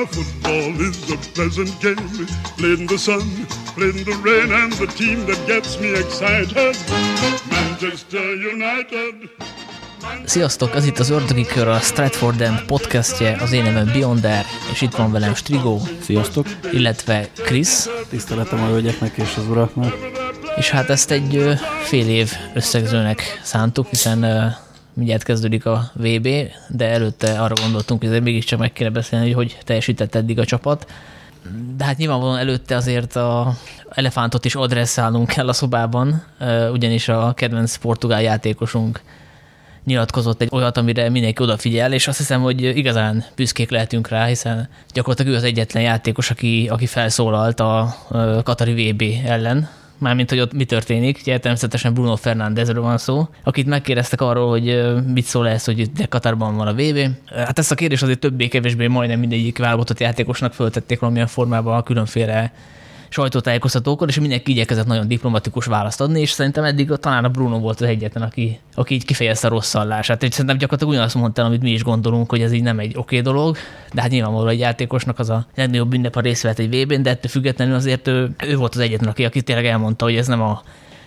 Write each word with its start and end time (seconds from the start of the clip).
Now 0.00 0.06
football 0.06 0.80
is 0.88 1.10
a 1.10 1.16
pleasant 1.34 1.80
game, 1.82 2.26
played 2.56 2.78
in 2.78 2.86
the 2.86 2.96
sun, 2.96 3.46
played 3.74 3.96
in 3.96 4.04
the 4.04 4.16
rain, 4.24 4.50
and 4.52 4.72
the 4.72 4.86
team 4.86 5.26
that 5.26 5.46
gets 5.46 5.78
me 5.78 5.88
excited, 5.88 6.76
Manchester 7.50 8.24
United. 8.52 9.14
Sziasztok, 10.24 10.74
ez 10.74 10.86
itt 10.86 10.98
az 10.98 11.10
Ördögi 11.10 11.46
Kör, 11.46 11.68
a 11.68 11.78
Stratford 11.78 12.40
End 12.40 12.62
podcastje, 12.62 13.36
az 13.40 13.52
én 13.52 13.62
nevem 13.62 13.90
Bionder, 13.92 14.44
és 14.72 14.80
itt 14.80 14.94
van 14.94 15.12
velem 15.12 15.34
Strigó. 15.34 15.80
Sziasztok! 16.02 16.46
Illetve 16.72 17.28
Krisz. 17.44 17.88
Tiszteletem 18.08 18.62
a 18.62 18.66
hölgyeknek 18.66 19.16
és 19.16 19.34
az 19.36 19.48
uraknak. 19.48 19.96
És 20.56 20.70
hát 20.70 20.90
ezt 20.90 21.10
egy 21.10 21.58
fél 21.82 22.08
év 22.08 22.32
összegzőnek 22.54 23.40
szántuk, 23.42 23.88
hiszen 23.88 24.24
mindjárt 25.00 25.22
kezdődik 25.22 25.66
a 25.66 25.90
VB, 25.94 26.28
de 26.68 26.88
előtte 26.88 27.40
arra 27.40 27.54
gondoltunk, 27.62 28.04
hogy 28.04 28.22
mégiscsak 28.22 28.58
meg 28.58 28.72
kéne 28.72 28.90
beszélni, 28.90 29.32
hogy 29.32 29.52
hogy 29.52 29.58
teljesített 29.64 30.14
eddig 30.14 30.38
a 30.38 30.44
csapat. 30.44 30.90
De 31.76 31.84
hát 31.84 31.96
nyilvánvalóan 31.96 32.38
előtte 32.38 32.76
azért 32.76 33.16
a 33.16 33.54
elefántot 33.90 34.44
is 34.44 34.54
adresszálnunk 34.54 35.28
kell 35.28 35.48
a 35.48 35.52
szobában, 35.52 36.22
ugyanis 36.72 37.08
a 37.08 37.32
kedvenc 37.36 37.76
portugál 37.76 38.22
játékosunk 38.22 39.00
nyilatkozott 39.84 40.40
egy 40.40 40.48
olyat, 40.52 40.76
amire 40.76 41.08
mindenki 41.08 41.42
odafigyel, 41.42 41.92
és 41.92 42.08
azt 42.08 42.18
hiszem, 42.18 42.42
hogy 42.42 42.62
igazán 42.62 43.24
büszkék 43.36 43.70
lehetünk 43.70 44.08
rá, 44.08 44.24
hiszen 44.24 44.68
gyakorlatilag 44.92 45.32
ő 45.32 45.36
az 45.36 45.44
egyetlen 45.44 45.82
játékos, 45.82 46.30
aki, 46.30 46.68
aki 46.70 46.86
felszólalt 46.86 47.60
a 47.60 47.96
Katari 48.42 48.92
VB 48.92 49.02
ellen, 49.26 49.68
mármint, 50.00 50.30
hogy 50.30 50.40
ott 50.40 50.52
mi 50.52 50.64
történik. 50.64 51.18
Ugye 51.20 51.38
természetesen 51.38 51.94
Bruno 51.94 52.16
Fernándezről 52.16 52.82
van 52.82 52.98
szó, 52.98 53.28
akit 53.42 53.66
megkérdeztek 53.66 54.20
arról, 54.20 54.48
hogy 54.48 54.82
mit 55.12 55.24
szól 55.24 55.48
ez, 55.48 55.64
hogy 55.64 55.92
de 55.92 56.06
Katarban 56.06 56.56
van 56.56 56.66
a 56.66 56.72
VB. 56.72 56.98
Hát 57.34 57.58
ezt 57.58 57.70
a 57.70 57.74
kérdést 57.74 58.02
azért 58.02 58.18
többé-kevésbé 58.18 58.86
majdnem 58.86 59.18
mindegyik 59.18 59.58
válogatott 59.58 60.00
játékosnak 60.00 60.54
föltették 60.54 61.00
valamilyen 61.00 61.26
formában 61.26 61.76
a 61.76 61.82
különféle 61.82 62.52
sajtótájékoztatókon, 63.12 64.08
és 64.08 64.20
mindenki 64.20 64.50
igyekezett 64.50 64.86
nagyon 64.86 65.08
diplomatikus 65.08 65.66
választ 65.66 66.00
adni, 66.00 66.20
és 66.20 66.30
szerintem 66.30 66.64
eddig 66.64 66.88
talán 67.00 67.24
a 67.24 67.28
Bruno 67.28 67.58
volt 67.58 67.80
az 67.80 67.86
egyetlen, 67.86 68.22
aki, 68.22 68.60
aki 68.74 68.94
így 68.94 69.04
kifejezte 69.04 69.46
a 69.46 69.50
rosszallását. 69.50 70.22
És 70.22 70.30
szerintem 70.30 70.56
gyakorlatilag 70.56 70.92
ugyanazt 70.92 71.14
mondta, 71.14 71.44
amit 71.44 71.62
mi 71.62 71.70
is 71.70 71.82
gondolunk, 71.82 72.30
hogy 72.30 72.42
ez 72.42 72.52
így 72.52 72.62
nem 72.62 72.78
egy 72.78 72.96
oké 72.96 72.98
okay 72.98 73.20
dolog, 73.20 73.56
de 73.92 74.00
hát 74.00 74.10
nyilvánvalóan 74.10 74.52
egy 74.52 74.58
játékosnak 74.58 75.18
az 75.18 75.30
a 75.30 75.46
legnagyobb 75.54 75.94
ünnep 75.94 76.16
a 76.16 76.20
részt 76.20 76.44
egy 76.44 76.82
vb 76.82 76.92
de 76.92 77.10
ettől 77.10 77.30
függetlenül 77.30 77.74
azért 77.74 78.08
ő, 78.08 78.30
ő 78.44 78.56
volt 78.56 78.74
az 78.74 78.80
egyetlen, 78.80 79.10
aki, 79.10 79.24
aki 79.24 79.42
tényleg 79.42 79.66
elmondta, 79.66 80.04
hogy 80.04 80.16
ez 80.16 80.26
nem 80.26 80.42
a 80.42 80.62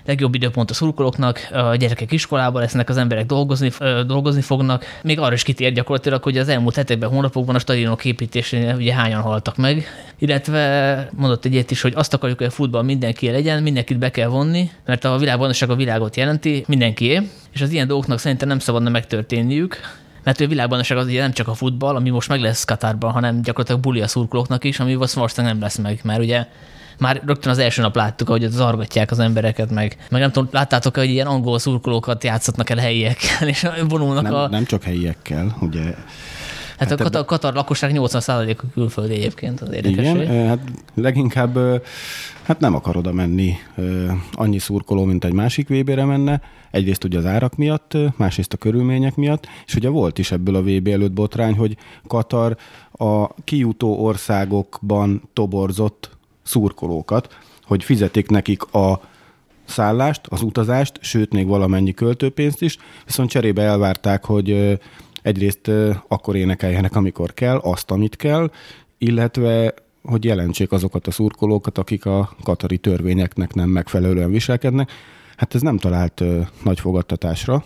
legjobb 0.05 0.35
időpont 0.35 0.69
a 0.69 0.73
szurkolóknak, 0.73 1.47
a 1.51 1.75
gyerekek 1.75 2.11
iskolában 2.11 2.61
lesznek, 2.61 2.89
az 2.89 2.97
emberek 2.97 3.25
dolgozni, 3.25 3.71
dolgozni 4.05 4.41
fognak. 4.41 4.85
Még 5.03 5.19
arra 5.19 5.33
is 5.33 5.43
kitér 5.43 5.73
gyakorlatilag, 5.73 6.23
hogy 6.23 6.37
az 6.37 6.49
elmúlt 6.49 6.75
hetekben, 6.75 7.09
hónapokban 7.09 7.55
a 7.55 7.59
stadionok 7.59 8.05
építésén 8.05 8.75
ugye 8.75 8.93
hányan 8.93 9.21
haltak 9.21 9.57
meg, 9.57 9.85
illetve 10.17 11.09
mondott 11.15 11.45
egyet 11.45 11.71
is, 11.71 11.81
hogy 11.81 11.93
azt 11.95 12.13
akarjuk, 12.13 12.37
hogy 12.37 12.47
a 12.47 12.51
futball 12.51 12.83
mindenki 12.83 13.29
legyen, 13.29 13.63
mindenkit 13.63 13.97
be 13.97 14.11
kell 14.11 14.27
vonni, 14.27 14.69
mert 14.85 15.03
a 15.03 15.17
világbajnokság 15.17 15.69
a 15.69 15.75
világot 15.75 16.15
jelenti, 16.15 16.63
mindenkié, 16.67 17.21
és 17.53 17.61
az 17.61 17.71
ilyen 17.71 17.87
dolgoknak 17.87 18.19
szerintem 18.19 18.47
nem 18.47 18.59
szabadna 18.59 18.89
megtörténniük, 18.89 19.79
mert 20.23 20.39
a 20.39 20.47
világbajnokság 20.47 20.97
az 20.97 21.05
ugye 21.05 21.21
nem 21.21 21.31
csak 21.31 21.47
a 21.47 21.53
futball, 21.53 21.95
ami 21.95 22.09
most 22.09 22.29
meg 22.29 22.41
lesz 22.41 22.63
Katárban, 22.63 23.11
hanem 23.11 23.41
gyakorlatilag 23.41 23.81
buli 23.81 24.01
a 24.01 24.07
szurkolóknak 24.07 24.63
is, 24.63 24.79
ami 24.79 24.95
valószínűleg 24.95 25.53
nem 25.53 25.61
lesz 25.61 25.77
meg, 25.77 25.99
mert 26.03 26.19
ugye 26.19 26.45
már 27.03 27.21
rögtön 27.25 27.51
az 27.51 27.57
első 27.57 27.81
nap 27.81 27.95
láttuk, 27.95 28.29
hogy 28.29 28.47
zargatják 28.49 29.11
az 29.11 29.19
embereket, 29.19 29.69
meg. 29.69 29.97
Meg 30.09 30.21
nem 30.21 30.31
tudom, 30.31 30.49
láttátok 30.51 30.97
hogy 30.97 31.09
ilyen 31.09 31.27
angol 31.27 31.59
szurkolókat 31.59 32.23
játszatnak 32.23 32.69
el 32.69 32.77
helyiekkel, 32.77 33.47
és 33.47 33.67
vonulnak 33.89 34.23
nem, 34.23 34.33
a... 34.33 34.47
Nem 34.47 34.65
csak 34.65 34.83
helyiekkel, 34.83 35.55
ugye 35.61 35.95
Hát, 36.77 36.89
hát 36.89 36.99
a 36.99 37.03
Katar, 37.03 37.25
Katar 37.25 37.53
lakosság 37.53 37.91
80%-a 37.93 38.63
külföldi 38.73 39.13
egyébként 39.13 39.61
az 39.61 39.71
érdekes. 39.71 40.13
Igen, 40.13 40.47
hát 40.47 40.59
leginkább 40.93 41.57
hát 42.43 42.59
nem 42.59 42.75
akar 42.75 42.97
oda 42.97 43.11
menni 43.11 43.53
annyi 44.31 44.59
szurkoló, 44.59 45.03
mint 45.03 45.25
egy 45.25 45.33
másik 45.33 45.67
VB-re 45.67 46.05
menne. 46.05 46.41
Egyrészt 46.71 47.03
ugye 47.03 47.17
az 47.17 47.25
árak 47.25 47.55
miatt, 47.55 47.97
másrészt 48.17 48.53
a 48.53 48.57
körülmények 48.57 49.15
miatt, 49.15 49.47
és 49.65 49.75
ugye 49.75 49.89
volt 49.89 50.17
is 50.17 50.31
ebből 50.31 50.55
a 50.55 50.61
VB 50.61 50.87
előtt 50.87 51.11
botrány, 51.11 51.57
hogy 51.57 51.77
Katar 52.07 52.57
a 52.91 53.33
kijutó 53.43 54.03
országokban 54.03 55.29
toborzott 55.33 56.12
szurkolókat, 56.43 57.37
hogy 57.63 57.83
fizetik 57.83 58.29
nekik 58.29 58.63
a 58.73 59.01
szállást, 59.65 60.27
az 60.27 60.41
utazást, 60.41 60.97
sőt 61.01 61.33
még 61.33 61.47
valamennyi 61.47 61.93
költőpénzt 61.93 62.61
is, 62.61 62.77
viszont 63.05 63.29
cserébe 63.29 63.61
elvárták, 63.61 64.25
hogy 64.25 64.79
egyrészt 65.21 65.71
akkor 66.07 66.35
énekeljenek, 66.35 66.95
amikor 66.95 67.33
kell, 67.33 67.57
azt, 67.57 67.91
amit 67.91 68.15
kell, 68.15 68.51
illetve 68.97 69.73
hogy 70.03 70.23
jelentsék 70.25 70.71
azokat 70.71 71.07
a 71.07 71.11
szurkolókat, 71.11 71.77
akik 71.77 72.05
a 72.05 72.35
katari 72.43 72.77
törvényeknek 72.77 73.53
nem 73.53 73.69
megfelelően 73.69 74.31
viselkednek. 74.31 74.91
Hát 75.37 75.55
ez 75.55 75.61
nem 75.61 75.77
talált 75.77 76.23
nagy 76.63 76.79
fogadtatásra, 76.79 77.63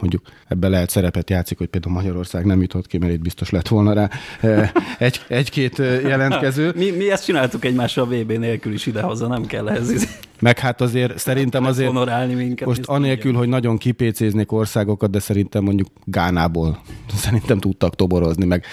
mondjuk 0.00 0.22
ebben 0.48 0.70
lehet 0.70 0.90
szerepet 0.90 1.30
játszik, 1.30 1.58
hogy 1.58 1.66
például 1.66 1.94
Magyarország 1.94 2.44
nem 2.44 2.60
jutott 2.60 2.86
ki, 2.86 2.98
mert 2.98 3.12
itt 3.12 3.20
biztos 3.20 3.50
lett 3.50 3.68
volna 3.68 3.92
rá 3.92 4.10
eh, 4.40 4.70
egy, 4.98 5.20
egy-két 5.28 5.78
eh, 5.78 6.02
jelentkező. 6.02 6.72
Mi, 6.76 6.90
mi 6.90 7.10
ezt 7.10 7.24
csináltuk 7.24 7.64
egymással 7.64 8.06
VB 8.06 8.32
nélkül 8.32 8.72
is 8.72 8.86
idehaza, 8.86 9.26
nem 9.26 9.46
kell 9.46 9.68
ehhez. 9.68 10.08
Meg 10.40 10.58
hát 10.58 10.80
azért 10.80 11.18
szerintem 11.18 11.64
azért 11.64 11.94
minket, 12.34 12.66
most 12.66 12.84
anélkül, 12.86 13.34
hogy 13.34 13.48
nagyon 13.48 13.76
kipécéznék 13.76 14.52
országokat, 14.52 15.10
de 15.10 15.18
szerintem 15.18 15.64
mondjuk 15.64 15.88
Gánából 16.04 16.78
szerintem 17.24 17.58
tudtak 17.58 17.94
toborozni, 17.96 18.44
meg, 18.44 18.64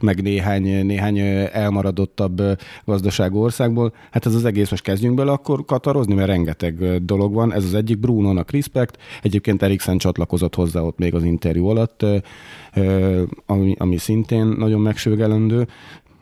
meg 0.00 0.22
néhány, 0.22 0.86
néhány 0.86 1.18
elmaradottabb 1.52 2.42
gazdaságú 2.84 3.38
országból. 3.38 3.94
Hát 4.10 4.26
ez 4.26 4.34
az 4.34 4.44
egész 4.44 4.70
most 4.70 4.82
kezdjünk 4.82 5.14
bele 5.14 5.32
akkor 5.32 5.64
katarozni, 5.64 6.14
mert 6.14 6.28
rengeteg 6.28 7.04
dolog 7.04 7.34
van. 7.34 7.52
Ez 7.52 7.64
az 7.64 7.74
egyik 7.74 7.98
Bruno-nak 7.98 8.50
respect, 8.50 8.96
egyébként 9.22 9.62
Eriksen 9.62 9.98
csatlakozott 9.98 10.54
hozzá 10.54 10.80
ott 10.80 10.98
még 10.98 11.14
az 11.14 11.24
interjú 11.24 11.66
alatt, 11.66 12.04
ami, 13.46 13.74
ami 13.78 13.96
szintén 13.96 14.46
nagyon 14.46 14.80
megsőgelendő. 14.80 15.66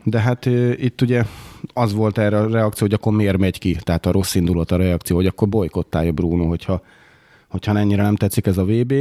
De 0.04 0.20
hát 0.20 0.46
itt 0.76 1.00
ugye 1.00 1.24
az 1.72 1.92
volt 1.92 2.18
erre 2.18 2.38
a 2.38 2.50
reakció, 2.50 2.86
hogy 2.86 2.96
akkor 2.96 3.12
miért 3.12 3.38
megy 3.38 3.58
ki, 3.58 3.76
tehát 3.80 4.06
a 4.06 4.12
rossz 4.12 4.34
indulat 4.34 4.70
a 4.70 4.76
reakció, 4.76 5.16
hogy 5.16 5.26
akkor 5.26 5.48
bolykottálja 5.48 6.12
Bruno, 6.12 6.44
hogyha, 6.44 6.82
hogyha 7.48 7.78
ennyire 7.78 8.02
nem 8.02 8.16
tetszik 8.16 8.46
ez 8.46 8.58
a 8.58 8.64
VB. 8.64 8.92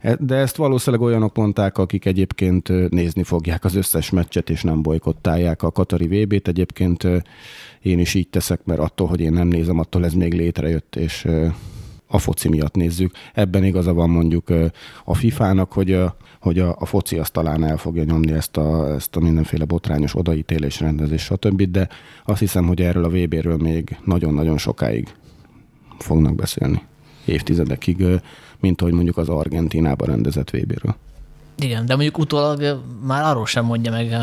E, 0.00 0.16
de 0.20 0.34
ezt 0.34 0.56
valószínűleg 0.56 1.06
olyanok 1.06 1.36
mondták, 1.36 1.78
akik 1.78 2.04
egyébként 2.04 2.90
nézni 2.90 3.22
fogják 3.22 3.64
az 3.64 3.74
összes 3.74 4.10
meccset, 4.10 4.50
és 4.50 4.62
nem 4.62 4.82
bolykottálják 4.82 5.62
a 5.62 5.72
Katari 5.72 6.06
VB-t. 6.06 6.48
Egyébként 6.48 7.06
én 7.82 7.98
is 7.98 8.14
így 8.14 8.28
teszek, 8.28 8.64
mert 8.64 8.80
attól, 8.80 9.06
hogy 9.06 9.20
én 9.20 9.32
nem 9.32 9.48
nézem, 9.48 9.78
attól 9.78 10.04
ez 10.04 10.12
még 10.12 10.34
létrejött, 10.34 10.96
és 10.96 11.26
a 12.06 12.18
foci 12.18 12.48
miatt 12.48 12.74
nézzük. 12.74 13.12
Ebben 13.34 13.64
igaza 13.64 13.92
van 13.92 14.10
mondjuk 14.10 14.52
a 15.04 15.14
FIFA-nak, 15.14 15.72
hogy 15.72 16.00
hogy 16.42 16.58
a, 16.58 16.76
a 16.78 16.86
foci 16.86 17.18
azt 17.18 17.32
talán 17.32 17.64
el 17.64 17.76
fogja 17.76 18.04
nyomni 18.04 18.32
ezt 18.32 18.56
a, 18.56 18.94
ezt 18.94 19.16
a 19.16 19.20
mindenféle 19.20 19.64
botrányos 19.64 20.16
odaítélés, 20.16 20.80
rendezés, 20.80 21.22
stb. 21.22 21.62
De 21.62 21.88
azt 22.24 22.40
hiszem, 22.40 22.66
hogy 22.66 22.80
erről 22.80 23.04
a 23.04 23.08
VB-ről 23.08 23.56
még 23.56 23.96
nagyon-nagyon 24.04 24.58
sokáig 24.58 25.14
fognak 25.98 26.34
beszélni. 26.34 26.82
Évtizedekig, 27.24 28.04
mint 28.60 28.80
ahogy 28.80 28.92
mondjuk 28.92 29.16
az 29.16 29.28
Argentinában 29.28 30.08
rendezett 30.08 30.50
VB-ről. 30.50 30.94
Igen, 31.58 31.86
de 31.86 31.94
mondjuk 31.94 32.18
utólag 32.18 32.82
már 33.06 33.24
arról 33.24 33.46
sem 33.46 33.64
mondja 33.64 33.90
meg 33.90 34.14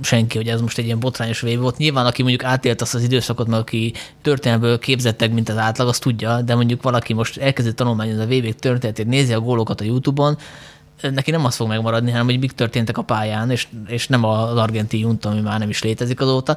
senki, 0.00 0.36
hogy 0.36 0.48
ez 0.48 0.60
most 0.60 0.78
egy 0.78 0.84
ilyen 0.84 1.00
botrányos 1.00 1.40
vév 1.40 1.58
volt. 1.58 1.76
Nyilván, 1.76 2.06
aki 2.06 2.22
mondjuk 2.22 2.44
átélt 2.44 2.80
azt 2.80 2.94
az 2.94 3.02
időszakot, 3.02 3.46
mert 3.46 3.62
aki 3.62 3.92
történelmből 4.22 4.78
képzetteg, 4.78 5.32
mint 5.32 5.48
az 5.48 5.56
átlag, 5.56 5.88
azt 5.88 6.02
tudja, 6.02 6.42
de 6.42 6.54
mondjuk 6.54 6.82
valaki 6.82 7.12
most 7.12 7.36
elkezdett 7.36 7.76
tanulmányozni 7.76 8.22
a 8.22 8.26
VB 8.26 8.54
történetét, 8.54 9.06
nézi 9.06 9.32
a 9.32 9.40
gólokat 9.40 9.80
a 9.80 9.84
YouTube-on, 9.84 10.38
neki 11.00 11.30
nem 11.30 11.44
az 11.44 11.56
fog 11.56 11.68
megmaradni, 11.68 12.10
hanem 12.10 12.26
hogy 12.26 12.38
mik 12.38 12.52
történtek 12.52 12.98
a 12.98 13.02
pályán, 13.02 13.50
és, 13.50 13.68
és 13.86 14.06
nem 14.06 14.24
az 14.24 14.56
argentin 14.56 15.00
junt, 15.00 15.24
ami 15.24 15.40
már 15.40 15.58
nem 15.58 15.68
is 15.68 15.82
létezik 15.82 16.20
azóta. 16.20 16.56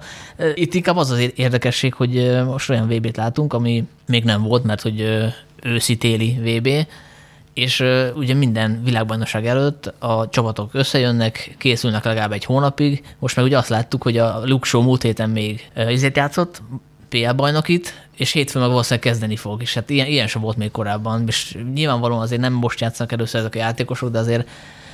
Itt 0.54 0.74
inkább 0.74 0.98
az 0.98 1.10
az 1.12 1.31
érdekesség, 1.36 1.94
hogy 1.94 2.44
most 2.45 2.69
olyan 2.69 2.88
VB-t 2.88 3.18
látunk, 3.18 3.54
ami 3.54 3.83
még 4.07 4.24
nem 4.24 4.42
volt, 4.42 4.63
mert 4.63 4.81
hogy 4.81 5.27
őszi-téli 5.63 6.39
VB, 6.44 6.69
és 7.54 7.83
ugye 8.16 8.33
minden 8.33 8.81
világbajnokság 8.83 9.45
előtt 9.45 9.94
a 10.00 10.30
csapatok 10.30 10.69
összejönnek, 10.74 11.56
készülnek 11.57 12.04
legalább 12.04 12.31
egy 12.31 12.45
hónapig. 12.45 13.04
Most 13.19 13.36
meg 13.36 13.45
ugye 13.45 13.57
azt 13.57 13.69
láttuk, 13.69 14.04
hogy 14.04 14.18
a 14.18 14.44
Show 14.62 14.81
múlt 14.81 15.01
héten 15.01 15.30
még 15.30 15.71
izét 15.89 16.18
játszott, 16.18 16.62
PL 17.10 17.31
bajnokit, 17.31 18.07
és 18.21 18.31
hétfőn 18.31 18.62
meg 18.62 18.71
valószínűleg 18.71 19.12
kezdeni 19.12 19.35
fog, 19.35 19.62
és 19.62 19.73
hát 19.73 19.89
ilyen, 19.89 20.07
ilyen 20.07 20.27
sem 20.27 20.41
volt 20.41 20.57
még 20.57 20.71
korábban, 20.71 21.23
és 21.27 21.57
nyilvánvalóan 21.73 22.21
azért 22.21 22.41
nem 22.41 22.53
most 22.53 22.79
játszanak 22.79 23.12
először 23.12 23.39
ezek 23.39 23.56
a 23.56 23.57
játékosok, 23.57 24.12
de 24.12 24.19
azért 24.19 24.50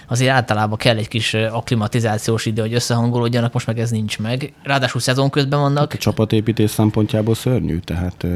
azért 0.08 0.32
általában 0.32 0.78
kell 0.78 0.98
egy 0.98 1.08
kis 1.08 1.34
akklimatizációs 1.34 2.46
idő, 2.46 2.62
hogy 2.62 2.74
összehangolódjanak, 2.74 3.54
most 3.54 3.68
meg 3.68 3.80
ez 3.80 3.90
nincs 3.90 4.20
meg. 4.20 4.54
Ráadásul 4.64 5.02
szezon 5.02 5.30
közben 5.30 5.60
vannak. 5.60 5.94
A 5.94 5.98
csapatépítés 5.98 6.70
szempontjából 6.70 7.36
szörnyű, 7.36 7.78
tehát 7.78 8.24
uh, 8.24 8.36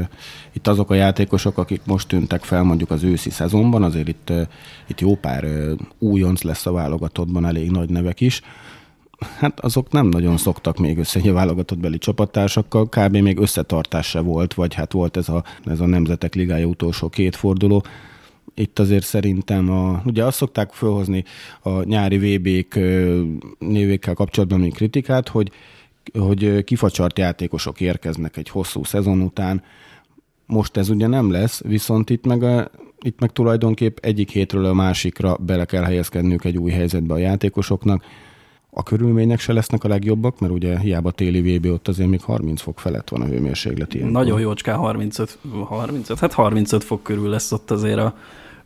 itt 0.52 0.66
azok 0.66 0.90
a 0.90 0.94
játékosok, 0.94 1.58
akik 1.58 1.80
most 1.84 2.08
tűntek 2.08 2.42
fel 2.42 2.62
mondjuk 2.62 2.90
az 2.90 3.02
őszi 3.02 3.30
szezonban, 3.30 3.82
azért 3.82 4.08
itt, 4.08 4.30
uh, 4.30 4.40
itt 4.86 5.00
jó 5.00 5.16
pár 5.16 5.44
uh, 5.44 5.72
újonc 5.98 6.42
lesz 6.42 6.66
a 6.66 6.72
válogatottban, 6.72 7.46
elég 7.46 7.70
nagy 7.70 7.88
nevek 7.88 8.20
is, 8.20 8.42
hát 9.38 9.60
azok 9.60 9.90
nem 9.90 10.06
nagyon 10.06 10.36
szoktak 10.36 10.78
még 10.78 10.98
össze 10.98 11.20
a 11.30 11.32
válogatott 11.32 11.78
beli 11.78 11.98
csapattársakkal, 11.98 12.88
kb. 12.88 13.16
még 13.16 13.38
összetartás 13.38 14.12
volt, 14.12 14.54
vagy 14.54 14.74
hát 14.74 14.92
volt 14.92 15.16
ez 15.16 15.28
a, 15.28 15.44
ez 15.64 15.80
a 15.80 15.86
Nemzetek 15.86 16.34
Ligája 16.34 16.66
utolsó 16.66 17.08
két 17.08 17.36
forduló. 17.36 17.84
Itt 18.54 18.78
azért 18.78 19.04
szerintem, 19.04 19.70
a, 19.70 20.02
ugye 20.04 20.24
azt 20.24 20.36
szokták 20.36 20.72
felhozni 20.72 21.24
a 21.62 21.82
nyári 21.82 22.36
VB-k 22.36 22.74
névékkel 23.58 24.14
kapcsolatban 24.14 24.60
még 24.60 24.74
kritikát, 24.74 25.28
hogy, 25.28 25.50
hogy 26.18 26.64
kifacsart 26.64 27.18
játékosok 27.18 27.80
érkeznek 27.80 28.36
egy 28.36 28.48
hosszú 28.48 28.84
szezon 28.84 29.20
után, 29.20 29.62
most 30.46 30.76
ez 30.76 30.88
ugye 30.88 31.06
nem 31.06 31.30
lesz, 31.30 31.60
viszont 31.60 32.10
itt 32.10 32.26
meg, 32.26 32.42
a, 32.42 32.70
itt 33.00 33.20
meg 33.20 33.32
tulajdonképp 33.32 33.96
egyik 34.00 34.30
hétről 34.30 34.64
a 34.64 34.72
másikra 34.72 35.36
bele 35.36 35.64
kell 35.64 35.82
helyezkedniük 35.82 36.44
egy 36.44 36.56
új 36.56 36.70
helyzetbe 36.70 37.14
a 37.14 37.18
játékosoknak. 37.18 38.04
A 38.74 38.82
körülmények 38.82 39.40
se 39.40 39.52
lesznek 39.52 39.84
a 39.84 39.88
legjobbak, 39.88 40.40
mert 40.40 40.52
ugye 40.52 40.78
hiába 40.78 41.10
téli 41.10 41.56
VB 41.56 41.66
ott 41.66 41.88
azért 41.88 42.08
még 42.08 42.22
30 42.22 42.60
fok 42.60 42.80
felett 42.80 43.08
van 43.08 43.20
a 43.20 43.24
hőmérséklet. 43.24 43.94
Ilyenkor. 43.94 44.20
Nagyon 44.20 44.40
jócskán 44.40 44.76
35, 44.76 45.38
35, 45.64 46.18
hát 46.18 46.32
35 46.32 46.84
fok 46.84 47.02
körül 47.02 47.28
lesz 47.28 47.52
ott 47.52 47.70
azért 47.70 47.98
a 47.98 48.14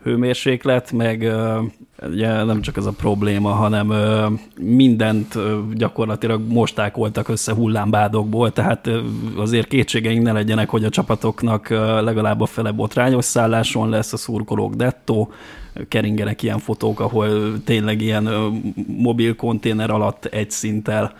hőmérséklet, 0.03 0.93
meg 0.93 1.33
ugye 2.03 2.45
nem 2.45 2.61
csak 2.61 2.77
ez 2.77 2.87
a 2.87 2.91
probléma, 2.91 3.51
hanem 3.51 3.93
mindent 4.61 5.39
gyakorlatilag 5.75 6.41
mostákoltak 6.49 7.29
össze 7.29 7.53
hullámbádokból, 7.53 8.53
tehát 8.53 8.91
azért 9.37 9.67
kétségeink 9.67 10.23
ne 10.23 10.33
legyenek, 10.33 10.69
hogy 10.69 10.85
a 10.85 10.89
csapatoknak 10.89 11.69
legalább 12.01 12.41
a 12.41 12.47
fele 12.47 12.71
botrányos 12.73 13.25
szálláson 13.25 13.89
lesz, 13.89 14.13
a 14.13 14.17
szurkolók 14.17 14.75
dettó, 14.75 15.33
keringenek 15.89 16.43
ilyen 16.43 16.59
fotók, 16.59 17.01
ahol 17.01 17.63
tényleg 17.65 18.03
ilyen 18.03 18.25
mobil 18.87 19.37
konténer 19.37 19.91
alatt 19.91 20.25
egy 20.25 20.51
szinttel 20.51 21.15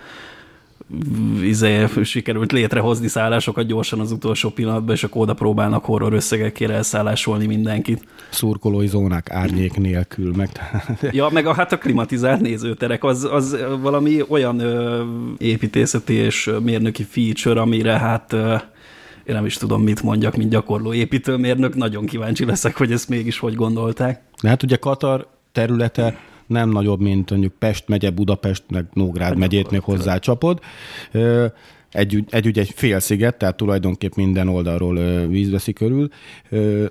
izé, 1.43 1.87
sikerült 2.03 2.53
létrehozni 2.53 3.09
szállásokat 3.09 3.67
gyorsan 3.67 4.01
az 4.01 4.13
utolsó 4.13 4.51
pillanatban, 4.51 4.95
és 4.95 5.05
akkor 5.05 5.23
oda 5.23 5.35
próbálnak 5.35 5.85
horror 5.85 6.13
összegekért 6.13 6.71
elszállásolni 6.71 7.47
mindenkit. 7.47 8.05
Szurkolói 8.31 8.87
zónák 8.87 9.31
árnyék 9.31 9.77
nélkül. 9.77 10.33
Meg... 10.37 10.49
ja, 11.11 11.29
meg 11.33 11.47
a, 11.47 11.55
hát 11.55 11.73
a 11.73 11.79
klimatizált 11.79 12.41
nézőterek, 12.41 13.05
az, 13.05 13.29
az 13.31 13.57
valami 13.81 14.23
olyan 14.29 14.59
ö, 14.59 15.03
építészeti 15.39 16.15
és 16.15 16.51
mérnöki 16.63 17.03
feature, 17.03 17.61
amire 17.61 17.99
hát 17.99 18.33
ö, 18.33 18.55
én 19.27 19.35
nem 19.35 19.47
is 19.47 19.57
tudom, 19.57 19.83
mit 19.83 20.03
mondjak, 20.03 20.37
mint 20.37 20.51
gyakorló 20.51 20.93
építőmérnök. 20.93 21.75
Nagyon 21.75 22.07
kíváncsi 22.07 22.45
leszek, 22.45 22.77
hogy 22.77 22.93
ezt 22.93 23.09
mégis 23.09 23.39
hogy 23.39 23.55
gondolták. 23.55 24.21
De 24.43 24.49
hát 24.49 24.63
ugye 24.63 24.77
Katar 24.77 25.27
területe 25.53 26.19
nem 26.47 26.71
nagyobb, 26.71 27.01
mint 27.01 27.31
mondjuk 27.31 27.53
Pest 27.59 27.89
megye, 27.89 28.11
Budapest, 28.11 28.65
meg 28.69 28.85
Nógrád 28.93 29.29
hát 29.29 29.39
megyét 29.39 29.71
még 29.71 29.81
hozzácsapod. 29.81 30.61
Egy, 31.93 32.25
egy, 32.31 32.47
egy, 32.47 32.59
egy 32.59 32.73
félsziget, 32.75 33.37
tehát 33.37 33.57
tulajdonképp 33.57 34.15
minden 34.15 34.49
oldalról 34.49 35.27
víz 35.27 35.51
veszi 35.51 35.73
körül. 35.73 36.09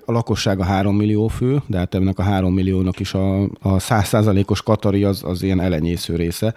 A 0.06 0.12
lakossága 0.12 0.64
3 0.64 0.96
millió 0.96 1.28
fő, 1.28 1.62
de 1.68 1.78
hát 1.78 1.96
ennek 1.96 2.20
a 2.20 2.24
3 2.24 2.54
milliónak 2.54 3.00
is 3.00 3.14
a, 3.14 3.42
a 3.44 3.50
100%-os 3.78 4.62
katari 4.62 5.04
az, 5.04 5.24
az 5.24 5.44
ilyen 5.44 5.62
elenyésző 5.62 6.16
része. 6.16 6.54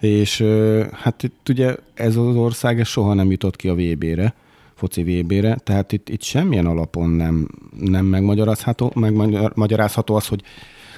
És 0.00 0.44
hát 0.92 1.22
itt 1.22 1.48
ugye 1.48 1.74
ez 1.94 2.16
az 2.16 2.36
ország 2.36 2.80
ez 2.80 2.88
soha 2.88 3.14
nem 3.14 3.30
jutott 3.30 3.56
ki 3.56 3.68
a 3.68 3.74
VB-re 3.74 4.34
foci 4.76 5.02
VB-re, 5.02 5.54
tehát 5.54 5.92
itt, 5.92 6.08
itt 6.08 6.22
semmilyen 6.22 6.66
alapon 6.66 7.10
nem, 7.10 7.48
nem 7.80 8.04
megmagyarázható, 8.04 8.92
megmagyarázható 8.94 10.14
az, 10.14 10.26
hogy 10.26 10.42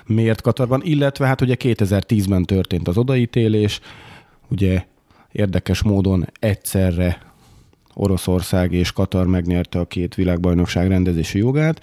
miért 0.06 0.40
Katarban, 0.40 0.80
illetve 0.84 1.26
hát 1.26 1.40
ugye 1.40 1.56
2010-ben 1.58 2.44
történt 2.44 2.88
az 2.88 2.96
odaítélés, 2.96 3.80
ugye 4.50 4.84
érdekes 5.32 5.82
módon 5.82 6.26
egyszerre 6.40 7.20
Oroszország 7.94 8.72
és 8.72 8.92
Katar 8.92 9.26
megnyerte 9.26 9.78
a 9.78 9.84
két 9.84 10.14
világbajnokság 10.14 10.88
rendezési 10.88 11.38
jogát, 11.38 11.80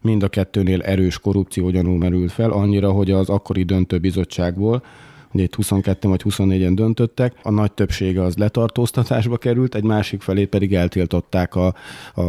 mind 0.00 0.22
a 0.22 0.28
kettőnél 0.28 0.82
erős 0.82 1.18
korrupció 1.18 1.70
gyanú 1.70 1.94
merült 1.94 2.32
fel, 2.32 2.50
annyira, 2.50 2.90
hogy 2.90 3.10
az 3.10 3.28
akkori 3.28 3.62
döntőbizottságból 3.62 4.82
ugye 5.32 5.42
itt 5.44 5.54
22 5.54 6.08
vagy 6.08 6.22
24-en 6.24 6.72
döntöttek, 6.74 7.34
a 7.42 7.50
nagy 7.50 7.72
többsége 7.72 8.22
az 8.22 8.36
letartóztatásba 8.36 9.36
került, 9.36 9.74
egy 9.74 9.82
másik 9.82 10.22
felét 10.22 10.48
pedig 10.48 10.74
eltiltották 10.74 11.54
a, 11.54 11.66
a 12.14 12.24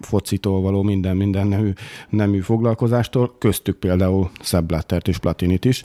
focitól 0.00 0.60
való 0.60 0.82
minden, 0.82 1.16
minden 1.16 1.46
nemű, 1.46 1.72
nemű 2.08 2.40
foglalkozástól, 2.40 3.34
köztük 3.38 3.76
például 3.76 4.30
Szeblattert 4.40 5.08
és 5.08 5.18
Platinit 5.18 5.64
is. 5.64 5.82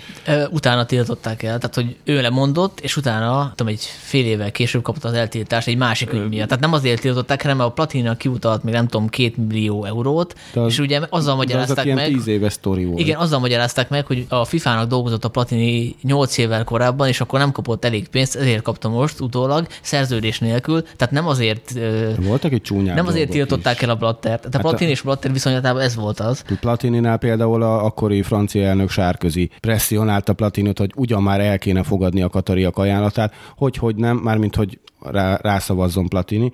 Utána 0.51 0.85
tiltották 0.85 1.43
el, 1.43 1.57
tehát 1.57 1.75
hogy 1.75 1.95
ő 2.03 2.21
lemondott, 2.21 2.79
és 2.79 2.97
utána, 2.97 3.53
tudom, 3.55 3.73
egy 3.73 3.81
fél 3.81 4.25
évvel 4.25 4.51
később 4.51 4.81
kapta 4.81 5.07
az 5.07 5.13
eltiltást 5.13 5.67
egy 5.67 5.77
másik 5.77 6.13
ügy 6.13 6.29
miatt. 6.29 6.47
Tehát 6.47 6.63
nem 6.63 6.73
azért 6.73 7.01
tiltották, 7.01 7.41
hanem 7.41 7.59
a 7.59 7.69
Platinnak 7.69 8.17
kiutalt 8.17 8.63
még 8.63 8.73
nem 8.73 8.87
tudom, 8.87 9.07
két 9.07 9.37
millió 9.37 9.85
eurót, 9.85 10.35
az, 10.53 10.71
és 10.71 10.79
ugye 10.79 11.01
azzal 11.09 11.35
magyarázták 11.35 11.93
meg. 11.93 12.07
tíz 12.07 12.27
éves 12.27 12.53
sztori 12.53 12.85
volt. 12.85 12.99
Igen, 12.99 13.19
azzal 13.19 13.39
magyarázták 13.39 13.89
meg, 13.89 14.05
hogy 14.05 14.25
a 14.29 14.45
FIFA-nak 14.45 14.87
dolgozott 14.87 15.23
a 15.23 15.29
Platini 15.29 15.95
8 16.01 16.37
évvel 16.43 16.63
korábban, 16.63 17.07
és 17.07 17.21
akkor 17.21 17.39
nem 17.39 17.51
kapott 17.51 17.85
elég 17.85 18.07
pénzt, 18.07 18.35
ezért 18.35 18.61
kapta 18.61 18.89
most 18.89 19.19
utólag, 19.19 19.67
szerződés 19.81 20.39
nélkül, 20.39 20.81
tehát 20.81 21.11
nem 21.11 21.27
azért... 21.27 21.73
Voltak 22.17 22.51
egy 22.51 22.61
csúnyák 22.61 22.95
Nem 22.95 23.07
azért 23.07 23.29
tiltották 23.29 23.75
is. 23.75 23.81
el 23.81 23.89
a 23.89 23.95
Blatter. 23.95 24.39
Tehát 24.39 24.43
hát 24.43 24.55
a 24.55 24.59
Platini 24.59 24.89
és 24.89 25.01
Blatter 25.01 25.31
viszonylatában 25.31 25.81
ez 25.81 25.95
volt 25.95 26.19
az. 26.19 26.43
Platininál 26.59 27.17
például 27.17 27.63
a 27.63 27.85
akkori 27.85 28.21
francia 28.21 28.63
elnök 28.63 28.89
Sárközi 28.89 29.49
presszionálta 29.59 30.33
Platinot, 30.33 30.77
hogy 30.77 30.91
ugyan 30.95 31.23
már 31.23 31.39
el 31.39 31.59
kéne 31.59 31.83
fogadni 31.83 32.21
a 32.21 32.29
katariak 32.29 32.77
ajánlatát, 32.77 33.33
hogy, 33.57 33.77
hogy 33.77 33.95
nem, 33.95 34.17
mármint 34.17 34.55
hogy 34.55 34.79
rá, 34.99 35.39
rászavazzon 35.41 36.07
Platini, 36.07 36.51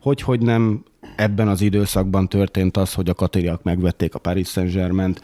hogy, 0.00 0.22
hogy 0.22 0.40
nem 0.40 0.84
ebben 1.16 1.48
az 1.48 1.60
időszakban 1.60 2.28
történt 2.28 2.76
az, 2.76 2.94
hogy 2.94 3.08
a 3.08 3.14
katariak 3.14 3.62
megvették 3.62 4.14
a 4.14 4.18
Paris 4.18 4.48
Saint-Germain-t, 4.48 5.20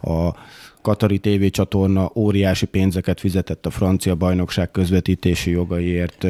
a 0.00 0.34
Katari 0.82 1.18
TV 1.18 1.46
csatorna 1.50 2.10
óriási 2.14 2.66
pénzeket 2.66 3.20
fizetett 3.20 3.66
a 3.66 3.70
francia 3.70 4.14
bajnokság 4.14 4.70
közvetítési 4.70 5.50
jogaiért. 5.50 6.26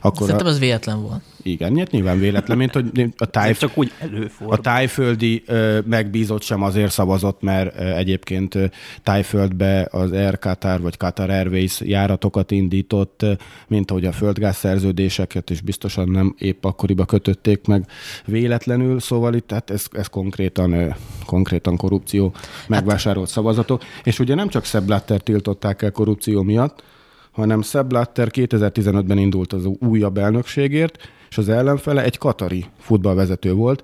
Akkor 0.00 0.26
Szerintem 0.26 0.46
a... 0.46 0.50
az 0.50 0.58
véletlen 0.58 1.02
volt. 1.02 1.22
Igen, 1.42 1.72
nyert 1.72 1.90
nyilván 1.90 2.18
véletlen, 2.18 2.56
mint 2.56 2.72
hogy 2.72 2.90
a, 3.16 3.26
tájf... 3.26 3.58
csak 3.58 3.78
úgy 3.78 3.92
előfordul. 3.98 4.56
a 4.56 4.60
tájföldi 4.60 5.44
megbízott 5.84 6.42
sem 6.42 6.62
azért 6.62 6.90
szavazott, 6.90 7.42
mert 7.42 7.76
egyébként 7.76 8.58
tájföldbe 9.02 9.88
az 9.90 10.12
Air 10.12 10.38
Qatar 10.38 10.80
vagy 10.80 10.96
Qatar 10.96 11.30
Airways 11.30 11.80
járatokat 11.80 12.50
indított, 12.50 13.26
mint 13.68 13.90
ahogy 13.90 14.04
a 14.04 14.12
földgáz 14.12 14.56
szerződéseket 14.56 15.50
is 15.50 15.60
biztosan 15.60 16.08
nem 16.08 16.34
épp 16.38 16.64
akkoriba 16.64 17.04
kötötték 17.04 17.66
meg 17.66 17.86
véletlenül, 18.24 19.00
szóval 19.00 19.34
itt 19.34 19.50
hát 19.50 19.70
ez, 19.70 19.86
ez 19.92 20.06
konkrétan, 20.06 20.96
konkrétan 21.26 21.76
korrupció, 21.76 22.32
megvásárolt 22.66 23.28
szavazatok, 23.28 23.82
és 24.02 24.18
ugye 24.18 24.34
nem 24.34 24.48
csak 24.48 24.64
Sepp 24.64 24.84
Blatter 24.84 25.20
tiltották 25.20 25.82
el 25.82 25.92
korrupció 25.92 26.42
miatt, 26.42 26.82
hanem 27.30 27.62
Sepp 27.62 27.88
Blatter 27.88 28.28
2015-ben 28.32 29.18
indult 29.18 29.52
az 29.52 29.64
újabb 29.64 30.18
elnökségért, 30.18 31.08
és 31.30 31.38
az 31.38 31.48
ellenfele 31.48 32.02
egy 32.04 32.18
katari 32.18 32.64
futballvezető 32.78 33.52
volt, 33.52 33.82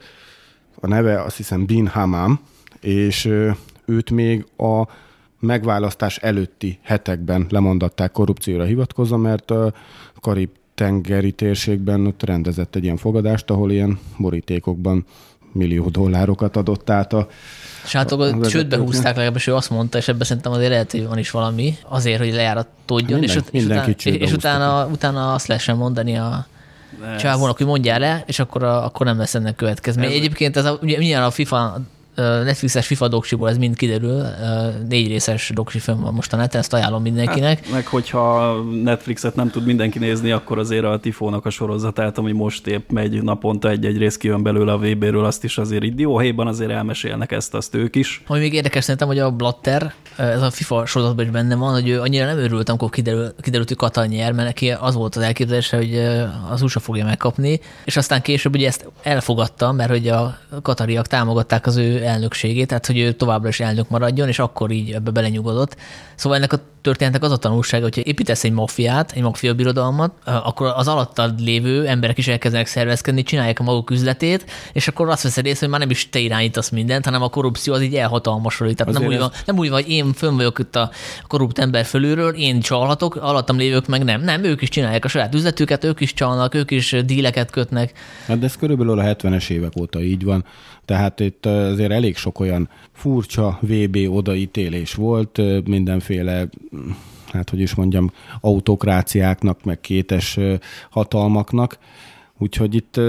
a 0.80 0.87
neve 0.87 1.23
azt 1.23 1.37
hiszem 1.37 1.66
Bin 1.66 1.87
Hamam, 1.87 2.40
és 2.80 3.30
őt 3.84 4.11
még 4.11 4.46
a 4.56 4.88
megválasztás 5.40 6.16
előtti 6.18 6.78
hetekben 6.82 7.46
lemondatták 7.49 8.12
korrupcióra 8.12 8.64
hivatkozva, 8.64 9.16
mert 9.16 9.50
a 9.50 9.73
Karib 10.20 10.50
tengeri 10.75 11.32
térségben 11.32 12.06
ott 12.06 12.23
rendezett 12.23 12.76
egy 12.76 12.84
ilyen 12.84 12.96
fogadást, 12.96 13.50
ahol 13.50 13.70
ilyen 13.70 13.99
borítékokban 14.18 15.04
millió 15.54 15.88
dollárokat 15.88 16.56
adott 16.56 16.90
át 16.90 17.12
a 17.12 17.28
és 17.84 17.92
hát 17.92 18.12
a 18.12 18.46
csődbe 18.46 18.76
húzták 18.76 19.14
legalábbis, 19.14 19.46
ő 19.46 19.54
azt 19.54 19.70
mondta, 19.70 19.99
és 19.99 20.08
ebben 20.08 20.26
szerintem 20.26 20.52
azért 20.52 20.70
lehet, 20.70 20.90
hogy 20.90 21.06
van 21.06 21.18
is 21.18 21.30
valami, 21.30 21.76
azért, 21.88 22.18
hogy 22.18 22.32
lejáratódjon, 22.32 23.18
Minden, 23.18 23.37
és, 23.37 23.44
és, 23.52 23.64
utána, 23.64 24.25
és 24.25 24.32
utána, 24.32 24.87
utána 24.87 25.32
azt 25.32 25.46
lehessen 25.46 25.76
mondani 25.76 26.16
a 26.16 26.46
csávónak, 27.18 27.56
hogy 27.56 27.66
mondjál 27.66 27.99
le, 27.99 28.23
és 28.26 28.38
akkor, 28.38 28.62
a, 28.62 28.84
akkor 28.84 29.06
nem 29.06 29.18
lesz 29.18 29.34
ennek 29.34 29.54
következmény. 29.54 30.12
Egyébként 30.12 30.56
ez 30.56 30.64
a, 30.64 30.78
ugye 30.82 30.99
milyen 30.99 31.23
a 31.23 31.30
FIFA 31.30 31.80
Netflixes 32.14 32.87
FIFA 32.87 33.09
doksiból 33.09 33.49
ez 33.49 33.56
mind 33.56 33.76
kiderül, 33.76 34.23
négy 34.88 35.06
részes 35.06 35.50
doksi 35.54 35.78
fönn 35.78 36.00
van 36.00 36.14
most 36.14 36.33
a 36.33 36.37
neten, 36.37 36.61
ezt 36.61 36.73
ajánlom 36.73 37.02
mindenkinek. 37.02 37.64
Hát, 37.64 37.73
meg 37.73 37.87
hogyha 37.87 38.54
Netflixet 38.83 39.35
nem 39.35 39.50
tud 39.50 39.64
mindenki 39.66 39.99
nézni, 39.99 40.30
akkor 40.30 40.59
azért 40.59 40.85
a 40.85 40.99
Tifónak 40.99 41.47
a 41.47 41.50
sorozatát, 41.50 42.18
ami 42.18 42.33
most 42.33 42.66
épp 42.66 42.90
megy 42.90 43.23
naponta 43.23 43.68
egy-egy 43.68 43.99
rész 43.99 44.16
kijön 44.16 44.42
belőle 44.42 44.73
a 44.73 44.78
VB-ről, 44.78 45.25
azt 45.25 45.44
is 45.44 45.59
azért 45.59 45.83
itt 45.83 45.94
dióhéjban 45.94 46.47
azért 46.47 46.71
elmesélnek 46.71 47.33
ezt, 47.33 47.54
azt 47.54 47.75
ők 47.75 47.97
is. 47.97 48.23
Ami 48.26 48.38
még 48.38 48.54
érdekes 48.54 48.83
szerintem, 48.83 49.09
hogy 49.09 49.18
a 49.18 49.30
Blatter, 49.30 49.94
ez 50.16 50.42
a 50.42 50.50
FIFA 50.50 50.87
sorozatban 50.87 51.25
is 51.25 51.30
benne 51.30 51.54
van, 51.54 51.73
hogy 51.73 51.88
ő 51.88 52.00
annyira 52.00 52.26
nem 52.26 52.38
örült, 52.38 52.68
amikor 52.68 52.90
kiderül, 52.90 53.35
kiderült, 53.40 53.68
hogy 53.68 53.76
Katal 53.76 54.04
nyer, 54.04 54.33
mert 54.33 54.47
neki 54.47 54.71
az 54.71 54.94
volt 54.94 55.16
az 55.16 55.23
elképzelése, 55.23 55.76
hogy 55.76 55.97
az 56.50 56.62
USA 56.62 56.80
fogja 56.80 57.04
megkapni, 57.04 57.61
és 57.85 57.97
aztán 57.97 58.23
később 58.23 58.54
ugye 58.54 58.66
ezt 58.66 58.90
elfogadta, 59.02 59.73
mert 59.73 59.90
hogy 59.90 60.09
a 60.09 60.38
katariak 60.62 61.06
támogatták 61.06 61.66
az 61.66 61.76
ő 61.76 62.02
elnökségét, 62.04 62.68
tehát 62.68 62.87
hogy 62.87 62.99
ő 62.99 63.12
továbbra 63.12 63.49
is 63.49 63.61
elnök 63.61 63.88
maradjon, 63.88 64.28
és 64.28 64.38
akkor 64.38 64.70
így 64.70 64.92
ebbe 64.92 65.11
belenyugodott. 65.11 65.76
Szóval 66.14 66.38
ennek 66.38 66.52
a 66.52 66.61
történetek 66.85 67.23
az 67.23 67.31
a 67.31 67.37
tanulsága, 67.37 67.83
hogyha 67.83 68.03
építesz 68.05 68.45
egy 68.45 68.53
mafiát, 68.53 69.12
egy 69.12 69.23
maffia 69.23 69.55
birodalmat, 69.55 70.12
akkor 70.25 70.73
az 70.76 70.88
alattad 70.88 71.41
lévő 71.41 71.87
emberek 71.87 72.19
is 72.19 72.29
elkezdenek 72.29 72.67
szervezkedni, 72.67 73.23
csinálják 73.23 73.61
a 73.61 73.62
maguk 73.62 73.91
üzletét, 73.91 74.50
és 74.73 74.88
akkor 74.88 75.09
azt 75.09 75.23
veszed 75.23 75.47
észre, 75.47 75.61
hogy 75.61 75.69
már 75.69 75.81
nem 75.81 75.91
is 75.91 76.09
te 76.09 76.19
irányítasz 76.19 76.71
mindent, 76.71 77.05
hanem 77.05 77.23
a 77.23 77.29
korrupció 77.29 77.73
az 77.73 77.83
így 77.83 77.95
elhatalmasodik. 77.95 78.76
Tehát 78.76 78.93
nem 78.93 79.07
úgy, 79.07 79.19
van, 79.19 79.31
nem 79.47 79.59
úgy 79.59 79.69
van, 79.69 79.83
hogy 79.83 79.91
én 79.91 80.12
fönn 80.12 80.37
vagyok 80.37 80.59
itt 80.59 80.76
a 80.76 80.91
korrupt 81.26 81.59
ember 81.59 81.85
fölülről, 81.85 82.35
én 82.35 82.61
csalhatok, 82.61 83.17
alattam 83.17 83.57
lévők 83.57 83.87
meg 83.87 84.05
nem. 84.05 84.21
Nem, 84.21 84.45
ők 84.45 84.62
is 84.62 84.69
csinálják 84.69 85.05
a 85.05 85.09
saját 85.09 85.35
üzletüket, 85.35 85.85
ők 85.85 86.00
is 86.00 86.14
csalnak, 86.14 86.55
ők 86.55 86.71
is 86.71 86.97
díleket 87.05 87.50
kötnek. 87.50 87.93
Hát 88.26 88.38
de 88.38 88.47
ez 88.47 88.57
körülbelül 88.57 88.99
a 88.99 89.03
70-es 89.03 89.50
évek 89.50 89.73
óta 89.81 90.03
így 90.03 90.25
van. 90.25 90.45
Tehát 90.85 91.21
itt 91.21 91.47
azért 91.47 91.91
elég 91.91 92.17
sok 92.17 92.41
olyan 92.41 92.69
furcsa 92.94 93.58
VB 93.60 93.96
odaítélés 94.08 94.94
volt, 94.94 95.40
mindenféle 95.66 96.48
hát 97.32 97.50
hogy 97.50 97.60
is 97.60 97.74
mondjam, 97.74 98.12
autokráciáknak, 98.40 99.64
meg 99.64 99.80
kétes 99.80 100.38
hatalmaknak. 100.90 101.78
Úgyhogy 102.38 102.74
itt 102.74 103.00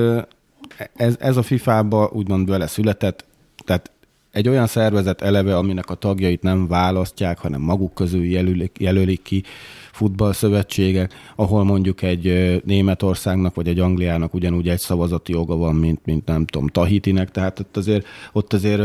ez, 0.95 1.15
ez 1.19 1.37
a 1.37 1.41
FIFA-ba 1.41 2.09
úgymond 2.13 2.49
vele 2.49 2.67
született, 2.67 3.25
tehát 3.65 3.91
egy 4.31 4.49
olyan 4.49 4.67
szervezet 4.67 5.21
eleve, 5.21 5.57
aminek 5.57 5.89
a 5.89 5.95
tagjait 5.95 6.41
nem 6.41 6.67
választják, 6.67 7.39
hanem 7.39 7.61
maguk 7.61 7.93
közül 7.93 8.23
jelölik, 8.25 8.77
jelölik 8.79 9.21
ki 9.21 9.43
futballszövetségek, 9.91 11.13
ahol 11.35 11.63
mondjuk 11.63 12.01
egy 12.01 12.61
Németországnak 12.65 13.55
vagy 13.55 13.67
egy 13.67 13.79
Angliának 13.79 14.33
ugyanúgy 14.33 14.69
egy 14.69 14.79
szavazati 14.79 15.31
joga 15.31 15.55
van, 15.55 15.75
mint, 15.75 16.05
mint 16.05 16.25
nem 16.25 16.45
tudom, 16.45 16.67
Tahitinek, 16.67 17.31
tehát 17.31 17.59
ott 17.59 17.77
azért, 17.77 18.07
ott 18.31 18.53
azért 18.53 18.81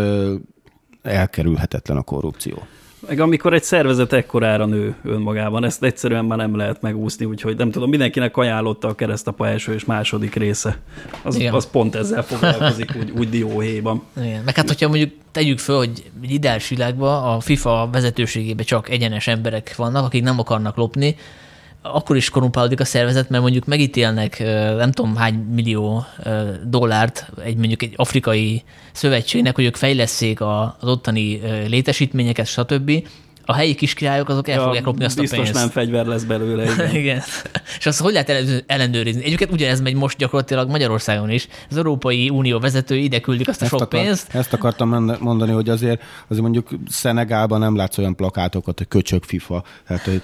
elkerülhetetlen 1.02 1.96
a 1.96 2.02
korrupció. 2.02 2.62
Meg 3.06 3.20
amikor 3.20 3.52
egy 3.52 3.62
szervezet 3.62 4.12
ekkorára 4.12 4.66
nő 4.66 4.94
önmagában, 5.04 5.64
ezt 5.64 5.82
egyszerűen 5.82 6.24
már 6.24 6.38
nem 6.38 6.56
lehet 6.56 6.82
megúszni, 6.82 7.24
úgyhogy 7.24 7.56
nem 7.56 7.70
tudom, 7.70 7.88
mindenkinek 7.88 8.36
ajánlotta 8.36 8.88
a 8.88 8.94
keresztapa 8.94 9.46
első 9.46 9.74
és 9.74 9.84
második 9.84 10.34
része. 10.34 10.78
Az, 11.22 11.44
az 11.50 11.70
pont 11.70 11.94
ezzel 11.94 12.22
foglalkozik, 12.22 12.90
úgy, 12.98 13.10
úgy 13.10 13.28
dióhéjban. 13.28 14.02
Igen. 14.16 14.42
Meg 14.44 14.54
hát, 14.54 14.68
hogyha 14.68 14.88
mondjuk 14.88 15.10
tegyük 15.32 15.58
föl, 15.58 15.76
hogy 15.76 16.10
egy 16.22 16.30
ideális 16.30 16.68
világban 16.68 17.34
a 17.34 17.40
FIFA 17.40 17.88
vezetőségében 17.92 18.64
csak 18.64 18.88
egyenes 18.88 19.26
emberek 19.26 19.76
vannak, 19.76 20.04
akik 20.04 20.22
nem 20.22 20.38
akarnak 20.38 20.76
lopni, 20.76 21.16
akkor 21.82 22.16
is 22.16 22.30
korrumpálódik 22.30 22.80
a 22.80 22.84
szervezet, 22.84 23.28
mert 23.28 23.42
mondjuk 23.42 23.64
megítélnek 23.64 24.38
nem 24.76 24.92
tudom 24.92 25.16
hány 25.16 25.34
millió 25.34 26.04
dollárt 26.64 27.30
egy 27.44 27.56
mondjuk 27.56 27.82
egy 27.82 27.92
afrikai 27.96 28.62
szövetségnek, 28.92 29.54
hogy 29.54 29.64
ők 29.64 29.76
fejleszék 29.76 30.40
az 30.40 30.88
ottani 30.88 31.40
létesítményeket, 31.66 32.46
stb 32.46 33.06
a 33.50 33.54
helyi 33.54 33.74
kiskirályok 33.74 34.28
azok 34.28 34.48
el 34.48 34.56
ja, 34.56 34.62
fogják 34.62 34.84
lopni 34.84 35.04
azt 35.04 35.14
a 35.14 35.18
pénzt. 35.18 35.36
Biztos 35.36 35.60
nem 35.60 35.68
fegyver 35.68 36.06
lesz 36.06 36.22
belőle. 36.22 36.62
Igen. 36.62 36.94
igen. 37.00 37.22
És 37.78 37.86
azt 37.86 38.00
hogy 38.00 38.12
lehet 38.12 38.64
ellenőrizni? 38.66 39.24
Egyébként 39.24 39.52
ugyanez 39.52 39.80
megy 39.80 39.94
most 39.94 40.18
gyakorlatilag 40.18 40.70
Magyarországon 40.70 41.30
is. 41.30 41.48
Az 41.70 41.76
Európai 41.76 42.28
Unió 42.28 42.58
vezetői 42.58 43.02
ide 43.04 43.20
küldik 43.20 43.48
azt 43.48 43.60
a 43.60 43.64
ezt 43.64 43.72
sok 43.72 43.80
akar, 43.82 44.00
pénzt. 44.00 44.34
Ezt 44.34 44.52
akartam 44.52 45.16
mondani, 45.20 45.52
hogy 45.52 45.68
azért, 45.68 46.02
azért 46.28 46.42
mondjuk 46.42 46.68
Szenegálban 46.88 47.60
nem 47.60 47.76
látsz 47.76 47.98
olyan 47.98 48.16
plakátokat, 48.16 48.78
hogy 48.78 48.88
köcsög 48.88 49.24
FIFA. 49.24 49.62
Tehát, 49.86 50.04
hogy 50.04 50.22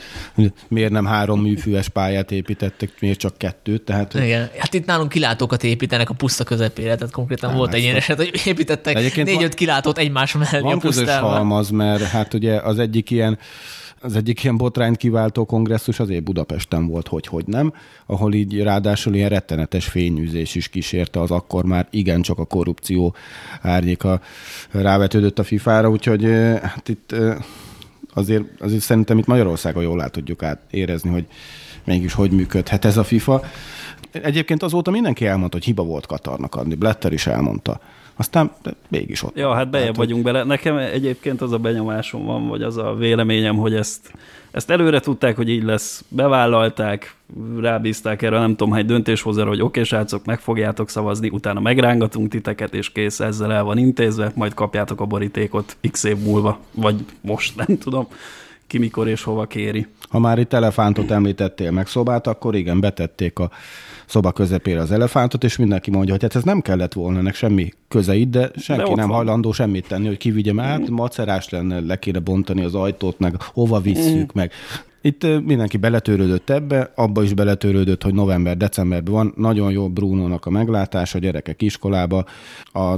miért 0.68 0.90
nem 0.90 1.06
három 1.06 1.40
műfűes 1.40 1.88
pályát 1.88 2.30
építettek, 2.30 2.90
miért 3.00 3.18
csak 3.18 3.38
kettőt. 3.38 3.82
Tehát, 3.82 4.14
Igen. 4.14 4.50
Hát 4.58 4.74
itt 4.74 4.86
nálunk 4.86 5.08
kilátókat 5.08 5.64
építenek 5.64 6.10
a 6.10 6.14
puszta 6.14 6.44
közepére, 6.44 6.94
tehát 6.94 7.12
konkrétan 7.12 7.48
nem, 7.48 7.58
volt 7.58 7.74
egy 7.74 7.82
ilyen 7.82 7.96
eset, 7.96 8.16
hogy 8.16 8.40
építettek 8.44 9.16
négy-öt 9.16 9.54
kilátót 9.54 9.98
egymás 9.98 10.32
mellé 10.32 10.60
van 10.60 10.72
a 10.72 10.78
közös 10.78 11.10
halmaz, 11.10 11.70
mert 11.70 12.02
hát 12.02 12.34
ugye 12.34 12.60
az 12.60 12.78
egyik 12.78 13.10
ilyen 13.16 13.38
az 14.00 14.16
egyik 14.16 14.42
ilyen 14.42 14.56
botrányt 14.56 14.96
kiváltó 14.96 15.44
kongresszus 15.44 16.00
azért 16.00 16.22
Budapesten 16.22 16.86
volt, 16.86 17.08
hogy 17.08 17.26
hogy 17.26 17.46
nem, 17.46 17.72
ahol 18.06 18.34
így 18.34 18.62
ráadásul 18.62 19.14
ilyen 19.14 19.28
rettenetes 19.28 19.86
fényűzés 19.86 20.54
is 20.54 20.68
kísérte 20.68 21.20
az 21.20 21.30
akkor 21.30 21.64
már 21.64 21.86
igencsak 21.90 22.38
a 22.38 22.44
korrupció 22.44 23.14
árnyéka 23.62 24.20
rávetődött 24.70 25.38
a 25.38 25.44
FIFA-ra, 25.44 25.90
úgyhogy 25.90 26.24
hát 26.62 26.88
itt 26.88 27.14
azért, 28.14 28.44
azért 28.58 28.82
szerintem 28.82 29.18
itt 29.18 29.26
Magyarországon 29.26 29.82
jól 29.82 30.00
át 30.00 30.12
tudjuk 30.12 30.42
át 30.42 30.60
érezni, 30.70 31.10
hogy 31.10 31.26
mégis 31.84 32.12
hogy 32.12 32.30
működhet 32.30 32.84
ez 32.84 32.96
a 32.96 33.04
FIFA. 33.04 33.42
Egyébként 34.10 34.62
azóta 34.62 34.90
mindenki 34.90 35.26
elmondta, 35.26 35.56
hogy 35.56 35.66
hiba 35.66 35.82
volt 35.82 36.06
Katarnak 36.06 36.54
adni. 36.54 36.74
Blatter 36.74 37.12
is 37.12 37.26
elmondta 37.26 37.80
aztán 38.16 38.50
mégis 38.88 39.22
ott. 39.22 39.36
Ja, 39.36 39.54
hát 39.54 39.70
bejebb 39.70 39.96
vagyunk 39.96 40.22
bele. 40.22 40.44
Nekem 40.44 40.76
egyébként 40.76 41.40
az 41.42 41.52
a 41.52 41.58
benyomásom 41.58 42.24
van, 42.24 42.48
vagy 42.48 42.62
az 42.62 42.76
a 42.76 42.94
véleményem, 42.94 43.56
hogy 43.56 43.74
ezt, 43.74 44.12
ezt 44.50 44.70
előre 44.70 45.00
tudták, 45.00 45.36
hogy 45.36 45.48
így 45.48 45.62
lesz, 45.62 46.04
bevállalták, 46.08 47.16
rábízták 47.60 48.22
erre, 48.22 48.38
nem 48.38 48.56
tudom, 48.56 48.74
egy 48.74 48.86
döntéshozóra, 48.86 49.48
hogy 49.48 49.60
oké, 49.60 49.82
srácok, 49.82 50.24
meg 50.24 50.40
fogjátok 50.40 50.88
szavazni, 50.88 51.28
utána 51.28 51.60
megrángatunk 51.60 52.28
titeket, 52.28 52.74
és 52.74 52.92
kész, 52.92 53.20
ezzel 53.20 53.52
el 53.52 53.64
van 53.64 53.78
intézve, 53.78 54.32
majd 54.34 54.54
kapjátok 54.54 55.00
a 55.00 55.04
borítékot 55.04 55.76
x 55.90 56.04
év 56.04 56.16
múlva, 56.18 56.58
vagy 56.70 57.04
most, 57.20 57.56
nem 57.66 57.78
tudom 57.78 58.08
ki 58.66 58.78
mikor 58.78 59.08
és 59.08 59.22
hova 59.22 59.46
kéri. 59.46 59.86
Ha 60.08 60.18
már 60.18 60.38
itt 60.38 60.52
elefántot 60.52 61.10
említettél 61.10 61.70
meg 61.70 61.86
szobát, 61.86 62.26
akkor 62.26 62.54
igen, 62.54 62.80
betették 62.80 63.38
a 63.38 63.50
szoba 64.06 64.32
közepére 64.32 64.80
az 64.80 64.90
elefántot, 64.90 65.44
és 65.44 65.56
mindenki 65.56 65.90
mondja, 65.90 66.12
hogy 66.12 66.22
hát 66.22 66.34
ez 66.34 66.42
nem 66.42 66.60
kellett 66.60 66.92
volna 66.92 67.18
ennek 67.18 67.34
semmi 67.34 67.72
köze 67.88 68.14
itt, 68.14 68.30
de 68.30 68.50
senki 68.56 68.88
de 68.88 68.94
nem 68.94 69.08
van. 69.08 69.16
hajlandó 69.16 69.52
semmit 69.52 69.88
tenni, 69.88 70.06
hogy 70.06 70.16
kivigyem 70.16 70.60
át, 70.60 70.88
macerás 70.88 71.48
lenne, 71.48 71.80
le 71.80 71.98
kéne 71.98 72.18
bontani 72.18 72.62
az 72.62 72.74
ajtót, 72.74 73.18
meg 73.18 73.42
hova 73.42 73.80
visszük, 73.80 74.32
meg 74.32 74.52
itt 75.00 75.26
mindenki 75.44 75.76
beletörődött 75.76 76.50
ebbe, 76.50 76.92
abba 76.94 77.22
is 77.22 77.34
beletörődött, 77.34 78.02
hogy 78.02 78.14
november-decemberben 78.14 79.12
van. 79.12 79.32
Nagyon 79.36 79.72
jó 79.72 79.88
Brunónak 79.88 80.46
a 80.46 80.50
meglátása, 80.50 81.18
a 81.18 81.20
gyerekek 81.20 81.62
iskolába. 81.62 82.24
A 82.72 82.96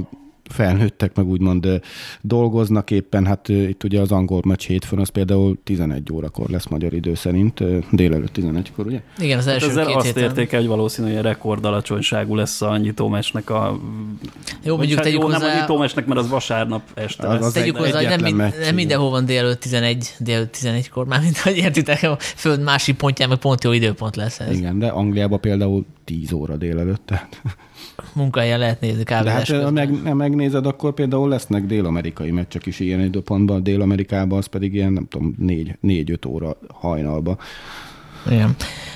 felnőttek 0.49 1.15
meg 1.15 1.27
úgymond 1.27 1.81
dolgoznak 2.21 2.91
éppen, 2.91 3.25
hát 3.25 3.49
itt 3.49 3.83
ugye 3.83 3.99
az 3.99 4.11
angol 4.11 4.41
meccs 4.45 4.65
hétfőn, 4.65 4.99
az 4.99 5.09
például 5.09 5.57
11 5.63 6.11
órakor 6.13 6.49
lesz 6.49 6.67
magyar 6.67 6.93
idő 6.93 7.15
szerint, 7.15 7.63
délelőtt 7.91 8.37
11-kor, 8.37 8.85
ugye? 8.85 9.01
Igen, 9.19 9.37
az 9.37 9.47
első 9.47 9.67
hát 9.67 9.77
ezzel 9.77 9.85
két 9.85 9.95
azt 9.95 10.05
héten. 10.05 10.23
érték 10.23 10.51
hogy 10.51 10.67
valószínűleg 10.67 11.15
hogy 11.15 11.25
rekord 11.25 11.65
alacsonyságú 11.65 12.35
lesz 12.35 12.61
a 12.61 12.77
nyitómesnek 12.77 13.49
a... 13.49 13.79
Jó, 14.63 14.75
mondjuk 14.75 14.95
hát 14.95 15.05
tegyük 15.05 15.21
jó, 15.21 15.25
hozzá... 15.25 15.37
nem 15.37 15.57
a 15.57 15.59
nyitómesnek, 15.59 16.05
mert 16.05 16.19
az 16.19 16.29
vasárnap 16.29 16.81
este 16.93 17.27
az, 17.27 17.33
lesz. 17.33 17.45
Az 17.45 17.53
tegyük 17.53 17.77
hozzá, 17.77 17.97
hogy 17.97 18.21
nem, 18.21 18.35
mind, 18.35 18.53
nem 18.59 18.75
mindenhol 18.75 19.09
van 19.09 19.25
délelőtt 19.25 19.59
11, 19.59 20.15
délelőtt 20.19 20.57
11-kor, 20.61 21.05
már 21.05 21.21
mint 21.21 21.37
hogy 21.37 21.57
értitek, 21.57 22.03
a 22.03 22.17
föld 22.19 22.63
másik 22.63 22.95
pontján 22.95 23.29
meg 23.29 23.37
pont 23.37 23.63
jó 23.63 23.71
időpont 23.71 24.15
lesz 24.15 24.39
ez. 24.39 24.57
Igen, 24.57 24.79
de 24.79 24.87
Angliában 24.87 25.39
például 25.39 25.85
10 26.05 26.31
óra 26.31 26.55
délelőtt, 26.55 27.05
tehát 27.05 27.41
munkahelyen 28.13 28.59
lehet 28.59 28.81
nézni 28.81 29.03
kávézás 29.03 29.47
De 29.47 29.55
hát 29.55 29.63
ha 29.63 29.71
meg, 29.71 30.15
megnézed, 30.15 30.65
akkor 30.65 30.93
például 30.93 31.29
lesznek 31.29 31.65
dél-amerikai 31.65 32.31
meccsek 32.31 32.65
is 32.65 32.79
ilyen 32.79 33.01
időpontban, 33.01 33.63
Dél-Amerikában 33.63 34.37
az 34.37 34.45
pedig 34.45 34.73
ilyen, 34.73 34.93
nem 34.93 35.07
tudom, 35.07 35.35
négy, 35.37 35.77
négy-öt 35.79 36.25
óra 36.25 36.57
hajnalba. 36.73 37.37
Igen. 38.29 38.55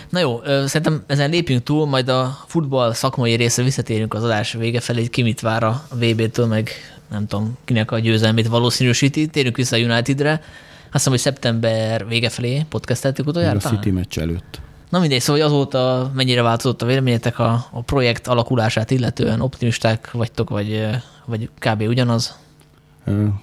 Na 0.10 0.19
jó, 0.19 0.39
szerintem 0.43 1.03
ezen 1.07 1.29
lépjünk 1.29 1.63
túl, 1.63 1.86
majd 1.86 2.10
a 2.10 2.38
futball 2.48 2.93
szakmai 2.93 3.33
része 3.33 3.63
visszatérünk 3.63 4.13
az 4.13 4.24
adás 4.24 4.53
vége 4.53 4.79
felé, 4.79 5.00
hogy 5.00 5.10
ki 5.10 5.22
mit 5.22 5.39
vár 5.39 5.63
a 5.63 5.83
VB-től, 5.93 6.45
meg 6.45 6.69
nem 7.10 7.27
tudom, 7.27 7.57
kinek 7.65 7.91
a 7.91 8.00
győzelmét 8.00 8.48
valószínűsíti. 8.48 9.27
Térjünk 9.27 9.55
vissza 9.55 9.75
a 9.75 9.79
Unitedre. 9.79 10.31
Azt 10.31 10.91
hiszem, 10.91 11.12
hogy 11.12 11.22
szeptember 11.22 12.07
vége 12.07 12.29
felé 12.29 12.65
podcasteltük 12.69 13.27
utoljára. 13.27 13.60
A 13.63 13.69
City 13.69 13.91
meccs 13.91 14.19
előtt. 14.19 14.62
Na 14.93 15.00
mindegy, 15.00 15.21
szóval 15.21 15.41
azóta 15.41 16.12
mennyire 16.15 16.41
változott 16.41 16.81
a 16.81 16.85
véleményetek 16.85 17.39
a, 17.39 17.65
a 17.71 17.81
projekt 17.81 18.27
alakulását 18.27 18.91
illetően? 18.91 19.41
Optimisták 19.41 20.12
vagytok, 20.12 20.50
vagy, 20.50 20.88
vagy 21.25 21.50
kb. 21.59 21.81
ugyanaz? 21.81 22.39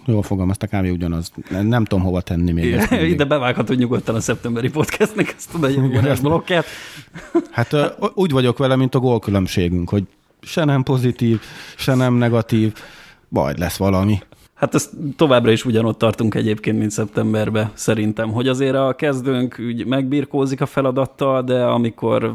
Jól 0.07 0.23
fogalmazta, 0.23 0.67
kb. 0.67 0.85
ugyanaz. 0.85 1.33
Nem 1.49 1.85
tudom 1.85 2.05
hova 2.05 2.21
tenni 2.21 2.53
még. 2.53 2.81
Ide 3.13 3.25
bevághatod 3.25 3.79
nyugodtan 3.79 4.15
a 4.15 4.21
szeptemberi 4.21 4.71
podcastnek 4.71 5.35
ezt 5.37 5.55
a 5.55 5.59
begyomorás 5.59 6.21
blokkját. 6.21 6.65
Hát 7.51 7.77
úgy 8.15 8.31
vagyok 8.31 8.59
vele, 8.59 8.77
mint 8.77 8.95
a 8.95 8.99
gólkülönbségünk, 8.99 9.89
hogy 9.89 10.05
se 10.41 10.65
nem 10.65 10.83
pozitív, 10.83 11.41
se 11.77 11.95
nem 11.95 12.15
negatív, 12.15 12.73
majd 13.29 13.59
lesz 13.59 13.77
valami. 13.77 14.19
Hát 14.61 14.75
ezt 14.75 14.91
továbbra 15.17 15.51
is 15.51 15.65
ugyanott 15.65 15.99
tartunk 15.99 16.35
egyébként, 16.35 16.79
mint 16.79 16.91
szeptemberben 16.91 17.71
szerintem, 17.75 18.31
hogy 18.33 18.49
azért 18.49 18.75
a 18.75 18.95
kezdőnk 18.95 19.57
úgy 19.59 19.87
megbirkózik 19.87 20.61
a 20.61 20.67
feladattal, 20.67 21.43
de 21.43 21.65
amikor 21.65 22.35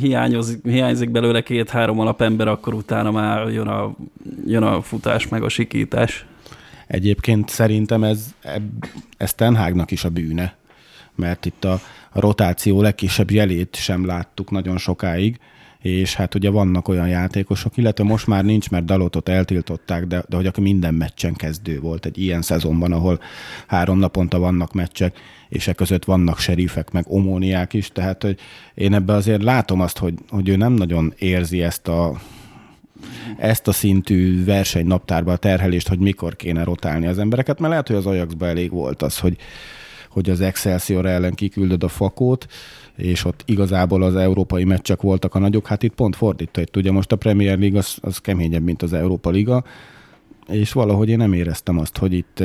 hiányozik, 0.00 0.60
hiányzik 0.62 1.10
belőle 1.10 1.42
két-három 1.42 2.00
alapember, 2.00 2.48
akkor 2.48 2.74
utána 2.74 3.10
már 3.10 3.48
jön 3.48 3.66
a, 3.66 3.94
jön 4.46 4.62
a 4.62 4.82
futás 4.82 5.28
meg 5.28 5.42
a 5.42 5.48
sikítás. 5.48 6.26
Egyébként 6.86 7.48
szerintem 7.48 8.04
ez, 8.04 8.34
ez 9.16 9.34
Tenhágnak 9.34 9.90
is 9.90 10.04
a 10.04 10.08
bűne, 10.08 10.56
mert 11.14 11.46
itt 11.46 11.64
a, 11.64 11.80
rotáció 12.12 12.82
legkisebb 12.82 13.30
jelét 13.30 13.76
sem 13.76 14.06
láttuk 14.06 14.50
nagyon 14.50 14.78
sokáig, 14.78 15.38
és 15.82 16.14
hát 16.14 16.34
ugye 16.34 16.50
vannak 16.50 16.88
olyan 16.88 17.08
játékosok, 17.08 17.76
illetve 17.76 18.04
most 18.04 18.26
már 18.26 18.44
nincs, 18.44 18.70
mert 18.70 18.84
Dalotot 18.84 19.28
eltiltották, 19.28 20.06
de, 20.06 20.24
de 20.28 20.36
hogy 20.36 20.46
akkor 20.46 20.62
minden 20.62 20.94
meccsen 20.94 21.34
kezdő 21.34 21.80
volt 21.80 22.06
egy 22.06 22.18
ilyen 22.18 22.42
szezonban, 22.42 22.92
ahol 22.92 23.20
három 23.66 23.98
naponta 23.98 24.38
vannak 24.38 24.72
meccsek, 24.72 25.18
és 25.48 25.68
e 25.68 25.72
között 25.72 26.04
vannak 26.04 26.38
serifek, 26.38 26.90
meg 26.90 27.04
omóniák 27.08 27.72
is, 27.72 27.88
tehát 27.92 28.22
hogy 28.22 28.38
én 28.74 28.94
ebbe 28.94 29.12
azért 29.12 29.42
látom 29.42 29.80
azt, 29.80 29.98
hogy, 29.98 30.14
hogy 30.28 30.48
ő 30.48 30.56
nem 30.56 30.72
nagyon 30.72 31.12
érzi 31.18 31.62
ezt 31.62 31.88
a, 31.88 32.20
ezt 33.38 33.68
a 33.68 33.72
szintű 33.72 34.44
versenynaptárba 34.44 35.32
a 35.32 35.36
terhelést, 35.36 35.88
hogy 35.88 35.98
mikor 35.98 36.36
kéne 36.36 36.64
rotálni 36.64 37.06
az 37.06 37.18
embereket, 37.18 37.58
mert 37.58 37.70
lehet, 37.70 37.86
hogy 37.86 37.96
az 37.96 38.06
Ajaxba 38.06 38.46
elég 38.46 38.70
volt 38.70 39.02
az, 39.02 39.18
hogy, 39.18 39.36
hogy 40.10 40.30
az 40.30 40.40
Excelsior 40.40 41.06
ellen 41.06 41.34
kiküldöd 41.34 41.82
a 41.82 41.88
fakót, 41.88 42.46
és 43.00 43.24
ott 43.24 43.42
igazából 43.46 44.02
az 44.02 44.16
európai 44.16 44.64
meccsek 44.64 45.00
voltak 45.00 45.34
a 45.34 45.38
nagyok, 45.38 45.66
hát 45.66 45.82
itt 45.82 45.94
pont 45.94 46.16
fordítva, 46.16 46.60
itt 46.60 46.76
ugye 46.76 46.92
most 46.92 47.12
a 47.12 47.16
Premier 47.16 47.58
League 47.58 47.78
az, 47.78 47.98
az 48.00 48.18
keményebb, 48.18 48.62
mint 48.62 48.82
az 48.82 48.92
Európa 48.92 49.30
Liga, 49.30 49.64
és 50.48 50.72
valahogy 50.72 51.08
én 51.08 51.16
nem 51.16 51.32
éreztem 51.32 51.78
azt, 51.78 51.98
hogy 51.98 52.12
itt, 52.12 52.42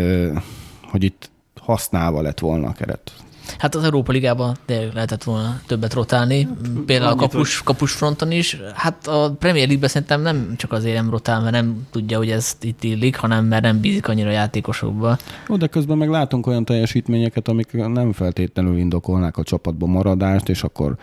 hogy 0.81 1.03
itt 1.03 1.29
használva 1.62 2.21
lett 2.21 2.39
volna 2.39 2.67
a 2.67 2.74
keret. 2.74 3.12
Hát 3.57 3.75
az 3.75 3.83
Európa 3.83 4.11
Ligában 4.11 4.55
de 4.65 4.87
lehetett 4.93 5.23
volna 5.23 5.61
többet 5.67 5.93
rotálni, 5.93 6.47
például 6.85 7.11
a 7.11 7.15
kapus, 7.15 7.63
kapus 7.63 7.91
fronton 7.91 8.31
is. 8.31 8.59
Hát 8.73 9.07
a 9.07 9.35
Premier 9.39 9.65
League-ben 9.65 9.89
szerintem 9.89 10.21
nem 10.21 10.53
csak 10.57 10.71
azért 10.71 10.95
nem 10.95 11.09
rotál, 11.09 11.41
mert 11.41 11.53
nem 11.53 11.87
tudja, 11.91 12.17
hogy 12.17 12.29
ez 12.29 12.57
itt 12.61 12.83
illik, 12.83 13.15
hanem 13.15 13.45
mert 13.45 13.63
nem 13.63 13.79
bízik 13.79 14.07
annyira 14.07 14.29
a 14.29 14.31
játékosokba. 14.31 15.17
Ó, 15.49 15.55
de 15.55 15.67
közben 15.67 15.97
meg 15.97 16.09
látunk 16.09 16.47
olyan 16.47 16.65
teljesítményeket, 16.65 17.47
amik 17.47 17.71
nem 17.71 18.13
feltétlenül 18.13 18.77
indokolnák 18.77 19.37
a 19.37 19.43
csapatba 19.43 19.85
maradást, 19.85 20.49
és 20.49 20.63
akkor 20.63 20.97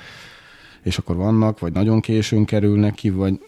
és 0.82 0.98
akkor 0.98 1.16
vannak, 1.16 1.58
vagy 1.58 1.72
nagyon 1.72 2.00
későn 2.00 2.44
kerülnek 2.44 2.94
ki, 2.94 3.10
vagy... 3.10 3.40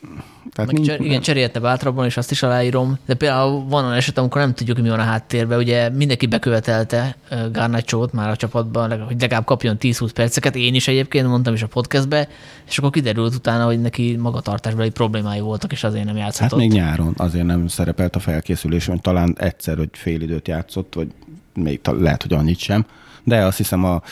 Tehát 0.53 0.71
nincs, 0.71 0.87
cser, 0.87 1.01
igen, 1.01 1.21
cserélhetne 1.21 1.61
bátrabban, 1.61 2.05
és 2.05 2.17
azt 2.17 2.31
is 2.31 2.43
aláírom. 2.43 2.99
De 3.07 3.15
például 3.15 3.65
van 3.69 3.85
olyan 3.85 3.97
eset, 3.97 4.19
amikor 4.19 4.41
nem 4.41 4.55
tudjuk, 4.55 4.79
mi 4.81 4.89
van 4.89 4.99
a 4.99 5.03
háttérben. 5.03 5.59
Ugye 5.59 5.89
mindenki 5.89 6.27
bekövetelte 6.27 7.17
Garnacsót 7.53 8.13
már 8.13 8.31
a 8.31 8.37
csapatban, 8.37 9.05
hogy 9.05 9.21
legalább 9.21 9.45
kapjon 9.45 9.77
10-20 9.81 10.11
perceket. 10.15 10.57
Én 10.57 10.75
is 10.75 10.89
egyébként 10.89 11.27
mondtam 11.27 11.55
is 11.55 11.63
a 11.63 11.67
podcastbe, 11.67 12.29
és 12.69 12.79
akkor 12.79 12.91
kiderült 12.91 13.35
utána, 13.35 13.65
hogy 13.65 13.81
neki 13.81 14.17
magatartásbeli 14.17 14.91
problémái 14.91 15.41
voltak, 15.41 15.73
és 15.73 15.85
azért 15.85 16.05
nem 16.05 16.17
játszhatott. 16.17 16.61
Hát 16.61 16.69
még 16.69 16.79
nyáron 16.79 17.15
azért 17.17 17.47
nem 17.47 17.67
szerepelt 17.67 18.17
a 18.17 18.21
felkészülésen, 18.21 19.01
talán 19.01 19.37
egyszer, 19.39 19.77
hogy 19.77 19.89
fél 19.93 20.21
időt 20.21 20.49
játszott, 20.49 20.95
vagy 20.95 21.09
még 21.55 21.81
lehet, 21.85 22.23
hogy 22.23 22.33
annyit 22.33 22.59
sem. 22.59 22.87
De 23.25 23.45
azt 23.45 23.57
hiszem 23.57 23.85
a 23.85 24.03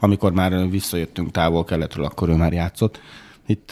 amikor 0.00 0.32
már 0.32 0.70
visszajöttünk 0.70 1.30
távol 1.30 1.64
keletről, 1.64 2.04
akkor 2.04 2.28
ő 2.28 2.34
már 2.34 2.52
játszott. 2.52 3.00
Itt 3.46 3.70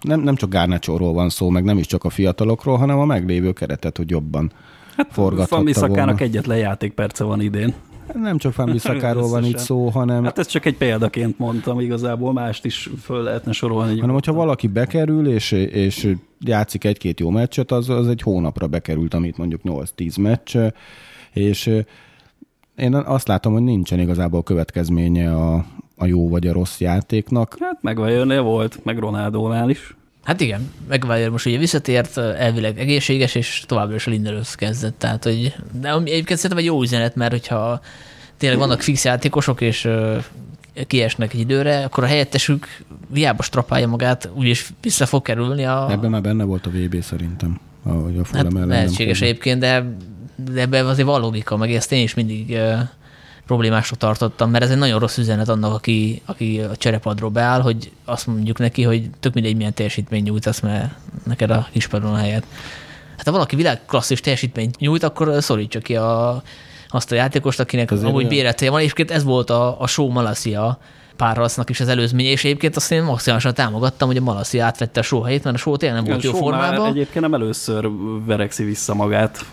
nem, 0.00 0.20
nem 0.20 0.34
csak 0.34 0.50
Gárnácsóról 0.50 1.12
van 1.12 1.28
szó, 1.28 1.48
meg 1.48 1.64
nem 1.64 1.78
is 1.78 1.86
csak 1.86 2.04
a 2.04 2.10
fiatalokról, 2.10 2.76
hanem 2.76 2.98
a 2.98 3.04
meglévő 3.04 3.52
keretet, 3.52 3.96
hogy 3.96 4.10
jobban 4.10 4.52
hát, 4.96 5.08
forgathatta 5.12 5.72
Szakának 5.72 6.20
egyetlen 6.20 6.58
játékperce 6.58 7.24
van 7.24 7.40
idén. 7.40 7.74
Nem 8.14 8.38
csak 8.38 8.64
Bisszakáról 8.64 9.28
van 9.28 9.44
itt 9.44 9.58
szó, 9.58 9.88
hanem... 9.88 10.24
Hát 10.24 10.38
ez 10.38 10.46
csak 10.46 10.64
egy 10.64 10.76
példaként 10.76 11.38
mondtam, 11.38 11.80
igazából 11.80 12.32
mást 12.32 12.64
is 12.64 12.90
föl 13.02 13.22
lehetne 13.22 13.52
sorolni. 13.52 13.98
Hanem, 13.98 14.14
hogyha 14.14 14.32
valaki 14.32 14.66
bekerül, 14.66 15.28
és, 15.28 15.52
és 15.52 16.14
játszik 16.40 16.84
egy-két 16.84 17.20
jó 17.20 17.30
meccset, 17.30 17.70
az, 17.70 17.88
az 17.88 18.08
egy 18.08 18.22
hónapra 18.22 18.66
bekerült, 18.66 19.14
amit 19.14 19.36
mondjuk 19.36 19.60
8-10 19.64 20.20
meccs, 20.20 20.56
és 21.32 21.70
én 22.80 22.94
azt 22.94 23.28
látom, 23.28 23.52
hogy 23.52 23.62
nincsen 23.62 23.98
igazából 23.98 24.42
következménye 24.42 25.34
a, 25.34 25.64
a 25.96 26.06
jó 26.06 26.28
vagy 26.28 26.46
a 26.46 26.52
rossz 26.52 26.80
játéknak. 26.80 27.56
Hát 27.60 27.78
megvajon 27.82 28.44
volt, 28.44 28.84
meg 28.84 28.98
Ronaldónál 28.98 29.70
is. 29.70 29.94
Hát 30.22 30.40
igen, 30.40 30.72
Maguire 30.88 31.30
most 31.30 31.46
ugye 31.46 31.58
visszatért, 31.58 32.18
elvileg 32.18 32.78
egészséges, 32.78 33.34
és 33.34 33.64
továbbra 33.66 33.94
is 33.94 34.06
a 34.06 34.10
Lindelöf 34.10 34.54
kezdett. 34.54 34.98
Tehát, 34.98 35.24
hogy, 35.24 35.54
de 35.80 35.92
egyébként 35.92 36.38
szerintem 36.38 36.58
egy 36.58 36.64
jó 36.64 36.82
üzenet, 36.82 37.14
mert 37.14 37.30
hogyha 37.30 37.80
tényleg 38.36 38.58
vannak 38.58 38.80
fix 38.80 39.04
játékosok, 39.04 39.60
és 39.60 39.88
kiesnek 40.86 41.32
egy 41.32 41.40
időre, 41.40 41.84
akkor 41.84 42.04
a 42.04 42.06
helyettesük 42.06 42.66
hiába 43.12 43.42
strapálja 43.42 43.86
magát, 43.86 44.30
úgyis 44.34 44.72
vissza 44.82 45.06
fog 45.06 45.22
kerülni. 45.22 45.64
A... 45.64 45.86
Ebben 45.90 46.10
már 46.10 46.22
benne 46.22 46.44
volt 46.44 46.66
a 46.66 46.70
VB 46.70 47.02
szerintem. 47.02 47.60
Ahogy 47.82 48.18
a 48.18 48.22
hát 48.32 48.52
lehetséges 48.52 49.20
egyébként, 49.20 49.60
de 49.60 49.96
de 50.44 50.60
ebben 50.60 50.86
azért 50.86 51.08
van 51.08 51.20
logika, 51.20 51.56
meg 51.56 51.74
ezt 51.74 51.92
én 51.92 52.02
is 52.02 52.14
mindig 52.14 52.58
problémásra 53.46 53.96
tartottam, 53.96 54.50
mert 54.50 54.64
ez 54.64 54.70
egy 54.70 54.78
nagyon 54.78 54.98
rossz 54.98 55.16
üzenet 55.16 55.48
annak, 55.48 55.74
aki, 55.74 56.22
aki 56.24 56.60
a 56.60 56.76
cserepadról 56.76 57.30
beáll, 57.30 57.60
hogy 57.60 57.90
azt 58.04 58.26
mondjuk 58.26 58.58
neki, 58.58 58.82
hogy 58.82 59.10
tök 59.20 59.34
mindegy, 59.34 59.56
milyen 59.56 59.74
teljesítmény 59.74 60.22
nyújtasz, 60.22 60.60
mert 60.60 60.92
neked 61.24 61.50
a 61.50 61.68
kispadon 61.72 62.14
a 62.14 62.16
helyet. 62.16 62.44
Hát 63.16 63.26
ha 63.26 63.32
valaki 63.32 63.56
világklasszis 63.56 64.20
teljesítményt 64.20 64.78
nyújt, 64.78 65.02
akkor 65.02 65.42
szorítsa 65.42 65.78
ki 65.78 65.96
a, 65.96 66.42
azt 66.88 67.12
a 67.12 67.14
játékost, 67.14 67.60
akinek 67.60 67.90
Azért 67.90 68.08
amúgy 68.08 68.28
béreltél 68.28 68.70
van. 68.70 68.80
Egyébként 68.80 69.10
ez 69.10 69.24
volt 69.24 69.50
a, 69.50 69.80
a 69.80 69.86
show 69.86 70.08
Malassia 70.08 70.78
párharcnak 71.16 71.70
is 71.70 71.80
az 71.80 71.88
előzmény, 71.88 72.26
és 72.26 72.44
egyébként 72.44 72.76
azt 72.76 72.92
én 72.92 73.02
maximálisan 73.02 73.54
támogattam, 73.54 74.08
hogy 74.08 74.16
a 74.16 74.20
Malassia 74.20 74.64
átvette 74.64 75.00
a 75.00 75.02
show 75.02 75.22
helyét, 75.22 75.44
mert 75.44 75.56
a 75.56 75.58
show 75.58 75.76
tényleg 75.76 76.02
nem 76.02 76.10
volt 76.10 76.22
jó 76.22 76.32
formában. 76.32 76.86
Egyébként 76.86 77.20
nem 77.20 77.34
először 77.34 77.88
verekszi 78.26 78.64
vissza 78.64 78.94
magát 78.94 79.44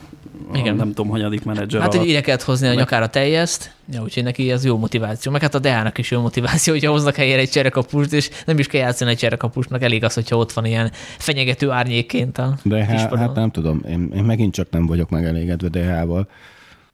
igen. 0.54 0.76
nem 0.76 0.88
tudom, 0.88 1.10
hanyadik 1.10 1.46
menedzser 1.46 1.82
Hát, 1.82 1.94
hogy 1.94 2.08
ide 2.08 2.22
kellett 2.22 2.44
hozni 2.44 2.68
a 2.68 2.74
nyakára 2.74 3.08
teljeszt, 3.08 3.74
ja, 3.92 4.02
úgyhogy 4.02 4.24
neki 4.24 4.52
ez 4.52 4.66
jó 4.66 4.78
motiváció. 4.78 5.32
Meg 5.32 5.42
hát 5.42 5.56
a 5.56 5.60
Deának 5.60 5.98
is 5.98 6.12
jó 6.12 6.22
motiváció, 6.22 6.74
hogyha 6.74 6.92
hoznak 6.92 7.16
helyére 7.16 7.40
egy 7.40 7.50
cserekapust, 7.50 8.14
és 8.14 8.30
nem 8.46 8.60
is 8.60 8.68
kell 8.68 8.82
játszani 8.82 9.12
egy 9.12 9.18
cserekapusnak, 9.18 9.82
elég 9.82 10.04
az, 10.04 10.14
hogyha 10.14 10.38
ott 10.38 10.52
van 10.52 10.66
ilyen 10.66 10.92
fenyegető 11.18 11.70
árnyékként 11.70 12.38
a 12.38 12.58
De 12.64 12.84
hát, 12.86 13.16
hát 13.16 13.36
nem 13.36 13.52
tudom, 13.52 13.82
én, 13.88 14.12
én 14.16 14.24
megint 14.24 14.54
csak 14.54 14.70
nem 14.70 14.86
vagyok 14.86 15.10
megelégedve 15.10 15.68
Deával. 15.68 16.28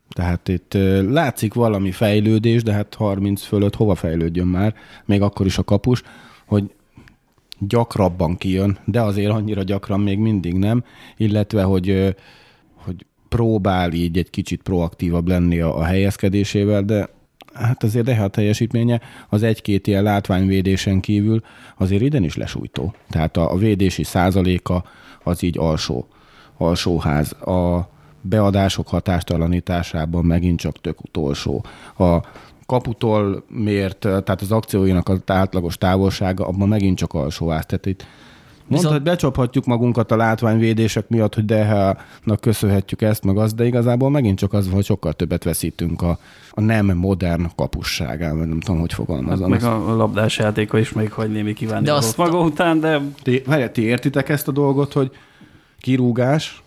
Tehát 0.09 0.47
itt 0.47 0.77
látszik 1.09 1.53
valami 1.53 1.91
fejlődés, 1.91 2.63
de 2.63 2.73
hát 2.73 2.95
30 2.95 3.43
fölött 3.43 3.75
hova 3.75 3.95
fejlődjön 3.95 4.47
már, 4.47 4.73
még 5.05 5.21
akkor 5.21 5.45
is 5.45 5.57
a 5.57 5.63
kapus, 5.63 6.03
hogy 6.45 6.63
gyakrabban 7.59 8.37
kijön, 8.37 8.77
de 8.85 9.01
azért 9.01 9.31
annyira 9.31 9.63
gyakran 9.63 9.99
még 9.99 10.17
mindig 10.17 10.53
nem, 10.53 10.83
illetve, 11.17 11.63
hogy 11.63 12.15
próbál 13.33 13.91
így 13.91 14.17
egy 14.17 14.29
kicsit 14.29 14.61
proaktívabb 14.61 15.27
lenni 15.27 15.59
a, 15.59 15.77
a 15.77 15.83
helyezkedésével, 15.83 16.81
de 16.83 17.09
hát 17.53 17.83
azért 17.83 18.05
de 18.05 18.15
a 18.15 18.27
teljesítménye 18.27 19.01
az 19.29 19.43
egy-két 19.43 19.87
ilyen 19.87 20.03
látványvédésen 20.03 20.99
kívül 20.99 21.41
azért 21.77 22.01
iden 22.01 22.23
is 22.23 22.35
lesújtó. 22.35 22.93
Tehát 23.09 23.37
a, 23.37 23.51
a 23.51 23.57
védési 23.57 24.03
százaléka 24.03 24.83
az 25.23 25.43
így 25.43 25.57
alsó, 25.57 26.07
alsóház. 26.57 27.31
A 27.31 27.89
beadások 28.21 28.87
hatástalanításában 28.87 30.25
megint 30.25 30.59
csak 30.59 30.81
tök 30.81 31.03
utolsó. 31.03 31.65
A 31.97 32.17
kaputól 32.65 33.43
mért, 33.47 33.97
tehát 33.97 34.41
az 34.41 34.51
akcióinak 34.51 35.09
az 35.09 35.21
átlagos 35.25 35.77
távolsága, 35.77 36.47
abban 36.47 36.67
megint 36.67 36.97
csak 36.97 37.13
alsóház. 37.13 37.65
Tehát 37.65 37.85
itt 37.85 38.05
Mondta, 38.67 38.87
Viszont... 38.89 38.93
hogy 38.93 39.13
becsaphatjuk 39.13 39.65
magunkat 39.65 40.11
a 40.11 40.15
látványvédések 40.15 41.09
miatt, 41.09 41.35
hogy 41.35 41.45
Deha-nak 41.45 42.41
köszönhetjük 42.41 43.01
ezt, 43.01 43.23
meg 43.23 43.37
azt, 43.37 43.55
de 43.55 43.65
igazából 43.65 44.09
megint 44.09 44.37
csak 44.37 44.53
az, 44.53 44.69
hogy 44.71 44.85
sokkal 44.85 45.13
többet 45.13 45.43
veszítünk 45.43 46.01
a, 46.01 46.19
a 46.51 46.61
nem 46.61 46.85
modern 46.85 47.49
kapusságán, 47.55 48.35
nem 48.35 48.59
tudom, 48.59 48.79
hogy 48.79 48.93
fogalmazom. 48.93 49.51
Hát 49.51 49.61
meg 49.61 49.71
a 49.71 49.95
labdás 49.95 50.37
játéka 50.37 50.77
is 50.77 50.91
még 50.91 51.11
hagy 51.11 51.31
némi 51.31 51.53
kívánni 51.53 51.85
de 51.85 51.93
azt 51.93 52.17
maga 52.17 52.39
után, 52.39 52.79
de... 52.79 53.01
Ti, 53.21 53.41
várjál, 53.45 53.71
ti 53.71 53.81
értitek 53.81 54.29
ezt 54.29 54.47
a 54.47 54.51
dolgot, 54.51 54.93
hogy 54.93 55.11
kirúgás, 55.79 56.63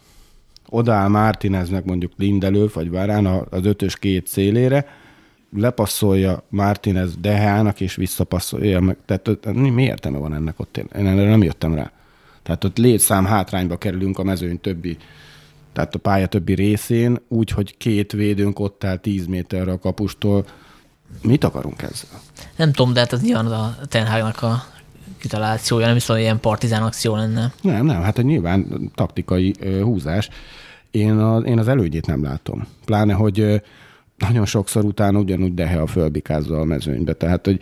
odaáll 0.69 1.09
Martineznek 1.09 1.85
mondjuk 1.85 2.13
Lindelő, 2.17 2.71
vagy 2.75 2.91
Várán 2.91 3.27
az 3.27 3.65
ötös 3.65 3.99
két 3.99 4.27
szélére, 4.27 4.87
lepasszolja 5.57 6.43
Martinez 6.49 7.17
Dehának, 7.17 7.81
és 7.81 7.95
visszapasszolja 7.95 8.81
meg. 8.81 8.97
Tehát 9.05 9.53
mi 9.53 9.83
értelme 9.83 10.19
van 10.19 10.35
ennek 10.35 10.61
ott? 10.61 10.77
Én 10.77 11.07
erre 11.07 11.29
nem 11.29 11.43
jöttem 11.43 11.75
rá. 11.75 11.91
Tehát 12.43 12.65
ott 12.65 12.79
létszám 12.79 13.25
hátrányba 13.25 13.77
kerülünk 13.77 14.19
a 14.19 14.23
mezőny 14.23 14.61
többi, 14.61 14.97
tehát 15.73 15.95
a 15.95 15.99
pálya 15.99 16.27
többi 16.27 16.55
részén, 16.55 17.19
úgy, 17.29 17.51
hogy 17.51 17.77
két 17.77 18.13
védőnk 18.13 18.59
ott 18.59 18.85
áll 18.85 18.97
10 18.97 19.27
méterre 19.27 19.73
a 19.73 19.79
kapustól. 19.79 20.45
Mit 21.23 21.45
akarunk 21.45 21.83
ezzel? 21.83 22.21
Nem 22.57 22.73
tudom, 22.73 22.93
de 22.93 23.01
hát 23.01 23.13
ez 23.13 23.23
nyilván 23.23 23.47
a 23.47 23.77
Tenhágnak 23.89 24.43
a 24.43 24.65
kitalációja, 25.19 25.85
nem 25.85 25.95
viszont 25.95 26.21
ilyen 26.21 26.41
partizán 26.41 26.83
akció 26.83 27.17
lenne. 27.17 27.53
Nem, 27.61 27.87
nem, 27.87 28.03
hát 28.03 28.19
egy 28.19 28.25
nyilván 28.25 28.91
taktikai 28.95 29.55
húzás. 29.83 30.29
Én, 30.91 31.19
a, 31.19 31.39
én 31.39 31.59
az 31.59 31.69
elődjét 31.69 32.07
nem 32.07 32.23
látom. 32.23 32.67
Pláne, 32.85 33.13
hogy 33.13 33.63
nagyon 34.19 34.47
sokszor 34.47 34.85
utána 34.85 35.19
ugyanúgy 35.19 35.55
dehe 35.55 35.81
a 35.81 35.87
fölbikázza 35.87 36.61
a 36.61 36.65
mezőnybe. 36.65 37.13
Tehát, 37.13 37.45
hogy 37.47 37.61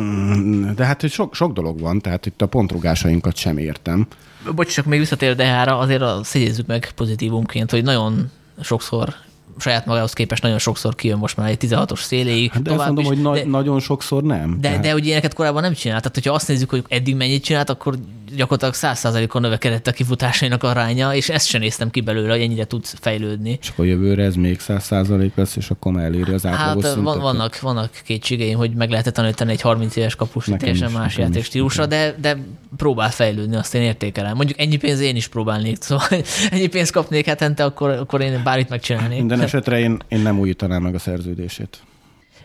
mm, 0.00 0.70
de 0.74 0.84
hát 0.84 1.00
hogy 1.00 1.10
sok, 1.10 1.34
sok 1.34 1.52
dolog 1.52 1.80
van, 1.80 2.00
tehát 2.00 2.26
itt 2.26 2.42
a 2.42 2.46
pontrugásainkat 2.46 3.36
sem 3.36 3.58
értem. 3.58 4.06
Bocs, 4.54 4.72
csak 4.74 4.84
még 4.84 4.98
visszatér 4.98 5.36
Dehára, 5.36 5.78
azért 5.78 6.02
a 6.02 6.20
szégyezzük 6.22 6.66
meg 6.66 6.90
pozitívumként, 6.94 7.70
hogy 7.70 7.82
nagyon 7.82 8.30
sokszor 8.60 9.14
saját 9.58 9.86
magához 9.86 10.12
képest 10.12 10.42
nagyon 10.42 10.58
sokszor 10.58 10.94
kijön 10.94 11.18
most 11.18 11.36
már 11.36 11.48
egy 11.48 11.58
16-os 11.60 12.00
széléig. 12.00 12.52
Hát 12.52 12.62
de 12.62 12.72
azt 12.72 12.84
mondom, 12.84 13.04
is, 13.04 13.08
hogy 13.08 13.20
na- 13.20 13.34
de, 13.34 13.44
nagyon 13.44 13.80
sokszor 13.80 14.22
nem. 14.22 14.60
De, 14.60 14.68
tehát... 14.68 14.82
de 14.82 14.94
ugye 14.94 15.04
ilyeneket 15.04 15.34
korábban 15.34 15.62
nem 15.62 15.72
csinált. 15.72 16.00
Tehát, 16.00 16.14
hogyha 16.14 16.32
azt 16.32 16.48
nézzük, 16.48 16.70
hogy 16.70 16.84
eddig 16.88 17.16
mennyit 17.16 17.44
csinált, 17.44 17.70
akkor 17.70 17.98
gyakorlatilag 18.36 18.96
100%-on 18.96 19.40
növekedett 19.42 19.86
a 19.86 19.92
kifutásainak 19.92 20.62
aránya, 20.62 21.14
és 21.14 21.28
ezt 21.28 21.46
sem 21.46 21.60
néztem 21.60 21.90
ki 21.90 22.00
belőle, 22.00 22.32
hogy 22.32 22.40
ennyire 22.40 22.64
tud 22.64 22.84
fejlődni. 22.84 23.58
És 23.60 23.68
akkor 23.68 23.86
jövőre 23.86 24.22
ez 24.24 24.34
még 24.34 24.58
100% 24.68 25.30
lesz, 25.34 25.56
és 25.56 25.70
akkor 25.70 25.92
már 25.92 26.04
eléri 26.04 26.32
az 26.32 26.46
átlagos 26.46 26.84
Hát 26.84 26.92
szintet. 26.92 27.14
van, 27.14 27.22
vannak, 27.22 27.60
vannak 27.60 27.90
kétségeim, 28.04 28.56
hogy 28.56 28.70
meg 28.70 28.90
lehetett 28.90 29.14
tanítani 29.14 29.52
egy 29.52 29.60
30 29.60 29.96
éves 29.96 30.14
kapus 30.14 30.46
Nekem 30.46 30.58
teljesen 30.58 30.90
más 31.00 31.16
játékstílusra, 31.16 31.86
de, 31.86 32.14
de 32.20 32.36
próbál 32.76 33.10
fejlődni, 33.10 33.56
azt 33.56 33.74
én 33.74 33.82
értékelem. 33.82 34.36
Mondjuk 34.36 34.58
ennyi 34.58 34.76
pénz 34.76 35.00
én 35.00 35.16
is 35.16 35.28
próbálnék, 35.28 35.82
szóval 35.82 36.06
ennyi 36.50 36.66
pénzt 36.66 36.92
kapnék 36.92 37.26
hetente, 37.26 37.64
akkor, 37.64 37.90
akkor 37.90 38.20
én 38.20 38.40
bármit 38.44 38.68
megcsinálnék. 38.68 39.18
Minden 39.18 39.40
esetre 39.40 39.78
én, 39.78 39.98
én 40.08 40.20
nem 40.20 40.38
újítanám 40.38 40.82
meg 40.82 40.94
a 40.94 40.98
szerződését. 40.98 41.78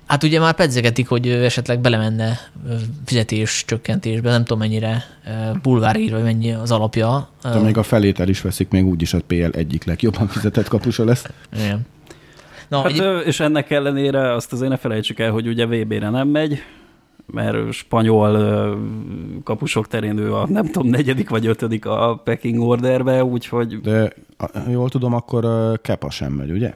Hát 0.05 0.23
ugye 0.23 0.39
már 0.39 0.53
pedzegetik, 0.53 1.07
hogy 1.07 1.29
esetleg 1.29 1.79
belemenne 1.79 2.37
fizetés 3.05 3.63
csökkentésbe, 3.67 4.29
nem 4.29 4.41
tudom 4.41 4.59
mennyire 4.59 5.03
ö, 5.25 5.29
bulvárír, 5.61 6.11
vagy 6.11 6.23
mennyi 6.23 6.51
az 6.53 6.71
alapja. 6.71 7.29
De 7.41 7.59
még 7.59 7.77
a 7.77 7.83
felét 7.83 8.19
el 8.19 8.29
is 8.29 8.41
veszik, 8.41 8.69
még 8.69 8.85
úgyis 8.85 9.13
a 9.13 9.19
PL 9.27 9.49
egyik 9.51 9.83
legjobban 9.83 10.27
fizetett 10.27 10.67
kapusa 10.67 11.05
lesz. 11.05 11.25
Igen. 11.55 11.81
Na, 12.67 12.81
Hát, 12.81 12.91
egy, 12.91 13.27
és 13.27 13.39
ennek 13.39 13.71
ellenére 13.71 14.33
azt 14.33 14.53
azért 14.53 14.69
ne 14.69 14.77
felejtsük 14.77 15.19
el, 15.19 15.31
hogy 15.31 15.47
ugye 15.47 15.65
VB-re 15.65 16.09
nem 16.09 16.27
megy, 16.27 16.63
mert 17.25 17.71
spanyol 17.71 18.77
kapusok 19.43 19.87
terén 19.87 20.17
ő 20.17 20.33
a 20.33 20.47
nem 20.49 20.65
tudom, 20.65 20.89
negyedik 20.89 21.29
vagy 21.29 21.45
ötödik 21.45 21.85
a 21.85 22.21
pecking 22.23 22.59
orderbe, 22.59 23.23
úgyhogy 23.23 23.81
De 23.81 24.13
jól 24.69 24.89
tudom, 24.89 25.13
akkor 25.13 25.45
Kepa 25.81 26.09
sem 26.09 26.31
megy, 26.31 26.51
ugye? 26.51 26.73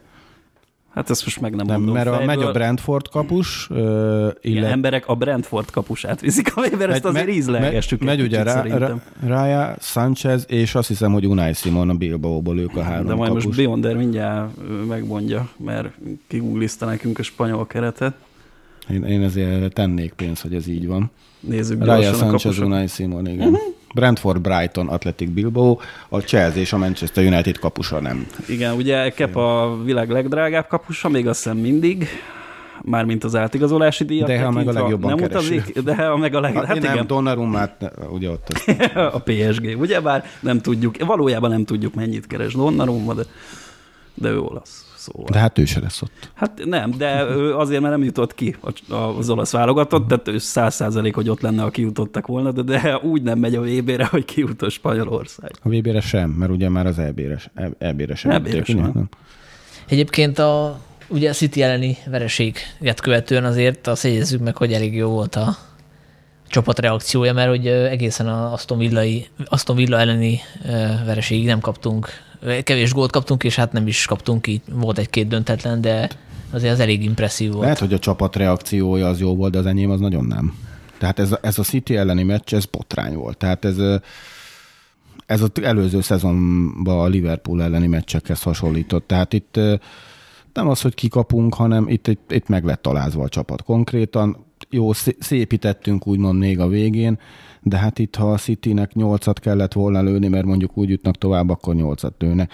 Hát 0.97 1.09
ezt 1.09 1.25
most 1.25 1.39
meg 1.39 1.55
nem, 1.55 1.65
Nem, 1.65 1.75
mondom 1.75 1.95
mert 1.95 2.07
a, 2.07 2.11
fejből. 2.11 2.35
megy 2.35 2.45
a 2.45 2.51
Brentford 2.51 3.09
kapus, 3.09 3.67
Igen, 3.69 4.33
illet, 4.41 4.71
emberek 4.71 5.07
a 5.07 5.15
Brentford 5.15 5.69
kapusát 5.71 6.21
viszik 6.21 6.55
a 6.55 6.61
Weber, 6.61 6.89
ezt 6.89 7.05
azért 7.05 7.29
ízlelgessük 7.29 7.99
megy, 7.99 8.09
egy 8.09 8.17
megy 8.17 8.25
ugye 8.25 8.43
Rá, 9.27 9.75
Sanchez, 9.79 10.45
és 10.47 10.75
azt 10.75 10.87
hiszem, 10.87 11.11
hogy 11.11 11.27
Unai 11.27 11.53
Simon 11.53 11.89
a 11.89 11.93
Bilbaóból 11.93 12.59
ők 12.59 12.75
a 12.75 12.81
három 12.81 13.05
De 13.05 13.13
majd 13.13 13.29
kapus. 13.29 13.45
most 13.45 13.57
Beyonder 13.57 13.95
mindjárt 13.95 14.49
megmondja, 14.87 15.49
mert 15.57 15.89
kiguglizta 16.27 16.85
nekünk 16.85 17.19
a 17.19 17.23
spanyol 17.23 17.67
keretet. 17.67 18.13
Én, 18.89 19.03
én 19.03 19.21
ezért 19.23 19.73
tennék 19.73 20.13
pénzt, 20.13 20.41
hogy 20.41 20.53
ez 20.53 20.67
így 20.67 20.87
van. 20.87 21.11
Nézzük 21.39 21.85
Raya, 21.85 22.09
a 22.09 22.13
Sanchez, 22.13 22.41
kapusokat. 22.41 22.69
Unai 22.69 22.87
Simon, 22.87 23.27
igen. 23.27 23.47
Uh-huh. 23.47 23.75
Brentford, 23.93 24.41
Brighton, 24.41 24.87
Athletic 24.87 25.29
Bilbao, 25.29 25.79
a 26.09 26.19
Chelsea 26.19 26.61
és 26.61 26.73
a 26.73 26.77
Manchester 26.77 27.25
United 27.25 27.57
kapusa 27.59 27.99
nem. 27.99 28.27
Igen, 28.47 28.73
ugye 28.75 29.09
Kep 29.09 29.35
a 29.35 29.77
világ 29.83 30.09
legdrágább 30.09 30.67
kapusa, 30.67 31.09
még 31.09 31.27
azt 31.27 31.43
hiszem 31.43 31.57
mindig, 31.57 32.07
mármint 32.81 33.23
az 33.23 33.35
átigazolási 33.35 34.03
díjat. 34.03 34.27
De 34.27 34.41
ha 34.43 34.51
meg 34.51 34.67
a 34.67 34.71
legjobban 34.71 35.09
nem 35.15 35.27
kereső. 35.27 35.55
utazik, 35.55 35.79
de 35.79 35.95
ha 35.95 36.17
meg 36.17 36.35
a 36.35 36.39
leg... 36.39 36.53
Hát, 36.53 36.65
Hát 36.65 36.79
nem, 36.79 36.93
igen, 36.93 37.07
Donnarummát, 37.07 37.91
ugye 38.09 38.29
ott 38.29 38.47
a 39.17 39.19
PSG, 39.19 39.75
ugyebár 39.79 40.25
nem 40.39 40.61
tudjuk, 40.61 41.05
valójában 41.05 41.49
nem 41.49 41.65
tudjuk 41.65 41.93
mennyit 41.93 42.27
keres 42.27 42.53
Donnarumma, 42.53 43.13
de, 43.13 43.23
de 44.13 44.29
ő 44.29 44.39
olasz. 44.39 44.85
Szóval. 45.11 45.27
De 45.31 45.39
hát 45.39 45.57
ő 45.57 45.65
se 45.65 45.79
lesz 45.79 46.01
ott. 46.01 46.31
Hát 46.33 46.65
nem, 46.65 46.91
de 46.97 47.25
ő 47.29 47.55
azért, 47.55 47.81
mert 47.81 47.93
nem 47.93 48.03
jutott 48.03 48.33
ki 48.35 48.55
a- 48.89 48.95
az 48.95 49.29
olasz 49.29 49.51
válogatott, 49.51 50.07
tehát 50.07 50.27
ő 50.27 50.37
száz 50.37 50.75
százalék, 50.75 51.15
hogy 51.15 51.29
ott 51.29 51.41
lenne, 51.41 51.63
aki 51.63 51.81
jutottak 51.81 52.27
volna, 52.27 52.51
de, 52.51 52.61
de 52.61 52.97
úgy 52.97 53.21
nem 53.21 53.39
megy 53.39 53.55
a 53.55 53.61
VB-re, 53.61 54.05
hogy 54.05 54.25
kijutott 54.25 54.71
Spanyolország. 54.71 55.51
A 55.63 55.69
VB-re 55.69 56.01
sem, 56.01 56.29
mert 56.29 56.51
ugye 56.51 56.69
már 56.69 56.85
az 56.85 56.99
EB-re, 56.99 57.39
EB-re 57.77 58.15
sem. 58.15 58.31
EB-re 58.31 58.63
sem. 58.63 58.77
ugye? 58.77 58.87
Nem. 58.93 59.09
Egyébként 59.87 60.39
a, 60.39 60.79
ugye 61.07 61.29
a 61.29 61.33
City 61.33 61.61
elleni 61.61 61.97
vereséget 62.09 62.99
követően 63.01 63.43
azért 63.45 63.87
azt 63.87 64.03
jegyezzük 64.03 64.41
meg, 64.41 64.57
hogy 64.57 64.73
elég 64.73 64.95
jó 64.95 65.09
volt 65.09 65.35
a 65.35 65.55
csapat 66.47 66.79
reakciója, 66.79 67.33
mert 67.33 67.49
hogy 67.49 67.67
egészen 67.67 68.27
a 68.27 68.53
Aston, 68.53 68.77
Villai, 68.77 69.27
Aston 69.45 69.75
Villa 69.75 69.99
elleni 69.99 70.39
vereségig 71.05 71.45
nem 71.45 71.59
kaptunk, 71.59 72.09
kevés 72.63 72.93
gólt 72.93 73.11
kaptunk, 73.11 73.43
és 73.43 73.55
hát 73.55 73.71
nem 73.71 73.87
is 73.87 74.05
kaptunk 74.05 74.47
így, 74.47 74.61
volt 74.71 74.97
egy-két 74.97 75.27
döntetlen, 75.27 75.81
de 75.81 76.09
azért 76.51 76.73
az 76.73 76.79
elég 76.79 77.03
impresszív 77.03 77.51
volt. 77.51 77.63
Lehet, 77.63 77.79
hogy 77.79 77.93
a 77.93 77.99
csapat 77.99 78.35
reakciója 78.35 79.07
az 79.07 79.19
jó 79.19 79.35
volt, 79.35 79.51
de 79.51 79.57
az 79.57 79.65
enyém 79.65 79.89
az 79.89 79.99
nagyon 79.99 80.25
nem. 80.25 80.53
Tehát 80.97 81.19
ez 81.19 81.35
ez 81.41 81.59
a 81.59 81.63
City 81.63 81.95
elleni 81.95 82.23
meccs, 82.23 82.53
ez 82.53 82.65
botrány 82.65 83.15
volt. 83.15 83.37
Tehát 83.37 83.65
ez, 83.65 83.77
ez 85.25 85.41
az 85.41 85.49
előző 85.61 86.01
szezonban 86.01 86.99
a 86.99 87.07
Liverpool 87.07 87.63
elleni 87.63 87.87
meccsekhez 87.87 88.41
hasonlított. 88.41 89.07
Tehát 89.07 89.33
itt 89.33 89.59
nem 90.53 90.67
az, 90.67 90.81
hogy 90.81 90.93
kikapunk, 90.93 91.53
hanem 91.53 91.87
itt, 91.87 92.07
itt, 92.07 92.31
itt 92.31 92.47
meg 92.47 92.63
lett 92.63 92.81
találva 92.81 93.23
a 93.23 93.29
csapat 93.29 93.63
konkrétan. 93.63 94.45
Jó, 94.69 94.93
szé- 94.93 95.17
szépítettünk 95.19 96.07
úgymond 96.07 96.39
még 96.39 96.59
a 96.59 96.67
végén, 96.67 97.19
de 97.69 97.77
hát 97.77 97.99
itt, 97.99 98.15
ha 98.15 98.31
a 98.31 98.37
Citynek 98.37 98.93
nyolcat 98.93 99.39
kellett 99.39 99.73
volna 99.73 100.01
lőni, 100.01 100.27
mert 100.27 100.45
mondjuk 100.45 100.77
úgy 100.77 100.89
jutnak 100.89 101.15
tovább, 101.15 101.49
akkor 101.49 101.75
nyolcat 101.75 102.13
lőne. 102.19 102.47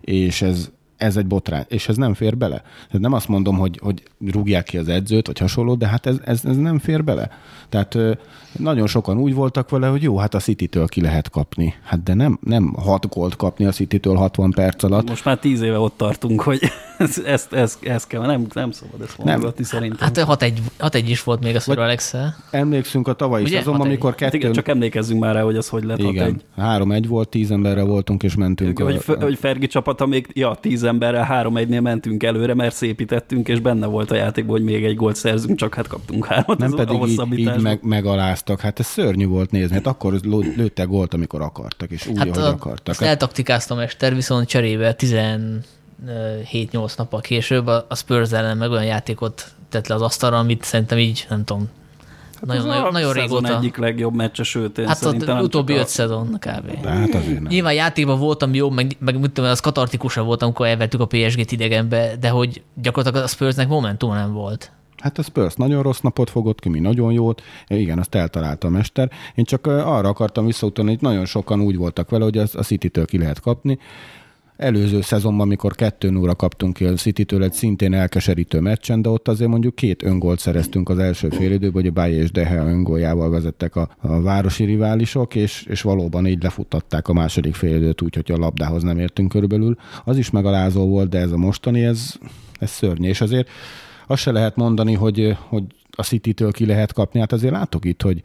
És 0.00 0.42
ez, 0.42 0.70
ez 1.00 1.16
egy 1.16 1.26
botrány, 1.26 1.64
és 1.68 1.88
ez 1.88 1.96
nem 1.96 2.14
fér 2.14 2.36
bele. 2.36 2.56
Tehát 2.86 3.00
nem 3.00 3.12
azt 3.12 3.28
mondom, 3.28 3.56
hogy, 3.56 3.78
hogy 3.82 4.02
rúgják 4.30 4.64
ki 4.64 4.78
az 4.78 4.88
edzőt, 4.88 5.26
vagy 5.26 5.38
hasonló, 5.38 5.74
de 5.74 5.86
hát 5.86 6.06
ez, 6.06 6.16
ez, 6.24 6.44
ez 6.44 6.56
nem 6.56 6.78
fér 6.78 7.04
bele. 7.04 7.30
Tehát 7.68 7.94
ö, 7.94 8.12
nagyon 8.58 8.86
sokan 8.86 9.18
úgy 9.18 9.34
voltak 9.34 9.70
vele, 9.70 9.86
hogy 9.86 10.02
jó, 10.02 10.16
hát 10.18 10.34
a 10.34 10.38
City-től 10.38 10.86
ki 10.86 11.00
lehet 11.00 11.30
kapni. 11.30 11.74
Hát 11.82 12.02
de 12.02 12.14
nem, 12.14 12.38
nem 12.42 12.74
hat 12.74 13.08
gólt 13.08 13.36
kapni 13.36 13.64
a 13.64 13.70
City-től 13.70 14.14
60 14.14 14.50
perc 14.50 14.82
alatt. 14.82 15.08
Most 15.08 15.24
már 15.24 15.38
tíz 15.38 15.60
éve 15.60 15.78
ott 15.78 15.96
tartunk, 15.96 16.40
hogy 16.40 16.60
ezt, 16.98 17.18
ezt, 17.18 17.52
ezt, 17.52 17.84
ezt 17.84 18.06
kell, 18.06 18.26
nem, 18.26 18.46
nem 18.54 18.70
szabad 18.70 19.00
ezt 19.00 19.18
mondogatni 19.18 19.64
szerintem. 19.64 20.12
Hát 20.14 20.42
6-1, 20.42 20.52
6-1 20.78 21.02
is 21.06 21.22
volt 21.22 21.42
még 21.44 21.54
a 21.56 21.60
Sir 21.60 21.78
alex 21.78 22.14
Emlékszünk 22.50 23.08
a 23.08 23.12
tavalyi 23.12 23.44
szezonban, 23.46 23.72
Hat 23.72 23.80
egy. 23.80 23.86
amikor 23.86 24.10
Hát 24.10 24.18
kettő... 24.18 24.36
igen, 24.36 24.52
csak 24.52 24.68
emlékezzünk 24.68 25.20
már 25.20 25.34
rá, 25.34 25.42
hogy 25.42 25.56
az 25.56 25.68
hogy 25.68 25.84
lett 25.84 26.00
hat 26.00 26.12
igen, 26.12 26.26
egy. 26.26 26.44
3-1 26.58 27.04
volt, 27.08 27.28
10 27.28 27.50
emberre 27.50 27.82
voltunk, 27.82 28.22
és 28.22 28.34
mentünk. 28.34 28.78
Hogy, 28.82 29.02
a- 29.06 29.22
hogy 29.22 29.38
Fergi 29.38 29.66
csapata 29.66 30.06
még, 30.06 30.28
ja, 30.32 30.54
tíz 30.60 30.82
emberrel 30.90 31.24
három 31.24 31.56
egynél 31.56 31.80
mentünk 31.80 32.22
előre, 32.22 32.54
mert 32.54 32.74
szépítettünk, 32.74 33.48
és 33.48 33.60
benne 33.60 33.86
volt 33.86 34.10
a 34.10 34.14
játékban, 34.14 34.56
hogy 34.56 34.64
még 34.64 34.84
egy 34.84 34.96
gólt 34.96 35.16
szerzünk, 35.16 35.58
csak 35.58 35.74
hát 35.74 35.86
kaptunk 35.86 36.26
hármat. 36.26 36.58
nem 36.58 36.72
a 36.72 36.76
pedig 36.76 37.08
így, 37.08 37.38
így 37.38 37.60
meg, 37.60 37.78
megaláztak. 37.82 38.60
Hát 38.60 38.78
ez 38.78 38.86
szörnyű 38.86 39.26
volt 39.26 39.50
nézni. 39.50 39.74
Hát 39.74 39.86
akkor 39.86 40.12
lő- 40.12 40.54
lőttek 40.56 40.86
gólt, 40.86 41.14
amikor 41.14 41.40
akartak, 41.42 41.90
és 41.90 42.06
úgy, 42.06 42.18
Hát 42.18 42.28
ahogy 42.28 42.42
a, 42.42 42.48
akartak. 42.48 42.88
azt 42.88 43.00
Hát, 43.00 43.08
eltaktikáztam 43.08 43.78
Ester, 43.78 44.14
viszont 44.14 44.48
cserébe 44.48 44.94
17-8 44.98 46.96
nappal 46.96 47.20
később 47.20 47.66
a 47.66 47.86
a 47.88 47.94
Spurs 47.94 48.32
ellen 48.32 48.56
meg 48.56 48.70
olyan 48.70 48.84
játékot 48.84 49.44
tett 49.68 49.86
le 49.86 49.94
az 49.94 50.02
asztalra, 50.02 50.38
amit 50.38 50.64
szerintem 50.64 50.98
így, 50.98 51.26
nem 51.28 51.44
tudom, 51.44 51.68
nagyon, 52.46 52.62
Ez 52.62 52.68
a 52.68 52.74
nagyon, 52.76 52.92
nagyon 52.92 53.12
régóta. 53.12 53.56
egyik 53.56 53.76
legjobb 53.76 54.14
meccse, 54.14 54.42
sőt, 54.42 54.78
én 54.78 54.86
Hát 54.86 54.96
szerintem 54.96 55.28
az 55.28 55.34
nem 55.34 55.44
utóbbi 55.44 55.72
öt 55.72 55.88
szezon 55.88 56.26
kb. 56.38 56.80
de 56.82 56.88
hát 56.88 57.14
azért 57.14 57.40
nem. 57.40 57.46
Nyilván 57.48 57.74
játékban 57.74 58.18
voltam 58.18 58.54
jó, 58.54 58.70
meg, 58.70 58.96
meg 58.98 59.20
mit 59.20 59.30
tudom, 59.30 59.50
az 59.50 59.60
katartikusabb 59.60 60.26
volt, 60.26 60.42
amikor 60.42 60.66
elvettük 60.66 61.00
a 61.00 61.06
PSG-t 61.06 61.52
idegenbe, 61.52 62.16
de 62.20 62.28
hogy 62.28 62.62
gyakorlatilag 62.74 63.24
a 63.24 63.28
Spursnek 63.28 63.68
momentum 63.68 64.12
nem 64.14 64.32
volt. 64.32 64.72
Hát 64.96 65.18
a 65.18 65.22
Spurs 65.22 65.54
nagyon 65.54 65.82
rossz 65.82 66.00
napot 66.00 66.30
fogott 66.30 66.60
ki, 66.60 66.68
mi 66.68 66.78
nagyon 66.78 67.12
jót. 67.12 67.42
Igen, 67.68 67.98
azt 67.98 68.14
eltalálta 68.14 68.66
a 68.66 68.70
mester. 68.70 69.10
Én 69.34 69.44
csak 69.44 69.66
arra 69.66 70.08
akartam 70.08 70.46
visszautalni, 70.46 70.90
hogy 70.90 71.00
nagyon 71.00 71.24
sokan 71.24 71.60
úgy 71.60 71.76
voltak 71.76 72.10
vele, 72.10 72.24
hogy 72.24 72.38
az 72.38 72.54
a 72.54 72.62
City-től 72.62 73.04
ki 73.06 73.18
lehet 73.18 73.40
kapni. 73.40 73.78
Előző 74.60 75.00
szezonban, 75.00 75.46
amikor 75.46 75.74
2 75.74 76.10
0 76.10 76.34
kaptunk 76.34 76.74
ki 76.74 76.84
a 76.84 76.92
City-től 76.92 77.42
egy 77.42 77.52
szintén 77.52 77.94
elkeserítő 77.94 78.60
meccsen, 78.60 79.02
de 79.02 79.08
ott 79.08 79.28
azért 79.28 79.50
mondjuk 79.50 79.74
két 79.74 80.02
öngolt 80.02 80.38
szereztünk 80.38 80.88
az 80.88 80.98
első 80.98 81.28
fél 81.28 81.52
időben, 81.52 81.72
hogy 81.72 81.86
a 81.86 81.90
Baye 81.90 82.22
és 82.22 82.30
Dehe 82.30 82.56
öngoljával 82.56 83.30
vezettek 83.30 83.76
a, 83.76 83.88
a 83.98 84.20
városi 84.20 84.64
riválisok, 84.64 85.34
és, 85.34 85.66
és 85.68 85.82
valóban 85.82 86.26
így 86.26 86.42
lefuttatták 86.42 87.08
a 87.08 87.12
második 87.12 87.54
fél 87.54 87.76
időt 87.76 88.02
úgy, 88.02 88.14
hogy 88.14 88.30
a 88.32 88.36
labdához 88.36 88.82
nem 88.82 88.98
értünk 88.98 89.28
körülbelül. 89.28 89.76
Az 90.04 90.18
is 90.18 90.30
megalázó 90.30 90.86
volt, 90.86 91.08
de 91.08 91.18
ez 91.18 91.32
a 91.32 91.36
mostani, 91.36 91.84
ez, 91.84 92.14
ez 92.58 92.70
szörnyű. 92.70 93.08
És 93.08 93.20
azért 93.20 93.48
azt 94.10 94.22
se 94.22 94.32
lehet 94.32 94.56
mondani, 94.56 94.94
hogy, 94.94 95.36
hogy 95.48 95.64
a 95.90 96.02
City-től 96.02 96.52
ki 96.52 96.66
lehet 96.66 96.92
kapni. 96.92 97.20
Hát 97.20 97.32
azért 97.32 97.52
látok 97.52 97.84
itt, 97.84 98.02
hogy 98.02 98.22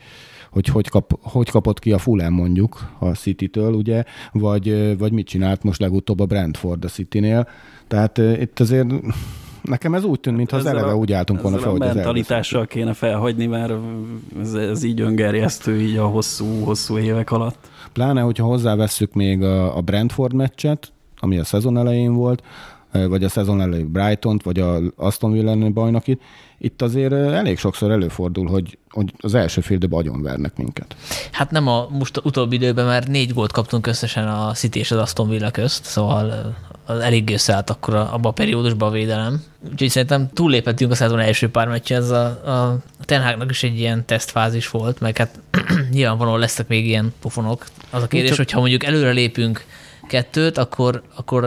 hogy, 0.52 0.68
hogy, 0.68 0.90
kap, 0.90 1.20
hogy 1.22 1.50
kapott 1.50 1.80
ki 1.80 1.92
a 1.92 1.98
Fulham 1.98 2.34
mondjuk 2.34 2.92
a 3.00 3.06
City-től, 3.06 3.74
ugye, 3.74 4.04
vagy, 4.32 4.98
vagy 4.98 5.12
mit 5.12 5.28
csinált 5.28 5.64
most 5.64 5.80
legutóbb 5.80 6.20
a 6.20 6.26
Brentford 6.26 6.84
a 6.84 6.88
City-nél. 6.88 7.48
Tehát 7.88 8.18
uh, 8.18 8.42
itt 8.42 8.60
azért 8.60 8.88
nekem 9.62 9.94
ez 9.94 10.04
úgy 10.04 10.20
tűnt, 10.20 10.38
mintha 10.38 10.58
az 10.58 10.66
eleve 10.66 10.92
a- 10.92 10.96
úgy 10.96 11.12
álltunk 11.12 11.42
volna 11.42 11.58
fel, 11.58 11.72
hogy 11.72 11.82
a 11.82 11.94
mentalitással 11.94 12.66
kéne 12.66 12.94
felhagyni, 12.94 13.46
mert 13.46 13.74
ez, 14.40 14.54
ez 14.54 14.84
így 14.84 15.02
öngerjesztő 15.02 15.82
így 15.82 15.98
a 15.98 16.06
hosszú, 16.06 16.64
hosszú 16.64 16.98
évek 16.98 17.32
alatt. 17.32 17.70
Pláne, 17.94 18.22
hogyha 18.22 18.46
hozzávesszük 18.46 19.14
még 19.14 19.44
a, 19.44 19.78
a 19.78 19.82
Brentford 19.82 20.34
meccset, 20.34 20.92
ami 21.20 21.38
a 21.38 21.44
szezon 21.44 21.78
elején 21.78 22.14
volt, 22.14 22.44
vagy 23.08 23.24
a 23.24 23.30
szezon 23.30 23.62
elején 23.62 23.92
Brighton-t, 23.92 24.44
vagy 24.44 24.60
a 24.60 24.80
Aston 24.96 25.32
Villa 25.32 25.70
bajnokit, 25.70 26.22
itt 26.58 26.82
azért 26.82 27.14
elég 27.14 27.58
sokszor 27.58 27.92
előfordul, 27.92 28.48
hogy, 28.48 28.78
hogy 28.90 29.14
az 29.18 29.34
első 29.34 29.62
fél 29.62 29.76
időben 29.76 30.00
agyonvernek 30.00 30.58
minket. 30.58 30.96
Hát 31.32 31.52
nem 31.52 31.68
a 31.68 31.88
most 31.90 32.22
utóbbi 32.24 32.56
időben, 32.56 32.86
mert 32.86 33.08
négy 33.08 33.34
gólt 33.34 33.52
kaptunk 33.52 33.88
összesen 33.88 34.28
a 34.28 34.52
City 34.52 34.80
és 34.80 34.92
az 34.92 34.98
Aston 34.98 35.30
Villa 35.30 35.52
közt, 35.52 35.84
szóval 35.84 36.56
az 36.86 37.00
eléggé 37.00 37.34
összeállt 37.34 37.70
akkor 37.70 37.96
abban 37.96 38.26
a 38.26 38.32
periódusban 38.32 38.90
a 38.90 38.92
védelem. 38.92 39.44
Úgyhogy 39.72 39.90
szerintem 39.90 40.30
túllépettünk 40.34 40.92
a 40.92 40.96
szezon 40.96 41.20
első 41.20 41.50
pár 41.50 41.68
meccsen, 41.68 42.02
ez 42.02 42.10
a, 42.10 42.26
a 42.26 42.78
Ten 43.02 43.24
Hagnak 43.24 43.50
is 43.50 43.64
egy 43.64 43.80
ilyen 43.80 44.06
tesztfázis 44.06 44.70
volt, 44.70 45.00
meg 45.00 45.18
hát 45.18 45.40
nyilvánvalóan 45.92 46.40
lesznek 46.40 46.68
még 46.68 46.86
ilyen 46.88 47.14
pofonok. 47.22 47.66
Az 47.90 48.04
a 48.04 48.08
kérdés, 48.08 48.30
Csak- 48.30 48.38
hogyha 48.38 48.60
mondjuk 48.60 48.84
előre 48.84 49.12
lépünk 49.12 49.66
kettőt, 50.08 50.58
akkor, 50.58 51.02
akkor 51.16 51.44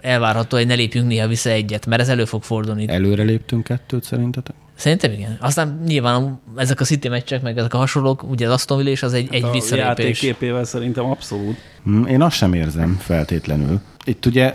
elvárható, 0.00 0.56
hogy 0.56 0.66
ne 0.66 0.74
lépjünk 0.74 1.06
néha 1.06 1.26
vissza 1.28 1.50
egyet, 1.50 1.86
mert 1.86 2.00
ez 2.00 2.08
elő 2.08 2.24
fog 2.24 2.42
fordulni. 2.42 2.88
Előre 2.88 3.22
léptünk 3.22 3.64
kettőt 3.64 4.04
szerintetek? 4.04 4.54
Szerintem 4.74 5.12
igen. 5.12 5.36
Aztán 5.40 5.82
nyilván 5.86 6.40
ezek 6.56 6.80
a 6.80 6.84
City 6.84 7.08
meccsek, 7.08 7.42
meg 7.42 7.58
ezek 7.58 7.74
a 7.74 7.78
hasonlók, 7.78 8.22
ugye 8.30 8.46
az 8.46 8.52
Aston 8.52 8.76
Villa 8.78 8.90
és 8.90 9.02
az 9.02 9.12
egy, 9.12 9.28
egy 9.30 9.40
Hát 9.42 9.50
a 9.50 9.52
visszalépés. 9.52 9.86
játékképével 9.86 10.64
szerintem 10.64 11.04
abszolút. 11.04 11.56
Hm, 11.84 12.04
Én 12.06 12.22
azt 12.22 12.36
sem 12.36 12.52
érzem 12.54 12.96
feltétlenül. 13.00 13.80
Itt 14.04 14.26
ugye 14.26 14.54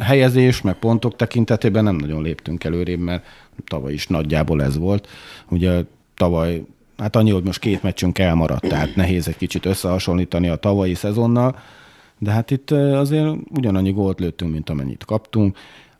helyezés, 0.00 0.60
meg 0.60 0.74
pontok 0.74 1.16
tekintetében 1.16 1.84
nem 1.84 1.96
nagyon 1.96 2.22
léptünk 2.22 2.64
előrébb, 2.64 3.00
mert 3.00 3.24
tavaly 3.66 3.92
is 3.92 4.06
nagyjából 4.06 4.62
ez 4.62 4.76
volt. 4.78 5.08
Ugye 5.48 5.82
tavaly, 6.16 6.62
hát 6.98 7.16
annyi, 7.16 7.30
hogy 7.30 7.42
most 7.44 7.58
két 7.58 7.82
meccsünk 7.82 8.18
elmaradt, 8.18 8.68
tehát 8.68 8.96
nehéz 8.96 9.28
egy 9.28 9.36
kicsit 9.36 9.66
összehasonlítani 9.66 10.48
a 10.48 10.56
tavalyi 10.56 10.94
szezonnal, 10.94 11.58
de 12.22 12.30
hát 12.30 12.50
itt 12.50 12.70
azért 12.70 13.36
ugyanannyi 13.50 13.90
gólt 13.90 14.20
lőttünk, 14.20 14.52
mint 14.52 14.70
amennyit 14.70 15.04
kaptunk. 15.04 15.56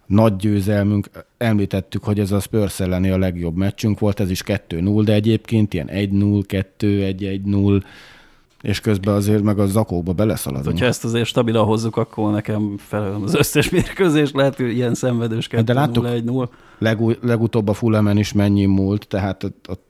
Nagy 0.06 0.36
győzelmünk, 0.36 1.10
említettük, 1.38 2.04
hogy 2.04 2.18
ez 2.20 2.32
a 2.32 2.40
Spurs 2.40 2.80
elleni 2.80 3.10
a 3.10 3.18
legjobb 3.18 3.56
meccsünk 3.56 3.98
volt, 3.98 4.20
ez 4.20 4.30
is 4.30 4.42
2-0, 4.46 5.02
de 5.04 5.12
egyébként 5.12 5.74
ilyen 5.74 5.88
1-0, 5.92 6.64
2-1-1-0, 6.78 7.82
és 8.62 8.80
közben 8.80 9.14
azért 9.14 9.42
meg 9.42 9.58
a 9.58 9.66
zakóba 9.66 10.12
beleszaladunk. 10.12 10.66
Hogyha 10.66 10.86
ezt 10.86 11.04
azért 11.04 11.26
stabilan 11.26 11.64
hozzuk, 11.64 11.96
akkor 11.96 12.32
nekem 12.32 12.74
felelem 12.78 13.22
az 13.22 13.34
összes 13.34 13.70
mérkőzés, 13.70 14.30
lehet, 14.32 14.56
hogy 14.56 14.72
ilyen 14.72 14.94
szenvedős 14.94 15.48
Hát 15.50 15.64
de 15.64 15.72
2 15.74 15.78
láttuk- 15.78 16.04
0 16.04 16.14
1 16.14 16.24
0 16.24 16.48
Legúj, 16.78 17.16
legutóbb 17.22 17.68
a 17.68 17.72
Fulhamen 17.72 18.18
is 18.18 18.32
mennyi 18.32 18.64
múlt, 18.64 19.08
tehát 19.08 19.44
ott, 19.44 19.66
ott, 19.68 19.84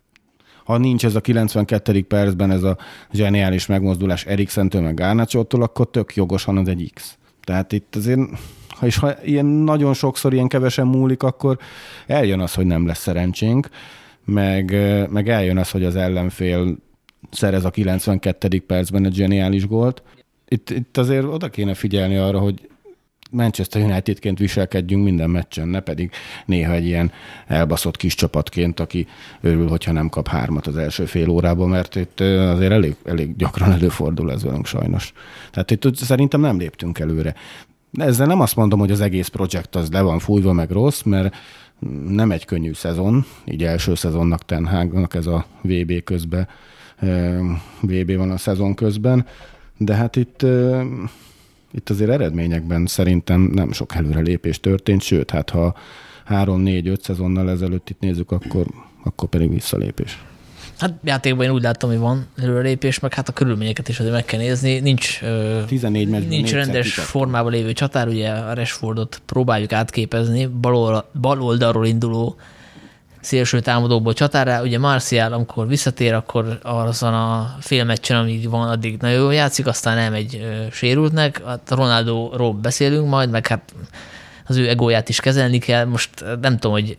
ha 0.65 0.79
nincs 0.79 1.05
ez 1.05 1.15
a 1.15 1.21
92. 1.21 2.03
percben 2.03 2.51
ez 2.51 2.63
a 2.63 2.77
zseniális 3.13 3.67
megmozdulás 3.67 4.25
Eriksentől 4.25 4.81
meg 4.81 4.95
Garnacsótól, 4.95 5.63
akkor 5.63 5.91
tök 5.91 6.15
jogosan 6.15 6.57
az 6.57 6.69
egy 6.69 6.91
X. 6.95 7.17
Tehát 7.45 7.73
itt 7.73 7.97
azért, 7.97 8.21
ha 8.69 8.87
is 8.87 8.97
ha 8.97 9.23
ilyen 9.25 9.47
nagyon 9.47 9.95
sokszor 9.95 10.33
ilyen 10.33 10.49
kevesen 10.49 10.87
múlik, 10.87 11.23
akkor 11.23 11.59
eljön 12.07 12.41
az, 12.41 12.55
hogy 12.55 12.67
nem 12.67 12.87
lesz 12.87 13.01
szerencsénk, 13.01 13.69
meg, 14.25 14.77
meg 15.11 15.29
eljön 15.29 15.59
az, 15.59 15.71
hogy 15.71 15.85
az 15.85 15.97
ellenfél 15.97 16.77
szerez 17.31 17.65
a 17.65 17.71
92. 17.71 18.61
percben 18.61 19.05
egy 19.05 19.15
zseniális 19.15 19.67
gólt. 19.67 20.03
Itt, 20.49 20.71
itt 20.71 20.97
azért 20.97 21.25
oda 21.25 21.49
kéne 21.49 21.75
figyelni 21.75 22.17
arra, 22.17 22.39
hogy 22.39 22.69
Manchester 23.33 23.83
Unitedként 23.83 24.39
viselkedjünk 24.39 25.05
minden 25.05 25.31
meccsen, 25.31 25.69
ne 25.69 25.81
pedig 25.81 26.11
néha 26.47 26.73
egy 26.73 26.85
ilyen 26.85 27.13
elbaszott 27.47 27.97
kis 27.97 28.15
csapatként, 28.15 28.81
aki 28.81 29.07
örül, 29.41 29.69
hogyha 29.69 29.93
nem 29.93 30.09
kap 30.09 30.29
hármat 30.29 30.67
az 30.67 30.77
első 30.77 31.05
fél 31.05 31.29
órában, 31.29 31.69
mert 31.69 31.97
itt 31.97 32.21
azért 32.21 32.73
elég, 32.73 32.97
elég 33.05 33.37
gyakran 33.37 33.73
előfordul 33.73 34.33
ez 34.33 34.43
velünk 34.43 34.67
sajnos. 34.67 35.13
Tehát 35.51 35.71
itt 35.71 35.97
szerintem 35.97 36.41
nem 36.41 36.59
léptünk 36.59 36.99
előre. 36.99 37.35
De 37.91 38.05
ezzel 38.05 38.27
nem 38.27 38.41
azt 38.41 38.57
mondom, 38.57 38.79
hogy 38.79 38.91
az 38.91 39.01
egész 39.01 39.29
projekt 39.29 39.77
az 39.77 39.91
le 39.91 40.01
van 40.01 40.19
fújva, 40.19 40.53
meg 40.53 40.71
rossz, 40.71 41.03
mert 41.03 41.35
nem 42.09 42.31
egy 42.31 42.45
könnyű 42.45 42.73
szezon, 42.73 43.25
így 43.45 43.65
első 43.65 43.95
szezonnak 43.95 44.45
Ten 44.45 44.67
Hagnak 44.67 45.15
ez 45.15 45.27
a 45.27 45.47
VB 45.63 46.05
közben, 46.05 46.49
VB 47.81 48.17
van 48.17 48.31
a 48.31 48.37
szezon 48.37 48.75
közben, 48.75 49.27
de 49.77 49.95
hát 49.95 50.17
itt 50.17 50.47
itt 51.75 51.91
azért 51.91 52.11
eredményekben 52.11 52.87
szerintem 52.87 53.41
nem 53.41 53.73
sok 53.73 53.95
előrelépés 53.95 54.61
történt, 54.61 55.03
sőt, 55.03 55.31
hát 55.31 55.51
ha 55.51 55.77
három, 56.25 56.61
négy, 56.61 56.89
öt 56.89 57.03
szezonnal 57.03 57.51
ezelőtt 57.51 57.91
itt 57.91 58.01
nézzük, 58.01 58.31
akkor, 58.31 58.67
akkor 59.05 59.29
pedig 59.29 59.51
visszalépés. 59.51 60.19
Hát 60.79 60.95
játékban 61.05 61.45
én 61.45 61.51
úgy 61.51 61.63
látom, 61.63 61.91
hogy 61.91 61.99
van 61.99 62.27
előrelépés, 62.37 62.99
meg 62.99 63.15
hát 63.15 63.29
a 63.29 63.33
körülményeket 63.33 63.89
is 63.89 63.99
azért 63.99 64.15
meg 64.15 64.25
kell 64.25 64.41
nézni. 64.41 64.79
Nincs, 64.79 65.23
ö, 65.23 65.61
14 65.67 66.09
meccsből 66.09 66.29
nincs 66.29 66.53
rendes 66.53 66.95
formában 66.95 67.53
lévő 67.53 67.73
csatár, 67.73 68.09
ugye 68.09 68.29
a 68.29 68.55
Rashfordot 68.55 69.23
próbáljuk 69.27 69.73
átképezni, 69.73 70.47
bal, 70.47 71.11
bal 71.21 71.43
oldalról 71.43 71.87
induló 71.87 72.37
szélső 73.23 73.61
támadóból 73.61 74.13
csatára. 74.13 74.63
Ugye 74.63 74.79
Marcial, 74.79 75.33
amikor 75.33 75.69
visszatér, 75.69 76.15
akkor 76.15 76.59
azon 76.63 77.15
a 77.15 77.57
fél 77.61 77.85
meccsen, 77.85 78.17
amíg 78.17 78.51
van, 78.51 78.69
addig 78.69 78.97
nagyon 79.01 79.21
jól 79.21 79.35
játszik, 79.35 79.67
aztán 79.67 80.15
ö, 80.15 80.67
sérültnek. 80.71 81.43
Hát 81.47 81.71
Ronaldoról 81.71 82.53
beszélünk 82.53 83.09
majd, 83.09 83.31
meg 83.31 83.47
hát 83.47 83.75
az 84.47 84.57
ő 84.57 84.69
egóját 84.69 85.09
is 85.09 85.21
kezelni 85.21 85.59
kell. 85.59 85.85
Most 85.85 86.11
nem 86.41 86.53
tudom, 86.55 86.73
hogy 86.73 86.99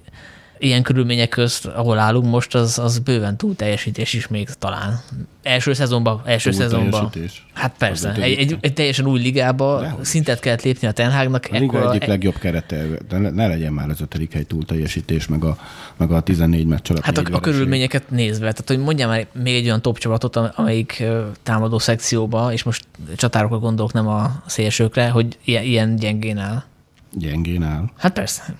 ilyen 0.63 0.83
körülmények 0.83 1.29
közt, 1.29 1.65
ahol 1.65 1.99
állunk 1.99 2.25
most, 2.25 2.55
az, 2.55 2.79
az 2.79 2.99
bőven 2.99 3.37
túl 3.37 3.55
teljesítés 3.55 4.13
is 4.13 4.27
még 4.27 4.49
talán. 4.59 5.01
Első 5.43 5.73
szezonban, 5.73 6.21
első 6.25 6.49
Túl 6.49 6.59
szezonban. 6.59 7.09
teljesítés. 7.11 7.45
Hát 7.53 7.75
persze, 7.77 8.13
egy, 8.13 8.37
egy, 8.37 8.57
egy, 8.61 8.73
teljesen 8.73 9.05
új 9.05 9.19
ligába 9.19 9.81
Dehogy 9.81 10.05
szintet 10.05 10.39
kellett 10.39 10.61
lépni 10.61 10.87
a 10.87 10.91
Ten 10.91 11.11
Hagnak. 11.11 11.47
A 11.51 11.57
liga 11.57 11.91
egyik 11.91 12.05
legjobb 12.05 12.37
kerete, 12.37 12.85
de 13.09 13.17
ne, 13.17 13.29
ne 13.29 13.47
legyen 13.47 13.73
már 13.73 13.89
az 13.89 14.01
ötödik 14.01 14.33
hely 14.33 14.43
túl 14.43 14.65
teljesítés, 14.65 15.27
meg 15.27 15.43
a, 15.43 15.57
meg 15.97 16.11
a 16.11 16.21
14 16.21 16.65
meccs 16.65 16.91
alatt 16.91 17.03
Hát 17.03 17.17
a, 17.17 17.23
a 17.31 17.39
körülményeket 17.39 18.09
nézve, 18.09 18.51
tehát 18.51 18.67
hogy 18.67 18.79
mondjam 18.79 19.09
már 19.09 19.27
még 19.43 19.55
egy 19.55 19.65
olyan 19.65 19.81
top 19.81 19.97
csapatot, 19.97 20.35
am- 20.35 20.51
amelyik 20.55 21.03
támadó 21.43 21.79
szekcióba, 21.79 22.53
és 22.53 22.63
most 22.63 22.85
csatárokra 23.15 23.59
gondolok, 23.59 23.93
nem 23.93 24.07
a 24.07 24.43
szélsőkre, 24.45 25.09
hogy 25.09 25.37
ilyen, 25.45 25.63
ilyen 25.63 25.95
gyengén 25.95 26.37
áll. 26.37 26.63
Gyengén 27.11 27.63
áll. 27.63 27.83
Hát 27.97 28.13
persze. 28.13 28.55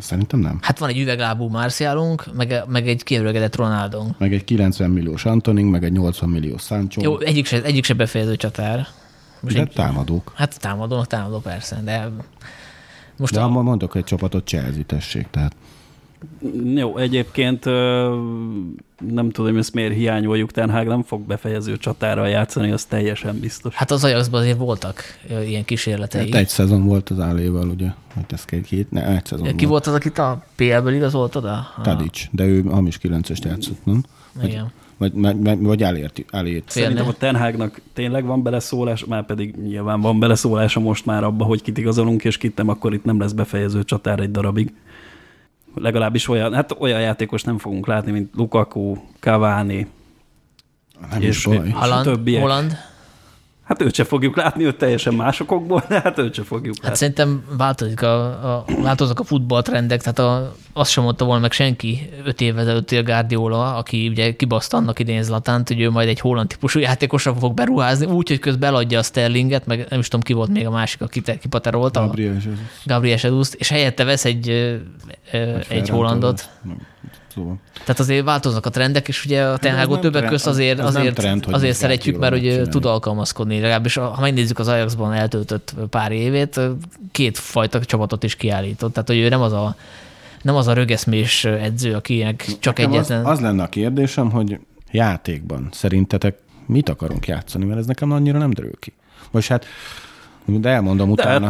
Szerintem 0.00 0.40
nem. 0.40 0.58
Hát 0.62 0.78
van 0.78 0.88
egy 0.88 0.98
üveglábú 0.98 1.48
Marcialunk, 1.48 2.34
meg, 2.34 2.62
meg 2.66 2.88
egy 2.88 3.02
kiörögedett 3.02 3.56
Ronaldónk. 3.56 4.18
Meg 4.18 4.32
egy 4.32 4.44
90 4.44 4.90
milliós 4.90 5.24
Antoning, 5.24 5.70
meg 5.70 5.84
egy 5.84 5.92
80 5.92 6.28
milliós 6.28 6.62
Sancho. 6.62 7.00
Jó, 7.00 7.18
egyik 7.18 7.46
se, 7.46 7.62
egyik 7.62 7.84
se 7.84 7.94
befejező 7.94 8.36
csatár. 8.36 8.86
Most 9.40 9.54
de 9.54 9.60
egy, 9.60 9.72
támadók. 9.72 10.32
hát 10.36 10.60
támadónak 10.60 11.06
támadó 11.06 11.38
persze, 11.38 11.80
de 11.84 12.10
most 13.16 13.34
De 13.34 13.40
a, 13.40 13.48
mondok 13.48 13.94
egy 13.94 14.04
csapatot, 14.04 14.46
Chelsea 14.46 14.82
tessék, 14.86 15.26
tehát 15.30 15.52
Jó, 16.74 16.96
egyébként 16.96 17.64
nem 17.64 19.30
tudom, 19.30 19.50
hogy 19.50 19.56
ezt 19.58 19.74
miért 19.74 19.94
hiányoljuk, 19.94 20.50
Ten 20.50 20.70
Hag 20.70 20.86
nem 20.86 21.02
fog 21.02 21.20
befejező 21.20 21.76
csatára 21.76 22.26
játszani, 22.26 22.70
az 22.70 22.84
teljesen 22.84 23.40
biztos. 23.40 23.74
hát 23.74 23.90
az 23.90 24.04
Ajaxban 24.04 24.40
azért 24.40 24.58
voltak 24.58 25.02
ilyen 25.46 25.64
kísérletei. 25.64 26.30
Hát 26.30 26.40
egy 26.40 26.48
szezon 26.48 26.86
volt 26.86 27.10
az 27.10 27.20
álléval, 27.20 27.68
ugye? 27.68 27.88
Hogy 28.14 28.24
ez 28.28 28.44
két, 28.44 28.66
két 28.66 28.90
ne, 28.90 29.06
egy 29.06 29.24
szezon 29.24 29.56
Ki 29.56 29.64
volt 29.64 29.86
az, 29.86 29.94
akit 29.94 30.18
a 30.18 30.44
PL-ből 30.56 30.92
igazolt 30.94 31.34
oda? 31.34 31.52
A- 31.76 31.80
Tadic, 31.82 32.26
de 32.30 32.44
ő 32.44 32.62
hamis 32.62 32.98
9-est 33.02 33.44
játszott, 33.44 33.84
nem? 33.84 34.02
Igen. 34.42 34.72
Vagy, 34.96 35.12
vagy, 35.14 35.42
vagy, 35.42 35.60
vagy 35.60 35.82
elért, 35.82 36.24
elért. 36.30 36.70
Szerintem 36.70 37.08
a 37.08 37.12
Ten 37.12 37.36
Hagnak 37.36 37.80
tényleg 37.92 38.24
van 38.24 38.42
beleszólás, 38.42 39.04
már 39.04 39.26
pedig 39.26 39.54
nyilván 39.56 40.00
van 40.00 40.18
beleszólása 40.18 40.80
most 40.80 41.06
már 41.06 41.24
abba, 41.24 41.44
hogy 41.44 41.62
kit 41.62 41.78
igazolunk, 41.78 42.24
és 42.24 42.36
kit 42.38 42.56
nem, 42.56 42.68
akkor 42.68 42.94
itt 42.94 43.04
nem 43.04 43.20
lesz 43.20 43.32
befejező 43.32 43.84
csatár 43.84 44.20
egy 44.20 44.30
darabig. 44.30 44.72
Legalábbis 45.80 46.28
olyan, 46.28 46.54
hát 46.54 46.76
olyan 46.78 47.00
játékos 47.00 47.42
nem 47.42 47.58
fogunk 47.58 47.86
látni, 47.86 48.10
mint 48.12 48.34
Lukaku, 48.34 48.96
Cavani, 49.20 49.86
Nem 51.10 51.22
és- 51.22 51.28
is 51.36 51.44
baj. 51.44 51.70
Holland, 51.70 52.04
többiek. 52.04 52.40
Holland. 52.40 52.76
Hát 53.68 53.82
őt 53.82 53.94
se 53.94 54.04
fogjuk 54.04 54.36
látni, 54.36 54.64
őt 54.64 54.76
teljesen 54.78 55.14
másokokból, 55.14 55.84
de 55.88 56.00
hát 56.00 56.18
őt 56.18 56.34
se 56.34 56.42
fogjuk 56.42 56.74
Hát 56.74 56.82
látni. 56.82 56.98
szerintem 56.98 57.44
változik 57.56 58.02
a, 58.02 58.24
a, 58.56 58.64
változnak 58.82 59.20
a 59.20 59.24
futballtrendek, 59.24 60.00
tehát 60.02 60.18
a, 60.18 60.54
azt 60.72 60.90
sem 60.90 61.04
mondta 61.04 61.24
volna 61.24 61.40
meg 61.40 61.52
senki 61.52 62.08
öt 62.24 62.40
évvel 62.40 62.60
ezelőtt 62.60 62.90
a 62.90 63.02
Guardiola, 63.02 63.74
aki 63.76 64.08
ugye 64.08 64.36
kibaszta 64.36 64.76
annak 64.76 64.98
idején 64.98 65.22
Zlatánt, 65.22 65.68
hogy 65.68 65.80
ő 65.80 65.90
majd 65.90 66.08
egy 66.08 66.20
holland 66.20 66.48
típusú 66.48 66.78
játékosra 66.78 67.34
fog 67.34 67.54
beruházni, 67.54 68.06
úgy, 68.06 68.28
hogy 68.28 68.38
közben 68.38 68.68
eladja 68.68 68.98
a 68.98 69.02
Sterlinget, 69.02 69.66
meg 69.66 69.86
nem 69.90 69.98
is 70.00 70.08
tudom 70.08 70.24
ki 70.24 70.32
volt 70.32 70.50
még 70.50 70.66
a 70.66 70.70
másik, 70.70 71.00
aki 71.00 71.20
te- 71.20 71.38
kipaterolta, 71.38 72.00
Gabriel, 72.00 72.32
Gabriel 72.32 72.52
Jesus. 72.54 72.84
Gabriel 72.84 73.18
Jesus-t, 73.22 73.54
és 73.54 73.68
helyette 73.68 74.04
vesz 74.04 74.24
egy, 74.24 74.48
egy 74.48 75.64
Ferran 75.66 75.86
hollandot. 75.90 76.48
Nem, 76.62 76.76
Szóval. 77.38 77.58
Tehát 77.72 78.00
azért 78.00 78.24
változnak 78.24 78.66
a 78.66 78.70
trendek, 78.70 79.08
és 79.08 79.24
ugye 79.24 79.44
a 79.44 79.52
ez 79.52 79.58
Ten 79.58 79.76
Hagot 79.76 79.90
nem 79.92 80.00
többek 80.00 80.12
trend, 80.18 80.32
közt 80.32 80.46
azért, 80.46 80.78
az 80.78 80.94
azért, 80.96 81.14
trend, 81.14 81.46
azért 81.50 81.76
szeretjük, 81.76 82.18
mert 82.18 82.32
megcsinálja. 82.32 82.66
tud 82.66 82.84
alkalmazkodni. 82.84 83.60
Legalábbis 83.60 83.94
ha 83.94 84.18
megnézzük 84.20 84.58
az 84.58 84.68
Ajaxban 84.68 85.12
eltöltött 85.12 85.74
pár 85.90 86.12
évét, 86.12 86.60
két 87.12 87.38
fajta 87.38 87.84
csapatot 87.84 88.22
is 88.22 88.36
kiállított. 88.36 88.92
Tehát, 88.92 89.08
hogy 89.08 89.18
ő 89.18 89.28
nem 89.28 89.40
az 89.40 89.52
a, 89.52 89.76
nem 90.42 90.54
az 90.54 90.66
a 90.66 90.72
rögeszmés 90.72 91.44
edző, 91.44 91.94
akinek 91.94 92.44
csak 92.58 92.76
Nekem 92.76 92.92
egyetlen... 92.92 93.24
Az, 93.24 93.30
az 93.30 93.40
lenne 93.40 93.62
a 93.62 93.68
kérdésem, 93.68 94.30
hogy 94.30 94.58
játékban 94.90 95.68
szerintetek 95.72 96.38
mit 96.66 96.88
akarunk 96.88 97.26
játszani, 97.26 97.64
mert 97.64 97.78
ez 97.78 97.86
nekem 97.86 98.12
annyira 98.12 98.38
nem 98.38 98.50
derül 98.50 98.78
ki. 98.78 98.92
Most 99.30 99.48
hát, 99.48 99.64
de 100.44 100.68
elmondom 100.68 101.14
De 101.14 101.22
utána. 101.22 101.48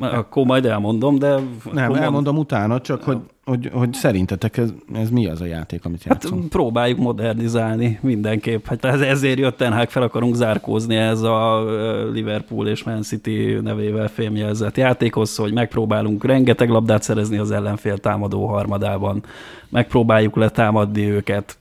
hát 0.00 0.12
akkor 0.12 0.44
majd 0.44 0.66
elmondom, 0.66 1.18
de... 1.18 1.28
nem, 1.28 1.44
akkor 1.64 1.88
mond- 1.88 2.02
elmondom 2.02 2.36
utána, 2.38 2.80
csak 2.80 3.02
hogy, 3.02 3.18
hogy, 3.44 3.70
hogy 3.72 3.92
szerintetek 3.92 4.56
ez, 4.56 4.72
ez 4.94 5.10
mi 5.10 5.26
az 5.26 5.40
a 5.40 5.44
játék, 5.44 5.84
amit 5.84 6.02
Hát 6.02 6.22
játszunk? 6.22 6.48
próbáljuk 6.48 6.98
modernizálni 6.98 7.98
mindenképp. 8.02 8.66
Hát 8.66 8.84
ez, 8.84 9.00
ezért 9.00 9.38
jött 9.38 9.56
Ten 9.56 9.72
Hag, 9.72 9.88
fel 9.88 10.02
akarunk 10.02 10.34
zárkózni 10.34 10.96
ez 10.96 11.20
a 11.20 11.64
Liverpool 12.12 12.68
és 12.68 12.82
Man 12.82 13.02
City 13.02 13.58
nevével 13.62 14.08
fémjelzett 14.08 14.76
játékhoz, 14.76 15.36
hogy 15.36 15.52
megpróbálunk 15.52 16.24
rengeteg 16.24 16.68
labdát 16.68 17.02
szerezni 17.02 17.36
az 17.36 17.50
ellenfél 17.50 17.98
támadó 17.98 18.46
harmadában, 18.46 19.22
megpróbáljuk 19.68 20.36
letámadni 20.36 21.10
őket, 21.10 21.58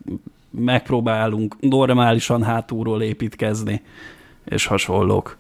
megpróbálunk 0.50 1.56
normálisan 1.60 2.44
hátulról 2.44 3.02
építkezni, 3.02 3.82
és 4.46 4.66
hasonlók. 4.66 5.38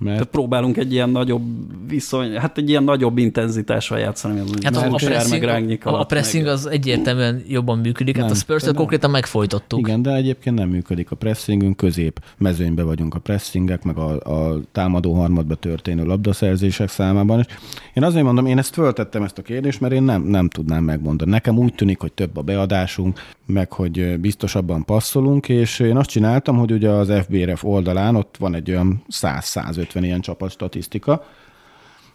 Mert... 0.00 0.16
Tehát 0.16 0.30
próbálunk 0.30 0.76
egy 0.76 0.92
ilyen 0.92 1.10
nagyobb 1.10 1.42
viszony, 1.88 2.36
hát 2.36 2.58
egy 2.58 2.68
ilyen 2.68 2.84
nagyobb 2.84 3.18
intenzitással 3.18 3.98
játszani, 3.98 4.42
hát 4.62 4.76
a, 4.76 4.86
a, 4.86 4.94
pressing, 4.94 5.44
meg 5.44 5.80
a, 5.84 6.00
a 6.00 6.04
pressing 6.04 6.44
meg... 6.44 6.52
az 6.52 6.66
egyértelműen 6.66 7.42
jobban 7.48 7.78
működik, 7.78 8.14
nem, 8.14 8.22
hát 8.22 8.32
a 8.32 8.34
spurs 8.34 8.64
konkrétan 8.74 9.10
megfojtottuk. 9.10 9.78
Igen, 9.78 10.02
de 10.02 10.14
egyébként 10.14 10.58
nem 10.58 10.68
működik 10.68 11.10
a 11.10 11.16
pressingünk, 11.16 11.76
közép 11.76 12.20
mezőnybe 12.38 12.82
vagyunk 12.82 13.14
a 13.14 13.18
pressingek, 13.18 13.82
meg 13.82 13.96
a, 13.96 14.10
a 14.10 14.60
támadó 14.72 15.14
harmadba 15.14 15.54
történő 15.54 16.04
labdaszerzések 16.04 16.88
számában. 16.88 17.38
És 17.38 17.46
én 17.94 18.02
azért 18.02 18.24
mondom, 18.24 18.46
én 18.46 18.58
ezt 18.58 18.74
föltettem 18.74 19.22
ezt 19.22 19.38
a 19.38 19.42
kérdést, 19.42 19.80
mert 19.80 19.92
én 19.92 20.02
nem, 20.02 20.22
nem 20.22 20.48
tudnám 20.48 20.84
megmondani. 20.84 21.30
Nekem 21.30 21.58
úgy 21.58 21.74
tűnik, 21.74 22.00
hogy 22.00 22.12
több 22.12 22.36
a 22.36 22.42
beadásunk, 22.42 23.20
meg 23.46 23.72
hogy 23.72 24.20
biztosabban 24.20 24.84
passzolunk, 24.84 25.48
és 25.48 25.78
én 25.78 25.96
azt 25.96 26.10
csináltam, 26.10 26.56
hogy 26.56 26.72
ugye 26.72 26.88
az 26.88 27.12
FBRF 27.22 27.64
oldalán 27.64 28.14
ott 28.16 28.36
van 28.38 28.54
egy 28.54 28.70
olyan 28.70 29.02
100-150 29.90 30.00
ilyen 30.02 30.20
csapat 30.20 30.50
statisztika, 30.50 31.24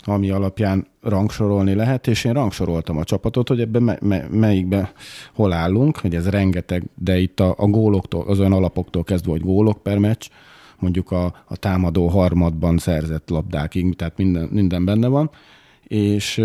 ami 0.04 0.30
alapján 0.30 0.88
rangsorolni 1.02 1.74
lehet, 1.74 2.08
és 2.08 2.24
én 2.24 2.34
rangsoroltam 2.34 2.98
a 2.98 3.04
csapatot, 3.04 3.48
hogy 3.48 3.62
ebben 3.62 3.84
me- 3.84 4.02
me- 4.02 4.32
melyikben 4.32 4.90
hol 5.34 5.54
állunk, 5.54 5.98
hogy 5.98 6.16
ez 6.16 6.30
rengeteg, 6.30 6.84
de 6.96 7.20
itt 7.20 7.40
a, 7.40 7.56
a 7.58 7.66
góloktól, 7.66 8.24
az 8.28 8.40
olyan 8.40 8.54
alapoktól 8.54 9.04
kezdve, 9.04 9.32
hogy 9.32 9.42
gólok 9.42 9.84
per 9.84 9.98
meccs, 9.98 10.28
mondjuk 10.80 11.12
a, 11.12 11.26
a 11.46 11.56
támadó 11.58 12.08
harmadban 12.08 12.78
szerzett 12.78 13.30
labdákig, 13.30 13.96
tehát 13.96 14.18
minden, 14.18 14.50
minden 14.52 14.86
benne 14.86 15.08
van, 15.08 15.30
és 15.88 16.44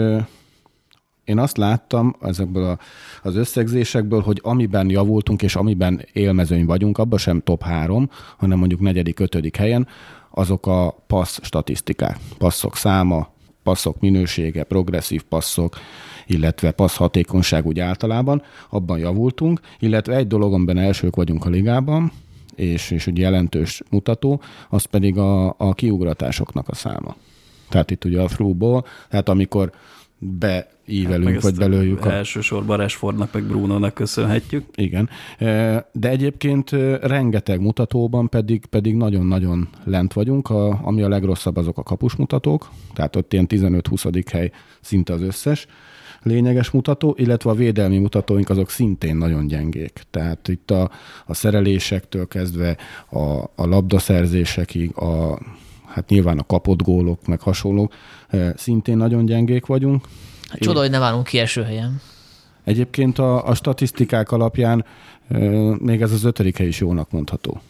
én 1.24 1.38
azt 1.38 1.56
láttam 1.56 2.16
ezekből 2.20 2.64
a, 2.64 2.78
az 3.22 3.36
összegzésekből, 3.36 4.20
hogy 4.20 4.40
amiben 4.42 4.90
javultunk, 4.90 5.42
és 5.42 5.56
amiben 5.56 6.06
élmezőny 6.12 6.66
vagyunk, 6.66 6.98
abban 6.98 7.18
sem 7.18 7.40
top 7.40 7.62
három, 7.62 8.10
hanem 8.38 8.58
mondjuk 8.58 8.80
negyedik, 8.80 9.20
ötödik 9.20 9.56
helyen, 9.56 9.86
azok 10.30 10.66
a 10.66 10.96
passz 11.06 11.38
statisztikák, 11.42 12.18
passzok 12.38 12.76
száma, 12.76 13.28
passzok 13.62 14.00
minősége, 14.00 14.62
progresszív 14.62 15.22
passzok, 15.22 15.76
illetve 16.26 16.70
passz 16.70 16.96
hatékonyság 16.96 17.66
úgy 17.66 17.80
általában, 17.80 18.42
abban 18.68 18.98
javultunk, 18.98 19.60
illetve 19.78 20.16
egy 20.16 20.26
dologon 20.26 20.64
benne 20.64 20.82
elsők 20.82 21.16
vagyunk 21.16 21.44
a 21.44 21.48
ligában, 21.48 22.12
és, 22.54 22.90
és 22.90 23.06
ugye 23.06 23.22
jelentős 23.22 23.82
mutató, 23.90 24.40
az 24.68 24.84
pedig 24.84 25.18
a, 25.18 25.54
a 25.58 25.74
kiugratásoknak 25.74 26.68
a 26.68 26.74
száma. 26.74 27.16
Tehát 27.68 27.90
itt 27.90 28.04
ugye 28.04 28.20
a 28.20 28.26
through 28.26 28.84
tehát 29.08 29.28
amikor 29.28 29.72
beívelünk, 30.20 31.32
hát 31.32 31.42
vagy 31.42 31.54
belőjük. 31.54 32.04
A... 32.04 32.12
Elsősorban 32.12 32.76
Rashfordnak, 32.76 33.32
meg 33.32 33.42
Bruno-nak 33.42 33.94
köszönhetjük. 33.94 34.64
Igen. 34.74 35.08
De 35.92 36.08
egyébként 36.08 36.70
rengeteg 37.02 37.60
mutatóban 37.60 38.28
pedig 38.28 38.66
pedig 38.66 38.94
nagyon-nagyon 38.94 39.68
lent 39.84 40.12
vagyunk. 40.12 40.50
A, 40.50 40.80
ami 40.82 41.02
a 41.02 41.08
legrosszabb, 41.08 41.56
azok 41.56 41.78
a 41.78 41.82
kapusmutatók, 41.82 42.70
tehát 42.94 43.16
ott 43.16 43.32
ilyen 43.32 43.46
15-20. 43.48 44.24
hely 44.30 44.50
szinte 44.80 45.12
az 45.12 45.22
összes 45.22 45.66
lényeges 46.22 46.70
mutató, 46.70 47.14
illetve 47.18 47.50
a 47.50 47.54
védelmi 47.54 47.98
mutatóink 47.98 48.50
azok 48.50 48.70
szintén 48.70 49.16
nagyon 49.16 49.46
gyengék. 49.46 50.02
Tehát 50.10 50.48
itt 50.48 50.70
a, 50.70 50.90
a 51.26 51.34
szerelésektől 51.34 52.28
kezdve 52.28 52.76
a, 53.10 53.20
a 53.38 53.66
labdaszerzésekig, 53.66 54.96
a, 54.96 55.38
hát 55.86 56.08
nyilván 56.08 56.38
a 56.38 56.46
kapott 56.46 56.82
gólok, 56.82 57.26
meg 57.26 57.40
hasonlók, 57.40 57.92
szintén 58.56 58.96
nagyon 58.96 59.24
gyengék 59.24 59.66
vagyunk. 59.66 60.06
Hát 60.48 60.58
csoda, 60.58 60.80
hogy 60.80 60.90
ne 60.90 60.98
várunk 60.98 61.26
ki 61.26 61.38
első 61.38 61.62
helyen. 61.62 62.00
Egyébként 62.64 63.18
a, 63.18 63.46
a 63.46 63.54
statisztikák 63.54 64.30
alapján 64.30 64.84
még 65.78 66.02
ez 66.02 66.12
az 66.12 66.24
ötödik 66.24 66.56
hely 66.56 66.66
is 66.66 66.80
jónak 66.80 67.10
mondható. 67.10 67.60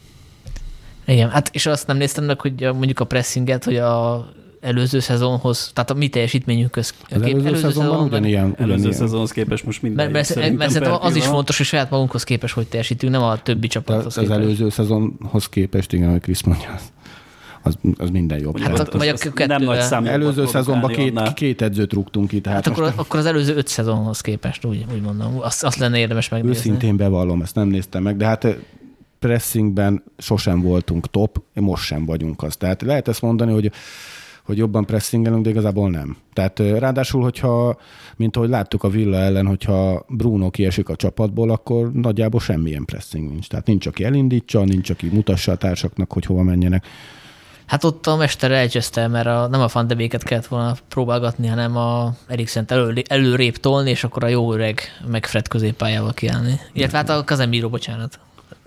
Igen, 1.06 1.30
hát 1.30 1.50
és 1.52 1.66
azt 1.66 1.86
nem 1.86 1.96
néztem 1.96 2.24
meg, 2.24 2.40
hogy 2.40 2.60
mondjuk 2.60 3.00
a 3.00 3.04
pressinget, 3.04 3.64
hogy 3.64 3.76
a 3.76 4.26
előző 4.60 4.98
szezonhoz, 4.98 5.70
tehát 5.74 5.90
a 5.90 5.94
mi 5.94 6.08
teljesítményünk 6.08 6.70
köz. 6.70 6.94
Az 7.10 7.22
előző, 7.22 7.46
előző 7.46 7.68
szezonban 7.68 8.04
ugyanilyen. 8.04 8.54
Előző 8.58 8.92
szezonhoz 8.92 9.30
képest 9.30 9.64
most 9.64 9.82
minden. 9.82 10.10
Mert, 10.10 10.34
mert, 10.34 10.56
mert 10.56 10.70
szerintem 10.70 10.98
az 11.00 11.16
is 11.16 11.26
fontos, 11.26 11.56
hogy 11.56 11.66
saját 11.66 11.90
magunkhoz 11.90 12.24
képest 12.24 12.54
hogy 12.54 12.66
teljesítünk, 12.66 13.12
nem 13.12 13.22
a 13.22 13.42
többi 13.42 13.66
csapathoz 13.66 14.06
az, 14.06 14.24
az 14.24 14.30
előző 14.30 14.70
szezonhoz 14.70 15.48
képest, 15.48 15.92
igen, 15.92 16.10
hogy 16.10 16.20
Krisz 16.20 16.42
mondja, 16.42 16.78
az, 17.62 17.78
az 17.96 18.10
minden 18.10 18.38
jobb. 18.38 18.58
Hát 18.58 18.78
az, 18.78 18.88
vagy 18.92 19.08
a 19.08 19.14
kettő, 19.14 19.46
nem 19.46 19.62
nagy 19.62 19.80
szám 19.80 20.06
Előző 20.06 20.46
szezonban 20.46 20.90
két, 20.90 21.32
két 21.34 21.62
edzőt 21.62 21.92
rúgtunk 21.92 22.28
ki. 22.28 22.40
Tehát 22.40 22.64
hát 22.64 22.76
akkor, 22.78 22.92
akkor 22.96 23.18
az 23.18 23.26
előző 23.26 23.56
öt 23.56 23.66
szezonhoz 23.66 24.20
képest, 24.20 24.64
úgy, 24.64 24.84
úgy 24.94 25.00
mondom. 25.00 25.38
Azt, 25.40 25.64
azt 25.64 25.78
lenne 25.78 25.98
érdemes 25.98 26.28
megnézni. 26.28 26.56
Őszintén 26.56 26.96
bevallom, 26.96 27.42
ezt 27.42 27.54
nem 27.54 27.68
néztem 27.68 28.02
meg, 28.02 28.16
de 28.16 28.24
hát 28.24 28.44
eh, 28.44 28.54
pressingben 29.18 30.02
sosem 30.18 30.60
voltunk 30.60 31.10
top, 31.10 31.42
most 31.54 31.84
sem 31.84 32.04
vagyunk 32.04 32.42
az. 32.42 32.56
Tehát 32.56 32.82
lehet 32.82 33.08
ezt 33.08 33.22
mondani, 33.22 33.52
hogy 33.52 33.72
hogy 34.42 34.58
jobban 34.58 34.84
pressingelünk, 34.84 35.44
de 35.44 35.50
igazából 35.50 35.90
nem. 35.90 36.16
Tehát 36.32 36.60
eh, 36.60 36.78
ráadásul, 36.78 37.22
hogyha, 37.22 37.78
mint 38.16 38.36
ahogy 38.36 38.48
láttuk 38.48 38.82
a 38.82 38.88
Villa 38.88 39.16
ellen, 39.16 39.46
hogyha 39.46 40.04
Bruno 40.08 40.50
kiesik 40.50 40.88
a 40.88 40.96
csapatból, 40.96 41.50
akkor 41.50 41.92
nagyjából 41.92 42.40
semmilyen 42.40 42.84
pressing 42.84 43.30
nincs. 43.30 43.48
Tehát 43.48 43.66
nincs, 43.66 43.86
aki 43.86 44.04
elindítsa, 44.04 44.64
nincs, 44.64 44.90
aki 44.90 45.06
mutassa 45.12 45.52
a 45.52 45.56
társaknak, 45.56 46.12
hogy 46.12 46.24
hova 46.24 46.42
menjenek. 46.42 46.86
Hát 47.70 47.84
ott 47.84 48.06
a 48.06 48.16
mester 48.16 48.50
elcseszte, 48.50 49.08
mert 49.08 49.26
a, 49.26 49.48
nem 49.50 49.60
a 49.60 49.68
fandebéket 49.68 50.22
kellett 50.22 50.46
volna 50.46 50.74
próbálgatni, 50.88 51.46
hanem 51.46 51.76
a 51.76 52.14
eriksen 52.26 52.64
elő, 52.68 53.02
előrébb 53.06 53.56
tolni, 53.56 53.90
és 53.90 54.04
akkor 54.04 54.24
a 54.24 54.28
jó 54.28 54.52
öreg 54.52 54.80
meg 55.06 55.26
Fred 55.26 55.48
középpályával 55.48 56.12
kiállni. 56.12 56.60
Illetve 56.72 56.96
hát 56.96 57.08
a 57.08 57.24
Kazemiro, 57.24 57.68
bocsánat. 57.68 58.18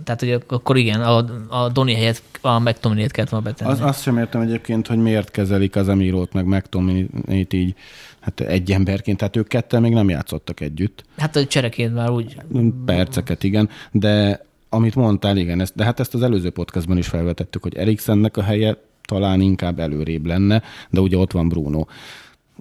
Tehát, 0.03 0.19
hogy 0.19 0.43
akkor 0.47 0.77
igen, 0.77 1.01
a, 1.01 1.25
a 1.47 1.69
Doni 1.69 1.93
helyet, 1.93 2.21
a 2.41 2.59
McTominay-t 2.59 3.11
kellett 3.11 3.29
volna 3.29 3.45
betenni. 3.45 3.71
Az, 3.71 3.81
azt 3.81 4.01
sem 4.01 4.17
értem 4.17 4.41
egyébként, 4.41 4.87
hogy 4.87 4.97
miért 4.97 5.31
kezelik 5.31 5.75
az 5.75 5.89
Emirót, 5.89 6.33
meg 6.33 6.45
McTominay-t 6.45 7.53
így 7.53 7.75
hát 8.19 8.39
egy 8.39 8.71
emberként, 8.71 9.17
tehát 9.17 9.35
ők 9.35 9.47
ketten 9.47 9.81
még 9.81 9.93
nem 9.93 10.09
játszottak 10.09 10.59
együtt. 10.59 11.03
Hát 11.17 11.35
a 11.35 11.45
csereként 11.45 11.93
már 11.93 12.09
úgy. 12.09 12.37
Perceket, 12.85 13.43
igen, 13.43 13.69
de 13.91 14.45
amit 14.69 14.95
mondtál, 14.95 15.37
igen, 15.37 15.59
ezt, 15.59 15.75
de 15.75 15.83
hát 15.83 15.99
ezt 15.99 16.13
az 16.13 16.21
előző 16.21 16.49
podcastban 16.49 16.97
is 16.97 17.07
felvetettük, 17.07 17.61
hogy 17.63 17.75
Eriksennek 17.75 18.37
a 18.37 18.43
helye 18.43 18.77
talán 19.07 19.41
inkább 19.41 19.79
előrébb 19.79 20.25
lenne, 20.25 20.61
de 20.89 20.99
ugye 20.99 21.17
ott 21.17 21.31
van 21.31 21.49
Bruno. 21.49 21.85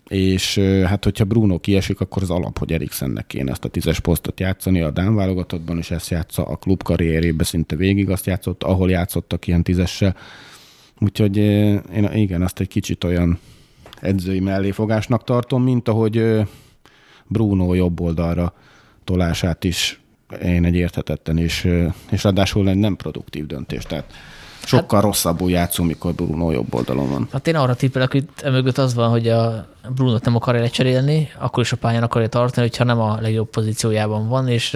És 0.09 0.59
hát, 0.85 1.05
hogyha 1.05 1.25
Bruno 1.25 1.59
kiesik, 1.59 2.01
akkor 2.01 2.23
az 2.23 2.31
alap, 2.31 2.59
hogy 2.59 2.73
Eriksennek 2.73 3.27
kéne 3.27 3.51
ezt 3.51 3.65
a 3.65 3.69
tízes 3.69 4.01
posztot 4.01 4.41
játszani. 4.41 4.81
A 4.81 4.91
Dán 4.91 5.15
válogatottban 5.15 5.79
is 5.79 5.91
ezt 5.91 6.11
játsza, 6.11 6.45
a 6.45 6.57
klub 6.57 6.83
karrierében 6.83 7.47
szinte 7.47 7.77
végig 7.77 8.11
azt 8.11 8.27
játszott, 8.27 8.63
ahol 8.63 8.91
játszottak 8.91 9.47
ilyen 9.47 9.63
tízessel. 9.63 10.17
Úgyhogy 11.01 11.37
én 11.37 12.11
igen, 12.13 12.43
azt 12.43 12.61
egy 12.61 12.69
kicsit 12.69 13.05
olyan 13.05 13.39
edzői 14.01 14.41
melléfogásnak 14.41 15.25
tartom, 15.25 15.63
mint 15.63 15.89
ahogy 15.89 16.41
Bruno 17.27 17.75
jobb 17.75 18.01
oldalra 18.01 18.55
tolását 19.05 19.65
is 19.65 20.01
én 20.43 20.65
egy 20.65 20.75
érthetetten, 20.75 21.39
és, 21.39 21.69
és 22.11 22.23
ráadásul 22.23 22.69
egy 22.69 22.77
nem 22.77 22.97
produktív 22.97 23.47
döntés. 23.47 23.85
Tehát 23.85 24.13
Sokkal 24.65 24.99
hát, 24.99 25.09
rosszabbul 25.09 25.51
játszunk, 25.51 25.89
mikor 25.89 26.15
Bruno 26.15 26.51
jobb 26.51 26.75
oldalon 26.75 27.11
van. 27.11 27.29
Hát 27.33 27.47
én 27.47 27.57
arra 27.57 27.75
tippelek, 27.75 28.13
hogy 28.13 28.25
emögött 28.43 28.79
az 28.79 28.95
van, 28.95 29.11
hogy 29.11 29.29
a 29.29 29.67
Bruno 29.95 30.19
nem 30.23 30.37
akarja 30.37 30.61
lecserélni, 30.61 31.29
akkor 31.39 31.63
is 31.63 31.73
a 31.73 31.77
pályán 31.77 32.03
akarja 32.03 32.29
tartani, 32.29 32.67
hogyha 32.67 32.85
nem 32.85 33.01
a 33.01 33.21
legjobb 33.21 33.49
pozíciójában 33.49 34.29
van, 34.29 34.49
és 34.49 34.71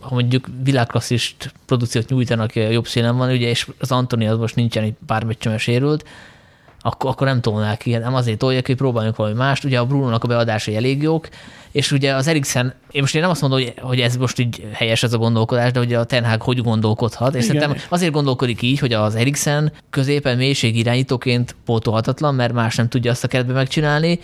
ha 0.00 0.14
mondjuk 0.14 0.46
világklasszist 0.62 1.52
produkciót 1.66 2.08
nyújtanak, 2.08 2.44
aki 2.44 2.60
a 2.60 2.68
jobb 2.70 2.86
színen 2.86 3.16
van, 3.16 3.30
ugye, 3.30 3.48
és 3.48 3.68
az 3.78 3.92
Antoni 3.92 4.26
az 4.26 4.38
most 4.38 4.54
nincsen 4.54 4.96
pár 5.06 5.24
meccsen 5.24 5.58
sérült, 5.58 6.04
akkor, 6.86 7.10
akkor 7.10 7.26
nem 7.26 7.40
tolnák 7.40 7.78
ki. 7.78 7.96
Nem 7.96 8.14
azért 8.14 8.38
tolják, 8.38 8.66
hogy 8.66 8.76
próbáljunk 8.76 9.16
valami 9.16 9.34
mást. 9.34 9.64
Ugye 9.64 9.78
a 9.78 9.86
Bruno-nak 9.86 10.24
a 10.24 10.26
beadásai 10.26 10.76
elég 10.76 11.02
jók, 11.02 11.28
és 11.72 11.92
ugye 11.92 12.14
az 12.14 12.26
Eriksen, 12.26 12.74
én 12.90 13.00
most 13.00 13.14
én 13.14 13.20
nem 13.20 13.30
azt 13.30 13.40
mondom, 13.40 13.60
hogy, 13.60 13.74
hogy 13.80 14.00
ez 14.00 14.16
most 14.16 14.38
így 14.38 14.66
helyes 14.72 15.02
ez 15.02 15.12
a 15.12 15.18
gondolkodás, 15.18 15.72
de 15.72 15.80
ugye 15.80 15.98
a 15.98 16.04
Ten 16.04 16.24
Hag 16.24 16.42
hogy 16.42 16.62
gondolkodhat, 16.62 17.34
és 17.34 17.44
Igen. 17.44 17.60
szerintem 17.60 17.84
azért 17.88 18.12
gondolkodik 18.12 18.62
így, 18.62 18.78
hogy 18.78 18.92
az 18.92 19.14
Eriksen 19.14 19.72
középen 19.90 20.36
mélység 20.36 20.76
irányítóként 20.76 21.56
pótolhatatlan, 21.64 22.34
mert 22.34 22.52
más 22.52 22.76
nem 22.76 22.88
tudja 22.88 23.10
azt 23.10 23.24
a 23.24 23.28
keretben 23.28 23.54
megcsinálni, 23.54 24.20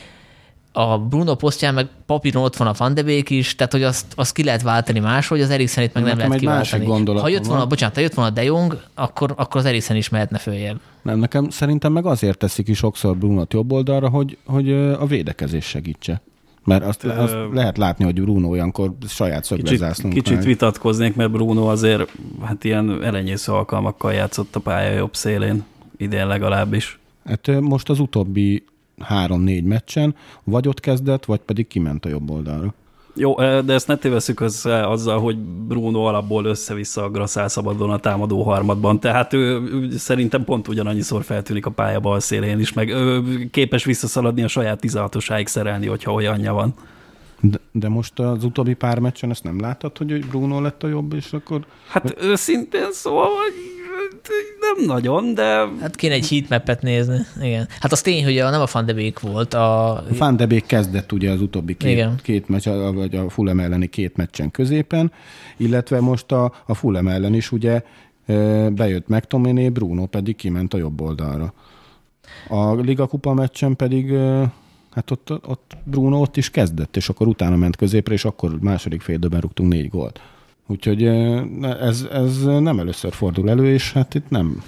a 0.72 0.98
Bruno 0.98 1.34
posztján 1.34 1.74
meg 1.74 1.88
papíron 2.06 2.42
ott 2.42 2.56
van 2.56 2.66
a 2.68 2.72
Van 2.76 2.94
de 2.94 3.02
Beek 3.02 3.30
is, 3.30 3.54
tehát 3.54 3.72
hogy 3.72 3.82
azt, 3.82 4.06
azt 4.14 4.32
ki 4.32 4.44
lehet 4.44 4.62
váltani 4.62 4.98
máshogy, 4.98 5.40
az 5.40 5.50
Eriksenit 5.50 5.94
meg 5.94 6.02
Nekem 6.02 6.18
nem 6.18 6.28
lehet 6.28 6.40
kiváltani. 6.40 7.18
Ha 7.18 7.28
jött 7.28 7.46
volna, 7.46 7.66
bocsánat, 7.66 7.94
ha 7.94 8.00
jött 8.00 8.14
volna 8.14 8.30
De 8.30 8.44
Jong, 8.44 8.80
akkor, 8.94 9.34
akkor 9.36 9.60
az 9.60 9.66
Eriksen 9.66 9.96
is 9.96 10.08
mehetne 10.08 10.38
följebb. 10.38 10.80
Nem, 11.02 11.18
nekem 11.18 11.50
szerintem 11.50 11.92
meg 11.92 12.06
azért 12.06 12.38
teszik 12.38 12.64
ki 12.64 12.72
sokszor 12.72 13.16
Brunot 13.16 13.52
jobb 13.52 13.72
oldalra, 13.72 14.08
hogy, 14.08 14.36
hogy 14.44 14.72
a 14.72 15.06
védekezés 15.06 15.64
segítse. 15.64 16.22
Mert 16.64 16.84
azt, 16.84 17.04
azt 17.04 17.36
lehet 17.52 17.78
látni, 17.78 18.04
hogy 18.04 18.22
Bruno 18.22 18.48
olyankor 18.48 18.92
saját 19.08 19.44
szöglezászlónk. 19.44 20.14
Kicsit, 20.14 20.28
kicsit 20.28 20.44
vitatkoznék, 20.44 21.14
mert 21.14 21.30
Bruno 21.30 21.66
azért 21.66 22.12
hát 22.42 22.64
ilyen 22.64 23.02
elenyésző 23.04 23.52
alkalmakkal 23.52 24.12
játszott 24.12 24.56
a 24.56 24.60
pálya 24.60 24.96
jobb 24.96 25.14
szélén, 25.14 25.64
idén 25.96 26.26
legalábbis. 26.26 26.98
Hát 27.24 27.60
most 27.60 27.88
az 27.88 28.00
utóbbi 28.00 28.64
három-négy 29.00 29.64
meccsen 29.64 30.14
vagy 30.44 30.68
ott 30.68 30.80
kezdett, 30.80 31.24
vagy 31.24 31.40
pedig 31.40 31.66
kiment 31.66 32.04
a 32.04 32.08
jobb 32.08 32.30
oldalra. 32.30 32.74
Jó, 33.14 33.34
de 33.34 33.72
ezt 33.72 33.86
ne 33.86 33.96
téveszük 33.96 34.40
össze 34.40 34.88
azzal, 34.88 35.20
hogy 35.20 35.38
Bruno 35.38 36.02
alapból 36.02 36.44
össze-vissza 36.44 37.04
a 37.04 37.10
Grasz 37.10 37.50
szabadon 37.50 37.90
a 37.90 37.98
támadó 37.98 38.42
harmadban, 38.42 39.00
tehát 39.00 39.32
ő, 39.32 39.60
ő 39.72 39.96
szerintem 39.96 40.44
pont 40.44 40.68
ugyanannyiszor 40.68 41.24
feltűnik 41.24 41.66
a 41.66 41.70
pálya 41.70 42.00
bal 42.00 42.20
szélén 42.20 42.58
is, 42.58 42.72
meg 42.72 42.88
ő 42.88 43.22
képes 43.50 43.84
visszaszaladni 43.84 44.42
a 44.42 44.48
saját 44.48 44.80
16-osáig 44.82 45.46
szerelni, 45.46 45.86
hogyha 45.86 46.12
olyanja 46.12 46.52
van. 46.52 46.74
De, 47.40 47.58
de 47.72 47.88
most 47.88 48.18
az 48.18 48.44
utóbbi 48.44 48.74
pár 48.74 48.98
meccsen 48.98 49.30
ezt 49.30 49.44
nem 49.44 49.60
láttad, 49.60 49.98
hogy 49.98 50.26
Bruno 50.26 50.60
lett 50.60 50.82
a 50.82 50.88
jobb, 50.88 51.12
és 51.12 51.32
akkor... 51.32 51.66
Hát 51.88 52.16
őszintén 52.22 52.92
szóval, 52.92 53.28
nem 54.60 54.86
nagyon, 54.86 55.34
de... 55.34 55.68
Hát 55.80 55.96
kéne 55.96 56.14
egy 56.14 56.28
heatmap 56.28 56.80
nézni, 56.80 57.18
igen. 57.42 57.68
Hát 57.80 57.92
az 57.92 58.00
tény, 58.00 58.24
hogy 58.24 58.38
a, 58.38 58.50
nem 58.50 58.60
a 58.60 58.66
Van 58.72 58.86
de 58.86 58.92
Beek 58.92 59.20
volt. 59.20 59.54
A, 59.54 59.96
a 59.96 60.04
Van 60.18 60.36
de 60.36 60.46
Beek 60.46 60.66
kezdett 60.66 61.12
ugye 61.12 61.30
az 61.30 61.40
utóbbi 61.40 61.76
két, 61.76 61.90
igen. 61.90 62.18
két 62.22 62.48
meccs, 62.48 62.68
vagy 62.94 63.16
a 63.16 63.30
Fulham 63.30 63.60
elleni 63.60 63.86
két 63.86 64.16
meccsen 64.16 64.50
középen, 64.50 65.12
illetve 65.56 66.00
most 66.00 66.32
a, 66.32 66.52
a 66.66 66.74
Fulham 66.74 67.08
ellen 67.08 67.34
is 67.34 67.52
ugye 67.52 67.82
bejött 68.72 69.08
McTominay, 69.08 69.68
Bruno 69.68 70.06
pedig 70.06 70.36
kiment 70.36 70.74
a 70.74 70.78
jobb 70.78 71.00
oldalra. 71.00 71.54
A 72.48 72.74
Liga 72.74 73.06
Kupa 73.06 73.34
meccsen 73.34 73.76
pedig 73.76 74.12
hát 74.90 75.10
ott, 75.10 75.30
ott 75.46 75.76
Bruno 75.84 76.20
ott 76.20 76.36
is 76.36 76.50
kezdett, 76.50 76.96
és 76.96 77.08
akkor 77.08 77.26
utána 77.26 77.56
ment 77.56 77.76
középre, 77.76 78.14
és 78.14 78.24
akkor 78.24 78.58
második 78.60 79.00
fél 79.00 79.14
időben 79.14 79.40
rúgtunk 79.40 79.72
négy 79.72 79.88
gólt. 79.88 80.20
Úgyhogy 80.70 81.04
ez, 81.62 82.06
ez 82.12 82.42
nem 82.42 82.78
először 82.78 83.12
fordul 83.12 83.50
elő, 83.50 83.72
és 83.72 83.92
hát 83.92 84.14
itt 84.14 84.28
nem, 84.28 84.62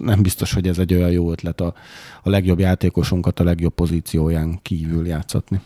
nem 0.00 0.22
biztos, 0.22 0.52
hogy 0.52 0.68
ez 0.68 0.78
egy 0.78 0.94
olyan 0.94 1.10
jó 1.10 1.30
ötlet 1.30 1.60
a, 1.60 1.74
a 2.22 2.30
legjobb 2.30 2.58
játékosunkat 2.58 3.40
a 3.40 3.44
legjobb 3.44 3.74
pozícióján 3.74 4.58
kívül 4.62 5.06
játszatni. 5.06 5.60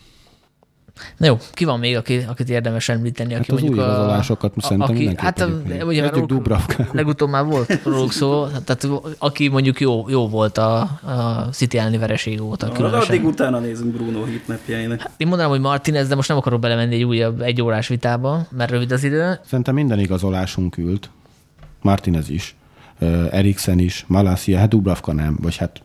Na 1.16 1.26
jó, 1.26 1.36
ki 1.52 1.64
van 1.64 1.78
még, 1.78 1.96
aki, 1.96 2.24
akit 2.28 2.48
érdemes 2.48 2.88
említeni? 2.88 3.34
Aki 3.34 3.50
hát 3.50 3.60
az 3.60 3.68
új 3.68 3.74
igazolásokat 3.74 4.52
a, 4.56 4.60
szerintem 4.60 4.90
aki, 4.90 5.14
Hát 5.16 5.40
a, 5.40 5.48
ugye 5.84 6.10
róluk, 6.10 6.64
legutóbb 6.92 7.28
már 7.28 7.44
volt 7.44 7.80
róluk 7.84 8.12
szó, 8.12 8.46
tehát 8.64 8.88
aki 9.18 9.48
mondjuk 9.48 9.80
jó, 9.80 10.08
jó 10.08 10.28
volt 10.28 10.58
a, 10.58 10.80
a 10.80 11.48
City 11.52 11.78
elleni 11.78 11.98
vereség 11.98 12.42
óta. 12.42 12.72
Na, 12.78 12.92
addig 12.92 13.24
utána 13.24 13.58
nézünk 13.58 13.94
Bruno 13.94 14.24
hitmapjainak. 14.24 15.00
Hát, 15.00 15.10
én 15.16 15.26
mondanám, 15.26 15.52
hogy 15.52 15.60
Martinez, 15.60 16.08
de 16.08 16.14
most 16.14 16.28
nem 16.28 16.36
akarok 16.36 16.60
belemenni 16.60 16.94
egy 16.94 17.04
újabb 17.04 17.40
egy 17.40 17.62
órás 17.62 17.88
vitába, 17.88 18.46
mert 18.50 18.70
rövid 18.70 18.92
az 18.92 19.04
idő. 19.04 19.40
Szerintem 19.46 19.74
minden 19.74 19.98
igazolásunk 19.98 20.76
ült. 20.78 21.10
Martinez 21.82 22.28
is. 22.28 22.56
Eriksen 23.30 23.78
is, 23.78 24.04
Malasia, 24.08 24.58
hát 24.58 24.68
Dubravka 24.68 25.12
nem, 25.12 25.38
vagy 25.42 25.56
hát 25.56 25.82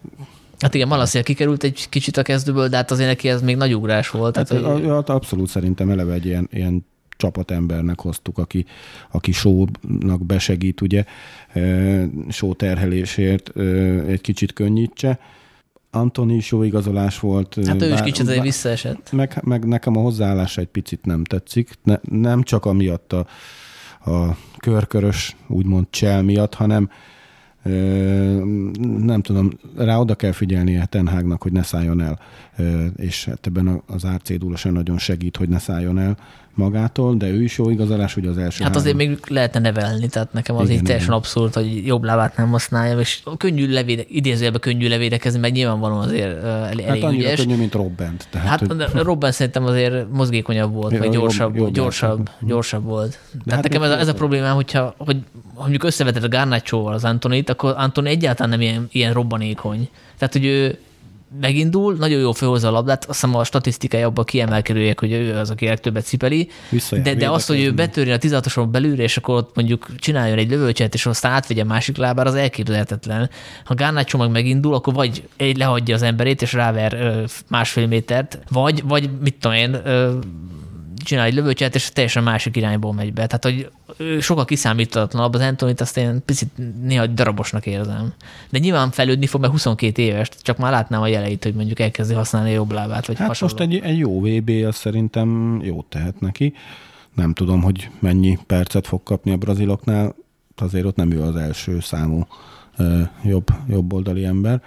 Hát 0.60 0.74
igen, 0.74 0.88
Malaszia 0.88 1.24
kikerült 1.24 1.64
egy 1.64 1.90
kicsit 1.90 2.18
a 2.18 2.22
kezdőből, 2.22 2.68
de 2.68 2.76
hát 2.76 2.92
azért 2.92 3.10
neki 3.10 3.30
ez 3.30 3.42
még 3.42 3.56
nagy 3.56 3.76
ugrás 3.76 4.10
volt. 4.10 4.36
Hát, 4.36 4.48
tehát, 4.48 4.66
hogy... 4.66 4.86
hát 4.88 5.10
abszolút 5.10 5.50
szerintem 5.50 5.90
eleve 5.90 6.14
egy 6.14 6.26
ilyen, 6.26 6.48
ilyen 6.52 6.86
csapatembernek 7.18 8.00
hoztuk, 8.00 8.38
aki, 8.38 8.66
aki 9.12 9.32
sónak 9.32 10.26
besegít, 10.26 10.82
ugye, 10.82 11.04
só 12.30 12.54
terhelésért 12.54 13.58
egy 14.08 14.22
kicsit 14.22 14.54
könnyítse. 14.54 15.20
Antoni 15.92 16.36
is 16.36 16.52
jó 16.52 16.64
igazolás 16.64 17.20
volt. 17.20 17.66
Hát 17.66 17.82
ő 17.82 17.94
is 17.94 18.02
kicsit 18.02 18.28
azért 18.28 18.44
visszaesett. 18.44 19.12
Meg, 19.12 19.40
meg 19.44 19.66
nekem 19.66 19.98
a 19.98 20.02
hozzáállása 20.02 20.62
egy 20.62 20.68
picit 20.68 21.06
nem 21.06 21.24
tetszik. 21.24 21.74
Ne, 21.84 22.00
nem 22.02 22.44
csak 22.44 22.66
amiatt 22.66 23.14
a, 23.14 23.26
a 24.12 24.38
körkörös, 24.58 25.36
úgymond 25.48 25.88
csel 25.90 26.24
miatt, 26.24 26.54
hanem 26.54 26.90
nem 28.98 29.22
tudom, 29.22 29.52
rá 29.78 29.98
oda 29.98 30.16
kell 30.16 30.32
figyelnie 30.32 30.86
Tenhágnak, 30.86 31.42
hogy 31.42 31.52
ne 31.52 31.64
szálljon 31.64 32.02
el, 32.02 32.20
és 32.96 33.26
hát 33.26 33.48
ebben 33.48 33.82
az 33.88 34.06
árcédula 34.06 34.56
sem 34.56 34.74
nagyon 34.74 34.98
segít, 34.98 35.38
hogy 35.38 35.50
ne 35.50 35.60
szálljon 35.60 36.00
el 36.00 36.18
magától, 36.60 37.16
de 37.16 37.28
ő 37.28 37.44
is 37.44 37.58
jó 37.58 37.70
igazolás, 37.70 38.14
hogy 38.14 38.26
az 38.26 38.38
első 38.38 38.64
Hát 38.64 38.76
azért 38.76 38.96
három. 38.98 39.10
még 39.10 39.20
lehetne 39.28 39.60
nevelni, 39.60 40.08
tehát 40.08 40.34
nekem 40.34 40.56
az 40.56 40.64
igen, 40.64 40.76
így 40.76 40.84
teljesen 40.84 41.08
igen. 41.08 41.20
abszurd, 41.20 41.54
hogy 41.54 41.86
jobb 41.86 42.04
lábát 42.04 42.38
nem 42.38 42.50
használja, 42.50 43.00
és 43.00 43.24
könnyű 43.38 43.72
levéde, 43.72 44.04
idézőjelben 44.08 44.62
könnyű 44.62 44.88
levédekezni, 44.88 45.40
meg 45.40 45.52
nyilvánvalóan 45.52 46.08
azért 46.08 46.44
elég 46.44 46.86
hát 46.86 47.04
annyira 47.04 47.28
ügyes. 47.28 47.40
könnyű, 47.40 47.56
mint 47.56 47.74
Robbent. 47.74 48.28
Tehát, 48.30 48.48
hát 48.48 48.68
hogy... 48.68 48.86
Robben 48.94 49.32
szerintem 49.32 49.66
azért 49.66 50.12
mozgékonyabb 50.12 50.74
volt, 50.74 50.98
vagy 50.98 51.10
gyorsabb, 51.10 51.56
jobb, 51.56 51.66
jobb 51.66 51.74
gyorsabb, 51.74 52.30
gyorsabb 52.42 52.84
volt. 52.84 53.20
De 53.32 53.40
tehát 53.46 53.54
hát 53.54 53.64
nekem 53.64 53.84
ez 53.84 53.90
a, 53.90 54.00
ez 54.00 54.08
a 54.08 54.14
problémám, 54.14 54.56
hogyha, 54.56 54.94
hogy 54.98 55.18
mondjuk 55.60 55.84
összeveted 55.84 56.24
a 56.24 56.28
Garnacho-val 56.28 56.94
az 56.94 57.04
Antonit, 57.04 57.50
akkor 57.50 57.74
Antoni 57.78 58.10
egyáltalán 58.10 58.50
nem 58.50 58.62
ilyen, 58.62 58.88
ilyen 58.92 59.14
robbanékony. 59.14 59.90
Tehát, 60.18 60.34
hogy 60.34 60.46
ő 60.46 60.80
megindul, 61.42 61.96
nagyon 61.96 62.20
jó 62.20 62.32
felhozza 62.32 62.68
a 62.68 62.72
labdát, 62.72 63.06
azt 63.06 63.22
hiszem 63.22 63.36
a 63.36 63.44
statisztikai 63.44 64.02
abban 64.02 64.26
kiemelkedőjek, 64.26 65.00
hogy 65.00 65.12
ő 65.12 65.36
az, 65.36 65.50
aki 65.50 65.66
legtöbbet 65.66 66.06
cipeli, 66.06 66.50
de, 67.04 67.16
de 67.16 67.30
az, 67.30 67.46
hogy 67.46 67.62
ő 67.62 67.74
betörjön 67.74 68.16
a 68.16 68.20
16 68.20 68.70
belülre, 68.70 69.04
és 69.04 69.18
akkor 69.18 69.36
ott 69.36 69.56
mondjuk 69.56 69.88
csináljon 69.98 70.38
egy 70.38 70.50
lövőcset, 70.50 70.94
és 70.94 71.06
aztán 71.06 71.32
átvegye 71.32 71.64
másik 71.64 71.98
lábára, 71.98 72.30
az 72.30 72.36
elképzelhetetlen. 72.36 73.30
Ha 73.64 73.74
Garnacho 73.74 74.18
meg 74.18 74.32
megindul, 74.32 74.74
akkor 74.74 74.94
vagy 74.94 75.28
egy 75.38 75.58
lehagyja 75.58 75.96
az 75.96 76.02
emberét, 76.02 76.42
és 76.42 76.54
ráver 76.54 77.24
másfél 77.48 77.88
métert, 77.88 78.40
vagy, 78.50 78.84
vagy 78.88 79.10
mit 79.22 79.36
tudom 79.40 79.58
én, 79.58 79.82
csinál 81.04 81.26
egy 81.26 81.34
lövőcset, 81.34 81.76
és 81.76 81.90
teljesen 81.90 82.24
másik 82.24 82.56
irányból 82.56 82.94
megy 82.94 83.14
be. 83.14 83.28
Tehát, 83.28 83.44
hogy 83.44 83.70
sokkal 84.22 84.46
kiszámítatlanabb 84.46 85.34
az 85.34 85.42
Antonit, 85.42 85.82
azt 85.82 85.98
én 85.98 86.22
picit 86.26 86.50
néha 86.82 87.08
darabosnak 87.08 87.66
érzem. 87.66 88.14
De 88.50 88.60
nyilván 88.60 88.92
fejlődni 88.92 89.26
fog, 89.28 89.42
mert 89.42 89.52
22 89.54 90.02
éves, 90.02 90.30
csak 90.42 90.58
már 90.58 90.72
látnám 90.72 91.02
a 91.02 91.08
jeleit, 91.08 91.44
hogy 91.44 91.54
mondjuk 91.54 91.80
elkezdi 91.80 92.14
használni 92.14 92.50
a 92.50 92.54
jobb 92.54 92.72
lábát, 92.72 93.06
vagy 93.06 93.18
Hát 93.18 93.28
hasonló. 93.28 93.56
most 93.56 93.72
egy, 93.72 93.82
egy 93.84 93.98
jó 93.98 94.22
VB, 94.22 94.50
az 94.68 94.76
szerintem 94.76 95.60
jót 95.64 95.86
tehet 95.86 96.20
neki. 96.20 96.54
Nem 97.16 97.34
tudom, 97.34 97.62
hogy 97.62 97.90
mennyi 98.00 98.38
percet 98.48 98.88
fog 98.88 99.04
kapni 99.04 99.32
a 99.32 99.38
braziloknál, 99.38 100.16
azért 100.56 100.86
ott 100.86 100.96
nem 100.96 101.12
ő 101.12 101.22
az 101.22 101.36
első 101.36 101.80
számú 101.80 102.28
jobb, 103.24 103.48
jobb 103.70 103.94
oldali 103.94 104.26
ember. 104.26 104.62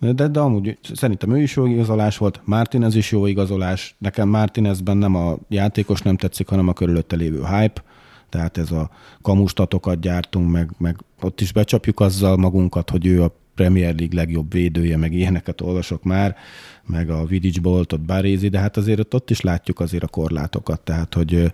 De, 0.00 0.28
de 0.28 0.40
amúgy 0.40 0.78
szerintem 0.94 1.30
ő 1.30 1.42
is 1.42 1.56
jó 1.56 1.66
igazolás 1.66 2.18
volt, 2.18 2.40
Martinez 2.44 2.94
is 2.94 3.10
jó 3.10 3.26
igazolás. 3.26 3.94
Nekem 3.98 4.28
Martinezben 4.28 4.96
nem 4.96 5.14
a 5.14 5.36
játékos 5.48 6.02
nem 6.02 6.16
tetszik, 6.16 6.48
hanem 6.48 6.68
a 6.68 6.72
körülötte 6.72 7.16
lévő 7.16 7.44
hype. 7.44 7.82
Tehát 8.28 8.58
ez 8.58 8.70
a 8.70 8.90
kamustatokat 9.22 10.00
gyártunk, 10.00 10.50
meg, 10.50 10.70
meg 10.78 10.96
ott 11.20 11.40
is 11.40 11.52
becsapjuk 11.52 12.00
azzal 12.00 12.36
magunkat, 12.36 12.90
hogy 12.90 13.06
ő 13.06 13.22
a 13.22 13.34
Premier 13.60 13.94
League 13.94 14.20
legjobb 14.20 14.52
védője, 14.52 14.96
meg 14.96 15.12
ilyeneket 15.12 15.60
olvasok 15.60 16.02
már, 16.02 16.36
meg 16.86 17.10
a 17.10 17.24
Vidic 17.24 17.58
boltot 17.58 18.00
Barézi, 18.00 18.48
de 18.48 18.58
hát 18.58 18.76
azért 18.76 19.14
ott 19.14 19.30
is 19.30 19.40
látjuk 19.40 19.80
azért 19.80 20.02
a 20.02 20.06
korlátokat, 20.06 20.80
tehát 20.80 21.14
hogy, 21.14 21.52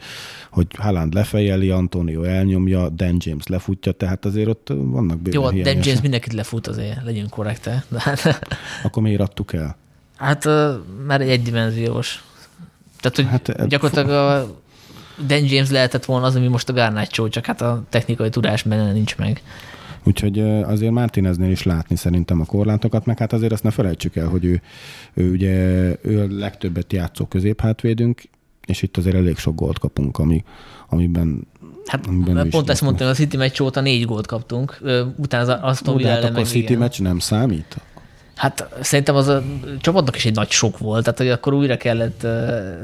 hogy 0.50 0.66
Haaland 0.78 1.14
lefejeli, 1.14 1.70
Antonio 1.70 2.22
elnyomja, 2.22 2.88
Dan 2.88 3.16
James 3.18 3.46
lefutja, 3.46 3.92
tehát 3.92 4.24
azért 4.24 4.48
ott 4.48 4.68
vannak 4.74 5.20
bőven 5.20 5.54
Jó, 5.56 5.62
Dan 5.62 5.78
James 5.82 6.00
mindenkit 6.00 6.32
lefut 6.32 6.66
azért, 6.66 7.04
legyünk 7.04 7.30
korrekte. 7.30 7.84
Hát... 7.96 8.48
Akkor 8.82 9.02
miért 9.02 9.20
adtuk 9.20 9.52
el? 9.52 9.76
Hát, 10.16 10.44
mert 11.06 11.20
egydimenziós. 11.20 12.24
Tehát, 13.00 13.16
hogy 13.16 13.26
hát, 13.26 13.68
gyakorlatilag 13.68 14.10
a 14.10 14.54
Dan 15.26 15.44
James 15.44 15.70
lehetett 15.70 16.04
volna 16.04 16.26
az, 16.26 16.36
ami 16.36 16.46
most 16.46 16.68
a 16.68 16.72
Garnacho, 16.72 17.28
csak 17.28 17.46
hát 17.46 17.60
a 17.60 17.82
technikai 17.88 18.28
tudás 18.28 18.62
benne 18.62 18.92
nincs 18.92 19.16
meg. 19.16 19.42
Úgyhogy 20.06 20.40
azért 20.40 20.92
Martineznél 20.92 21.50
is 21.50 21.62
látni 21.62 21.96
szerintem 21.96 22.40
a 22.40 22.44
korlátokat, 22.44 23.06
meg 23.06 23.18
hát 23.18 23.32
azért 23.32 23.52
azt 23.52 23.62
ne 23.62 23.70
felejtsük 23.70 24.16
el, 24.16 24.28
hogy 24.28 24.44
ő, 24.44 24.62
ő 25.14 25.30
ugye 25.30 25.52
ő 26.02 26.20
a 26.20 26.26
legtöbbet 26.28 26.92
játszó 26.92 27.24
középhátvédünk, 27.24 28.22
és 28.66 28.82
itt 28.82 28.96
azért 28.96 29.16
elég 29.16 29.36
sok 29.36 29.54
gólt 29.54 29.78
kapunk, 29.78 30.18
ami, 30.18 30.44
amiben 30.88 31.46
Hát 31.86 32.06
amiben 32.06 32.50
pont 32.50 32.70
ezt 32.70 32.82
mondtam, 32.82 33.08
a 33.08 33.12
City 33.12 33.36
meccs 33.36 33.60
óta 33.60 33.80
négy 33.80 34.04
gólt 34.04 34.26
kaptunk, 34.26 34.78
utána 35.16 35.52
az 35.52 35.58
Aston 35.62 35.96
Villa 35.96 36.08
hát 36.08 36.24
akkor 36.24 36.38
a 36.38 36.44
City 36.44 36.58
igen. 36.58 36.78
meccs 36.78 37.00
nem 37.00 37.18
számít? 37.18 37.76
Hát 38.36 38.68
szerintem 38.80 39.14
az 39.14 39.28
a 39.28 39.42
csapatnak 39.80 40.16
is 40.16 40.24
egy 40.24 40.34
nagy 40.34 40.50
sok 40.50 40.78
volt, 40.78 41.02
tehát 41.04 41.18
hogy 41.18 41.28
akkor 41.28 41.52
újra 41.52 41.76
kellett 41.76 42.26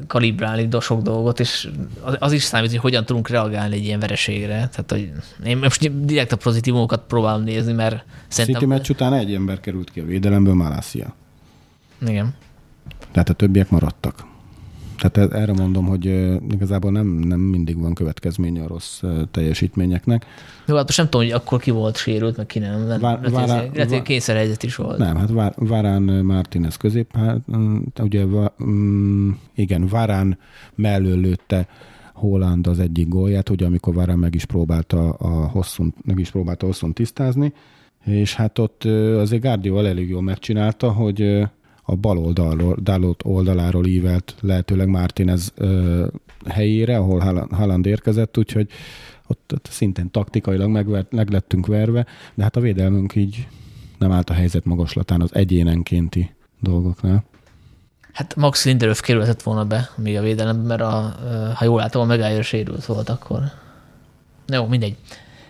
kalibrálni 0.07 0.69
sok 0.81 1.03
dolgot, 1.03 1.41
és 1.41 1.69
az, 2.19 2.33
is 2.33 2.43
számít, 2.43 2.71
hogy 2.71 2.79
hogyan 2.79 3.05
tudunk 3.05 3.29
reagálni 3.29 3.75
egy 3.75 3.85
ilyen 3.85 4.01
vereségre. 4.01 4.69
Tehát, 4.69 4.85
hogy 4.89 5.13
én 5.45 5.57
most 5.57 6.05
direkt 6.05 6.33
a 6.33 6.37
pozitívumokat 6.37 7.03
próbálom 7.07 7.43
nézni, 7.43 7.73
mert 7.73 8.05
szerintem... 8.29 8.63
City 8.63 8.75
meccs 8.75 8.91
után 8.91 9.15
egy 9.15 9.35
ember 9.35 9.61
került 9.61 9.91
ki 9.91 10.01
a 10.01 10.05
védelemből, 10.05 10.55
Malasia. 10.55 11.15
Igen. 12.07 12.35
Tehát 13.13 13.29
a 13.29 13.33
többiek 13.33 13.71
maradtak. 13.71 14.31
Tehát 14.97 15.33
e- 15.33 15.39
erre 15.39 15.53
mondom, 15.53 15.87
hogy 15.87 16.05
igazából 16.51 16.91
nem, 16.91 17.07
nem 17.07 17.41
mindig 17.41 17.81
van 17.81 17.95
következménye 17.95 18.63
a 18.63 18.67
rossz 18.67 19.03
teljesítményeknek. 19.31 20.27
Jó, 20.67 20.77
hát 20.77 20.85
most 20.87 20.97
nem 20.97 21.09
tudom, 21.09 21.27
hogy 21.27 21.37
akkor 21.37 21.61
ki 21.61 21.71
volt 21.71 21.97
sérült, 21.97 22.37
meg 22.37 22.47
ki 22.47 22.59
nem. 22.59 22.87
Vár, 23.01 23.31
várá, 23.31 23.63
lehet, 23.75 23.91
hogy 23.91 24.03
kényszerhelyzet 24.03 24.63
is 24.63 24.77
volt. 24.77 24.99
Nem, 24.99 25.17
hát 25.17 25.31
Vár, 25.31 25.55
Várán 25.57 26.03
Martínez 26.03 26.77
közép, 26.77 27.17
hát, 27.17 27.39
ugye 28.01 28.25
mm, 28.65 29.31
igen, 29.55 29.87
Várán 29.87 30.39
mellől 30.75 31.21
lőtte 31.21 31.69
Holland 32.15 32.67
az 32.67 32.79
egyik 32.79 33.09
gólját, 33.09 33.51
ugye 33.51 33.67
amikor 33.67 33.95
Várán 33.95 34.19
meg 34.19 34.35
is 34.35 34.45
próbálta 34.45 35.11
a 35.11 35.47
hosszún, 35.47 35.95
meg 36.05 36.19
is 36.19 36.31
próbálta 36.31 36.67
hosszún 36.67 36.93
tisztázni, 36.93 37.53
és 38.05 38.35
hát 38.35 38.59
ott 38.59 38.85
azért 39.19 39.43
Guardiola 39.43 39.89
elég 39.89 40.09
jól 40.09 40.23
megcsinálta, 40.23 40.93
hogy 40.93 41.43
a 41.93 41.97
bal 41.97 42.19
oldalról, 42.19 42.77
Dalot 42.83 43.23
oldaláról 43.25 43.87
ívelt 43.87 44.35
lehetőleg 44.41 44.89
Martinez 44.89 45.53
ö, 45.55 46.07
helyére, 46.47 46.97
ahol 46.97 47.47
Haaland 47.51 47.87
érkezett, 47.87 48.39
úgyhogy 48.39 48.69
ott, 49.27 49.53
ott 49.55 49.69
szintén 49.71 50.11
taktikailag 50.11 50.69
megvert, 50.69 51.13
meglettünk 51.13 51.67
verve, 51.67 52.07
de 52.35 52.43
hát 52.43 52.57
a 52.57 52.61
védelmünk 52.61 53.15
így 53.15 53.47
nem 53.99 54.13
állt 54.13 54.31
a 54.31 54.33
helyzet 54.33 54.65
magaslatán 54.65 55.21
az 55.21 55.35
egyénenkénti 55.35 56.31
dolgoknál. 56.61 57.25
Hát 58.13 58.37
Max 58.37 58.65
Lindelöf 58.65 59.01
kerülhetett 59.01 59.43
volna 59.43 59.65
be 59.65 59.91
még 59.97 60.17
a 60.17 60.23
védelemben, 60.23 60.67
mert 60.67 60.81
a, 60.81 61.17
ha 61.55 61.65
jól 61.65 61.79
látom, 61.79 62.03
a 62.03 62.05
Megállja 62.05 62.43
sérült 62.43 62.85
volt 62.85 63.09
akkor. 63.09 63.41
Jó, 64.47 64.67
mindegy. 64.67 64.97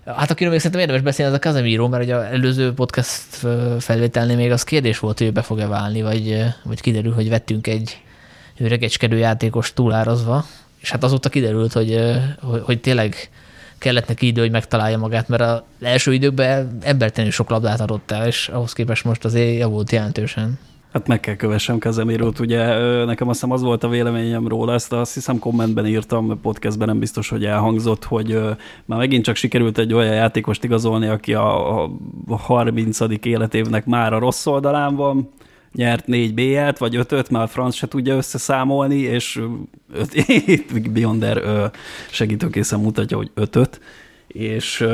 Hát 0.07 0.31
akiről 0.31 0.51
még 0.51 0.61
szerintem 0.61 0.81
érdemes 0.81 1.03
beszélni, 1.03 1.33
az 1.33 1.39
a 1.39 1.43
Casemiro, 1.43 1.89
mert 1.89 2.03
ugye 2.03 2.15
az 2.15 2.23
előző 2.23 2.75
podcast 2.75 3.23
felvételnél 3.79 4.37
még 4.37 4.51
az 4.51 4.63
kérdés 4.63 4.99
volt, 4.99 5.19
hogy 5.19 5.33
be 5.33 5.43
fog-e 5.43 5.67
válni, 5.67 6.03
vagy, 6.03 6.45
vagy 6.63 6.81
kiderül, 6.81 7.13
hogy 7.13 7.29
vettünk 7.29 7.67
egy 7.67 8.01
öregecskedő 8.59 9.17
játékos 9.17 9.73
túlárazva, 9.73 10.47
és 10.81 10.91
hát 10.91 11.05
azóta 11.05 11.29
kiderült, 11.29 11.73
hogy, 11.73 12.01
hogy, 12.41 12.63
hogy 12.65 12.81
tényleg 12.81 13.31
kellett 13.79 14.09
neki 14.09 14.27
idő, 14.27 14.41
hogy 14.41 14.51
megtalálja 14.51 14.99
magát, 14.99 15.29
mert 15.29 15.43
az 15.43 15.63
első 15.81 16.13
időkben 16.13 16.79
embertelenül 16.83 17.33
sok 17.33 17.51
labdát 17.51 17.81
adott 17.81 18.11
el, 18.11 18.27
és 18.27 18.49
ahhoz 18.49 18.73
képest 18.73 19.05
most 19.05 19.25
azért 19.25 19.59
javult 19.59 19.93
jelentősen. 19.93 20.59
Hát 20.93 21.07
meg 21.07 21.21
kell 21.21 21.37
kövessem 21.37 21.79
Kezemirót, 21.79 22.39
ugye 22.39 22.65
nekem 23.05 23.29
azt 23.29 23.41
hiszem 23.41 23.55
az 23.55 23.63
volt 23.63 23.85
a 23.85 23.89
véleményem 23.89 24.49
róla, 24.49 24.73
ezt 24.73 24.93
azt 24.93 25.15
hiszem 25.15 25.39
kommentben 25.39 25.87
írtam, 25.87 26.41
podcastben 26.41 26.89
nem 26.89 26.99
biztos, 26.99 27.29
hogy 27.29 27.45
elhangzott, 27.45 28.05
hogy 28.05 28.41
már 28.85 28.99
megint 28.99 29.25
csak 29.25 29.37
sikerült 29.37 29.79
egy 29.79 29.93
olyan 29.93 30.15
játékost 30.15 30.65
igazolni, 30.65 31.07
aki 31.07 31.35
a 31.35 31.91
30. 32.29 32.99
életévnek 33.23 33.87
már 33.87 34.13
a 34.13 34.19
rossz 34.19 34.47
oldalán 34.47 34.97
van, 34.97 35.29
nyert 35.75 36.07
négy 36.07 36.35
B-jelt, 36.35 36.79
vagy 36.79 36.97
ötöt, 36.97 37.29
a 37.29 37.47
franc 37.47 37.75
se 37.75 37.89
tudja 37.89 38.17
összeszámolni, 38.17 38.99
és 38.99 39.43
öt, 39.93 40.15
Bionder 40.93 41.71
segítőkészen 42.11 42.81
mutatja, 42.81 43.17
hogy 43.17 43.31
ötöt, 43.35 43.81
és 44.27 44.87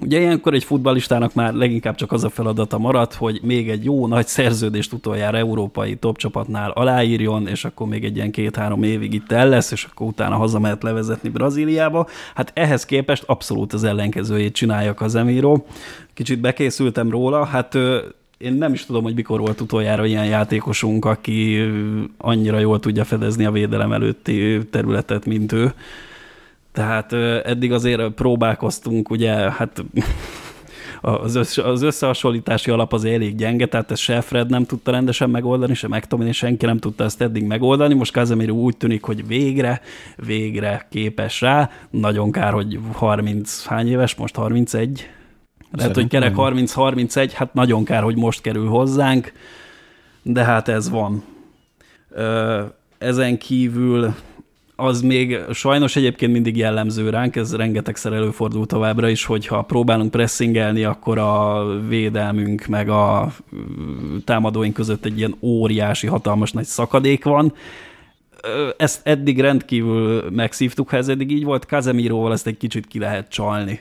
Ugye 0.00 0.20
ilyenkor 0.20 0.54
egy 0.54 0.64
futballistának 0.64 1.34
már 1.34 1.52
leginkább 1.52 1.94
csak 1.94 2.12
az 2.12 2.24
a 2.24 2.30
feladata 2.30 2.78
maradt, 2.78 3.14
hogy 3.14 3.40
még 3.42 3.68
egy 3.68 3.84
jó 3.84 4.06
nagy 4.06 4.26
szerződést 4.26 4.92
utoljára 4.92 5.36
európai 5.36 5.96
top 5.96 6.16
csapatnál 6.16 6.70
aláírjon, 6.70 7.48
és 7.48 7.64
akkor 7.64 7.86
még 7.86 8.04
egy 8.04 8.16
ilyen 8.16 8.30
két-három 8.30 8.82
évig 8.82 9.12
itt 9.14 9.32
el 9.32 9.48
lesz, 9.48 9.70
és 9.70 9.84
akkor 9.90 10.06
utána 10.06 10.36
hazamehet 10.36 10.82
levezetni 10.82 11.28
Brazíliába. 11.28 12.08
Hát 12.34 12.50
ehhez 12.54 12.84
képest 12.84 13.22
abszolút 13.26 13.72
az 13.72 13.84
ellenkezőjét 13.84 14.54
csinálja 14.54 14.94
a 14.96 15.08
Zemiro. 15.08 15.62
Kicsit 16.14 16.40
bekészültem 16.40 17.10
róla, 17.10 17.44
hát 17.44 17.74
én 18.38 18.52
nem 18.52 18.72
is 18.72 18.86
tudom, 18.86 19.02
hogy 19.02 19.14
mikor 19.14 19.40
volt 19.40 19.60
utoljára 19.60 20.04
ilyen 20.04 20.26
játékosunk, 20.26 21.04
aki 21.04 21.58
annyira 22.18 22.58
jól 22.58 22.80
tudja 22.80 23.04
fedezni 23.04 23.44
a 23.44 23.50
védelem 23.50 23.92
előtti 23.92 24.60
területet, 24.70 25.26
mint 25.26 25.52
ő. 25.52 25.72
Tehát 26.74 27.12
eddig 27.46 27.72
azért 27.72 28.08
próbálkoztunk, 28.08 29.10
ugye, 29.10 29.32
hát 29.32 29.84
az, 31.00 31.34
össze, 31.34 31.62
az 31.62 31.82
összehasonlítási 31.82 32.70
alap 32.70 32.92
az 32.92 33.04
elég 33.04 33.36
gyenge, 33.36 33.66
tehát 33.66 33.90
ezt 33.90 34.00
se 34.02 34.20
Fred 34.20 34.50
nem 34.50 34.64
tudta 34.64 34.90
rendesen 34.90 35.30
megoldani, 35.30 35.74
se 35.74 35.88
McTominay, 35.88 36.32
senki 36.32 36.66
nem 36.66 36.78
tudta 36.78 37.04
ezt 37.04 37.22
eddig 37.22 37.44
megoldani. 37.44 37.94
Most 37.94 38.12
Casemiro 38.12 38.54
úgy 38.54 38.76
tűnik, 38.76 39.02
hogy 39.02 39.26
végre, 39.26 39.80
végre 40.16 40.86
képes 40.90 41.40
rá. 41.40 41.70
Nagyon 41.90 42.32
kár, 42.32 42.52
hogy 42.52 42.78
30, 42.92 43.66
hány 43.66 43.88
éves? 43.88 44.14
Most 44.14 44.36
31? 44.36 45.08
Lehet, 45.70 45.94
hogy 45.94 46.08
kerek 46.08 46.34
30-31, 46.36 47.30
hát 47.34 47.54
nagyon 47.54 47.84
kár, 47.84 48.02
hogy 48.02 48.16
most 48.16 48.40
kerül 48.40 48.68
hozzánk, 48.68 49.32
de 50.22 50.44
hát 50.44 50.68
ez 50.68 50.90
van. 50.90 51.24
Ezen 52.98 53.38
kívül 53.38 54.14
az 54.76 55.00
még 55.00 55.38
sajnos 55.52 55.96
egyébként 55.96 56.32
mindig 56.32 56.56
jellemző 56.56 57.10
ránk, 57.10 57.36
ez 57.36 57.56
rengetegszer 57.56 58.12
előfordul 58.12 58.66
továbbra 58.66 59.08
is, 59.08 59.24
hogyha 59.24 59.62
próbálunk 59.62 60.10
pressingelni, 60.10 60.84
akkor 60.84 61.18
a 61.18 61.64
védelmünk 61.88 62.66
meg 62.66 62.88
a 62.88 63.32
támadóink 64.24 64.74
között 64.74 65.04
egy 65.04 65.18
ilyen 65.18 65.34
óriási, 65.40 66.06
hatalmas 66.06 66.52
nagy 66.52 66.64
szakadék 66.64 67.24
van. 67.24 67.52
Ezt 68.76 69.06
eddig 69.06 69.40
rendkívül 69.40 70.30
megszívtuk, 70.30 70.88
ha 70.88 70.96
ez 70.96 71.08
eddig 71.08 71.30
így 71.30 71.44
volt, 71.44 71.66
Kazemiróval 71.66 72.32
ezt 72.32 72.46
egy 72.46 72.56
kicsit 72.56 72.86
ki 72.86 72.98
lehet 72.98 73.28
csalni. 73.28 73.80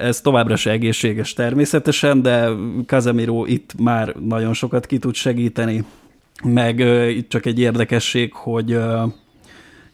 Ez 0.00 0.20
továbbra 0.20 0.56
se 0.56 0.70
egészséges 0.70 1.32
természetesen, 1.32 2.22
de 2.22 2.48
Kazemiro 2.86 3.44
itt 3.46 3.72
már 3.78 4.14
nagyon 4.14 4.52
sokat 4.52 4.86
ki 4.86 4.98
tud 4.98 5.14
segíteni, 5.14 5.84
meg 6.44 6.78
itt 7.16 7.28
csak 7.28 7.46
egy 7.46 7.58
érdekesség, 7.58 8.32
hogy 8.32 8.78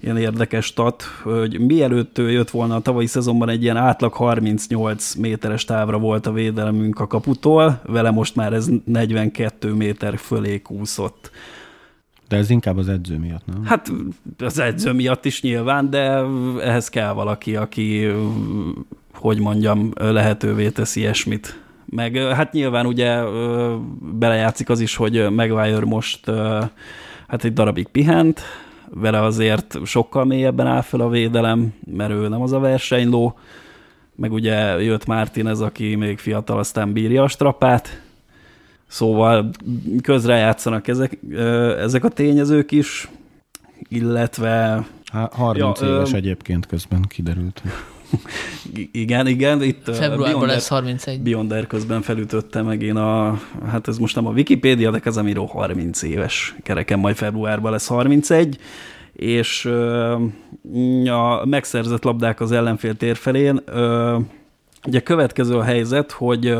ilyen 0.03 0.16
érdekes 0.16 0.64
stat, 0.64 1.03
hogy 1.22 1.59
mielőtt 1.59 2.18
ő 2.18 2.30
jött 2.30 2.51
volna 2.51 2.74
a 2.74 2.80
tavalyi 2.80 3.07
szezonban 3.07 3.48
egy 3.48 3.62
ilyen 3.62 3.76
átlag 3.76 4.12
38 4.12 5.14
méteres 5.14 5.64
távra 5.64 5.98
volt 5.98 6.26
a 6.26 6.32
védelmünk 6.32 7.01
a 7.01 7.07
kaputól, 7.07 7.80
vele 7.86 8.11
most 8.11 8.36
már 8.36 8.53
ez 8.53 8.68
42 8.84 9.72
méter 9.72 10.18
fölé 10.18 10.61
kúszott. 10.61 11.30
De 12.28 12.36
ez 12.36 12.51
inkább 12.51 12.76
az 12.76 12.88
edző 12.88 13.18
miatt, 13.18 13.46
nem? 13.46 13.64
Hát 13.64 13.92
az 14.38 14.59
edző 14.59 14.92
miatt 14.92 15.24
is 15.24 15.42
nyilván, 15.42 15.90
de 15.90 16.24
ehhez 16.62 16.88
kell 16.88 17.12
valaki, 17.12 17.57
aki, 17.57 18.07
hogy 19.14 19.38
mondjam, 19.40 19.92
lehetővé 19.98 20.70
teszi 20.70 21.01
ilyesmit. 21.01 21.61
Meg 21.84 22.16
hát 22.16 22.53
nyilván 22.53 22.86
ugye 22.86 23.22
belejátszik 24.18 24.68
az 24.68 24.80
is, 24.80 24.96
hogy 24.96 25.30
Maguire 25.30 25.84
most 25.84 26.30
hát 27.28 27.44
egy 27.44 27.53
darabig 27.53 27.86
pihent, 27.86 28.40
vele 28.95 29.22
azért 29.22 29.78
sokkal 29.84 30.24
mélyebben 30.24 30.66
áll 30.66 30.80
fel 30.80 31.01
a 31.01 31.09
védelem, 31.09 31.74
mert 31.86 32.11
ő 32.11 32.28
nem 32.28 32.43
az 32.43 32.53
a 32.53 32.59
versenyló, 32.59 33.38
meg 34.14 34.32
ugye 34.32 34.82
jött 34.82 35.07
Martinez, 35.07 35.61
aki 35.61 35.95
még 35.95 36.18
fiatal, 36.18 36.59
aztán 36.59 36.93
bírja 36.93 37.22
a 37.22 37.28
strapát, 37.28 38.03
szóval 38.86 39.51
közrejátszanak 40.03 40.88
ezek, 40.88 41.18
ezek 41.78 42.05
a 42.05 42.09
tényezők 42.09 42.70
is, 42.70 43.09
illetve... 43.88 44.86
Há, 45.12 45.30
30 45.32 45.80
ja, 45.80 45.86
éves 45.86 46.12
ö... 46.12 46.16
egyébként 46.16 46.66
közben 46.66 47.03
kiderült. 47.09 47.62
Igen, 48.93 49.27
igen, 49.27 49.63
itt 49.63 49.85
Februárban 49.85 50.19
Beyonder, 50.19 50.49
lesz 50.49 50.69
31. 50.69 51.21
Beyonder 51.21 51.67
közben 51.67 52.03
felütötte 52.03 52.63
meg 52.63 52.83
én 52.83 52.97
a, 52.97 53.41
hát 53.71 53.89
ez 53.89 53.99
most 53.99 54.15
nem 54.15 54.27
a 54.27 54.31
Wikipédia, 54.31 54.91
de 54.91 54.99
Casemiro 54.99 55.45
30 55.45 56.03
éves 56.03 56.55
kereken, 56.63 56.99
majd 56.99 57.17
februárban 57.17 57.71
lesz 57.71 57.87
31, 57.87 58.59
és 59.13 59.65
a 61.07 61.47
megszerzett 61.47 62.05
labdák 62.05 62.41
az 62.41 62.53
ellenfél 62.53 62.97
térfelén 62.97 63.61
Ugye 64.87 65.01
következő 65.01 65.57
a 65.57 65.62
helyzet, 65.62 66.12
hogy 66.12 66.57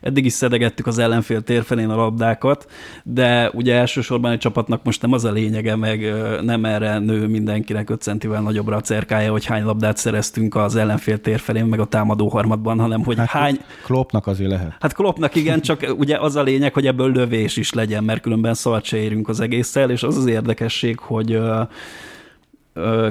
eddig 0.00 0.24
is 0.24 0.32
szedegettük 0.32 0.86
az 0.86 0.98
ellenfél 0.98 1.42
térfelén 1.42 1.90
a 1.90 1.96
labdákat, 1.96 2.70
de 3.04 3.50
ugye 3.52 3.74
elsősorban 3.74 4.32
egy 4.32 4.38
csapatnak 4.38 4.84
most 4.84 5.02
nem 5.02 5.12
az 5.12 5.24
a 5.24 5.32
lényege, 5.32 5.76
meg 5.76 6.12
nem 6.42 6.64
erre 6.64 6.98
nő 6.98 7.26
mindenkinek 7.26 7.90
5 7.90 8.00
centivel 8.00 8.40
nagyobbra 8.40 8.76
a 8.76 8.80
cerkája, 8.80 9.30
hogy 9.30 9.44
hány 9.44 9.64
labdát 9.64 9.96
szereztünk 9.96 10.54
az 10.54 10.76
ellenfél 10.76 11.20
térfelén, 11.20 11.64
meg 11.64 11.80
a 11.80 11.84
támadó 11.84 12.28
harmadban, 12.28 12.78
hanem 12.78 13.04
hogy 13.04 13.16
hát 13.16 13.26
hány... 13.26 13.58
Klopnak 13.84 14.26
azért 14.26 14.50
lehet. 14.50 14.76
Hát 14.80 14.92
Klopnak 14.92 15.34
igen, 15.34 15.60
csak 15.60 15.94
ugye 15.96 16.18
az 16.18 16.36
a 16.36 16.42
lényeg, 16.42 16.74
hogy 16.74 16.86
ebből 16.86 17.12
lövés 17.12 17.56
is 17.56 17.72
legyen, 17.72 18.04
mert 18.04 18.20
különben 18.20 18.54
szart 18.54 18.84
se 18.84 18.96
érünk 18.96 19.28
az 19.28 19.40
egésszel, 19.40 19.90
és 19.90 20.02
az 20.02 20.16
az 20.16 20.26
érdekesség, 20.26 20.98
hogy 20.98 21.40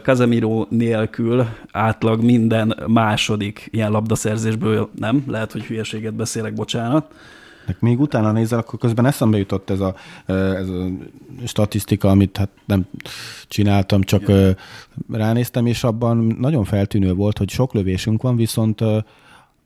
Casemiro 0.01 0.65
nélkül 0.69 1.45
átlag 1.71 2.23
minden 2.23 2.83
második 2.87 3.67
ilyen 3.71 3.91
labdaszerzésből 3.91 4.89
nem, 4.99 5.23
lehet, 5.27 5.51
hogy 5.51 5.63
hülyeséget 5.63 6.13
beszélek, 6.13 6.53
bocsánat. 6.53 7.13
De 7.65 7.75
még 7.79 7.99
utána 7.99 8.31
nézel, 8.31 8.59
akkor 8.59 8.79
közben 8.79 9.05
eszembe 9.05 9.37
jutott 9.37 9.69
ez 9.69 9.79
a, 9.79 9.95
ez 10.25 10.69
a 10.69 10.87
statisztika, 11.45 12.09
amit 12.09 12.37
hát 12.37 12.49
nem 12.65 12.85
csináltam, 13.47 14.01
csak 14.01 14.21
Igen. 14.21 14.57
ránéztem, 15.11 15.65
és 15.65 15.83
abban 15.83 16.35
nagyon 16.39 16.63
feltűnő 16.63 17.13
volt, 17.13 17.37
hogy 17.37 17.49
sok 17.49 17.73
lövésünk 17.73 18.21
van, 18.21 18.35
viszont 18.35 18.81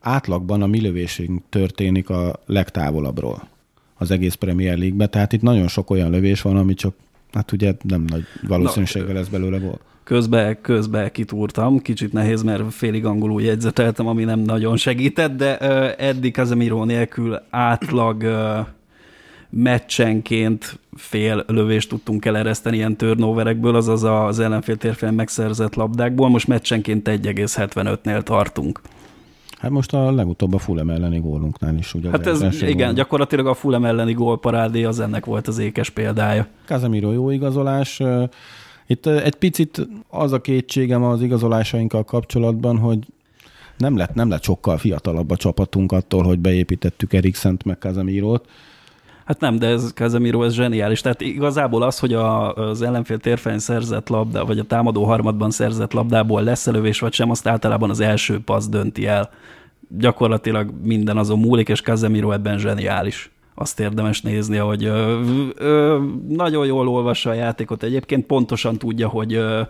átlagban 0.00 0.62
a 0.62 0.66
mi 0.66 0.80
lövésünk 0.80 1.42
történik 1.48 2.10
a 2.10 2.40
legtávolabbról 2.46 3.48
az 3.98 4.10
egész 4.10 4.34
Premier 4.34 4.78
League-be, 4.78 5.06
tehát 5.06 5.32
itt 5.32 5.42
nagyon 5.42 5.68
sok 5.68 5.90
olyan 5.90 6.10
lövés 6.10 6.42
van, 6.42 6.56
ami 6.56 6.74
csak 6.74 6.94
Hát 7.32 7.52
ugye 7.52 7.74
nem 7.82 8.04
nagy 8.08 8.24
valószínűséggel 8.46 9.14
lesz 9.14 9.28
belőle 9.28 9.58
volt. 9.58 9.80
Közbe, 10.04 10.58
közbe 10.60 11.10
kitúrtam, 11.10 11.82
kicsit 11.82 12.12
nehéz, 12.12 12.42
mert 12.42 12.72
félig 12.72 13.04
angolul 13.04 13.42
jegyzeteltem, 13.42 14.06
ami 14.06 14.24
nem 14.24 14.40
nagyon 14.40 14.76
segített, 14.76 15.36
de 15.36 15.58
uh, 15.60 16.06
eddig 16.06 16.34
Casemiro 16.34 16.84
nélkül 16.84 17.42
átlag 17.50 18.22
uh, 18.22 18.66
meccsenként 19.50 20.78
fél 20.96 21.44
lövést 21.46 21.88
tudtunk 21.88 22.24
elereszteni 22.24 22.76
ilyen 22.76 22.96
turnoverekből, 22.96 23.74
azaz 23.74 24.04
az 24.04 24.38
ellenfél 24.38 24.76
térfél 24.76 25.10
megszerzett 25.10 25.74
labdákból, 25.74 26.28
most 26.28 26.48
meccsenként 26.48 27.08
1,75-nél 27.08 28.22
tartunk. 28.22 28.80
Hát 29.58 29.70
most 29.70 29.94
a 29.94 30.12
legutóbb 30.12 30.54
a 30.54 30.58
Fulham 30.58 30.90
elleni 30.90 31.18
gólunknál 31.18 31.76
is. 31.76 31.94
Ugye 31.94 32.10
hát 32.10 32.26
ez 32.26 32.62
igen, 32.62 32.86
gól. 32.86 32.96
gyakorlatilag 32.96 33.46
a 33.46 33.54
Fulham 33.54 33.84
elleni 33.84 34.12
gólparádé 34.12 34.84
az 34.84 35.00
ennek 35.00 35.24
volt 35.24 35.48
az 35.48 35.58
ékes 35.58 35.90
példája. 35.90 36.46
Casemiro 36.64 37.12
jó 37.12 37.30
igazolás. 37.30 38.00
Itt 38.86 39.06
egy 39.06 39.34
picit 39.34 39.88
az 40.08 40.32
a 40.32 40.40
kétségem 40.40 41.02
az 41.02 41.22
igazolásainkkal 41.22 42.04
kapcsolatban, 42.04 42.78
hogy 42.78 42.98
nem 43.76 43.96
lett, 43.96 44.14
nem 44.14 44.28
lett 44.28 44.42
sokkal 44.42 44.78
fiatalabb 44.78 45.30
a 45.30 45.36
csapatunk 45.36 45.92
attól, 45.92 46.22
hogy 46.22 46.38
beépítettük 46.38 47.12
Eriksent 47.12 47.64
meg 47.64 47.76
Casemirót. 47.78 48.48
Hát 49.28 49.40
nem, 49.40 49.58
de 49.58 49.66
ez 49.66 49.92
Casemiro, 49.94 50.42
ez 50.42 50.52
zseniális. 50.52 51.00
Tehát 51.00 51.20
igazából 51.20 51.82
az, 51.82 51.98
hogy 51.98 52.12
a, 52.12 52.54
az 52.54 52.82
ellenfél 52.82 53.18
térfelén 53.18 53.58
szerzett 53.58 54.08
labda, 54.08 54.44
vagy 54.44 54.58
a 54.58 54.64
támadó 54.64 55.04
harmadban 55.04 55.50
szerzett 55.50 55.92
labdából 55.92 56.42
lesz 56.42 56.66
elővés 56.66 57.00
vagy 57.00 57.12
sem, 57.12 57.30
azt 57.30 57.46
általában 57.46 57.90
az 57.90 58.00
első 58.00 58.40
passz 58.40 58.66
dönti 58.66 59.06
el. 59.06 59.30
Gyakorlatilag 59.88 60.70
minden 60.82 61.16
azon 61.16 61.38
múlik, 61.38 61.68
és 61.68 61.80
Casemiro 61.80 62.30
ebben 62.30 62.58
zseniális 62.58 63.30
azt 63.54 63.80
érdemes 63.80 64.20
nézni, 64.20 64.56
hogy 64.56 64.84
ö, 64.84 65.20
ö, 65.54 65.98
nagyon 66.28 66.66
jól 66.66 66.88
olvassa 66.88 67.30
a 67.30 67.34
játékot 67.34 67.82
egyébként, 67.82 68.26
pontosan 68.26 68.76
tudja, 68.76 69.08
hogy 69.08 69.34
ö, 69.34 69.60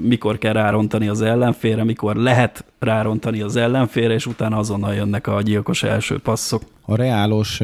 mikor 0.00 0.38
kell 0.38 0.52
rárontani 0.52 1.08
az 1.08 1.22
ellenfélre, 1.22 1.84
mikor 1.84 2.16
lehet 2.16 2.64
rárontani 2.78 3.40
az 3.40 3.56
ellenfélre, 3.56 4.14
és 4.14 4.26
utána 4.26 4.56
azonnal 4.56 4.94
jönnek 4.94 5.26
a 5.26 5.42
gyilkos 5.42 5.82
első 5.82 6.18
passzok. 6.18 6.62
A 6.84 6.96
reálos 6.96 7.60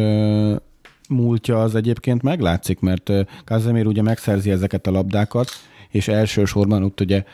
múltja 1.09 1.63
az 1.63 1.75
egyébként 1.75 2.23
meglátszik, 2.23 2.81
mert 2.81 3.11
Kazemir 3.45 3.87
ugye 3.87 4.03
megszerzi 4.03 4.51
ezeket 4.51 4.87
a 4.87 4.91
labdákat, 4.91 5.49
és 5.91 6.09
elsősorban 6.09 6.83
ott 6.83 7.01
ugye 7.01 7.25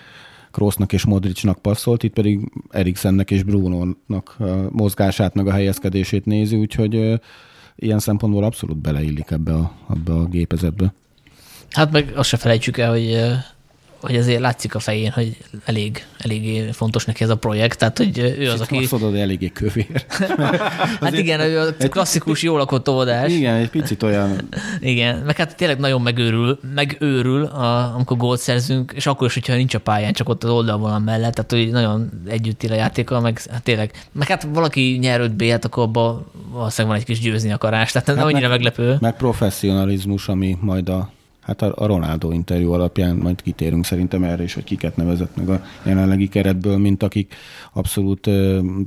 Kroosnak 0.51 0.93
és 0.93 1.05
Modricnak 1.05 1.59
passzolt, 1.59 2.03
itt 2.03 2.13
pedig 2.13 2.51
Eriksennek 2.71 3.31
és 3.31 3.43
Brunónak 3.43 4.37
mozgását, 4.71 5.35
meg 5.35 5.47
a 5.47 5.53
helyezkedését 5.53 6.25
nézi, 6.25 6.57
úgyhogy 6.57 7.21
ilyen 7.77 7.99
szempontból 7.99 8.45
abszolút 8.45 8.77
beleillik 8.77 9.31
ebbe 9.31 9.53
a, 9.53 9.73
ebbe 9.91 10.13
a 10.13 10.25
gépezetbe. 10.25 10.93
Hát 11.71 11.93
meg 11.93 12.13
azt 12.15 12.29
se 12.29 12.37
felejtsük 12.37 12.79
el, 12.79 12.91
hogy 12.91 13.21
hogy 14.01 14.17
azért 14.17 14.41
látszik 14.41 14.75
a 14.75 14.79
fején, 14.79 15.11
hogy 15.11 15.37
elég, 15.65 16.07
elég 16.19 16.73
fontos 16.73 17.05
neki 17.05 17.25
ez 17.25 17.31
a 17.31 17.37
projekt, 17.37 17.79
tehát 17.79 17.99
hogy 17.99 18.19
ő 18.39 18.51
az, 18.51 18.61
aki... 18.61 18.77
Azt 18.77 18.91
mondod, 18.91 19.15
eléggé 19.15 19.49
kövér. 19.49 20.05
hát 21.01 21.19
igen, 21.19 21.41
ő 21.41 21.61
a 21.61 21.89
klasszikus, 21.89 22.43
jól 22.43 22.59
lakott 22.59 22.89
óvodás. 22.89 23.33
Igen, 23.33 23.55
egy 23.55 23.71
picit 23.71 24.03
olyan... 24.03 24.49
igen, 24.81 25.19
meg 25.19 25.37
hát 25.37 25.57
tényleg 25.57 25.79
nagyon 25.79 26.03
megőrül, 26.03 26.59
megőrül, 26.75 27.45
a, 27.45 27.95
amikor 27.95 28.17
gólt 28.17 28.41
szerzünk, 28.41 28.93
és 28.95 29.07
akkor 29.07 29.27
is, 29.27 29.35
hogyha 29.35 29.55
nincs 29.55 29.75
a 29.75 29.79
pályán, 29.79 30.13
csak 30.13 30.29
ott 30.29 30.45
az 30.45 30.51
oldalvonal 30.51 30.99
mellett, 30.99 31.35
tehát 31.35 31.51
hogy 31.51 31.73
nagyon 31.73 32.11
együtt 32.27 32.63
él 32.63 32.73
a 32.73 32.75
játéka, 32.75 33.21
meg 33.21 33.41
hát 33.51 33.63
tényleg, 33.63 34.07
meg 34.13 34.29
hát 34.29 34.47
valaki 34.53 34.99
nyer 35.01 35.21
5 35.21 35.33
b 35.33 35.43
akkor 35.61 35.83
abban 35.83 36.27
valószínűleg 36.51 36.97
van 36.97 37.07
egy 37.07 37.17
kis 37.17 37.21
győzni 37.21 37.53
akarás, 37.53 37.93
tehát 37.93 38.09
hát 38.09 38.19
annyira 38.19 38.49
meg, 38.49 38.59
meglepő. 38.59 38.97
Meg 39.01 39.17
professzionalizmus, 39.17 40.29
ami 40.29 40.57
majd 40.61 40.89
a 40.89 41.11
Hát 41.41 41.63
a, 41.63 41.87
Ronaldo 41.87 42.31
interjú 42.31 42.73
alapján 42.73 43.17
majd 43.17 43.43
kitérünk 43.43 43.85
szerintem 43.85 44.25
erre 44.25 44.43
is, 44.43 44.55
hogy 44.55 44.65
kiket 44.65 44.97
nevezett 44.97 45.37
meg 45.37 45.49
a 45.49 45.65
jelenlegi 45.83 46.29
keretből, 46.29 46.79
mint 46.79 47.03
akik 47.03 47.35
abszolút 47.73 48.31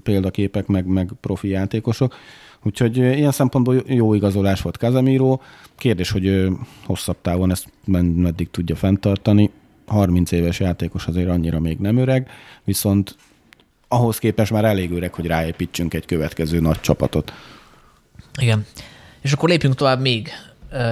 példaképek, 0.03 0.67
meg, 0.67 0.85
meg 0.85 1.11
profi 1.21 1.47
játékosok. 1.47 2.15
Úgyhogy 2.63 2.97
ilyen 2.97 3.31
szempontból 3.31 3.83
jó 3.87 4.13
igazolás 4.13 4.61
volt 4.61 4.75
Casemiro. 4.75 5.39
Kérdés, 5.75 6.11
hogy 6.11 6.47
hosszabb 6.85 7.17
távon 7.21 7.51
ezt 7.51 7.67
meddig 8.15 8.49
tudja 8.51 8.75
fenntartani. 8.75 9.51
30 9.85 10.31
éves 10.31 10.59
játékos 10.59 11.05
azért 11.07 11.29
annyira 11.29 11.59
még 11.59 11.77
nem 11.77 11.97
öreg, 11.97 12.29
viszont 12.63 13.15
ahhoz 13.87 14.17
képest 14.17 14.51
már 14.51 14.65
elég 14.65 14.91
öreg, 14.91 15.13
hogy 15.13 15.25
ráépítsünk 15.25 15.93
egy 15.93 16.05
következő 16.05 16.59
nagy 16.59 16.79
csapatot. 16.79 17.33
Igen. 18.41 18.65
És 19.21 19.33
akkor 19.33 19.49
lépjünk 19.49 19.75
tovább 19.75 20.01
még 20.01 20.29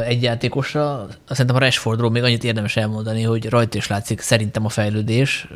egy 0.05 0.21
játékosra, 0.21 1.07
szerintem 1.29 1.55
a 1.55 1.59
Rashfordról 1.59 2.11
még 2.11 2.23
annyit 2.23 2.43
érdemes 2.43 2.75
elmondani, 2.77 3.23
hogy 3.23 3.49
rajta 3.49 3.77
is 3.77 3.87
látszik 3.87 4.19
szerintem 4.19 4.65
a 4.65 4.69
fejlődés, 4.69 5.47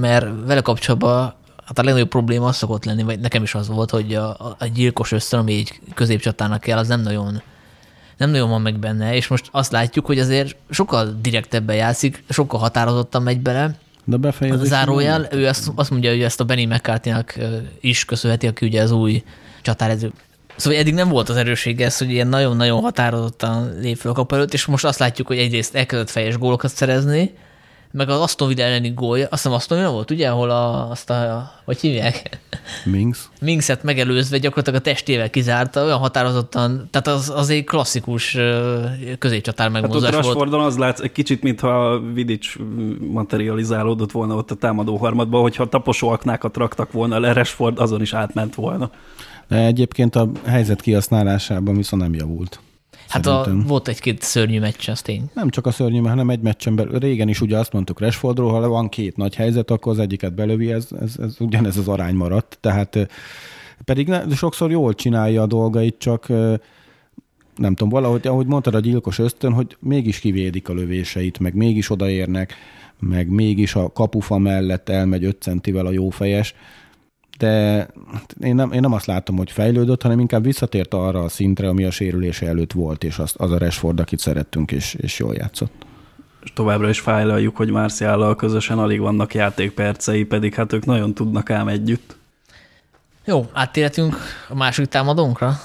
mert 0.00 0.26
vele 0.46 0.60
kapcsolatban 0.60 1.34
hát 1.64 1.78
a 1.78 1.82
legnagyobb 1.82 2.08
probléma 2.08 2.46
az 2.46 2.56
szokott 2.56 2.84
lenni, 2.84 3.02
vagy 3.02 3.20
nekem 3.20 3.42
is 3.42 3.54
az 3.54 3.68
volt, 3.68 3.90
hogy 3.90 4.14
a, 4.14 4.56
a 4.58 4.66
gyilkos 4.74 5.12
ösztön, 5.12 5.40
ami 5.40 5.54
egy 5.54 5.80
középcsatának 5.94 6.60
kell, 6.60 6.78
az 6.78 6.88
nem 6.88 7.00
nagyon 7.00 7.42
nem 8.16 8.30
nagyon 8.30 8.48
van 8.48 8.62
meg 8.62 8.78
benne, 8.78 9.14
és 9.14 9.28
most 9.28 9.48
azt 9.50 9.72
látjuk, 9.72 10.06
hogy 10.06 10.18
azért 10.18 10.56
sokkal 10.70 11.18
direktebben 11.20 11.76
játszik, 11.76 12.24
sokkal 12.28 12.60
határozottan 12.60 13.22
megy 13.22 13.40
bele. 13.40 13.74
De 14.04 14.16
befejezés. 14.16 14.68
Zárójel, 14.68 15.28
ő 15.30 15.46
azt, 15.46 15.70
azt 15.74 15.90
mondja, 15.90 16.10
hogy 16.10 16.22
ezt 16.22 16.40
a 16.40 16.44
Benny 16.44 16.68
mccarthy 16.68 17.12
is 17.80 18.04
köszönheti, 18.04 18.46
aki 18.46 18.66
ugye 18.66 18.82
az 18.82 18.90
új 18.90 19.22
csatárező 19.62 20.12
Szóval 20.56 20.78
eddig 20.78 20.94
nem 20.94 21.08
volt 21.08 21.28
az 21.28 21.36
erőssége 21.36 21.84
ez, 21.84 21.98
hogy 21.98 22.10
ilyen 22.10 22.28
nagyon-nagyon 22.28 22.80
határozottan 22.80 23.78
lép 23.80 23.96
fel 23.96 24.10
a 24.10 24.14
kap 24.14 24.32
előtt, 24.32 24.52
és 24.52 24.66
most 24.66 24.84
azt 24.84 24.98
látjuk, 24.98 25.26
hogy 25.26 25.38
egyrészt 25.38 25.74
elkezdett 25.74 26.10
fejes 26.10 26.38
gólokat 26.38 26.70
szerezni, 26.70 27.34
meg 27.92 28.08
az 28.08 28.20
Aston 28.20 28.48
Villa 28.48 28.62
elleni 28.62 28.92
gólja, 28.94 29.24
azt 29.30 29.42
hiszem 29.42 29.52
Aston 29.52 29.78
Villa 29.78 29.90
volt, 29.90 30.10
ugye, 30.10 30.28
ahol 30.28 30.50
a, 30.50 30.90
azt 30.90 31.10
a, 31.10 31.50
hogy 31.64 31.80
hívják? 31.80 32.38
Minx. 32.84 33.28
Minxet 33.40 33.82
megelőzve 33.82 34.38
gyakorlatilag 34.38 34.80
a 34.80 34.82
testével 34.82 35.30
kizárta, 35.30 35.84
olyan 35.84 35.98
határozottan, 35.98 36.88
tehát 36.90 37.06
az, 37.06 37.32
az 37.34 37.50
egy 37.50 37.64
klasszikus 37.64 38.36
középcsatár 39.18 39.68
megmozás 39.68 40.14
hát 40.14 40.24
volt. 40.24 40.52
az 40.54 40.78
látsz 40.78 41.00
egy 41.00 41.12
kicsit, 41.12 41.42
mintha 41.42 42.00
Vidic 42.12 42.46
materializálódott 42.98 44.10
volna 44.10 44.34
ott 44.34 44.50
a 44.50 44.54
támadó 44.54 44.96
harmadban, 44.96 45.42
hogyha 45.42 45.68
taposó 45.68 46.08
aknákat 46.08 46.56
raktak 46.56 46.92
volna 46.92 47.18
le, 47.18 47.32
Rashford 47.32 47.78
azon 47.78 48.00
is 48.00 48.14
átment 48.14 48.54
volna. 48.54 48.90
De 49.50 49.64
egyébként 49.64 50.16
a 50.16 50.30
helyzet 50.44 50.80
kihasználásában 50.80 51.76
viszont 51.76 52.02
nem 52.02 52.14
javult. 52.14 52.60
Hát 53.08 53.26
a, 53.26 53.52
volt 53.66 53.88
egy-két 53.88 54.22
szörnyű 54.22 54.60
meccs, 54.60 54.88
az 54.88 55.02
tény. 55.02 55.30
Nem 55.34 55.48
csak 55.48 55.66
a 55.66 55.70
szörnyű, 55.70 56.00
hanem 56.00 56.30
egy 56.30 56.40
meccsen 56.40 56.74
belül. 56.74 56.98
Régen 56.98 57.28
is 57.28 57.40
ugye 57.40 57.58
azt 57.58 57.72
mondtuk 57.72 58.00
Rashfordról, 58.00 58.50
ha 58.52 58.68
van 58.68 58.88
két 58.88 59.16
nagy 59.16 59.34
helyzet, 59.34 59.70
akkor 59.70 59.92
az 59.92 59.98
egyiket 59.98 60.34
belövi, 60.34 60.72
ez, 60.72 60.88
ez, 61.00 61.14
ez 61.18 61.34
ugyanez 61.38 61.76
az 61.76 61.88
arány 61.88 62.14
maradt. 62.14 62.58
Tehát 62.60 63.08
pedig 63.84 64.08
ne, 64.08 64.34
sokszor 64.34 64.70
jól 64.70 64.94
csinálja 64.94 65.42
a 65.42 65.46
dolgait, 65.46 65.98
csak 65.98 66.28
nem 67.56 67.74
tudom, 67.74 67.88
valahogy, 67.88 68.26
ahogy 68.26 68.46
mondtad 68.46 68.74
a 68.74 68.80
gyilkos 68.80 69.18
ösztön, 69.18 69.52
hogy 69.52 69.76
mégis 69.80 70.18
kivédik 70.18 70.68
a 70.68 70.72
lövéseit, 70.72 71.38
meg 71.38 71.54
mégis 71.54 71.90
odaérnek, 71.90 72.54
meg 72.98 73.28
mégis 73.28 73.74
a 73.74 73.92
kapufa 73.92 74.38
mellett 74.38 74.88
elmegy 74.88 75.24
5 75.24 75.42
centivel 75.42 75.86
a 75.86 75.90
jófejes 75.90 76.54
de 77.40 77.86
én 78.40 78.54
nem, 78.54 78.72
én 78.72 78.80
nem 78.80 78.92
azt 78.92 79.06
látom, 79.06 79.36
hogy 79.36 79.50
fejlődött, 79.50 80.02
hanem 80.02 80.18
inkább 80.18 80.44
visszatért 80.44 80.94
arra 80.94 81.22
a 81.22 81.28
szintre, 81.28 81.68
ami 81.68 81.84
a 81.84 81.90
sérülése 81.90 82.46
előtt 82.46 82.72
volt, 82.72 83.04
és 83.04 83.18
az, 83.18 83.34
az 83.36 83.50
a 83.50 83.58
Rashford, 83.58 84.00
akit 84.00 84.18
szerettünk, 84.18 84.72
és, 84.72 84.94
és 84.94 85.18
jól 85.18 85.34
játszott. 85.34 85.72
És 86.42 86.52
továbbra 86.52 86.88
is 86.88 87.00
fájlaljuk, 87.00 87.56
hogy 87.56 87.70
Marciállal 87.70 88.36
közösen 88.36 88.78
alig 88.78 89.00
vannak 89.00 89.34
játékpercei, 89.34 90.24
pedig 90.24 90.54
hát 90.54 90.72
ők 90.72 90.84
nagyon 90.84 91.14
tudnak 91.14 91.50
ám 91.50 91.68
együtt. 91.68 92.16
Jó, 93.24 93.50
áttérhetünk 93.52 94.16
a 94.48 94.54
második 94.54 94.90
támadónkra, 94.90 95.60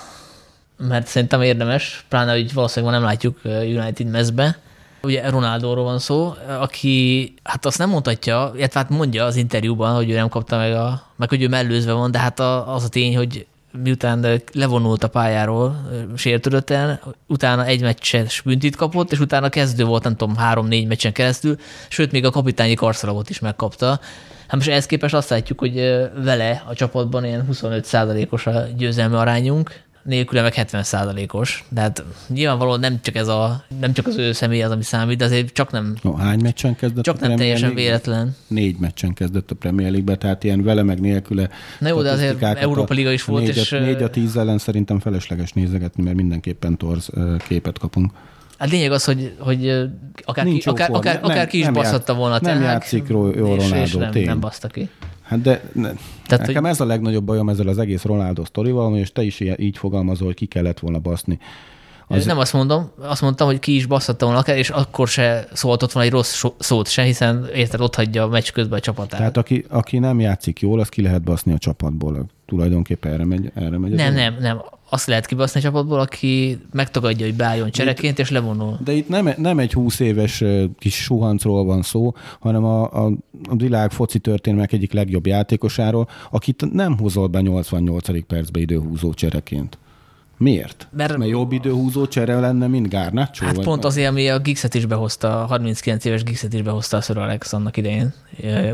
mert 0.77 1.07
szerintem 1.07 1.41
érdemes, 1.41 2.05
pláne, 2.09 2.31
hogy 2.31 2.53
valószínűleg 2.53 2.95
nem 2.95 3.03
látjuk 3.03 3.39
United 3.43 4.09
mezbe. 4.09 4.57
Ugye 5.05 5.29
Ronaldóról 5.29 5.83
van 5.83 5.99
szó, 5.99 6.33
aki 6.59 7.33
hát 7.43 7.65
azt 7.65 7.77
nem 7.77 7.89
mondhatja, 7.89 8.51
illetve 8.55 8.79
hát 8.79 8.89
mondja 8.89 9.25
az 9.25 9.35
interjúban, 9.35 9.95
hogy 9.95 10.09
ő 10.09 10.13
nem 10.15 10.29
kapta 10.29 10.57
meg, 10.57 10.73
a, 10.73 11.01
meg 11.15 11.29
hogy 11.29 11.41
ő 11.41 11.47
mellőzve 11.47 11.91
van, 11.91 12.11
de 12.11 12.19
hát 12.19 12.39
az 12.39 12.83
a 12.83 12.89
tény, 12.89 13.15
hogy 13.15 13.45
miután 13.83 14.41
levonult 14.53 15.03
a 15.03 15.07
pályáról 15.07 15.89
sértődötten, 16.15 16.99
utána 17.27 17.65
egy 17.65 17.81
meccses 17.81 18.41
büntit 18.41 18.75
kapott, 18.75 19.11
és 19.11 19.19
utána 19.19 19.49
kezdő 19.49 19.83
volt, 19.83 20.03
nem 20.03 20.15
tudom, 20.15 20.35
három-négy 20.35 20.87
meccsen 20.87 21.13
keresztül, 21.13 21.57
sőt, 21.87 22.11
még 22.11 22.25
a 22.25 22.31
kapitányi 22.31 22.73
karszalagot 22.73 23.29
is 23.29 23.39
megkapta. 23.39 23.99
Hát 24.47 24.55
most 24.55 24.69
ehhez 24.69 24.85
képest 24.85 25.13
azt 25.13 25.29
látjuk, 25.29 25.59
hogy 25.59 25.73
vele 26.23 26.63
a 26.67 26.73
csapatban 26.73 27.25
ilyen 27.25 27.47
25%-os 27.51 28.47
a 28.47 28.63
győzelmi 28.77 29.15
arányunk, 29.15 29.83
nélküle 30.05 30.41
meg 30.41 30.53
70 30.53 30.83
os 31.31 31.63
De 31.69 31.81
hát 31.81 32.03
nyilvánvalóan 32.27 32.79
nem 32.79 32.99
csak, 33.01 33.15
ez 33.15 33.27
a, 33.27 33.63
nem 33.79 33.93
csak 33.93 34.07
az 34.07 34.17
ő 34.17 34.31
személy 34.31 34.61
az, 34.61 34.71
ami 34.71 34.83
számít, 34.83 35.17
de 35.17 35.25
azért 35.25 35.53
csak 35.53 35.71
nem... 35.71 35.95
No, 36.01 36.13
hány 36.13 36.39
meccsen 36.41 36.75
kezdett 36.75 37.03
Csak 37.03 37.19
nem 37.19 37.35
teljesen 37.35 37.67
League? 37.67 37.83
véletlen. 37.83 38.35
Négy 38.47 38.77
meccsen 38.79 39.13
kezdett 39.13 39.51
a 39.51 39.55
Premier 39.55 39.89
League-be, 39.89 40.15
tehát 40.15 40.43
ilyen 40.43 40.63
vele 40.63 40.83
meg 40.83 40.99
nélküle. 40.99 41.49
Na 41.79 41.87
jó, 41.87 42.01
de 42.01 42.11
azért 42.11 42.43
Európa 42.43 42.93
Liga 42.93 43.11
is 43.11 43.23
volt. 43.23 43.43
Négy, 43.43 43.57
és... 43.57 43.69
négy 43.69 44.03
a 44.03 44.09
tíz 44.09 44.37
ellen 44.37 44.57
szerintem 44.57 44.99
felesleges 44.99 45.51
nézegetni, 45.51 46.03
mert 46.03 46.15
mindenképpen 46.15 46.77
torz 46.77 47.09
képet 47.47 47.77
kapunk. 47.77 48.11
A 48.57 48.65
lényeg 48.65 48.91
az, 48.91 49.03
hogy, 49.03 49.35
hogy 49.39 49.69
akár, 50.25 50.45
ki, 50.45 50.61
akár, 50.65 50.89
akár, 50.91 51.19
akár 51.21 51.37
nem, 51.37 51.47
ki 51.47 51.59
is 51.59 51.69
baszhatta 51.69 52.13
volna. 52.13 52.39
Nem 52.41 52.61
játszik 52.61 53.07
jó 53.07 53.31
Ronaldo, 53.31 53.75
és 53.75 53.93
nem, 53.93 54.11
nem 54.13 54.39
baszta 54.39 54.67
ki. 54.67 54.89
Hát 55.25 55.41
de 55.41 55.61
ne, 55.73 55.91
Tehát, 56.25 56.47
nekem 56.47 56.61
hogy... 56.61 56.71
ez 56.71 56.79
a 56.79 56.85
legnagyobb 56.85 57.25
bajom 57.25 57.49
ezzel 57.49 57.67
az 57.67 57.77
egész 57.77 58.03
Ronaldo 58.03 58.45
sztorival, 58.45 58.97
és 58.97 59.11
te 59.11 59.23
is 59.23 59.39
így 59.57 59.77
fogalmazol, 59.77 60.27
hogy 60.27 60.35
ki 60.35 60.45
kellett 60.45 60.79
volna 60.79 60.99
baszni. 60.99 61.39
Az... 62.07 62.25
Nem 62.25 62.37
azt 62.37 62.53
mondom, 62.53 62.91
azt 62.99 63.21
mondtam, 63.21 63.47
hogy 63.47 63.59
ki 63.59 63.75
is 63.75 63.85
basszatta 63.85 64.25
volna 64.25 64.39
akár, 64.39 64.57
és 64.57 64.69
akkor 64.69 65.07
se 65.07 65.47
szóltott 65.53 65.91
volna 65.91 66.07
egy 66.07 66.13
rossz 66.13 66.43
szót 66.57 66.87
se, 66.87 67.01
hiszen 67.01 67.47
érted, 67.53 67.81
ott 67.81 67.95
hagyja 67.95 68.23
a 68.23 68.27
meccs 68.27 68.51
közben 68.51 68.77
a 68.77 68.81
csapatát. 68.81 69.19
Tehát 69.19 69.37
aki, 69.37 69.65
aki 69.69 69.99
nem 69.99 70.19
játszik 70.19 70.59
jól, 70.59 70.79
az 70.79 70.89
ki 70.89 71.01
lehet 71.01 71.21
baszni 71.21 71.53
a 71.53 71.57
csapatból. 71.57 72.25
tulajdonképpen 72.45 73.13
erre 73.13 73.25
megy, 73.25 73.51
erre 73.55 73.77
megy 73.77 73.91
Nem, 73.91 74.13
nem, 74.13 74.35
nem. 74.39 74.61
Azt 74.89 75.07
lehet 75.07 75.25
kibaszni 75.25 75.59
a 75.59 75.63
csapatból, 75.63 75.99
aki 75.99 76.59
megtagadja, 76.71 77.25
hogy 77.25 77.35
beálljon 77.35 77.71
csereként, 77.71 78.19
és 78.19 78.29
levonul. 78.29 78.77
De 78.83 78.91
itt 78.91 79.07
nem, 79.09 79.29
nem 79.37 79.59
egy 79.59 79.73
20 79.73 79.99
éves 79.99 80.43
kis 80.77 80.95
suhancról 80.95 81.65
van 81.65 81.81
szó, 81.81 82.13
hanem 82.39 82.63
a, 82.63 83.05
a, 83.05 83.11
a 83.49 83.55
világ 83.55 83.91
foci 83.91 84.19
történelmek 84.19 84.71
egyik 84.71 84.93
legjobb 84.93 85.27
játékosáról, 85.27 86.07
akit 86.31 86.73
nem 86.73 86.97
hozol 86.97 87.27
be 87.27 87.41
88. 87.41 88.25
percbe 88.27 88.59
időhúzó 88.59 89.13
csereként. 89.13 89.77
Miért? 90.37 90.87
Mert- 90.91 91.17
Mert 91.17 91.29
jobb 91.29 91.51
időhúzó 91.51 92.07
csere 92.07 92.39
lenne, 92.39 92.67
mint 92.67 92.89
Garnacho? 92.89 93.45
Hát 93.45 93.55
vagy- 93.55 93.65
pont 93.65 93.85
azért, 93.85 94.09
ami 94.09 94.29
a 94.29 94.39
Gixet 94.39 94.73
is 94.73 94.85
behozta, 94.85 95.43
a 95.43 95.45
39 95.45 96.05
éves 96.05 96.23
Gixet 96.23 96.53
is 96.53 96.61
behozta 96.61 96.97
a 96.97 97.01
Sir 97.01 97.17
Alex 97.17 97.53
annak 97.53 97.77
idején, 97.77 98.13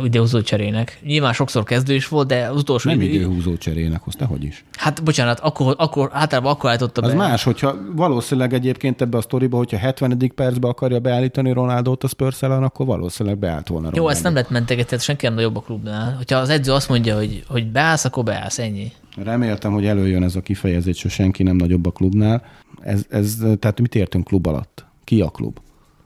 időhúzó 0.04 0.42
cserének. 0.42 1.00
Nyilván 1.04 1.34
sokszor 1.34 1.64
kezdő 1.64 1.94
is 1.94 2.08
volt, 2.08 2.28
de 2.28 2.46
az 2.48 2.58
utolsó 2.58 2.90
Nem 2.90 3.02
idő- 3.02 3.14
időhúzó 3.14 3.58
cserének 3.58 4.02
hozta, 4.02 4.26
hogy 4.26 4.44
is. 4.44 4.64
Hát 4.78 5.04
bocsánat, 5.04 5.40
akkor, 5.40 5.76
akkor 5.78 6.10
általában 6.14 6.52
akkor 6.52 6.70
állította 6.70 7.02
Az 7.02 7.10
be. 7.12 7.16
más, 7.18 7.44
hogyha 7.44 7.76
valószínűleg 7.96 8.54
egyébként 8.54 9.02
ebbe 9.02 9.18
a 9.18 9.22
sztoriba, 9.22 9.58
hogyha 9.58 9.78
70. 9.78 10.32
percbe 10.36 10.68
akarja 10.68 11.00
beállítani 11.00 11.52
Ronaldot 11.52 12.04
a 12.04 12.08
Spurs 12.08 12.42
akkor 12.42 12.86
valószínűleg 12.86 13.38
beállt 13.38 13.68
volna 13.68 13.86
Jó, 13.86 13.92
Ronaldo. 13.92 14.14
ezt 14.14 14.24
nem 14.24 14.34
lehet 14.34 14.50
mentegetni, 14.50 14.98
senki 14.98 15.26
nem 15.26 15.36
nagyobb 15.36 15.56
a 15.58 15.62
klubnál. 15.62 16.16
Hogyha 16.18 16.38
az 16.38 16.50
edző 16.50 16.72
azt 16.72 16.90
mondja, 16.90 17.16
hogy, 17.16 17.44
hogy 17.48 17.68
beállsz, 17.72 18.06
akkor 18.06 18.24
beállsz, 18.24 18.60
ennyi. 18.60 18.92
Reméltem, 19.16 19.72
hogy 19.72 19.86
előjön 19.86 20.24
ez 20.24 20.36
a 20.36 20.42
kifejezés, 20.42 21.02
hogy 21.02 21.12
senki 21.12 21.44
nem 21.44 21.56
nagyobb 21.56 21.86
a 21.86 21.92
klubnál. 21.92 22.44
Ez, 22.82 23.06
ez, 23.10 23.38
tehát 23.60 23.82
mit 23.82 23.96
értünk 23.96 24.24
klub 24.24 24.48
alatt? 24.48 24.86
Ki 25.04 25.22
a 25.22 25.30
klub? 25.30 25.58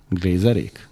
Glézerék? 0.10 0.88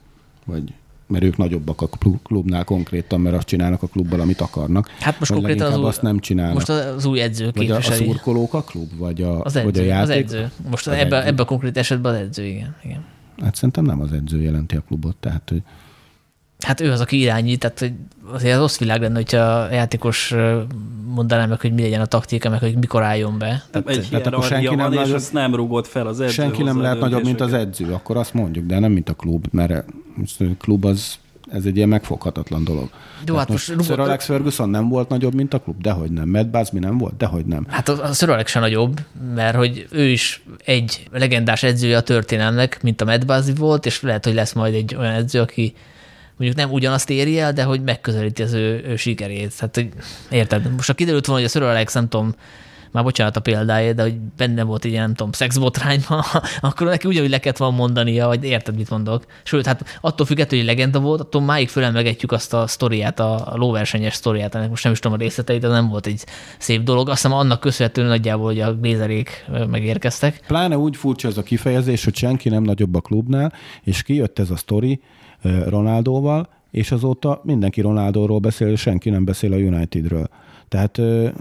Vagy 0.45 0.73
mert 1.07 1.23
ők 1.23 1.37
nagyobbak 1.37 1.81
a 1.81 1.87
klub- 1.87 2.21
klubnál 2.23 2.63
konkrétan, 2.63 3.21
mert 3.21 3.35
azt 3.35 3.47
csinálnak 3.47 3.83
a 3.83 3.87
klubbal, 3.87 4.19
amit 4.19 4.41
akarnak. 4.41 4.89
Hát 4.99 5.19
most 5.19 5.31
konkrétan 5.31 5.71
az 5.71 5.77
új, 5.77 5.85
azt 5.85 6.01
nem 6.01 6.19
csinálnak. 6.19 6.53
most 6.53 6.69
az 6.69 7.05
új 7.05 7.21
edző 7.21 7.51
vagy 7.53 7.71
a, 7.71 7.75
a 7.75 7.77
képviseli. 7.77 8.05
szurkolók 8.05 8.53
a 8.53 8.61
klub, 8.61 8.97
vagy 8.97 9.21
a, 9.21 9.41
az 9.41 9.53
vagy 9.53 9.63
a 9.63 9.67
edző, 9.67 9.81
az 9.81 9.87
játék? 9.87 10.23
edző. 10.23 10.51
Most 10.69 10.87
Az 10.87 10.93
edző. 10.93 11.15
ebbe 11.15 11.41
a 11.41 11.45
konkrét 11.45 11.77
esetben 11.77 12.13
az 12.13 12.19
edző, 12.19 12.45
igen. 12.45 12.75
igen. 12.83 13.03
Hát 13.41 13.55
szerintem 13.55 13.83
nem 13.83 14.01
az 14.01 14.11
edző 14.11 14.41
jelenti 14.41 14.75
a 14.75 14.83
klubot, 14.87 15.15
tehát 15.15 15.49
hogy 15.49 15.61
Hát 16.63 16.81
ő 16.81 16.91
az, 16.91 16.99
aki 16.99 17.19
irányít, 17.19 17.59
tehát 17.59 17.79
hogy 17.79 17.93
azért 18.31 18.53
az 18.53 18.59
rossz 18.59 18.77
világ 18.77 19.01
lenne, 19.01 19.15
hogyha 19.15 19.37
a 19.37 19.73
játékos 19.73 20.35
mondaná 21.05 21.45
meg, 21.45 21.59
hogy 21.59 21.73
mi 21.73 21.81
legyen 21.81 22.01
a 22.01 22.05
taktika, 22.05 22.49
meg 22.49 22.59
hogy 22.59 22.77
mikor 22.77 23.03
álljon 23.03 23.37
be. 23.37 23.63
Tehát 23.71 23.89
egy 23.89 24.07
tehát 24.09 24.27
akkor 24.27 24.43
senki 24.43 24.75
nem 24.75 24.91
van, 24.91 25.05
és 25.05 25.13
azt 25.13 25.33
nem 25.33 25.55
rúgott 25.55 25.87
fel 25.87 26.07
az 26.07 26.19
edző. 26.19 26.31
senki 26.31 26.63
nem 26.63 26.81
lehet 26.81 26.99
nagyobb, 26.99 27.23
mint 27.23 27.41
az 27.41 27.53
edző, 27.53 27.93
akkor 27.93 28.17
azt 28.17 28.33
mondjuk, 28.33 28.65
de 28.65 28.79
nem 28.79 28.91
mint 28.91 29.09
a 29.09 29.13
klub, 29.13 29.45
mert 29.51 29.85
most 30.15 30.41
a 30.41 30.45
klub 30.59 30.85
az 30.85 31.17
ez 31.51 31.65
egy 31.65 31.75
ilyen 31.75 31.89
megfoghatatlan 31.89 32.63
dolog. 32.63 32.89
Jó, 33.25 33.35
hát 33.35 33.49
most 33.49 33.75
most 33.75 33.89
Sir 33.89 33.99
Alex 33.99 34.25
Ferguson 34.25 34.69
nem 34.69 34.89
volt 34.89 35.09
nagyobb, 35.09 35.33
mint 35.33 35.53
a 35.53 35.59
klub? 35.59 35.81
Dehogy 35.81 36.11
nem. 36.11 36.29
Matt 36.29 36.47
Busby 36.47 36.79
nem 36.79 36.97
volt? 36.97 37.17
Dehogy 37.17 37.45
nem. 37.45 37.65
Hát 37.69 37.89
a, 37.89 38.03
a 38.03 38.13
Sir 38.13 38.29
Alex 38.29 38.51
sem 38.51 38.61
nagyobb, 38.61 38.99
mert 39.35 39.55
hogy 39.55 39.87
ő 39.91 40.07
is 40.07 40.43
egy 40.65 41.07
legendás 41.11 41.63
edzője 41.63 41.97
a 41.97 42.01
történelmnek, 42.01 42.83
mint 42.83 43.01
a 43.01 43.05
Matt 43.05 43.25
Busby 43.25 43.53
volt, 43.53 43.85
és 43.85 44.01
lehet, 44.01 44.25
hogy 44.25 44.33
lesz 44.33 44.53
majd 44.53 44.73
egy 44.73 44.95
olyan 44.95 45.13
edző, 45.13 45.39
aki 45.39 45.73
mondjuk 46.43 46.65
nem 46.65 46.71
ugyanazt 46.71 47.09
éri 47.09 47.39
el, 47.39 47.53
de 47.53 47.63
hogy 47.63 47.81
megközelíti 47.81 48.41
az 48.41 48.53
ő, 48.53 48.83
ő 48.87 48.95
sikerét. 48.95 49.53
Hát, 49.57 49.75
hogy 49.75 49.89
érted? 50.29 50.71
Most 50.75 50.87
ha 50.87 50.93
kiderült 50.93 51.25
volna, 51.25 51.41
hogy 51.41 51.49
a 51.49 51.53
Sir 51.53 51.67
Alex, 51.69 51.93
nem 51.93 52.09
tudom, 52.09 52.35
már 52.93 53.03
bocsánat 53.03 53.37
a 53.37 53.39
példája, 53.39 53.93
de 53.93 54.01
hogy 54.01 54.17
benne 54.19 54.63
volt 54.63 54.83
ilyen, 54.83 55.03
nem 55.03 55.13
tudom, 55.13 55.31
szexbotrányban, 55.31 56.23
akkor 56.61 56.87
neki 56.87 57.07
ugyanúgy 57.07 57.29
le 57.29 57.39
kellett 57.39 57.57
volna 57.57 57.75
mondania, 57.75 58.27
hogy 58.27 58.43
érted, 58.43 58.75
mit 58.75 58.89
mondok. 58.89 59.25
Sőt, 59.43 59.65
hát 59.65 59.97
attól 60.01 60.25
függetlenül, 60.25 60.65
hogy 60.65 60.75
legenda 60.75 60.99
volt, 60.99 61.19
attól 61.19 61.41
máig 61.41 61.69
fölemlegetjük 61.69 62.31
azt 62.31 62.53
a 62.53 62.67
sztoriát, 62.67 63.19
a, 63.19 63.53
lóversenyes 63.55 64.13
sztoriát, 64.13 64.55
ennek 64.55 64.69
most 64.69 64.83
nem 64.83 64.93
is 64.93 64.99
tudom 64.99 65.17
a 65.17 65.21
részleteit, 65.21 65.61
de 65.61 65.67
nem 65.67 65.89
volt 65.89 66.05
egy 66.05 66.23
szép 66.57 66.83
dolog. 66.83 67.09
Azt 67.09 67.21
hiszem 67.21 67.37
annak 67.37 67.59
köszönhetően 67.59 68.07
nagyjából, 68.07 68.45
hogy 68.45 68.59
a 68.59 68.75
Glézerék 68.75 69.45
megérkeztek. 69.69 70.39
Pláne 70.47 70.77
úgy 70.77 70.95
furcsa 70.95 71.27
ez 71.27 71.37
a 71.37 71.43
kifejezés, 71.43 72.03
hogy 72.03 72.15
senki 72.15 72.49
nem 72.49 72.63
nagyobb 72.63 72.95
a 72.95 73.01
klubnál, 73.01 73.53
és 73.83 74.03
kijött 74.03 74.39
ez 74.39 74.49
a 74.49 74.55
sztori 74.55 75.01
Ronaldóval, 75.67 76.49
és 76.71 76.91
azóta 76.91 77.41
mindenki 77.43 77.81
Ronaldóról 77.81 78.39
beszél, 78.39 78.75
senki 78.75 79.09
nem 79.09 79.25
beszél 79.25 79.53
a 79.53 79.55
Unitedről. 79.55 80.29
Tehát, 80.67 80.99
eh, 80.99 81.31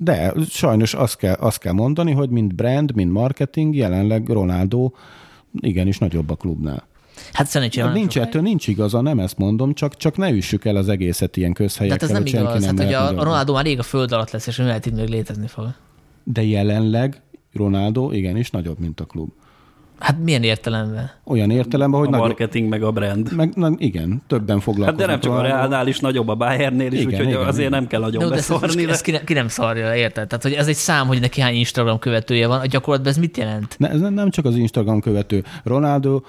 de 0.00 0.32
sajnos 0.48 0.94
azt 0.94 1.16
kell, 1.16 1.34
azt 1.34 1.58
kell 1.58 1.72
mondani, 1.72 2.12
hogy 2.12 2.30
mint 2.30 2.54
brand, 2.54 2.94
mint 2.94 3.12
marketing, 3.12 3.74
jelenleg 3.74 4.28
Ronaldo 4.28 4.90
igenis 5.60 5.98
nagyobb 5.98 6.30
a 6.30 6.34
klubnál. 6.34 6.88
Hát 7.32 7.46
szerencsére 7.46 7.92
nincs 7.92 8.12
sok- 8.12 8.22
ettől, 8.22 8.42
nincs 8.42 8.66
igaza, 8.68 9.00
nem 9.00 9.18
ezt 9.18 9.38
mondom, 9.38 9.74
csak, 9.74 9.96
csak 9.96 10.16
ne 10.16 10.30
üssük 10.30 10.64
el 10.64 10.76
az 10.76 10.88
egészet 10.88 11.36
ilyen 11.36 11.52
De 11.52 11.58
hát 11.58 11.66
közhelyekkel, 11.68 12.08
ez 12.08 12.14
nem 12.14 12.26
igaz. 12.26 12.42
nem 12.52 12.76
Hát, 12.76 12.78
hogy 12.78 12.94
lehet 12.94 13.18
a. 13.18 13.22
Ronaldo 13.24 13.52
már 13.52 13.64
rég 13.64 13.78
a 13.78 13.82
föld 13.82 14.12
alatt 14.12 14.30
lesz, 14.30 14.46
és 14.46 14.58
a 14.58 14.62
United 14.62 14.94
még 14.94 15.08
létezni 15.08 15.46
fog. 15.46 15.74
De 16.24 16.44
jelenleg 16.44 17.20
Ronaldo 17.52 18.10
igenis 18.12 18.50
nagyobb, 18.50 18.78
mint 18.78 19.00
a 19.00 19.04
klub. 19.04 19.30
Hát 20.00 20.18
milyen 20.22 20.42
értelemben? 20.42 21.10
Olyan 21.24 21.50
értelemben, 21.50 21.98
hogy 21.98 22.08
A 22.08 22.10
nagyobb, 22.10 22.26
marketing 22.26 22.68
meg 22.68 22.82
a 22.82 22.90
brand. 22.90 23.32
meg, 23.36 23.52
na, 23.54 23.70
igen, 23.76 24.22
többen 24.26 24.54
Hát 24.56 24.64
foglalkoznak. 24.64 25.06
de 25.06 25.12
nem 25.12 25.20
csak 25.20 25.32
a. 25.32 25.42
Reálnál 25.42 25.86
is 25.86 25.98
nagyobb 25.98 26.28
a 26.28 26.34
Bayernnél 26.34 26.92
is, 26.92 27.00
Igen, 27.00 27.06
úgyhogy 27.12 27.26
igen, 27.26 27.40
azért 27.40 27.58
igen. 27.68 27.70
nem 27.70 27.86
kell 27.86 28.00
nagyon 28.00 28.22
No, 28.22 28.28
de 28.28 28.36
ezt, 28.36 28.48
most, 28.48 28.60
beszarni. 28.60 28.90
ezt 28.90 29.02
ki, 29.02 29.10
ne, 29.10 29.24
ki, 29.24 29.32
nem 29.32 29.48
szarja, 29.48 29.94
érted? 29.94 30.28
Tehát, 30.28 30.42
hogy 30.42 30.52
ez 30.52 30.66
egy 30.66 30.74
szám, 30.74 31.06
hogy 31.06 31.20
neki 31.20 31.40
hány 31.40 31.54
Instagram 31.54 31.98
követője 31.98 32.46
van, 32.46 32.60
a 32.60 32.66
gyakorlatban 32.66 33.12
ez 33.12 33.18
mit 33.18 33.36
jelent? 33.36 33.74
Ne, 33.78 33.88
ez 33.90 34.00
nem 34.00 34.30
csak 34.30 34.44
az 34.44 34.56
Instagram 34.56 35.00
követő. 35.00 35.44
Ronaldo 35.64 36.20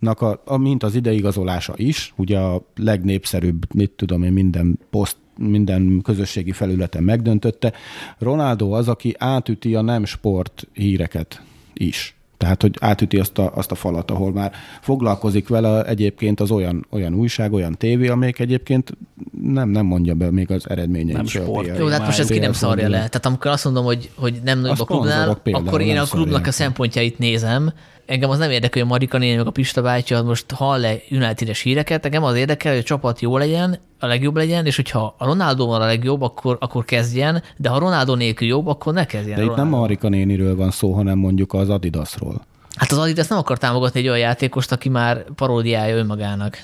a, 0.00 0.40
a, 0.44 0.56
mint 0.56 0.82
az 0.82 0.94
ideigazolása 0.94 1.72
is, 1.76 2.12
ugye 2.16 2.38
a 2.38 2.62
legnépszerűbb, 2.76 3.74
mit 3.74 3.90
tudom 3.90 4.22
én, 4.22 4.32
minden 4.32 4.78
poszt, 4.90 5.16
minden 5.36 6.00
közösségi 6.02 6.52
felületen 6.52 7.02
megdöntötte. 7.02 7.72
Ronaldo 8.18 8.70
az, 8.70 8.88
aki 8.88 9.14
átüti 9.18 9.74
a 9.74 9.80
nem 9.80 10.04
sport 10.04 10.68
híreket 10.72 11.42
is. 11.74 12.16
Tehát, 12.42 12.62
hogy 12.62 12.76
átüti 12.80 13.18
azt 13.18 13.38
a, 13.38 13.52
azt 13.54 13.70
a 13.70 13.74
falat, 13.74 14.10
ahol 14.10 14.32
már 14.32 14.52
foglalkozik 14.80 15.48
vele 15.48 15.84
egyébként 15.84 16.40
az 16.40 16.50
olyan, 16.50 16.86
olyan 16.90 17.14
újság, 17.14 17.52
olyan 17.52 17.74
tévé, 17.74 18.08
amelyik 18.08 18.38
egyébként 18.38 18.96
nem, 19.42 19.68
nem 19.68 19.86
mondja 19.86 20.14
be 20.14 20.30
még 20.30 20.50
az 20.50 20.70
eredményeit. 20.70 21.16
Nem 21.16 21.26
sport. 21.26 21.78
Jó, 21.78 21.88
de 21.88 21.92
hát 21.94 22.06
most 22.06 22.18
ezt 22.18 22.30
ki 22.30 22.38
nem 22.38 22.52
szarja 22.52 22.88
le. 22.88 22.96
Tehát 22.96 23.26
amikor 23.26 23.50
azt 23.50 23.64
mondom, 23.64 23.84
hogy, 23.84 24.10
hogy 24.14 24.40
nem 24.44 24.60
nagyobb 24.60 24.80
a, 24.80 24.84
klubnál, 24.84 25.34
például 25.34 25.66
akkor 25.66 25.80
én 25.80 25.98
a 25.98 26.04
klubnak 26.04 26.46
a 26.46 26.52
szempontjait 26.52 27.18
nézem. 27.18 27.72
Engem 28.12 28.30
az 28.30 28.38
nem 28.38 28.50
érdekel, 28.50 28.82
hogy 28.82 28.90
a 28.90 28.92
Marika 28.92 29.18
néni 29.18 29.36
meg 29.36 29.46
a 29.46 29.50
Pista 29.50 29.82
bátyja 29.82 30.22
most 30.22 30.50
hall-e 30.50 30.94
United-es 31.10 31.60
híreket. 31.60 32.04
Engem 32.04 32.22
az 32.22 32.36
érdekel, 32.36 32.72
hogy 32.72 32.80
a 32.80 32.84
csapat 32.84 33.20
jó 33.20 33.36
legyen, 33.36 33.78
a 33.98 34.06
legjobb 34.06 34.36
legyen, 34.36 34.66
és 34.66 34.76
hogyha 34.76 35.14
a 35.18 35.24
Ronaldo 35.24 35.66
van 35.66 35.82
a 35.82 35.84
legjobb, 35.84 36.22
akkor, 36.22 36.56
akkor 36.60 36.84
kezdjen, 36.84 37.42
de 37.56 37.68
ha 37.68 37.78
Ronaldo 37.78 38.14
nélkül 38.14 38.48
jobb, 38.48 38.66
akkor 38.66 38.92
ne 38.92 39.04
kezdjen. 39.04 39.36
De 39.36 39.42
itt 39.42 39.48
nem 39.48 39.56
Ronaldo. 39.56 39.76
Marika 39.76 40.08
néniről 40.08 40.56
van 40.56 40.70
szó, 40.70 40.92
hanem 40.92 41.18
mondjuk 41.18 41.52
az 41.52 41.68
Adidasról. 41.68 42.44
Hát 42.76 42.92
az 42.92 42.98
Adidas 42.98 43.26
nem 43.26 43.38
akar 43.38 43.58
támogatni 43.58 44.00
egy 44.00 44.06
olyan 44.06 44.18
játékost, 44.18 44.72
aki 44.72 44.88
már 44.88 45.24
paródiája 45.34 45.96
önmagának. 45.96 46.58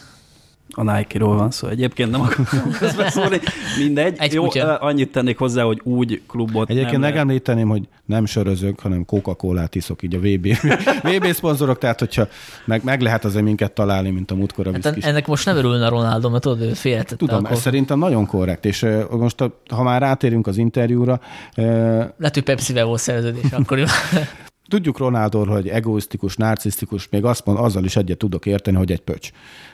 A 0.75 0.83
Nike-ról 0.83 1.37
van 1.37 1.51
szó. 1.51 1.69
Egyébként 1.69 2.11
nem 2.11 2.21
akarom 2.21 2.47
közbeszólni. 2.81 3.41
Mindegy. 3.79 4.17
Egy 4.19 4.33
Jó, 4.33 4.45
kutya. 4.45 4.77
annyit 4.77 5.13
tennék 5.13 5.39
hozzá, 5.39 5.63
hogy 5.63 5.81
úgy 5.85 6.23
klubot 6.27 6.71
Egyébként 6.71 6.93
nem 6.93 7.01
megemlíteném, 7.01 7.69
hogy 7.69 7.89
nem 8.05 8.27
sörözök, 8.27 8.81
hanem 8.81 9.05
Coca-Colát 9.05 9.75
iszok 9.75 10.03
így 10.03 10.15
a 10.15 10.19
VB, 10.19 10.47
VB 11.17 11.33
szponzorok, 11.33 11.79
tehát 11.79 11.99
hogyha 11.99 12.29
meg, 12.65 12.85
meg 12.85 13.01
lehet 13.01 13.25
azért 13.25 13.45
minket 13.45 13.73
találni, 13.73 14.11
mint 14.11 14.31
a 14.31 14.35
múltkor 14.35 14.67
a 14.67 14.71
Hát 14.83 14.97
ennek 15.05 15.27
most 15.27 15.45
nem 15.45 15.57
örülne 15.57 15.87
a 15.87 15.89
Ronaldo, 15.89 16.31
mert 16.31 16.43
tudod, 16.43 16.61
ő 16.61 16.73
félretette. 16.73 17.17
Tudom, 17.17 17.39
akkor. 17.39 17.51
ez 17.51 17.61
szerintem 17.61 17.99
nagyon 17.99 18.27
korrekt, 18.27 18.65
és 18.65 18.87
most 19.11 19.45
ha 19.69 19.83
már 19.83 20.01
rátérünk 20.01 20.47
az 20.47 20.57
interjúra, 20.57 21.21
Lehet, 21.55 22.35
hogy 22.35 22.43
Pepsi-vel 22.43 22.85
volt 22.85 23.01
szerződés, 23.01 23.53
akkor 23.53 23.79
tudjuk 24.69 24.99
Ronaldóról, 24.99 25.55
hogy 25.55 25.69
egoisztikus, 25.69 26.37
narcisztikus, 26.37 27.09
még 27.09 27.25
azt 27.25 27.45
mond, 27.45 27.59
azzal 27.59 27.85
is 27.85 27.97
egyet 27.97 28.19
tudok 28.19 28.47
érteni, 28.47 28.77
hogy 28.77 28.93
egy 28.93 29.01
pöcs. 29.01 29.31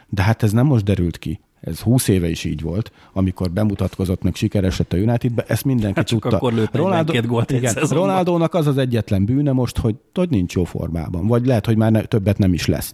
De 0.09 0.22
hát 0.22 0.42
ez 0.42 0.53
nem 0.53 0.66
most 0.66 0.84
derült 0.84 1.18
ki. 1.18 1.40
Ez 1.65 1.81
20 1.81 2.09
éve 2.09 2.29
is 2.29 2.45
így 2.45 2.61
volt, 2.61 2.93
amikor 3.12 3.51
bemutatkozott 3.51 4.23
meg 4.23 4.35
sikeresett 4.35 4.93
a 4.93 4.97
Unitedbe, 4.97 5.45
ezt 5.47 5.65
mindenki 5.65 5.99
Hát 5.99 6.07
csak 6.07 6.21
tudta. 6.21 6.37
akkor 6.37 6.53
lőtt 6.53 6.73
42 6.73 7.27
gólt 7.27 7.51
egy 7.51 7.57
igen. 7.57 7.75
Ronaldónak 7.91 8.55
az 8.55 8.67
az 8.67 8.79
egyetlen 8.79 9.25
bűne 9.25 9.53
most, 9.53 9.79
hogy, 9.79 9.95
hogy 10.15 10.29
nincs 10.29 10.55
jó 10.55 10.65
formában, 10.65 11.27
vagy 11.27 11.47
lehet, 11.47 11.67
hogy 11.67 11.77
már 11.77 11.91
ne, 11.91 12.03
többet 12.03 12.39
nem 12.39 12.53
is 12.53 12.67
lesz. 12.67 12.93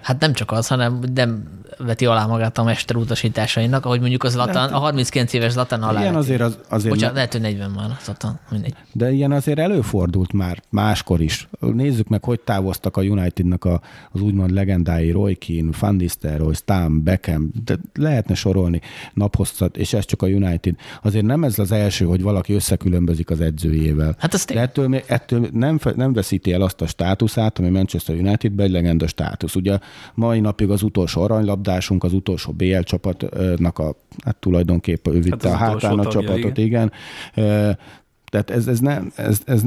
Hát 0.00 0.20
nem 0.20 0.32
csak 0.32 0.52
az, 0.52 0.66
hanem 0.66 0.98
nem 1.14 1.62
veti 1.78 2.06
alá 2.06 2.26
magát 2.26 2.58
a 2.58 2.62
mester 2.62 2.96
utasításainak, 2.96 3.84
ahogy 3.84 4.00
mondjuk 4.00 4.22
az 4.22 4.32
Zlatan, 4.32 4.72
a 4.72 4.78
39 4.78 5.32
éves 5.32 5.52
Zlatan 5.52 5.82
alá. 5.82 6.00
ilyen 6.00 6.14
azért, 6.14 6.40
az, 6.40 6.58
azért 6.68 6.92
Bocsánat, 6.94 7.14
lehet, 7.14 7.32
hogy 7.32 7.40
40 7.40 7.70
már 7.70 7.90
Zlatan, 8.04 8.40
mindegy. 8.50 8.74
De 8.92 9.12
ilyen 9.12 9.32
azért 9.32 9.58
előfordult 9.58 10.32
már 10.32 10.62
máskor 10.70 11.20
is. 11.20 11.48
Nézzük 11.60 12.08
meg, 12.08 12.24
hogy 12.24 12.40
távoztak 12.40 12.96
a 12.96 13.02
Unitednak 13.02 13.64
a, 13.64 13.80
az 14.12 14.20
úgymond 14.20 14.50
legendái 14.50 15.10
Roy 15.10 15.34
Keane, 15.34 15.70
Van 15.80 15.94
Nistelrooy, 15.94 16.54
Stam, 16.54 17.02
Beckham, 17.02 17.50
de 17.64 17.76
lehetne 17.94 18.34
sorolni 18.34 18.80
naphosszat, 19.14 19.76
és 19.76 19.92
ez 19.92 20.04
csak 20.04 20.22
a 20.22 20.26
United. 20.26 20.74
Azért 21.02 21.24
nem 21.24 21.44
ez 21.44 21.58
az 21.58 21.72
első, 21.72 22.04
hogy 22.04 22.22
valaki 22.22 22.52
összekülönbözik 22.52 23.30
az 23.30 23.40
edzőjével. 23.40 24.14
Hát 24.18 24.34
azt 24.34 24.52
De 24.52 24.60
ettől, 24.60 25.02
ettől 25.06 25.48
nem, 25.52 25.78
nem 25.96 26.12
veszíti 26.12 26.52
el 26.52 26.62
azt 26.62 26.80
a 26.80 26.86
státuszát, 26.86 27.58
ami 27.58 27.68
Manchester 27.68 28.16
Unitedben 28.16 28.66
egy 28.66 28.72
legenda 28.72 29.06
státusz. 29.06 29.54
Ugye 29.54 29.78
mai 30.14 30.40
napig 30.40 30.70
az 30.70 30.82
utolsó 30.82 31.22
aranylabdásunk, 31.22 32.04
az 32.04 32.12
utolsó 32.12 32.52
BL 32.52 32.78
csapatnak 32.78 33.78
a, 33.78 33.96
hát 34.24 34.36
tulajdonképpen 34.36 35.14
ő 35.14 35.20
vitte 35.20 35.48
hát 35.48 35.60
a 35.60 35.64
hátán 35.64 35.98
a 35.98 36.06
csapatot, 36.06 36.58
igen. 36.58 36.90
igen. 37.34 38.02
Tehát 38.34 38.50
ez, 38.50 38.66
ez 38.66 38.80
nem, 38.80 39.12
ez, 39.16 39.40
ez, 39.44 39.62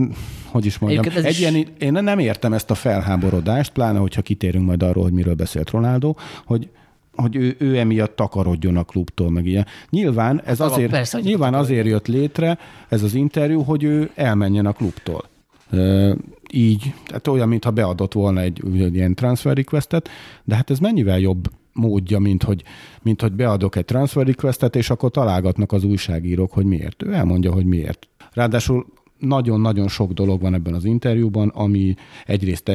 hogy 0.45 0.65
is 0.65 0.78
mondjam, 0.78 1.05
ez 1.15 1.24
egy 1.24 1.32
is... 1.32 1.39
ilyen, 1.39 1.68
én 1.80 1.91
nem 1.91 2.20
értem 2.20 2.53
ezt 2.53 2.72
a 2.72 2.76
felháborodást, 2.76 3.72
pláne, 3.72 3.99
hogyha 3.99 4.22
kitérünk 4.22 4.65
majd 4.65 4.84
arról, 4.84 5.03
hogy 5.03 5.13
miről 5.13 5.34
beszélt 5.34 5.70
Ronaldo, 5.70 6.13
hogy 6.45 6.70
hogy 7.18 7.36
ő, 7.36 7.55
ő 7.59 7.78
emiatt 7.78 8.15
takarodjon 8.15 8.78
a 8.78 8.84
klubtól, 8.84 9.32
meg 9.32 9.45
ilyen. 9.45 9.65
Nyilván 9.89 10.41
ez 10.45 10.59
azért, 10.59 10.91
Persze, 10.91 11.20
nyilván 11.20 11.53
azért 11.53 11.86
jött 11.88 12.07
létre 12.07 12.57
ez 12.88 13.03
az 13.03 13.13
interjú, 13.13 13.61
hogy 13.61 13.84
ő 13.84 14.09
elmenjen 14.15 14.65
a 14.65 14.72
klubtól. 14.72 15.24
E, 15.72 16.15
így, 16.51 16.93
tehát 17.05 17.28
olyan, 17.28 17.47
mintha 17.47 17.72
beadott 17.72 18.13
volna 18.13 18.39
egy, 18.39 18.61
egy 18.80 18.95
ilyen 18.95 19.15
transfer 19.15 19.55
requestet, 19.55 20.09
de 20.43 20.55
hát 20.55 20.70
ez 20.70 20.80
mennyivel 20.80 21.20
jobb 21.20 21.49
módja, 21.74 22.20
mint 22.20 22.43
hogy, 22.43 22.63
mint 23.01 23.22
hogy 23.22 23.32
beadok 23.32 23.76
egy 23.76 23.86
transfer 23.86 24.26
requestet, 24.26 24.76
és 24.76 24.89
akkor 24.89 25.11
találgatnak 25.11 25.72
az 25.72 25.84
újságírók, 25.84 26.51
hogy 26.51 26.65
miért. 26.65 27.03
Ő 27.03 27.13
elmondja, 27.13 27.51
hogy 27.51 27.65
miért. 27.65 28.07
Ráadásul 28.34 28.86
nagyon-nagyon 29.18 29.88
sok 29.88 30.11
dolog 30.11 30.41
van 30.41 30.53
ebben 30.53 30.74
az 30.74 30.86
interjúban, 30.86 31.47
ami 31.47 31.95
egyrészt 32.26 32.72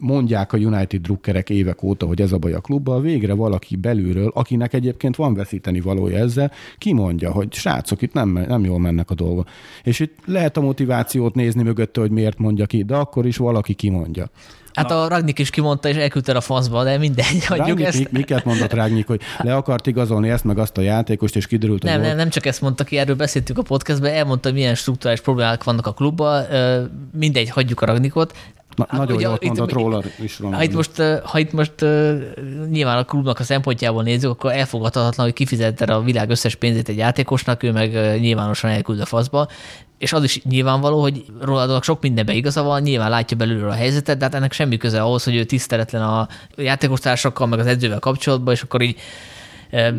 mondják 0.00 0.52
a 0.52 0.56
United 0.56 1.00
drukkerek 1.00 1.50
évek 1.50 1.82
óta, 1.82 2.06
hogy 2.06 2.20
ez 2.20 2.32
a 2.32 2.38
baj 2.38 2.52
a 2.52 2.60
klubban, 2.60 3.02
végre 3.02 3.32
valaki 3.32 3.76
belülről, 3.76 4.30
akinek 4.34 4.74
egyébként 4.74 5.16
van 5.16 5.34
veszíteni 5.34 5.80
valója 5.80 6.18
ezzel, 6.18 6.52
kimondja, 6.78 7.30
hogy 7.30 7.52
srácok, 7.52 8.02
itt 8.02 8.12
nem, 8.12 8.28
nem 8.28 8.64
jól 8.64 8.78
mennek 8.78 9.10
a 9.10 9.14
dolgok. 9.14 9.48
És 9.82 10.00
itt 10.00 10.14
lehet 10.26 10.56
a 10.56 10.60
motivációt 10.60 11.34
nézni 11.34 11.62
mögötte, 11.62 12.00
hogy 12.00 12.10
miért 12.10 12.38
mondja 12.38 12.66
ki, 12.66 12.82
de 12.82 12.94
akkor 12.96 13.26
is 13.26 13.36
valaki 13.36 13.74
kimondja. 13.74 14.30
Hát 14.74 14.88
Na. 14.88 15.02
a 15.02 15.08
Ragnik 15.08 15.38
is 15.38 15.50
kimondta, 15.50 15.88
és 15.88 15.96
elküldte 15.96 16.32
a 16.32 16.40
faszba, 16.40 16.84
de 16.84 16.98
mindegy, 16.98 17.44
hagyjuk 17.46 17.66
Ragnik, 17.66 17.86
ezt. 17.86 18.12
Miket 18.12 18.44
mondott 18.44 18.72
Ragnik, 18.72 19.06
hogy 19.06 19.20
le 19.38 19.54
akart 19.54 19.86
igazolni 19.86 20.28
ezt, 20.28 20.44
meg 20.44 20.58
azt 20.58 20.78
a 20.78 20.80
játékost, 20.80 21.36
és 21.36 21.46
kiderült, 21.46 21.82
Nem, 21.82 22.00
nem, 22.00 22.16
nem 22.16 22.28
csak 22.28 22.46
ezt 22.46 22.60
mondta 22.60 22.84
ki, 22.84 22.98
erről 22.98 23.16
beszéltünk 23.16 23.58
a 23.58 23.62
podcastben, 23.62 24.12
elmondta, 24.14 24.52
milyen 24.52 24.74
struktúrális 24.74 25.20
problémák 25.20 25.64
vannak 25.64 25.86
a 25.86 25.92
klubban, 25.92 26.44
mindegy, 27.12 27.50
hagyjuk 27.50 27.80
a 27.80 27.86
Ragnikot. 27.86 28.36
Na, 28.76 28.86
hát, 28.88 29.00
nagyon 29.00 29.16
ugye, 29.16 29.26
jól 29.26 29.38
mondott 29.42 29.72
róla 29.72 30.02
is. 30.22 30.38
Ha 30.50 30.62
itt 30.62 30.74
most, 30.74 31.02
ha 31.24 31.38
itt 31.38 31.52
most 31.52 31.72
nyilván 32.70 32.98
a 32.98 33.04
klubnak 33.04 33.38
a 33.38 33.42
szempontjából 33.42 34.02
nézzük, 34.02 34.30
akkor 34.30 34.52
elfogadhatatlan, 34.52 35.26
hogy 35.26 35.34
kifizette 35.34 35.94
a 35.94 36.00
világ 36.00 36.30
összes 36.30 36.54
pénzét 36.54 36.88
egy 36.88 36.96
játékosnak, 36.96 37.62
ő 37.62 37.72
meg 37.72 38.20
nyilvánosan 38.20 38.70
elküld 38.70 39.00
a 39.00 39.06
faszba. 39.06 39.48
És 39.98 40.12
az 40.12 40.24
is 40.24 40.42
nyilvánvaló, 40.42 41.00
hogy 41.00 41.24
Ronaldónak 41.40 41.84
sok 41.84 42.00
mindenbe 42.00 42.32
igaza 42.32 42.62
van, 42.62 42.82
nyilván 42.82 43.10
látja 43.10 43.36
belülről 43.36 43.70
a 43.70 43.74
helyzetet, 43.74 44.18
de 44.18 44.24
hát 44.24 44.34
ennek 44.34 44.52
semmi 44.52 44.76
köze 44.76 45.02
ahhoz, 45.02 45.24
hogy 45.24 45.36
ő 45.36 45.44
tiszteletlen 45.44 46.02
a 46.02 46.28
játékostársakkal, 46.56 47.46
meg 47.46 47.58
az 47.58 47.66
edzővel 47.66 47.98
kapcsolatban, 47.98 48.54
és 48.54 48.62
akkor 48.62 48.80
így 48.80 48.96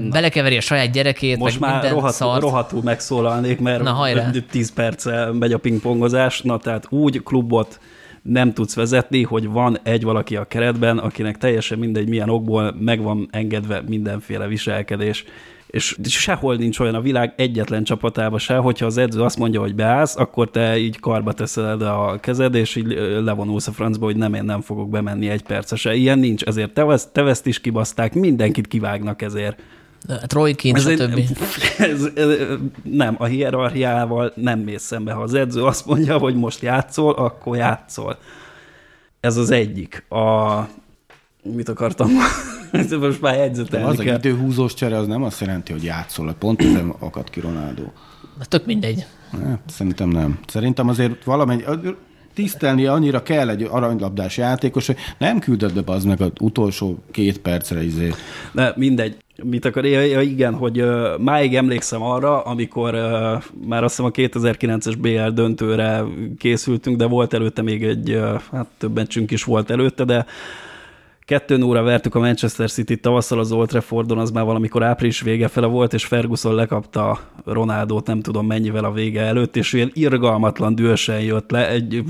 belekeveri 0.10 0.58
a 0.58 0.62
saját 0.62 0.92
gyerekét, 0.92 1.38
Most 1.38 1.60
meg 1.60 1.70
már 1.70 1.92
rohadtul, 1.92 2.40
rohadtul 2.40 2.82
megszólalnék, 2.84 3.60
mert 3.60 3.84
Na, 3.84 4.06
10 4.50 4.74
perce 4.74 5.32
megy 5.32 5.54
a 5.54 5.58
pingpongozás, 5.58 6.42
na 6.42 6.58
tehát 6.58 6.86
úgy 6.90 7.24
klubot 7.24 7.80
nem 8.22 8.54
tudsz 8.54 8.76
vezetni, 8.76 9.24
hogy 9.24 9.48
van 9.48 9.78
egy 9.84 10.04
valaki 10.04 10.36
a 10.36 10.46
keretben, 10.46 10.98
akinek 10.98 11.38
teljesen 11.38 11.80
mindegy 11.80 12.10
milyen 12.10 12.30
okból 12.30 12.76
meg 12.80 13.02
van 13.02 13.28
engedve 13.32 13.84
mindenféle 13.88 14.48
viselkedés, 14.48 15.26
és 15.72 15.98
sehol 16.04 16.56
nincs 16.56 16.80
olyan 16.80 16.96
a 16.96 17.02
világ 17.02 17.34
egyetlen 17.36 17.84
csapatába 17.84 18.38
se, 18.38 18.56
hogyha 18.56 18.86
az 18.86 18.98
edző 18.98 19.22
azt 19.22 19.38
mondja, 19.38 19.60
hogy 19.60 19.76
beállsz, 19.76 20.18
akkor 20.18 20.50
te 20.50 20.78
így 20.78 21.00
karba 21.00 21.34
teszed 21.34 21.82
a 21.82 22.18
kezed, 22.22 22.56
és 22.56 22.76
így 22.76 22.88
levonulsz 23.24 23.68
a 23.68 23.72
francba, 23.72 24.06
hogy 24.06 24.16
nem, 24.16 24.34
én 24.34 24.44
nem 24.44 24.62
fogok 24.62 24.90
bemenni 24.90 25.30
egy 25.30 25.44
percese. 25.44 25.94
Ilyen 25.94 26.20
nincs, 26.20 26.44
ezért 26.44 26.74
te, 27.12 27.24
veszt 27.24 27.46
is 27.46 27.60
kibaszták, 27.60 28.14
mindenkit 28.14 28.68
kivágnak 28.68 29.22
ezért. 29.22 29.62
Troy 30.08 30.54
Keane, 30.56 30.78
ez 30.78 30.92
stb. 30.92 31.20
Ez, 31.78 32.10
ez, 32.16 32.28
nem, 32.84 33.16
a 33.18 33.26
hierarchiával 33.26 34.32
nem 34.36 34.60
mész 34.60 34.82
szembe. 34.82 35.12
Ha 35.14 35.22
az 35.22 35.34
edző 35.34 35.64
azt 35.64 35.86
mondja, 35.86 36.18
hogy 36.18 36.36
most 36.36 36.62
játszol, 36.62 37.14
akkor 37.14 37.58
játszol. 37.58 38.18
Ez 39.20 39.38
az 39.38 39.52
egyik. 39.52 40.06
A, 40.10 40.60
mit 41.44 41.70
akartam 41.70 42.12
most 43.00 43.22
már 43.22 43.36
jegyzetelni 43.36 43.88
Az 43.88 43.98
kell. 43.98 44.18
időhúzós 44.18 44.74
csere 44.74 44.98
az 44.98 45.08
nem 45.08 45.24
azt 45.24 45.40
jelenti, 45.40 45.72
hogy 45.72 45.84
játszol. 45.84 46.36
Pont 46.40 46.62
ezen 46.62 46.90
akad 47.00 47.30
ki 47.30 47.40
Ronaldo. 47.40 47.84
Na, 48.38 48.46
tök 48.46 48.66
mindegy. 48.66 49.06
Ne, 49.32 49.58
szerintem 49.68 50.10
nem. 50.10 50.40
Szerintem 50.48 50.88
azért 50.88 51.24
valamennyi, 51.24 51.64
tisztelni 52.34 52.86
annyira 52.86 53.24
kell 53.24 53.50
egy 53.50 53.64
aranylabdás 53.64 54.38
játékos, 54.38 54.86
hogy 54.86 54.98
nem 55.18 55.40
küldöd 55.40 55.84
be 55.84 55.92
az 55.92 56.04
meg 56.04 56.22
az 56.22 56.32
utolsó 56.40 57.04
két 57.12 57.40
percre 57.40 57.84
izé. 57.84 58.14
Ne, 58.52 58.72
mindegy. 58.76 59.18
Mit 59.44 59.66
akar? 59.66 59.86
Ja, 59.86 60.22
igen, 60.22 60.54
hogy 60.54 60.82
uh, 60.82 61.18
máig 61.18 61.56
emlékszem 61.56 62.02
arra, 62.02 62.42
amikor 62.42 62.94
uh, 62.94 63.44
már 63.68 63.84
azt 63.84 63.96
hiszem 63.96 64.06
a 64.06 64.12
2009-es 64.12 64.96
BL 65.00 65.34
döntőre 65.34 66.04
készültünk, 66.38 66.98
de 66.98 67.06
volt 67.06 67.34
előtte 67.34 67.62
még 67.62 67.84
egy, 67.84 68.12
uh, 68.12 68.42
hát 68.52 68.68
több 68.78 68.96
meccsünk 68.96 69.32
is 69.32 69.44
volt 69.44 69.70
előtte, 69.70 70.04
de 70.04 70.26
Kettőn 71.32 71.62
óra 71.62 71.82
vertük 71.82 72.16
a 72.16 72.20
Manchester 72.20 72.70
City 72.70 72.98
tavasszal 72.98 73.40
az 73.40 73.52
Old 73.52 73.68
Traffordon, 73.68 74.18
az 74.18 74.32
már 74.32 74.44
valamikor 74.44 74.84
április 74.84 75.22
vége 75.22 75.48
fele 75.48 75.68
volt, 75.68 75.94
és 75.94 76.06
Ferguson 76.06 76.56
lekapta 76.56 77.20
Ronaldot 77.46 78.08
nem 78.08 78.22
tudom 78.22 78.46
mennyivel 78.46 78.84
a 78.84 78.92
vége 78.92 79.22
előtt, 79.22 79.56
és 79.56 79.74
ilyen 79.74 79.92
irgalmatlan 79.94 80.76
dühösen 80.76 81.22
jött 81.22 81.52
le, 81.52 81.70
egy, 81.70 82.04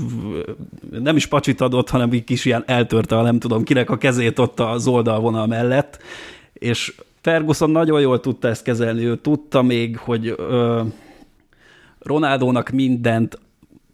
nem 0.90 1.16
is 1.16 1.26
pacsit 1.26 1.60
adott, 1.60 1.90
hanem 1.90 2.10
egy 2.12 2.24
kis 2.24 2.44
ilyen 2.44 2.62
eltörte 2.66 3.22
nem 3.22 3.38
tudom 3.38 3.62
kinek 3.62 3.90
a 3.90 3.98
kezét 3.98 4.38
ott 4.38 4.60
az 4.60 4.86
oldalvonal 4.86 5.46
mellett, 5.46 5.98
és 6.52 6.94
Ferguson 7.22 7.70
nagyon 7.70 8.00
jól 8.00 8.20
tudta 8.20 8.48
ezt 8.48 8.62
kezelni, 8.62 9.04
ő 9.04 9.16
tudta 9.16 9.62
még, 9.62 9.96
hogy 9.96 10.26
ö, 10.26 10.82
Ronaldónak 11.98 12.68
mindent 12.68 13.38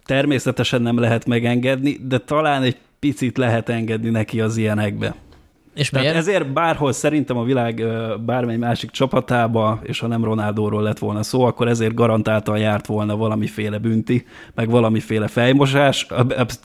természetesen 0.04 0.82
nem 0.82 0.98
lehet 0.98 1.26
megengedni, 1.26 1.98
de 2.08 2.18
talán 2.18 2.62
egy 2.62 2.76
picit 2.98 3.36
lehet 3.36 3.68
engedni 3.68 4.10
neki 4.10 4.40
az 4.40 4.56
ilyenekbe. 4.56 5.14
És 5.78 5.90
Tehát 5.90 6.14
ezért 6.14 6.52
bárhol 6.52 6.92
szerintem 6.92 7.36
a 7.36 7.44
világ 7.44 7.84
bármely 8.24 8.56
másik 8.56 8.90
csapatába, 8.90 9.80
és 9.82 10.00
ha 10.00 10.06
nem 10.06 10.24
Ronaldóról 10.24 10.82
lett 10.82 10.98
volna 10.98 11.22
szó, 11.22 11.44
akkor 11.44 11.68
ezért 11.68 11.94
garantáltan 11.94 12.58
járt 12.58 12.86
volna 12.86 13.16
valamiféle 13.16 13.78
bünti, 13.78 14.26
meg 14.54 14.70
valamiféle 14.70 15.26
fejmosás. 15.26 16.06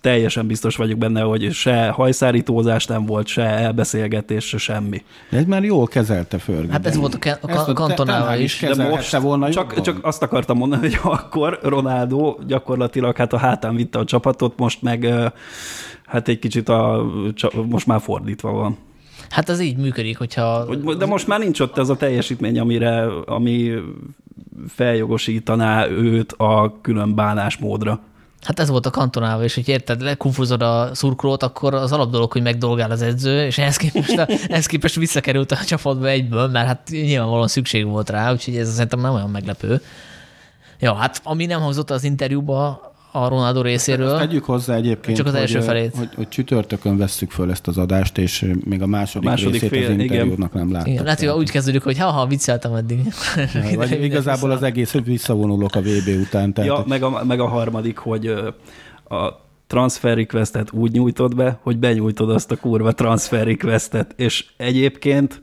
Teljesen 0.01 0.47
biztos 0.47 0.75
vagyok 0.75 0.97
benne, 0.97 1.21
hogy 1.21 1.51
se 1.51 1.89
hajszárítózás 1.89 2.85
nem 2.85 3.05
volt, 3.05 3.27
se 3.27 3.43
elbeszélgetés, 3.43 4.47
se 4.47 4.57
semmi. 4.57 5.03
De 5.29 5.37
ez 5.37 5.45
már 5.45 5.63
jól 5.63 5.87
kezelte 5.87 6.37
föl. 6.37 6.67
Hát 6.69 6.85
ez 6.85 6.97
volt 6.97 7.13
a, 7.13 7.19
ke- 7.19 7.43
a, 7.43 7.69
a 7.69 7.73
kantonával 7.73 8.39
is. 8.39 8.59
De 8.59 8.89
most 8.89 9.17
volna 9.17 9.49
csak, 9.49 9.81
csak 9.81 9.99
azt 10.01 10.23
akartam 10.23 10.57
mondani, 10.57 10.81
hogy 10.81 10.99
akkor 11.11 11.59
Ronaldo 11.63 12.35
gyakorlatilag 12.47 13.17
hát 13.17 13.33
a 13.33 13.37
hátán 13.37 13.75
vitte 13.75 13.99
a 13.99 14.05
csapatot, 14.05 14.57
most 14.57 14.81
meg 14.81 15.07
hát 16.05 16.27
egy 16.27 16.39
kicsit 16.39 16.69
a, 16.69 17.05
most 17.65 17.87
már 17.87 18.01
fordítva 18.01 18.51
van. 18.51 18.77
Hát 19.29 19.49
ez 19.49 19.59
így 19.59 19.77
működik, 19.77 20.17
hogyha... 20.17 20.75
De 20.75 21.05
most 21.05 21.27
már 21.27 21.39
nincs 21.39 21.59
ott 21.59 21.77
ez 21.77 21.89
a 21.89 21.95
teljesítmény, 21.95 22.59
amire, 22.59 23.05
ami 23.25 23.71
feljogosítaná 24.67 25.87
őt 25.87 26.31
a 26.31 26.77
külön 26.81 27.15
bánásmódra. 27.15 27.99
Hát 28.41 28.59
ez 28.59 28.69
volt 28.69 28.85
a 28.85 28.89
kantonával, 28.89 29.43
és 29.43 29.55
hogy 29.55 29.67
érted, 29.67 30.01
lekonfúzod 30.01 30.61
a 30.61 30.89
szurkolót, 30.93 31.43
akkor 31.43 31.73
az 31.73 31.91
alapdolog, 31.91 32.31
hogy 32.31 32.41
megdolgál 32.41 32.91
az 32.91 33.01
edző, 33.01 33.45
és 33.45 33.57
ehhez 33.57 33.77
képest, 33.77 34.17
a, 34.17 34.27
ehhez 34.47 34.65
képest 34.65 34.95
visszakerült 34.95 35.51
a 35.51 35.57
csapatba 35.65 36.07
egyből, 36.07 36.47
mert 36.47 36.67
hát 36.67 36.89
nyilvánvalóan 36.89 37.47
szükség 37.47 37.85
volt 37.85 38.09
rá, 38.09 38.31
úgyhogy 38.31 38.57
ez 38.57 38.73
szerintem 38.73 38.99
nem 38.99 39.13
olyan 39.13 39.29
meglepő. 39.29 39.81
Ja, 40.79 40.93
hát 40.93 41.21
ami 41.23 41.45
nem 41.45 41.61
hangzott 41.61 41.89
az 41.89 42.03
interjúba, 42.03 42.92
a 43.15 43.27
Ronaldo 43.27 43.61
részéről. 43.61 44.09
Ezt 44.09 44.17
tegyük 44.17 44.43
hozzá 44.43 44.75
egyébként, 44.75 45.17
csak 45.17 45.25
az 45.25 45.33
első 45.33 45.57
hogy, 45.57 45.65
felét. 45.65 45.95
Hogy, 45.95 46.09
hogy, 46.15 46.29
csütörtökön 46.29 46.97
vesszük 46.97 47.31
föl 47.31 47.51
ezt 47.51 47.67
az 47.67 47.77
adást, 47.77 48.17
és 48.17 48.45
még 48.63 48.81
a 48.81 48.87
második, 48.87 49.27
a 49.27 49.31
második 49.31 49.61
részét 49.61 49.69
fél, 49.69 49.91
az 49.91 49.99
interjúnak 49.99 50.49
igen. 50.53 50.63
nem 50.63 50.71
láttuk. 50.71 50.87
Igen, 50.87 51.03
lehet, 51.03 51.19
hogy 51.19 51.29
úgy 51.29 51.51
kezdődik, 51.51 51.83
hogy 51.83 51.97
ha-ha, 51.97 52.25
vicceltem 52.25 52.73
eddig. 52.73 52.99
Ja, 53.53 53.75
vagy 53.75 54.03
igazából 54.03 54.51
az 54.51 54.63
egész, 54.63 54.91
hogy 54.91 55.03
visszavonulok 55.03 55.75
a 55.75 55.81
VB 55.81 56.21
után. 56.21 56.53
Tehát, 56.53 56.69
ja, 56.69 56.83
meg 56.87 57.03
a, 57.03 57.23
meg 57.23 57.39
a 57.39 57.47
harmadik, 57.47 57.97
hogy 57.97 58.27
a 59.07 59.41
transfer 59.67 60.15
requestet 60.15 60.71
úgy 60.71 60.91
nyújtod 60.91 61.35
be, 61.35 61.59
hogy 61.61 61.77
benyújtod 61.77 62.29
azt 62.29 62.51
a 62.51 62.55
kurva 62.55 62.91
transfer 62.91 63.45
requestet, 63.45 64.13
és 64.17 64.45
egyébként 64.57 65.41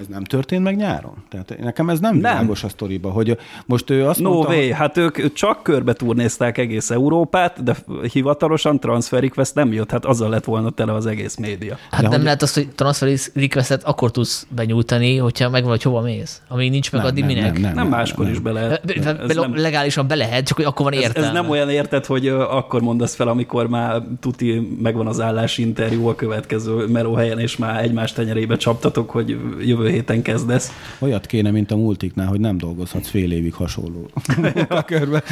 Ez 0.00 0.06
nem 0.06 0.24
történt 0.24 0.62
meg 0.62 0.76
nyáron? 0.76 1.12
Tehát 1.30 1.56
nekem 1.60 1.90
ez 1.90 2.00
nem, 2.00 2.10
nem. 2.16 2.20
világos 2.32 2.64
a 2.64 2.68
sztoriba, 2.68 3.10
hogy 3.10 3.38
most 3.66 3.90
ő 3.90 4.06
azt 4.06 4.20
no 4.20 4.30
mondta... 4.32 4.52
way, 4.54 4.70
hát 4.72 4.96
ők 4.96 5.32
csak 5.32 5.62
körbe 5.62 5.92
turnézták 5.92 6.58
egész 6.58 6.90
Európát, 6.90 7.62
de 7.62 7.76
hivatalosan 8.12 8.80
transfer 8.80 9.20
request 9.22 9.54
nem 9.54 9.72
jött, 9.72 9.90
hát 9.90 10.04
azzal 10.04 10.28
lett 10.30 10.44
volna 10.44 10.70
tele 10.70 10.92
az 10.92 11.06
egész 11.06 11.36
média. 11.36 11.76
Hát 11.90 12.00
De 12.00 12.02
nem 12.02 12.10
hogy- 12.16 12.22
lehet 12.22 12.42
azt, 12.42 12.54
hogy 12.54 12.68
transfer 12.74 13.12
requestet 13.34 13.84
akkor 13.84 14.10
tudsz 14.10 14.46
benyújtani, 14.54 15.16
hogyha 15.16 15.50
megvan, 15.50 15.70
hogy 15.70 15.82
hova 15.82 16.00
mész. 16.00 16.42
Amíg 16.48 16.70
nincs 16.70 16.92
meg, 16.92 17.00
Nem, 17.00 17.10
addig 17.10 17.24
nem, 17.24 17.32
minek. 17.34 17.52
nem, 17.52 17.60
nem. 17.62 17.74
Nem 17.74 17.88
máskor 17.88 18.28
is 18.28 18.38
be 18.38 18.52
lehet. 18.52 18.86
Be- 18.86 19.12
be- 19.12 19.18
Ez 19.22 19.36
nem- 19.36 19.56
legálisan 19.56 20.06
be 20.06 20.14
lehet, 20.14 20.46
csak 20.46 20.56
hogy 20.56 20.66
akkor 20.66 20.84
van 20.84 20.92
Ez, 20.94 21.00
értelme. 21.00 21.28
ez 21.28 21.34
nem 21.34 21.50
olyan 21.50 21.70
érted, 21.70 22.06
hogy 22.06 22.28
akkor 22.28 22.80
mondasz 22.80 23.14
fel, 23.14 23.28
amikor 23.28 23.68
már 23.68 24.02
tuti 24.20 24.76
megvan 24.82 25.06
az 25.06 25.20
állásinterjú 25.20 26.06
a 26.06 26.14
következő 26.14 26.86
melóhelyen, 26.86 27.38
és 27.38 27.56
már 27.56 27.82
egymás 27.84 28.12
tenyerébe 28.12 28.56
csaptatok, 28.56 29.10
hogy 29.10 29.36
jövő 29.60 29.88
héten 29.90 30.22
kezdesz. 30.22 30.72
Olyat 30.98 31.26
kéne, 31.26 31.50
mint 31.50 31.70
a 31.70 31.76
multiknál, 31.76 32.26
hogy 32.26 32.40
nem 32.40 32.58
dolgozhatsz 32.58 33.08
fél 33.08 33.32
évig 33.32 33.54
hasonló 33.54 34.10
munkakörbe. 34.36 35.22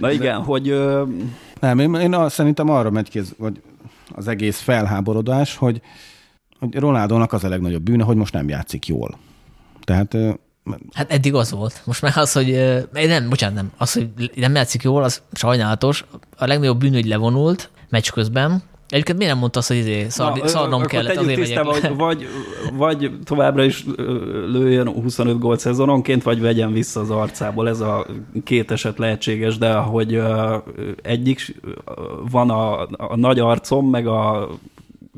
Na 0.00 0.10
igen, 0.10 0.42
hogy 0.42 0.68
ö, 0.68 1.04
Nem, 1.60 1.78
én, 1.78 1.94
én 1.94 2.14
azt 2.14 2.34
szerintem 2.34 2.70
arra 2.70 2.90
megy 2.90 3.08
ki, 3.10 3.18
ez- 3.18 3.34
vagy 3.38 3.62
az 4.14 4.28
egész 4.28 4.58
felháborodás, 4.60 5.56
hogy, 5.56 5.80
hogy 6.58 6.74
Ronaldónak 6.74 7.32
az 7.32 7.44
a 7.44 7.48
legnagyobb 7.48 7.82
bűne, 7.82 8.04
hogy 8.04 8.16
most 8.16 8.32
nem 8.32 8.48
játszik 8.48 8.86
jól. 8.86 9.18
Tehát 9.84 10.16
Hát 10.92 11.12
eddig 11.12 11.34
az 11.34 11.50
volt. 11.50 11.82
Most 11.84 12.02
már 12.02 12.12
az, 12.16 12.32
hogy 12.32 12.58
nem, 12.92 13.28
bocsánat, 13.28 13.54
nem. 13.56 13.70
Az, 13.76 13.92
hogy 13.92 14.30
nem 14.34 14.54
játszik 14.54 14.82
jól, 14.82 15.02
az 15.02 15.22
sajnálatos. 15.32 16.04
A 16.36 16.46
legnagyobb 16.46 16.78
bűn, 16.78 16.92
hogy 16.92 17.06
levonult 17.06 17.70
meccs 17.88 18.10
közben. 18.10 18.62
Egyébként 18.94 19.18
miért 19.18 19.32
nem 19.32 19.40
mondta 19.40 19.58
azt, 19.58 19.68
hogy 19.68 19.76
izé, 19.76 20.08
szar, 20.08 20.38
Na, 20.38 20.46
szarnom 20.46 20.74
akkor 20.74 20.86
kellett, 20.86 21.16
azért 21.16 21.26
megyek 21.26 21.44
tisztába, 21.44 21.72
le. 21.72 21.88
hogy 21.88 21.96
vagy, 21.96 22.28
vagy 22.72 23.10
továbbra 23.24 23.64
is 23.64 23.84
lőjön 24.46 24.88
25 24.88 25.38
gólt 25.38 25.60
szezononként, 25.60 26.22
vagy 26.22 26.40
vegyen 26.40 26.72
vissza 26.72 27.00
az 27.00 27.10
arcából. 27.10 27.68
Ez 27.68 27.80
a 27.80 28.06
két 28.44 28.70
eset 28.70 28.98
lehetséges, 28.98 29.58
de 29.58 29.72
hogy 29.72 30.22
egyik 31.02 31.60
van 32.30 32.50
a, 32.50 32.82
a 32.82 33.16
nagy 33.16 33.38
arcom, 33.38 33.90
meg 33.90 34.06
a 34.06 34.48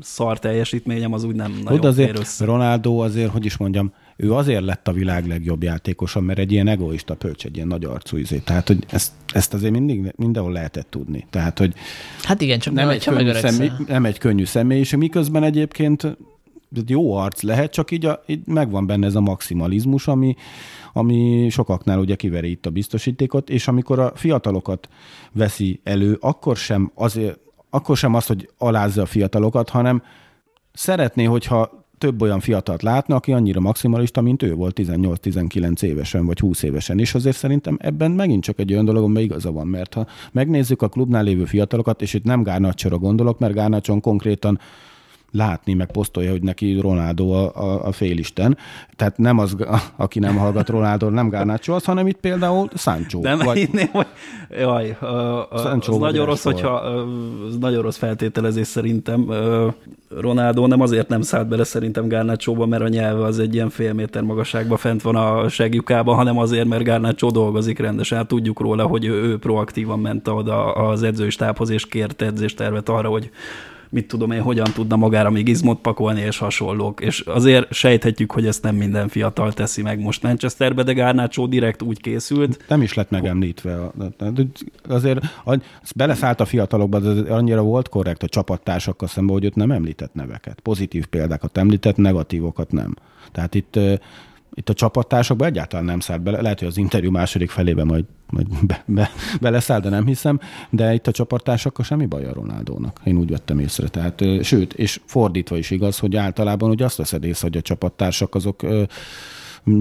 szar 0.01 0.39
teljesítményem, 0.39 1.13
az 1.13 1.23
úgy 1.23 1.35
nem 1.35 1.59
nagyon 1.63 1.79
fér 1.79 1.89
azért 1.89 2.19
össze. 2.19 2.45
Ronaldo 2.45 2.97
azért, 2.97 3.31
hogy 3.31 3.45
is 3.45 3.57
mondjam, 3.57 3.93
ő 4.17 4.33
azért 4.33 4.63
lett 4.63 4.87
a 4.87 4.91
világ 4.91 5.27
legjobb 5.27 5.63
játékosa, 5.63 6.19
mert 6.19 6.39
egy 6.39 6.51
ilyen 6.51 6.67
egoista 6.67 7.15
pölcs, 7.15 7.45
egy 7.45 7.55
ilyen 7.55 7.67
nagy 7.67 7.85
arcú 7.85 8.17
izé. 8.17 8.37
Tehát, 8.37 8.67
hogy 8.67 8.85
ezt, 8.89 9.11
ezt 9.33 9.53
azért 9.53 9.71
mindig, 9.71 10.13
mindenhol 10.15 10.51
lehetett 10.51 10.87
tudni. 10.89 11.25
Tehát, 11.29 11.57
hogy 11.57 11.73
Hát 12.23 12.41
igen, 12.41 12.59
csak 12.59 12.73
nem 12.73 12.89
egy, 12.89 13.05
könnyű 13.05 13.31
személy, 13.31 13.71
nem 13.87 14.05
egy 14.05 14.17
könnyű 14.17 14.45
személyiség, 14.45 14.99
miközben 14.99 15.43
egyébként 15.43 16.17
egy 16.75 16.89
jó 16.89 17.13
arc 17.15 17.41
lehet, 17.41 17.71
csak 17.71 17.91
így, 17.91 18.05
a, 18.05 18.23
így 18.25 18.45
megvan 18.45 18.85
benne 18.85 19.05
ez 19.05 19.15
a 19.15 19.21
maximalizmus, 19.21 20.07
ami, 20.07 20.35
ami 20.93 21.47
sokaknál 21.49 21.99
ugye 21.99 22.15
kiveri 22.15 22.49
itt 22.49 22.65
a 22.65 22.69
biztosítékot, 22.69 23.49
és 23.49 23.67
amikor 23.67 23.99
a 23.99 24.11
fiatalokat 24.15 24.89
veszi 25.31 25.79
elő, 25.83 26.17
akkor 26.19 26.57
sem 26.57 26.91
azért, 26.95 27.39
akkor 27.69 27.97
sem 27.97 28.13
az, 28.13 28.25
hogy 28.25 28.49
alázza 28.57 29.01
a 29.01 29.05
fiatalokat, 29.05 29.69
hanem 29.69 30.03
szeretné, 30.73 31.23
hogyha 31.23 31.86
több 31.97 32.21
olyan 32.21 32.39
fiatalt 32.39 32.81
látna, 32.81 33.15
aki 33.15 33.31
annyira 33.31 33.59
maximalista, 33.59 34.21
mint 34.21 34.43
ő 34.43 34.53
volt 34.53 34.79
18-19 34.81 35.81
évesen, 35.81 36.25
vagy 36.25 36.39
20 36.39 36.63
évesen. 36.63 36.99
És 36.99 37.15
azért 37.15 37.37
szerintem 37.37 37.77
ebben 37.81 38.11
megint 38.11 38.43
csak 38.43 38.59
egy 38.59 38.71
olyan 38.71 38.85
dolog, 38.85 39.03
amiben 39.03 39.23
igaza 39.23 39.51
van, 39.51 39.67
mert 39.67 39.93
ha 39.93 40.07
megnézzük 40.31 40.81
a 40.81 40.87
klubnál 40.87 41.23
lévő 41.23 41.45
fiatalokat, 41.45 42.01
és 42.01 42.13
itt 42.13 42.23
nem 42.23 42.43
Gárnácsora 42.43 42.97
gondolok, 42.97 43.39
mert 43.39 43.53
Gárnácson 43.53 44.01
konkrétan 44.01 44.59
látni, 45.31 45.73
meg 45.73 45.91
posztolja, 45.91 46.31
hogy 46.31 46.41
neki 46.41 46.79
Ronaldo 46.79 47.29
a, 47.29 47.51
a, 47.55 47.85
a 47.85 47.91
félisten. 47.91 48.57
Tehát 48.95 49.17
nem 49.17 49.37
az, 49.37 49.55
aki 49.95 50.19
nem 50.19 50.35
hallgat 50.35 50.69
Ronaldo, 50.69 51.09
nem 51.09 51.29
Garnacho 51.29 51.73
az, 51.73 51.85
hanem 51.85 52.07
itt 52.07 52.19
például 52.19 52.69
Sancho. 52.75 53.19
Nem, 53.19 53.39
vagy, 53.39 53.57
hinném, 53.57 53.89
hogy 53.91 54.07
jaj, 54.59 54.97
ö, 55.01 55.39
Sancho 55.57 55.93
az 55.93 55.99
nagyon 55.99 56.25
rossz, 56.25 56.43
hogyha, 56.43 56.73
az 57.47 57.57
nagyon 57.57 57.81
rossz 57.81 57.97
feltételezés 57.97 58.67
szerintem. 58.67 59.29
Ö, 59.29 59.67
Ronaldo 60.09 60.67
nem 60.67 60.81
azért 60.81 61.07
nem 61.07 61.21
szállt 61.21 61.47
bele 61.47 61.63
szerintem 61.63 62.07
Garnacho-ba, 62.07 62.65
mert 62.65 62.83
a 62.83 62.87
nyelve 62.87 63.23
az 63.23 63.39
egy 63.39 63.53
ilyen 63.53 63.69
fél 63.69 63.93
méter 63.93 64.21
magasságban 64.21 64.77
fent 64.77 65.01
van 65.01 65.15
a 65.15 65.49
segjukában, 65.49 66.15
hanem 66.15 66.37
azért, 66.37 66.67
mert 66.67 66.83
Garnacho 66.83 67.31
dolgozik 67.31 67.79
rendesen. 67.79 68.17
Hát 68.17 68.27
tudjuk 68.27 68.59
róla, 68.59 68.85
hogy 68.85 69.05
ő, 69.05 69.11
ő 69.11 69.37
proaktívan 69.37 69.99
ment 69.99 70.27
oda 70.27 70.73
az 70.73 71.03
edzőstábhoz, 71.03 71.69
és 71.69 71.85
kért 71.85 72.21
edzéstervet 72.21 72.89
arra, 72.89 73.09
hogy 73.09 73.31
mit 73.89 74.07
tudom 74.07 74.31
én, 74.31 74.41
hogyan 74.41 74.71
tudna 74.73 74.95
magára 74.95 75.29
még 75.29 75.47
izmot 75.47 75.81
pakolni, 75.81 76.21
és 76.21 76.37
hasonlók. 76.37 77.01
És 77.01 77.19
azért 77.19 77.73
sejthetjük, 77.73 78.31
hogy 78.31 78.47
ezt 78.47 78.63
nem 78.63 78.75
minden 78.75 79.07
fiatal 79.07 79.53
teszi 79.53 79.81
meg 79.81 79.99
most 79.99 80.23
Manchesterbe, 80.23 80.83
de 80.83 80.93
Garnacho 80.93 81.47
direkt 81.47 81.81
úgy 81.81 82.01
készült, 82.01 82.65
nem 82.67 82.81
is 82.81 82.93
lett 82.93 83.09
megemlítve. 83.09 83.91
Azért 84.87 85.19
beleszállt 85.95 86.39
a 86.39 86.45
fiatalokba, 86.45 86.99
de 86.99 87.33
annyira 87.33 87.61
volt 87.61 87.89
korrekt 87.89 88.23
a 88.23 88.27
csapattársakkal 88.27 89.07
szemben, 89.07 89.35
hogy 89.35 89.45
őt 89.45 89.55
nem 89.55 89.71
említett 89.71 90.13
neveket. 90.13 90.59
Pozitív 90.59 91.05
példákat 91.05 91.57
említett, 91.57 91.95
negatívokat 91.95 92.71
nem. 92.71 92.95
Tehát 93.31 93.55
itt, 93.55 93.79
itt 94.57 94.69
a 94.69 94.73
csapattársakban 94.73 95.47
egyáltalán 95.47 95.85
nem 95.85 95.99
szállt 95.99 96.21
bele. 96.21 96.41
Lehet, 96.41 96.59
hogy 96.59 96.67
az 96.67 96.77
interjú 96.77 97.11
második 97.11 97.49
felében 97.49 97.85
majd, 97.85 98.05
majd 98.29 98.47
be, 98.65 98.83
be, 98.85 99.09
beleszáll, 99.41 99.79
de 99.79 99.89
nem 99.89 100.05
hiszem. 100.05 100.39
De 100.69 100.93
itt 100.93 101.07
a 101.07 101.11
csapattársakkal 101.11 101.85
semmi 101.85 102.05
baj 102.05 102.25
a 102.25 102.33
Ronaldónak. 102.33 102.99
Én 103.03 103.17
úgy 103.17 103.29
vettem 103.29 103.59
észre. 103.59 103.87
Tehát, 103.87 104.23
sőt, 104.41 104.73
és 104.73 104.99
fordítva 105.05 105.57
is 105.57 105.71
igaz, 105.71 105.99
hogy 105.99 106.15
általában 106.15 106.69
ugye 106.69 106.85
azt 106.85 106.97
veszed 106.97 107.23
észre, 107.23 107.47
hogy 107.47 107.57
a 107.57 107.61
csapattársak 107.61 108.35
azok 108.35 108.65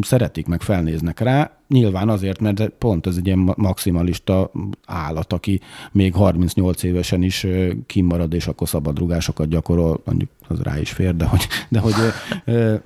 szeretik, 0.00 0.46
meg 0.46 0.60
felnéznek 0.60 1.20
rá. 1.20 1.50
Nyilván 1.68 2.08
azért, 2.08 2.40
mert 2.40 2.68
pont 2.68 3.06
ez 3.06 3.16
egy 3.16 3.26
ilyen 3.26 3.38
ma- 3.38 3.54
maximalista 3.56 4.50
állat, 4.86 5.32
aki 5.32 5.60
még 5.92 6.14
38 6.14 6.82
évesen 6.82 7.22
is 7.22 7.46
kimarad, 7.86 8.32
és 8.32 8.46
akkor 8.46 8.68
szabadrugásokat 8.68 9.48
gyakorol, 9.48 10.00
mondjuk 10.04 10.30
az 10.48 10.60
rá 10.62 10.78
is 10.78 10.90
fér, 10.90 11.16
de 11.16 11.24
hogy, 11.24 11.46
de 11.68 11.80
hogy, 11.80 11.94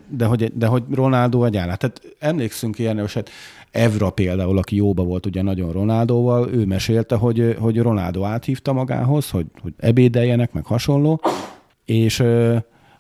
de 0.09 0.25
hogy, 0.25 0.53
de 0.55 0.67
hogy 0.67 0.83
Ronaldo 0.93 1.45
egy 1.45 1.57
állat. 1.57 1.79
Tehát 1.79 2.03
emlékszünk 2.19 2.79
ilyen 2.79 2.99
eset, 2.99 3.31
Evra 3.71 4.11
például, 4.11 4.59
aki 4.59 4.77
jóba 4.77 5.03
volt 5.03 5.27
ugye 5.27 5.43
nagyon 5.43 5.73
Ronaldóval, 5.73 6.49
ő 6.53 6.65
mesélte, 6.65 7.15
hogy, 7.15 7.57
hogy 7.59 7.79
Ronaldo 7.79 8.25
áthívta 8.25 8.73
magához, 8.73 9.31
hogy, 9.31 9.47
hogy 9.63 9.73
ebédeljenek, 9.77 10.53
meg 10.53 10.65
hasonló, 10.65 11.21
és 11.85 12.23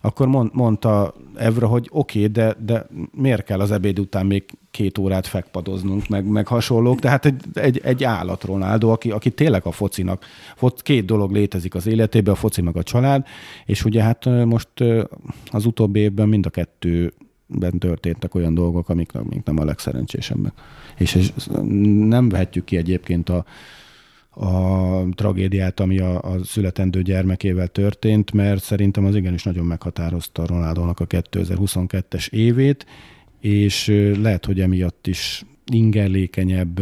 akkor 0.00 0.26
mond, 0.26 0.50
mondta 0.52 1.14
Evra, 1.34 1.66
hogy 1.66 1.88
oké, 1.92 2.18
okay, 2.18 2.32
de, 2.32 2.56
de 2.64 2.86
miért 3.12 3.44
kell 3.44 3.60
az 3.60 3.70
ebéd 3.70 3.98
után 3.98 4.26
még 4.26 4.44
két 4.70 4.98
órát 4.98 5.26
fekpadoznunk, 5.26 6.08
meg, 6.08 6.26
meg 6.26 6.46
hasonlók. 6.46 6.98
Tehát 6.98 7.24
egy, 7.24 7.44
egy, 7.54 7.80
egy 7.84 8.04
állat 8.04 8.44
Ronaldo, 8.44 8.88
aki, 8.88 9.10
aki 9.10 9.30
tényleg 9.30 9.66
a 9.66 9.70
focinak, 9.70 10.24
foc, 10.56 10.82
két 10.82 11.04
dolog 11.04 11.32
létezik 11.32 11.74
az 11.74 11.86
életében, 11.86 12.34
a 12.34 12.36
foci 12.36 12.62
meg 12.62 12.76
a 12.76 12.82
család, 12.82 13.26
és 13.66 13.84
ugye 13.84 14.02
hát 14.02 14.24
most 14.44 14.68
az 15.50 15.64
utóbbi 15.64 16.00
évben 16.00 16.28
mind 16.28 16.46
a 16.46 16.50
kettőben 16.50 17.78
történtek 17.78 18.34
olyan 18.34 18.54
dolgok, 18.54 18.88
amik, 18.88 19.14
amik 19.14 19.42
nem 19.44 19.58
a 19.58 19.64
legszerencsésebbek. 19.64 20.52
És, 20.96 21.14
és 21.14 21.30
nem 22.08 22.28
vehetjük 22.28 22.64
ki 22.64 22.76
egyébként 22.76 23.28
a, 23.28 23.44
a 24.30 25.08
tragédiát, 25.14 25.80
ami 25.80 25.98
a, 25.98 26.22
a 26.22 26.44
születendő 26.44 27.02
gyermekével 27.02 27.68
történt, 27.68 28.32
mert 28.32 28.62
szerintem 28.62 29.04
az 29.04 29.14
igenis 29.14 29.42
nagyon 29.42 29.66
meghatározta 29.66 30.46
Ronaldónak 30.46 31.00
a 31.00 31.06
2022-es 31.06 32.30
évét, 32.30 32.86
és 33.40 33.86
lehet, 34.18 34.44
hogy 34.44 34.60
emiatt 34.60 35.06
is 35.06 35.44
ingerlékenyebb 35.72 36.80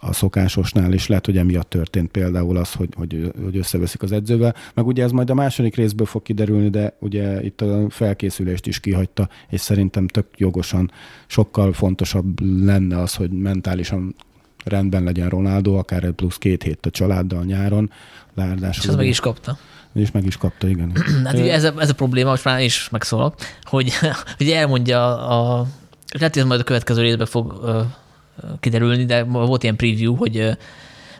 a 0.00 0.12
szokásosnál, 0.12 0.92
és 0.92 1.06
lehet, 1.06 1.26
hogy 1.26 1.36
emiatt 1.36 1.70
történt 1.70 2.10
például 2.10 2.56
az, 2.56 2.72
hogy, 2.72 2.88
hogy, 2.96 3.32
hogy 3.42 3.56
összeveszik 3.56 4.02
az 4.02 4.12
edzővel. 4.12 4.54
Meg 4.74 4.86
ugye 4.86 5.02
ez 5.02 5.10
majd 5.10 5.30
a 5.30 5.34
második 5.34 5.76
részből 5.76 6.06
fog 6.06 6.22
kiderülni, 6.22 6.68
de 6.70 6.96
ugye 7.00 7.44
itt 7.44 7.60
a 7.60 7.86
felkészülést 7.90 8.66
is 8.66 8.80
kihagyta, 8.80 9.28
és 9.50 9.60
szerintem 9.60 10.06
tök 10.06 10.26
jogosan 10.36 10.90
sokkal 11.26 11.72
fontosabb 11.72 12.40
lenne 12.40 13.00
az, 13.00 13.14
hogy 13.14 13.30
mentálisan 13.30 14.14
rendben 14.66 15.04
legyen 15.04 15.28
Ronaldo, 15.28 15.74
akár 15.74 16.04
egy 16.04 16.12
plusz 16.12 16.36
két 16.36 16.62
hét 16.62 16.86
a 16.86 16.90
családdal 16.90 17.44
nyáron. 17.44 17.90
Ráadásul 18.34 18.82
És 18.82 18.88
az 18.88 18.94
meg 18.94 19.06
is 19.06 19.20
kapta. 19.20 19.58
és 19.94 20.10
meg 20.10 20.26
is 20.26 20.36
kapta, 20.36 20.68
igen. 20.68 20.92
Hát 21.24 21.34
ugye 21.34 21.52
ez 21.52 21.64
a, 21.64 21.74
ez 21.78 21.88
a 21.88 21.94
probléma, 21.94 22.30
most 22.30 22.44
már 22.44 22.60
is 22.60 22.88
megszólal, 22.90 23.34
hogy 23.62 23.92
ugye 24.40 24.56
elmondja 24.56 25.28
a, 25.28 25.66
lehet, 26.18 26.32
hogy 26.32 26.42
ez 26.42 26.48
majd 26.48 26.60
a 26.60 26.64
következő 26.64 27.02
részben 27.02 27.26
fog 27.26 27.60
ö, 27.62 27.80
kiderülni, 28.60 29.04
de 29.04 29.22
volt 29.22 29.62
ilyen 29.62 29.76
preview, 29.76 30.14
hogy 30.14 30.56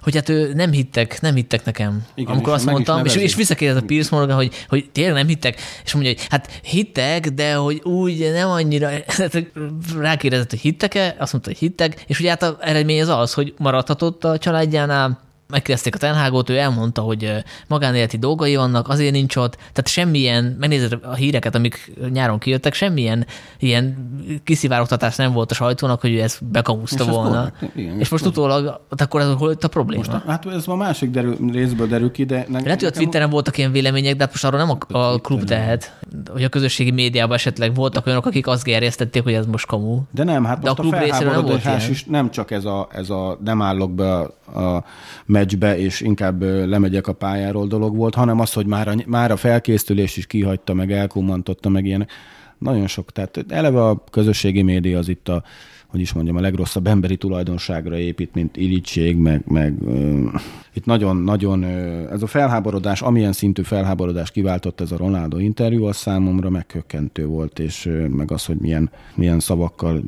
hogy 0.06 0.14
hát 0.14 0.28
ő 0.28 0.52
nem 0.54 0.72
hittek, 0.72 1.20
nem 1.20 1.34
hittek 1.34 1.64
nekem. 1.64 2.06
Igen, 2.14 2.32
Amikor 2.32 2.48
és 2.48 2.54
azt 2.54 2.66
mondtam, 2.66 3.04
és, 3.04 3.14
és 3.14 3.34
visszakérdez 3.34 3.82
a 3.82 3.86
Piers 3.86 4.08
Morgan, 4.08 4.36
hogy, 4.36 4.52
hogy 4.68 4.90
tényleg 4.92 5.14
nem 5.14 5.26
hittek, 5.26 5.60
és 5.84 5.92
mondja, 5.92 6.12
hogy 6.12 6.26
hát 6.28 6.60
hittek, 6.62 7.28
de 7.28 7.54
hogy 7.54 7.80
úgy 7.82 8.30
nem 8.32 8.48
annyira, 8.48 8.88
hát 9.06 9.46
rákérdezett, 9.98 10.50
hogy 10.50 10.58
hittek-e, 10.58 11.16
azt 11.18 11.32
mondta, 11.32 11.50
hogy 11.50 11.58
hittek, 11.58 12.04
és 12.06 12.20
ugye 12.20 12.28
hát 12.28 12.42
a 12.42 12.56
eredmény 12.60 13.00
az 13.00 13.08
az, 13.08 13.32
hogy 13.32 13.54
maradhatott 13.58 14.24
a 14.24 14.38
családjánál, 14.38 15.25
megkérdezték 15.48 15.94
a 15.94 15.98
Tenhágot, 15.98 16.50
ő 16.50 16.56
elmondta, 16.58 17.00
hogy 17.02 17.32
magánéleti 17.68 18.16
dolgai 18.16 18.56
vannak, 18.56 18.88
azért 18.88 19.12
nincs 19.12 19.36
ott, 19.36 19.54
tehát 19.56 19.88
semmilyen, 19.88 20.56
megnézed 20.58 20.98
a 21.02 21.14
híreket, 21.14 21.54
amik 21.54 21.92
nyáron 22.12 22.38
kijöttek, 22.38 22.74
semmilyen 22.74 23.26
ilyen 23.58 24.14
kiszivárogtatás 24.44 25.16
nem 25.16 25.32
volt 25.32 25.50
a 25.50 25.54
sajtónak, 25.54 26.00
hogy 26.00 26.12
ő 26.12 26.20
ezt 26.22 26.44
bekamuszta 26.44 27.02
És 27.02 27.08
ez 27.08 27.14
volna. 27.14 27.52
korrekt, 27.58 27.76
igen, 27.76 27.98
és 28.00 28.08
most 28.08 28.24
korrekt. 28.24 28.38
utólag, 28.38 28.80
akkor 28.88 29.20
ez 29.20 29.28
hol 29.38 29.50
itt 29.52 29.64
a 29.64 29.68
probléma? 29.68 30.02
Most, 30.10 30.24
hát 30.26 30.46
ez 30.46 30.68
a 30.68 30.76
másik 30.76 31.10
derül, 31.10 31.36
részből 31.52 31.86
derül 31.86 32.10
ki, 32.10 32.24
de... 32.24 32.46
Ne, 32.48 32.60
Lehet, 32.60 32.80
hogy 32.80 32.88
a 32.88 32.90
Twitteren 32.90 33.30
voltak 33.30 33.58
ilyen 33.58 33.72
vélemények, 33.72 34.16
de 34.16 34.22
hát 34.22 34.32
most 34.32 34.44
arról 34.44 34.58
nem 34.58 34.78
a, 34.88 34.98
a 34.98 35.18
klub 35.18 35.44
tehet, 35.44 35.98
hogy 36.32 36.44
a 36.44 36.48
közösségi 36.48 36.90
médiában 36.90 37.36
esetleg 37.36 37.74
voltak 37.74 38.06
olyanok, 38.06 38.26
akik 38.26 38.46
azt 38.46 38.64
gerjesztették, 38.64 39.22
hogy 39.22 39.32
ez 39.32 39.46
most 39.46 39.66
kamu. 39.66 40.00
De 40.10 40.24
nem, 40.24 40.44
hát 40.44 40.58
De 40.58 40.68
most 40.68 40.78
a, 40.78 40.82
klub 40.82 40.94
részéről 40.94 41.32
nem 41.32 41.44
volt 41.44 41.64
is 41.90 42.04
nem 42.04 42.30
csak 42.30 42.50
ez 42.50 42.64
a, 42.64 42.88
ez 42.92 43.10
a 43.10 43.38
nem 43.44 43.62
állok 43.62 43.94
be 43.94 44.12
a, 44.12 44.60
a 44.60 44.84
meccsbe, 45.36 45.78
és 45.78 46.00
inkább 46.00 46.42
lemegyek 46.42 47.06
a 47.06 47.12
pályáról 47.12 47.66
dolog 47.66 47.96
volt, 47.96 48.14
hanem 48.14 48.40
az, 48.40 48.52
hogy 48.52 48.66
már 48.66 48.88
a, 48.88 48.94
már 49.06 49.30
a 49.30 49.36
felkészülés 49.36 50.16
is 50.16 50.26
kihagyta, 50.26 50.74
meg 50.74 50.92
elkommantotta, 50.92 51.68
meg 51.68 51.84
ilyenek. 51.84 52.10
Nagyon 52.58 52.86
sok. 52.86 53.12
Tehát 53.12 53.44
eleve 53.48 53.84
a 53.84 54.04
közösségi 54.10 54.62
média 54.62 54.98
az 54.98 55.08
itt 55.08 55.28
a, 55.28 55.42
hogy 55.86 56.00
is 56.00 56.12
mondjam, 56.12 56.36
a 56.36 56.40
legrosszabb 56.40 56.86
emberi 56.86 57.16
tulajdonságra 57.16 57.98
épít, 57.98 58.34
mint 58.34 58.56
irigység, 58.56 59.16
meg, 59.16 59.42
meg 59.46 59.74
ö, 59.86 60.24
itt 60.72 60.84
nagyon-nagyon 60.84 61.64
ez 62.10 62.22
a 62.22 62.26
felháborodás, 62.26 63.02
amilyen 63.02 63.32
szintű 63.32 63.62
felháborodás 63.62 64.30
kiváltott 64.30 64.80
ez 64.80 64.92
a 64.92 64.96
Ronaldo 64.96 65.38
interjú, 65.38 65.84
az 65.84 65.96
számomra 65.96 66.50
megkökkentő 66.50 67.26
volt, 67.26 67.58
és 67.58 67.86
ö, 67.86 68.06
meg 68.06 68.30
az, 68.30 68.44
hogy 68.44 68.56
milyen, 68.56 68.90
milyen 69.14 69.40
szavakkal 69.40 70.02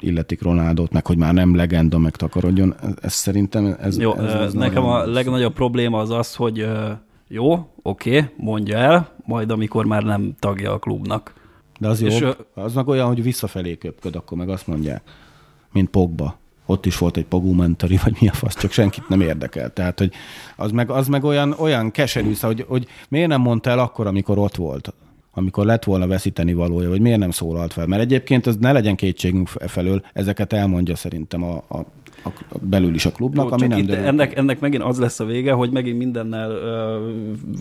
illetik 0.00 0.42
Ronaldot, 0.42 0.92
meg 0.92 1.06
hogy 1.06 1.16
már 1.18 1.34
nem 1.34 1.54
legenda, 1.54 1.98
meg 1.98 2.16
takarodjon, 2.16 2.74
ez, 2.82 2.92
ez 3.00 3.12
szerintem 3.12 3.76
ez, 3.80 3.98
Jó, 3.98 4.14
ez, 4.14 4.32
ez, 4.32 4.52
nekem 4.52 4.84
a 4.84 5.06
legnagyobb 5.06 5.52
probléma 5.52 5.98
az 5.98 6.10
az, 6.10 6.34
hogy 6.34 6.66
jó, 7.28 7.68
oké, 7.82 8.24
mondja 8.36 8.78
el, 8.78 9.08
majd 9.24 9.50
amikor 9.50 9.84
már 9.84 10.02
nem 10.02 10.34
tagja 10.38 10.72
a 10.72 10.78
klubnak. 10.78 11.32
De 11.78 11.88
az 11.88 12.00
És, 12.00 12.18
jobb, 12.18 12.46
az 12.54 12.74
meg 12.74 12.88
olyan, 12.88 13.06
hogy 13.06 13.22
visszafelé 13.22 13.76
köpköd, 13.76 14.16
akkor 14.16 14.38
meg 14.38 14.48
azt 14.48 14.66
mondják, 14.66 15.02
mint 15.72 15.88
Pogba. 15.88 16.38
Ott 16.66 16.86
is 16.86 16.98
volt 16.98 17.16
egy 17.16 17.24
pogumentari, 17.24 17.98
vagy 18.04 18.16
mi 18.20 18.28
a 18.28 18.32
fasz, 18.32 18.54
csak 18.54 18.70
senkit 18.70 19.08
nem 19.08 19.20
érdekel. 19.20 19.72
Tehát, 19.72 19.98
hogy 19.98 20.12
az 20.56 20.70
meg, 20.70 20.90
az 20.90 21.08
meg 21.08 21.24
olyan, 21.24 21.54
olyan 21.58 21.90
keserű, 21.90 22.32
szóval, 22.34 22.56
hogy, 22.56 22.64
hogy 22.68 22.86
miért 23.08 23.28
nem 23.28 23.40
mondta 23.40 23.70
el 23.70 23.78
akkor, 23.78 24.06
amikor 24.06 24.38
ott 24.38 24.56
volt, 24.56 24.94
amikor 25.34 25.64
lett 25.64 25.84
volna 25.84 26.06
veszíteni 26.06 26.52
valója, 26.52 26.88
vagy 26.88 27.00
miért 27.00 27.18
nem 27.18 27.30
szólalt 27.30 27.72
fel. 27.72 27.86
Mert 27.86 28.02
egyébként 28.02 28.46
az 28.46 28.56
ne 28.56 28.72
legyen 28.72 28.96
kétségünk 28.96 29.50
e 29.58 29.68
felől, 29.68 30.04
ezeket 30.12 30.52
elmondja 30.52 30.96
szerintem 30.96 31.42
a, 31.42 31.64
a, 31.68 31.78
a 32.24 32.58
belül 32.60 32.94
is 32.94 33.06
a 33.06 33.12
klubnak, 33.12 33.46
Jó, 33.46 33.52
ami 33.52 33.66
nem 33.66 33.78
itt 33.78 33.90
ennek, 33.90 34.36
ennek 34.36 34.60
megint 34.60 34.82
az 34.82 34.98
lesz 34.98 35.20
a 35.20 35.24
vége, 35.24 35.52
hogy 35.52 35.70
megint 35.70 35.98
mindennel 35.98 36.50
ö, 36.50 37.10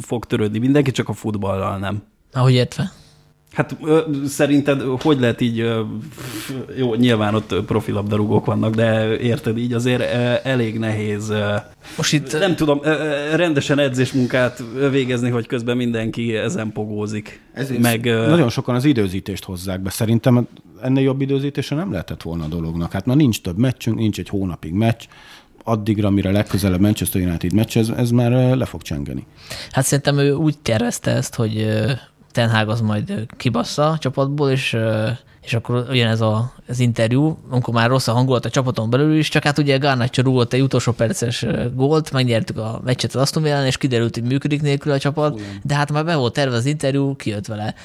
fog 0.01 0.25
törődni 0.25 0.57
mindenki, 0.59 0.91
csak 0.91 1.09
a 1.09 1.13
futballal 1.13 1.77
nem. 1.77 2.03
Ahogy 2.33 2.53
értve. 2.53 2.91
Hát 3.53 3.75
ö, 3.83 3.99
szerinted 4.27 4.81
hogy 5.01 5.19
lehet 5.19 5.41
így, 5.41 5.59
ö, 5.59 5.81
jó, 6.77 6.95
nyilván 6.95 7.35
ott 7.35 7.55
profilabdarúgók 7.65 8.45
vannak, 8.45 8.75
de 8.75 9.17
érted 9.19 9.57
így 9.57 9.73
azért 9.73 10.01
ö, 10.01 10.33
elég 10.49 10.79
nehéz, 10.79 11.29
ö, 11.29 11.55
Most 11.97 12.13
itt 12.13 12.39
nem 12.39 12.55
tudom, 12.55 12.81
rendesen 13.35 13.79
edzésmunkát 13.79 14.63
végezni, 14.89 15.29
hogy 15.29 15.47
közben 15.47 15.77
mindenki 15.77 16.35
ezen 16.35 16.71
pogózik. 16.71 17.41
Ezért 17.53 17.81
Meg, 17.81 18.05
ö, 18.05 18.27
nagyon 18.27 18.49
sokan 18.49 18.75
az 18.75 18.85
időzítést 18.85 19.43
hozzák 19.43 19.81
be. 19.81 19.89
Szerintem 19.89 20.47
ennél 20.81 21.03
jobb 21.03 21.21
időzítése 21.21 21.75
nem 21.75 21.91
lehetett 21.91 22.21
volna 22.21 22.43
a 22.43 22.47
dolognak. 22.47 22.91
Hát 22.91 23.05
ma 23.05 23.13
nincs 23.15 23.41
több 23.41 23.57
meccsünk, 23.57 23.97
nincs 23.97 24.19
egy 24.19 24.29
hónapig 24.29 24.73
meccs, 24.73 25.01
addigra, 25.63 26.09
mire 26.09 26.31
legközelebb 26.31 26.79
Manchester 26.79 27.21
United 27.21 27.53
meccs, 27.53 27.77
ez, 27.77 27.89
ez 27.89 28.11
már 28.11 28.31
le 28.57 28.65
fog 28.65 28.81
csengeni. 28.81 29.25
Hát 29.71 29.85
szerintem 29.85 30.17
ő 30.17 30.33
úgy 30.33 30.57
tervezte 30.57 31.11
ezt, 31.11 31.35
hogy 31.35 31.67
Ten 32.33 32.49
Hag 32.49 32.69
az 32.69 32.81
majd 32.81 33.25
kibassza 33.37 33.89
a 33.89 33.97
csapatból, 33.97 34.49
és, 34.49 34.77
és 35.41 35.53
akkor 35.53 35.87
jön 35.91 36.07
ez 36.07 36.21
a, 36.21 36.53
az 36.67 36.79
interjú, 36.79 37.37
amikor 37.49 37.73
már 37.73 37.89
rossz 37.89 38.07
a 38.07 38.11
hangulat 38.13 38.45
a 38.45 38.49
csapaton 38.49 38.89
belül 38.89 39.17
is, 39.17 39.29
csak 39.29 39.43
hát 39.43 39.57
ugye 39.57 39.77
Garnacho 39.77 40.21
rúgott 40.21 40.53
egy 40.53 40.61
utolsó 40.61 40.91
perces 40.91 41.45
gólt, 41.73 42.11
megnyertük 42.11 42.57
a 42.57 42.81
meccset 42.83 43.15
az 43.15 43.21
Aston 43.21 43.43
Villán, 43.43 43.65
és 43.65 43.77
kiderült, 43.77 44.13
hogy 44.13 44.23
működik 44.23 44.61
nélkül 44.61 44.91
a 44.91 44.99
csapat, 44.99 45.41
de 45.63 45.75
hát 45.75 45.91
már 45.91 46.05
be 46.05 46.15
volt 46.15 46.33
terve 46.33 46.55
az 46.55 46.65
interjú, 46.65 47.15
kijött 47.15 47.45
vele. 47.45 47.75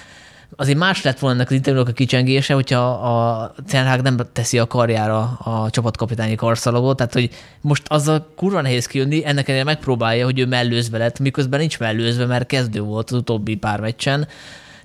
Azért 0.56 0.78
más 0.78 1.02
lett 1.02 1.18
volna 1.18 1.36
ennek 1.36 1.48
az 1.48 1.56
interjúnak 1.56 1.88
a 1.88 1.92
kicsengése, 1.92 2.54
hogyha 2.54 2.90
a 2.90 3.54
Ten 3.68 4.00
nem 4.02 4.16
teszi 4.32 4.58
a 4.58 4.66
karjára 4.66 5.20
a 5.22 5.70
csapatkapitányi 5.70 6.34
karszalagot, 6.34 6.96
tehát 6.96 7.12
hogy 7.12 7.30
most 7.60 7.82
azzal 7.88 8.32
kurva 8.36 8.60
nehéz 8.60 8.86
kijönni, 8.86 9.24
ennek 9.24 9.48
ellenére 9.48 9.64
megpróbálja, 9.64 10.24
hogy 10.24 10.38
ő 10.38 10.46
mellőzve 10.46 10.98
lett, 10.98 11.18
miközben 11.18 11.60
nincs 11.60 11.78
mellőzve, 11.78 12.26
mert 12.26 12.46
kezdő 12.46 12.80
volt 12.80 13.10
az 13.10 13.16
utóbbi 13.16 13.56
pár 13.56 13.80
meccsen, 13.80 14.28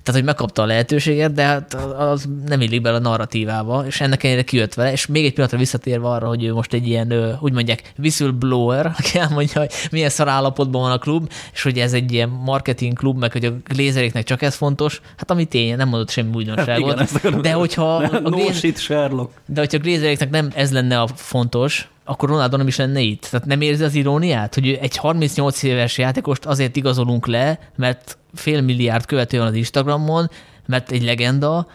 tehát, 0.04 0.20
hogy 0.20 0.28
megkapta 0.28 0.62
a 0.62 0.66
lehetőséget, 0.66 1.32
de 1.32 1.42
hát 1.42 1.74
az 1.98 2.28
nem 2.46 2.60
illik 2.60 2.80
bele 2.80 2.96
a 2.96 3.00
narratívába, 3.00 3.84
és 3.86 4.00
ennek 4.00 4.22
ellenére 4.24 4.44
kijött 4.44 4.74
vele, 4.74 4.92
és 4.92 5.06
még 5.06 5.24
egy 5.24 5.32
pillanatra 5.32 5.58
visszatérve 5.58 6.08
arra, 6.08 6.28
hogy 6.28 6.44
ő 6.44 6.52
most 6.52 6.72
egy 6.72 6.88
ilyen, 6.88 7.36
úgy 7.40 7.52
mondják, 7.52 7.92
whistleblower, 7.98 8.86
aki 8.98 9.18
elmondja, 9.18 9.60
hogy 9.60 9.72
milyen 9.90 10.08
szar 10.08 10.28
állapotban 10.28 10.80
van 10.82 10.90
a 10.90 10.98
klub, 10.98 11.30
és 11.52 11.62
hogy 11.62 11.78
ez 11.78 11.92
egy 11.92 12.12
ilyen 12.12 12.28
marketing 12.28 12.96
klub, 12.98 13.18
meg 13.18 13.32
hogy 13.32 13.44
a 13.44 13.52
glézeréknek 13.68 14.24
csak 14.24 14.42
ez 14.42 14.54
fontos, 14.54 15.00
hát 15.16 15.30
ami 15.30 15.44
tény, 15.44 15.76
nem 15.76 15.88
mondott 15.88 16.10
semmi 16.10 16.30
újdonságot. 16.34 16.78
igen, 16.86 17.00
ezt 17.00 17.14
akarom 17.14 17.42
de 17.42 17.52
hogyha 17.52 17.94
a 17.96 18.18
no 18.20 18.30
Glazer- 18.30 18.54
shit, 18.54 18.78
Sherlock. 18.78 19.32
de 19.46 19.60
hogyha 19.60 19.76
a 19.78 19.80
Glazereknek 19.80 20.30
nem 20.30 20.50
ez 20.54 20.72
lenne 20.72 21.00
a 21.00 21.06
fontos, 21.14 21.88
akkor 22.04 22.28
Ronaldo 22.28 22.56
nem 22.56 22.66
is 22.66 22.76
lenne 22.76 23.00
itt. 23.00 23.26
Tehát 23.30 23.46
nem 23.46 23.60
érzi 23.60 23.84
az 23.84 23.94
iróniát, 23.94 24.54
hogy 24.54 24.78
egy 24.80 24.96
38 24.96 25.62
éves 25.62 25.98
játékost 25.98 26.44
azért 26.44 26.76
igazolunk 26.76 27.26
le, 27.26 27.58
mert 27.76 28.18
fél 28.34 28.60
milliárd 28.60 29.04
követő 29.06 29.38
van 29.38 29.46
az 29.46 29.54
Instagramon, 29.54 30.30
mert 30.66 30.90
egy 30.90 31.04
legenda, 31.04 31.66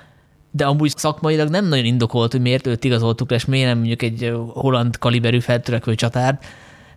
de 0.51 0.65
amúgy 0.65 0.97
szakmailag 0.97 1.49
nem 1.49 1.67
nagyon 1.67 1.85
indokolt, 1.85 2.31
hogy 2.31 2.41
miért 2.41 2.67
őt 2.67 2.83
igazoltuk 2.83 3.29
le, 3.29 3.35
és 3.35 3.45
miért 3.45 3.67
nem 3.67 3.77
mondjuk 3.77 4.01
egy 4.01 4.33
holland 4.47 4.97
kaliberű 4.97 5.39
feltörekvő 5.39 5.95
csatárt. 5.95 6.45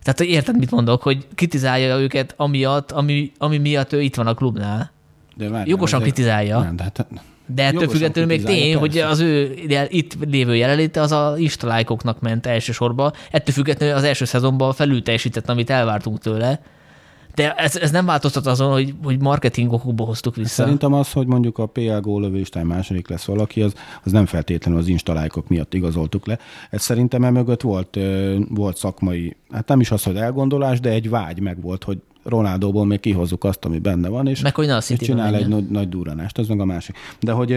Tehát 0.02 0.18
hogy 0.18 0.28
érted, 0.28 0.58
mit 0.58 0.70
mondok, 0.70 1.02
hogy 1.02 1.26
kritizálja 1.34 1.98
őket 1.98 2.34
amiatt, 2.36 2.92
ami, 2.92 3.32
ami 3.38 3.58
miatt 3.58 3.92
ő 3.92 4.00
itt 4.00 4.14
van 4.14 4.26
a 4.26 4.34
klubnál. 4.34 4.90
De 5.36 5.48
várjál, 5.48 5.68
Jogosan 5.68 6.00
azért- 6.00 6.14
kritizálja. 6.14 6.60
Nem, 6.60 6.76
de 6.76 6.82
hát 6.82 7.06
De 7.54 7.64
ettől 7.64 7.88
függetlenül 7.88 8.30
még 8.30 8.44
tény, 8.44 8.76
hogy 8.76 8.92
persze. 8.92 9.08
az 9.08 9.20
ő 9.20 9.54
itt 9.88 10.16
lévő 10.30 10.56
jelenléte 10.56 11.00
az 11.00 11.12
a 11.12 11.34
istalájkoknak 11.36 12.20
ment 12.20 12.46
elsősorban. 12.46 13.12
Ettől 13.30 13.54
függetlenül 13.54 13.94
az 13.94 14.04
első 14.04 14.24
szezonban 14.24 14.72
felül 14.72 15.02
teljesített, 15.02 15.48
amit 15.48 15.70
elvártunk 15.70 16.18
tőle. 16.18 16.60
De 17.34 17.54
ez, 17.54 17.76
ez 17.76 17.90
nem 17.90 18.06
változtat 18.06 18.46
azon, 18.46 18.72
hogy, 18.72 18.94
hogy 19.02 19.20
marketing 19.20 19.72
okokból 19.72 20.06
hoztuk 20.06 20.36
vissza. 20.36 20.62
Szerintem 20.62 20.92
az, 20.92 21.12
hogy 21.12 21.26
mondjuk 21.26 21.58
a 21.58 21.66
PL 21.66 21.98
góllövőistán 22.00 22.66
második 22.66 23.08
lesz 23.08 23.24
valaki, 23.24 23.62
az, 23.62 23.74
az 24.04 24.12
nem 24.12 24.26
feltétlenül 24.26 24.80
az 24.80 24.88
instalájkok 24.88 25.48
miatt 25.48 25.74
igazoltuk 25.74 26.26
le. 26.26 26.38
Ez 26.70 26.82
szerintem 26.82 27.24
emögött 27.24 27.60
volt, 27.60 27.98
volt 28.48 28.76
szakmai, 28.76 29.36
hát 29.50 29.68
nem 29.68 29.80
is 29.80 29.90
az, 29.90 30.02
hogy 30.02 30.16
elgondolás, 30.16 30.80
de 30.80 30.90
egy 30.90 31.10
vágy 31.10 31.40
meg 31.40 31.60
volt, 31.60 31.84
hogy 31.84 31.98
Ronaldóból 32.22 32.86
még 32.86 33.00
kihozzuk 33.00 33.44
azt, 33.44 33.64
ami 33.64 33.78
benne 33.78 34.08
van, 34.08 34.26
és, 34.26 34.40
Meg 34.40 34.54
hogy 34.54 34.66
ne 34.66 34.76
a 34.76 34.82
és 34.88 34.98
csinál 34.98 35.34
egy 35.34 35.48
nagy, 35.48 35.68
nagy 35.68 35.88
durranást, 35.88 36.38
az 36.38 36.48
meg 36.48 36.60
a 36.60 36.64
másik. 36.64 36.96
De 37.20 37.32
hogy, 37.32 37.48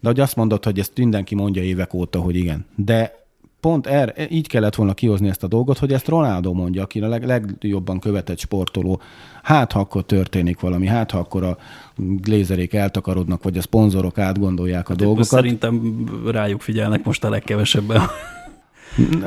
de 0.00 0.08
hogy 0.08 0.20
azt 0.20 0.36
mondod, 0.36 0.64
hogy 0.64 0.78
ezt 0.78 0.92
mindenki 0.96 1.34
mondja 1.34 1.62
évek 1.62 1.94
óta, 1.94 2.20
hogy 2.20 2.36
igen. 2.36 2.64
De 2.74 3.20
pont 3.62 3.86
er, 3.86 4.26
így 4.30 4.48
kellett 4.48 4.74
volna 4.74 4.94
kihozni 4.94 5.28
ezt 5.28 5.42
a 5.42 5.46
dolgot, 5.46 5.78
hogy 5.78 5.92
ezt 5.92 6.08
Ronaldo 6.08 6.52
mondja, 6.52 6.82
aki 6.82 7.00
a 7.00 7.08
leg, 7.08 7.24
legjobban 7.26 7.98
követett 7.98 8.38
sportoló. 8.38 9.00
Hát, 9.42 9.72
ha 9.72 9.80
akkor 9.80 10.02
történik 10.04 10.60
valami, 10.60 10.86
hát, 10.86 11.10
ha 11.10 11.18
akkor 11.18 11.44
a 11.44 11.56
glézerék 11.96 12.74
eltakarodnak, 12.74 13.42
vagy 13.42 13.56
a 13.56 13.60
szponzorok 13.62 14.18
átgondolják 14.18 14.88
a 14.88 14.94
dolgokat. 14.94 15.24
Szerintem 15.24 16.04
rájuk 16.26 16.60
figyelnek 16.60 17.04
most 17.04 17.24
a 17.24 17.30
legkevesebben. 17.30 18.00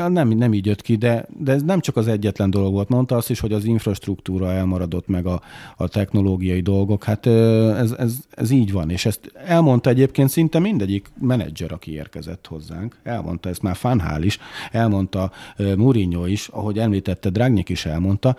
Nem, 0.07 0.27
nem 0.27 0.53
így 0.53 0.65
jött 0.65 0.81
ki, 0.81 0.95
de, 0.95 1.25
de 1.39 1.51
ez 1.51 1.61
nem 1.61 1.79
csak 1.79 1.97
az 1.97 2.07
egyetlen 2.07 2.49
dolog 2.49 2.73
volt. 2.73 2.89
Mondta 2.89 3.15
azt 3.15 3.29
is, 3.29 3.39
hogy 3.39 3.53
az 3.53 3.65
infrastruktúra 3.65 4.51
elmaradott, 4.51 5.07
meg 5.07 5.25
a, 5.25 5.41
a 5.77 5.87
technológiai 5.87 6.61
dolgok. 6.61 7.03
Hát 7.03 7.25
ez, 7.25 7.91
ez, 7.91 8.17
ez 8.29 8.49
így 8.49 8.71
van, 8.71 8.89
és 8.89 9.05
ezt 9.05 9.31
elmondta 9.45 9.89
egyébként 9.89 10.29
szinte 10.29 10.59
mindegyik 10.59 11.11
menedzser, 11.21 11.71
aki 11.71 11.91
érkezett 11.91 12.47
hozzánk. 12.47 12.97
Elmondta 13.03 13.49
ezt 13.49 13.61
már 13.61 13.75
Fanhál 13.75 14.23
is, 14.23 14.39
elmondta 14.71 15.31
Mourinho 15.77 16.25
is, 16.25 16.47
ahogy 16.47 16.79
említette, 16.79 17.29
Dragnyik 17.29 17.69
is 17.69 17.85
elmondta, 17.85 18.35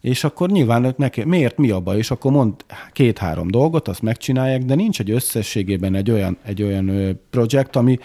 és 0.00 0.24
akkor 0.24 0.50
nyilván 0.50 0.94
neki, 0.96 1.24
miért 1.24 1.56
mi 1.56 1.70
a 1.70 1.80
baj, 1.80 1.96
és 1.96 2.10
akkor 2.10 2.32
mond 2.32 2.52
két-három 2.92 3.50
dolgot, 3.50 3.88
azt 3.88 4.02
megcsinálják, 4.02 4.62
de 4.64 4.74
nincs 4.74 5.00
egy 5.00 5.10
összességében 5.10 5.94
egy 5.94 6.10
olyan, 6.10 6.36
egy 6.44 6.62
olyan 6.62 7.18
projekt, 7.30 7.76
ami, 7.76 7.98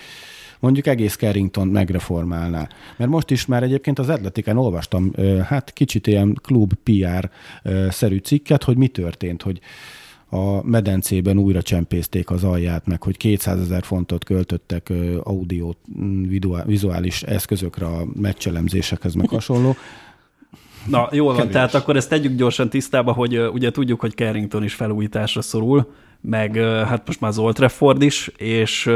mondjuk 0.61 0.87
egész 0.87 1.15
Carrington 1.15 1.67
megreformálná. 1.67 2.67
Mert 2.97 3.09
most 3.11 3.31
is 3.31 3.45
már 3.45 3.63
egyébként 3.63 3.99
az 3.99 4.09
Atletiken 4.09 4.57
olvastam, 4.57 5.11
hát 5.43 5.73
kicsit 5.73 6.07
ilyen 6.07 6.39
klub 6.41 6.73
PR-szerű 6.83 8.17
cikket, 8.17 8.63
hogy 8.63 8.77
mi 8.77 8.87
történt, 8.87 9.41
hogy 9.41 9.59
a 10.29 10.67
medencében 10.67 11.37
újra 11.37 11.61
csempészték 11.61 12.29
az 12.29 12.43
alját, 12.43 12.85
meg 12.85 13.03
hogy 13.03 13.17
200 13.17 13.59
ezer 13.59 13.83
fontot 13.83 14.23
költöttek 14.23 14.93
audio 15.23 15.71
vizuális 16.65 17.23
eszközökre 17.23 17.85
a 17.85 18.05
meccselemzésekhez, 18.21 19.13
meg 19.13 19.29
hasonló. 19.29 19.75
Na, 20.87 21.09
jól 21.11 21.27
van, 21.27 21.35
Kevés. 21.35 21.53
tehát 21.53 21.73
akkor 21.73 21.95
ezt 21.95 22.09
tegyük 22.09 22.35
gyorsan 22.35 22.69
tisztába, 22.69 23.11
hogy 23.11 23.37
ugye 23.37 23.71
tudjuk, 23.71 23.99
hogy 23.99 24.13
Carrington 24.13 24.63
is 24.63 24.73
felújításra 24.73 25.41
szorul, 25.41 25.93
meg 26.21 26.55
hát 26.55 27.07
most 27.07 27.21
már 27.21 27.31
az 27.31 27.37
Old 27.37 27.55
Trafford 27.55 28.01
is, 28.01 28.27
és 28.27 28.89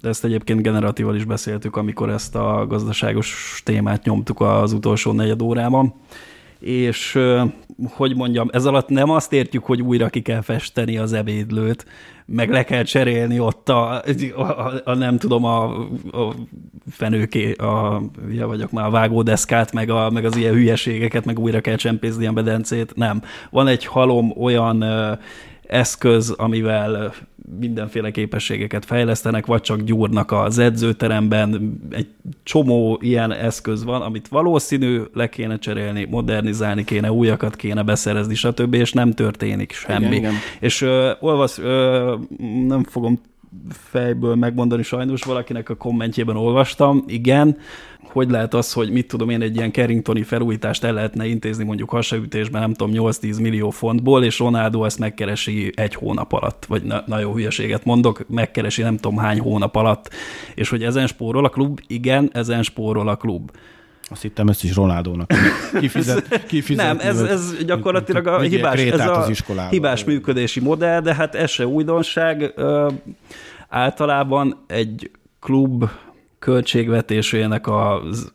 de 0.00 0.08
ezt 0.08 0.24
egyébként 0.24 0.62
generatíval 0.62 1.14
is 1.14 1.24
beszéltük, 1.24 1.76
amikor 1.76 2.10
ezt 2.10 2.34
a 2.34 2.66
gazdaságos 2.68 3.60
témát 3.64 4.04
nyomtuk 4.04 4.40
az 4.40 4.72
utolsó 4.72 5.12
negyed 5.12 5.42
órában 5.42 5.94
és 6.58 7.18
hogy 7.90 8.16
mondjam, 8.16 8.48
ez 8.52 8.64
alatt 8.64 8.88
nem 8.88 9.10
azt 9.10 9.32
értjük, 9.32 9.64
hogy 9.64 9.82
újra 9.82 10.08
ki 10.08 10.22
kell 10.22 10.40
festeni 10.40 10.98
az 10.98 11.12
ebédlőt, 11.12 11.86
meg 12.26 12.50
le 12.50 12.64
kell 12.64 12.82
cserélni 12.82 13.40
ott 13.40 13.68
a, 13.68 14.02
a, 14.36 14.42
a, 14.42 14.72
a 14.84 14.94
nem 14.94 15.18
tudom, 15.18 15.44
a, 15.44 15.64
a 16.12 16.34
fenőké, 16.90 17.52
a, 17.52 18.02
ja 18.30 18.46
vagyok 18.46 18.70
már 18.70 18.86
a 18.86 18.90
vágódeszkát, 18.90 19.72
meg, 19.72 19.90
a, 19.90 20.10
meg 20.10 20.24
az 20.24 20.36
ilyen 20.36 20.54
hülyeségeket, 20.54 21.24
meg 21.24 21.38
újra 21.38 21.60
kell 21.60 21.76
csempészni 21.76 22.26
a 22.26 22.32
bedencét, 22.32 22.94
nem. 22.94 23.22
Van 23.50 23.66
egy 23.66 23.84
halom 23.84 24.32
olyan 24.36 24.84
eszköz, 25.68 26.30
amivel 26.30 27.14
mindenféle 27.58 28.10
képességeket 28.10 28.84
fejlesztenek, 28.84 29.46
vagy 29.46 29.60
csak 29.60 29.80
gyúrnak 29.80 30.32
az 30.32 30.58
edzőteremben. 30.58 31.78
Egy 31.90 32.08
csomó 32.42 32.98
ilyen 33.02 33.32
eszköz 33.32 33.84
van, 33.84 34.02
amit 34.02 34.28
valószínű 34.28 35.02
le 35.14 35.28
kéne 35.28 35.58
cserélni, 35.58 36.04
modernizálni 36.04 36.84
kéne, 36.84 37.12
újakat 37.12 37.56
kéne 37.56 37.82
beszerezni, 37.82 38.34
stb., 38.34 38.74
és 38.74 38.92
nem 38.92 39.12
történik 39.12 39.72
semmi. 39.72 40.04
Igen, 40.04 40.12
igen. 40.12 40.32
És 40.60 40.82
uh, 40.82 41.10
olvas, 41.20 41.58
uh, 41.58 41.64
nem 42.66 42.84
fogom 42.84 43.20
fejből 43.70 44.34
megmondani 44.34 44.82
sajnos, 44.82 45.22
valakinek 45.22 45.68
a 45.68 45.76
kommentjében 45.76 46.36
olvastam, 46.36 47.04
igen, 47.06 47.56
hogy 48.00 48.30
lehet 48.30 48.54
az, 48.54 48.72
hogy 48.72 48.90
mit 48.90 49.06
tudom 49.06 49.30
én, 49.30 49.42
egy 49.42 49.56
ilyen 49.56 49.72
Carringtoni 49.72 50.22
felújítást 50.22 50.84
el 50.84 50.92
lehetne 50.92 51.26
intézni 51.26 51.64
mondjuk 51.64 51.90
hasaütésben, 51.90 52.60
nem 52.60 52.74
tudom, 52.74 53.10
8-10 53.12 53.40
millió 53.40 53.70
fontból, 53.70 54.24
és 54.24 54.38
Ronaldo 54.38 54.84
ezt 54.84 54.98
megkeresi 54.98 55.72
egy 55.74 55.94
hónap 55.94 56.32
alatt, 56.32 56.64
vagy 56.64 56.82
na, 56.82 57.02
nagyon 57.06 57.32
hülyeséget 57.32 57.84
mondok, 57.84 58.28
megkeresi 58.28 58.82
nem 58.82 58.96
tudom 58.96 59.18
hány 59.18 59.40
hónap 59.40 59.76
alatt, 59.76 60.10
és 60.54 60.68
hogy 60.68 60.82
ezen 60.82 61.06
spórol 61.06 61.44
a 61.44 61.48
klub, 61.48 61.80
igen, 61.86 62.30
ezen 62.32 62.62
spórol 62.62 63.08
a 63.08 63.16
klub. 63.16 63.50
Azt 64.08 64.22
hittem, 64.22 64.48
ezt 64.48 64.64
is 64.64 64.74
Ronaldónak 64.74 65.32
kifizet, 65.80 66.46
kifizet 66.46 66.86
Nem, 66.86 66.98
ez, 67.08 67.20
ez 67.20 67.64
gyakorlatilag 67.64 68.26
a 68.26 68.40
hibás, 68.40 68.80
ez 68.80 69.00
a 69.00 69.30
hibás 69.70 70.04
működési 70.04 70.60
modell, 70.60 71.00
de 71.00 71.14
hát 71.14 71.34
ez 71.34 71.50
se 71.50 71.66
újdonság. 71.66 72.54
Általában 73.68 74.64
egy 74.66 75.10
klub 75.40 75.84
költségvetésének 76.38 77.66
az 77.66 78.32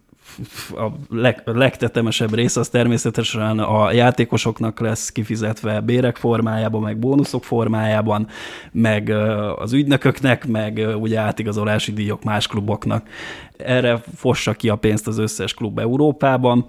a 0.70 0.88
leg, 1.10 1.42
legtetemesebb 1.46 2.34
rész 2.34 2.56
az 2.56 2.70
természetesen 2.70 3.60
a 3.60 3.92
játékosoknak 3.92 4.80
lesz 4.80 5.12
kifizetve 5.12 5.80
bérek 5.80 6.18
formájában, 6.18 6.82
meg 6.82 6.98
bónuszok 6.98 7.44
formájában, 7.44 8.28
meg 8.72 9.10
az 9.56 9.74
ügynököknek, 9.74 10.48
meg 10.48 10.88
ugye 11.00 11.20
átigazolási 11.20 11.94
díjak 11.94 12.24
más 12.24 12.48
kluboknak. 12.48 13.08
Erre 13.58 14.02
fossa 14.16 14.54
ki 14.54 14.70
a 14.70 14.76
pénzt 14.76 15.08
az 15.08 15.18
összes 15.18 15.54
klub 15.54 15.80
Európában, 15.80 16.66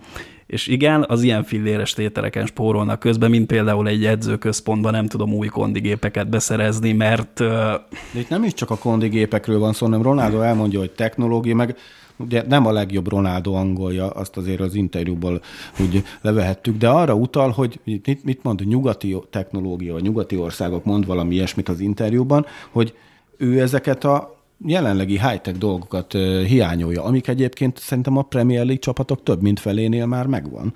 és 0.46 0.66
igen, 0.66 1.04
az 1.08 1.22
ilyen 1.22 1.44
filléres 1.44 1.92
tételeken 1.92 2.46
spórolnak 2.46 2.98
közben, 2.98 3.30
mint 3.30 3.46
például 3.46 3.88
egy 3.88 4.04
edzőközpontban 4.04 4.92
nem 4.92 5.06
tudom 5.06 5.32
új 5.32 5.46
kondigépeket 5.46 6.28
beszerezni, 6.28 6.92
mert... 6.92 7.38
De 7.38 8.18
itt 8.18 8.28
nem 8.28 8.44
is 8.44 8.54
csak 8.54 8.70
a 8.70 8.76
kondigépekről 8.76 9.58
van 9.58 9.72
szó, 9.72 9.86
hanem 9.86 10.02
Ronaldo 10.02 10.40
elmondja, 10.40 10.78
hogy 10.78 10.90
technológia, 10.90 11.54
meg 11.54 11.76
ugye 12.16 12.42
nem 12.48 12.66
a 12.66 12.72
legjobb 12.72 13.08
Ronaldo 13.08 13.52
angolja, 13.52 14.10
azt 14.10 14.36
azért 14.36 14.60
az 14.60 14.74
interjúból 14.74 15.40
úgy 15.80 16.04
levehettük, 16.20 16.76
de 16.76 16.88
arra 16.88 17.14
utal, 17.14 17.50
hogy 17.50 17.80
mit, 17.84 18.24
mit 18.24 18.42
mond 18.42 18.60
a 18.60 18.64
nyugati 18.64 19.16
technológia, 19.30 19.94
a 19.94 20.00
nyugati 20.00 20.36
országok 20.36 20.84
mond 20.84 21.06
valami 21.06 21.34
ilyesmit 21.34 21.68
az 21.68 21.80
interjúban, 21.80 22.46
hogy 22.70 22.94
ő 23.36 23.60
ezeket 23.60 24.04
a 24.04 24.42
jelenlegi 24.66 25.18
high-tech 25.18 25.58
dolgokat 25.58 26.12
hiányolja, 26.46 27.04
amik 27.04 27.28
egyébként 27.28 27.78
szerintem 27.78 28.16
a 28.16 28.22
Premier 28.22 28.64
League 28.64 28.82
csapatok 28.82 29.22
több 29.22 29.42
mint 29.42 29.60
felénél 29.60 30.06
már 30.06 30.26
megvan. 30.26 30.74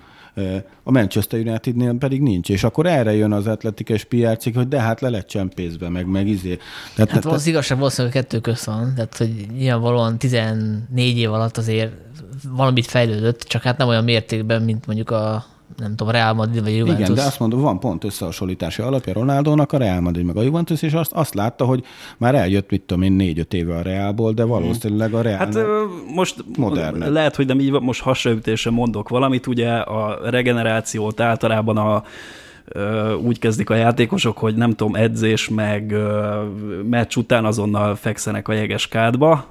A 0.83 0.91
Manchester 0.91 1.39
Unitednél 1.39 1.93
pedig 1.93 2.21
nincs, 2.21 2.49
és 2.49 2.63
akkor 2.63 2.85
erre 2.85 3.13
jön 3.13 3.31
az 3.31 3.47
atletikus 3.47 4.03
PR 4.03 4.37
cikk, 4.37 4.55
hogy 4.55 4.67
de 4.67 4.81
hát 4.81 5.01
le 5.01 5.09
lett 5.09 5.27
csempészve, 5.27 5.89
meg, 5.89 6.05
meg 6.05 6.27
izé. 6.27 6.57
Tehát, 6.95 7.11
hát 7.11 7.25
az 7.25 7.47
igazság 7.47 7.77
valószínűleg 7.77 8.15
kettő 8.15 8.39
köz 8.39 8.65
van, 8.65 8.93
tehát 8.95 9.17
hogy 9.17 9.47
nyilvánvalóan 9.57 10.17
14 10.17 11.17
év 11.17 11.33
alatt 11.33 11.57
azért 11.57 11.91
valamit 12.47 12.85
fejlődött, 12.85 13.41
csak 13.41 13.61
hát 13.61 13.77
nem 13.77 13.87
olyan 13.87 14.03
mértékben, 14.03 14.61
mint 14.61 14.85
mondjuk 14.85 15.11
a 15.11 15.45
nem 15.79 15.95
tudom, 15.95 16.13
Real 16.13 16.33
Madrid 16.33 16.63
vagy 16.63 16.75
Juventus. 16.75 16.99
Igen, 17.03 17.13
de 17.13 17.21
azt 17.21 17.39
mondom, 17.39 17.61
van 17.61 17.79
pont 17.79 18.03
összehasonlítási 18.03 18.81
alapja 18.81 19.13
Ronaldónak, 19.13 19.71
a 19.71 19.77
Real 19.77 20.01
Madrid 20.01 20.25
meg 20.25 20.37
a 20.37 20.41
Juventus, 20.41 20.81
és 20.81 20.93
azt, 20.93 21.11
azt 21.11 21.33
látta, 21.33 21.65
hogy 21.65 21.83
már 22.17 22.35
eljött, 22.35 22.69
mit 22.69 22.81
tudom 22.81 23.03
én, 23.03 23.11
négy-öt 23.11 23.53
éve 23.53 23.75
a 23.75 23.81
Realból, 23.81 24.33
de 24.33 24.43
valószínűleg 24.43 25.13
a 25.13 25.21
Real 25.21 25.37
Hát 25.37 25.57
most 26.15 26.35
modern. 26.57 27.11
lehet, 27.11 27.35
hogy 27.35 27.45
nem 27.45 27.59
így 27.59 27.71
most 27.71 28.01
hasonlítésre 28.01 28.71
mondok 28.71 29.09
valamit, 29.09 29.47
ugye 29.47 29.71
a 29.71 30.29
regenerációt 30.29 31.19
általában 31.19 31.77
a 31.77 32.03
úgy 33.21 33.39
kezdik 33.39 33.69
a 33.69 33.75
játékosok, 33.75 34.37
hogy 34.37 34.55
nem 34.55 34.73
tudom, 34.73 34.95
edzés 34.95 35.49
meg 35.49 35.95
meccs 36.89 37.15
után 37.15 37.45
azonnal 37.45 37.95
fekszenek 37.95 38.47
a 38.47 38.53
jeges 38.53 38.87
kádba, 38.87 39.45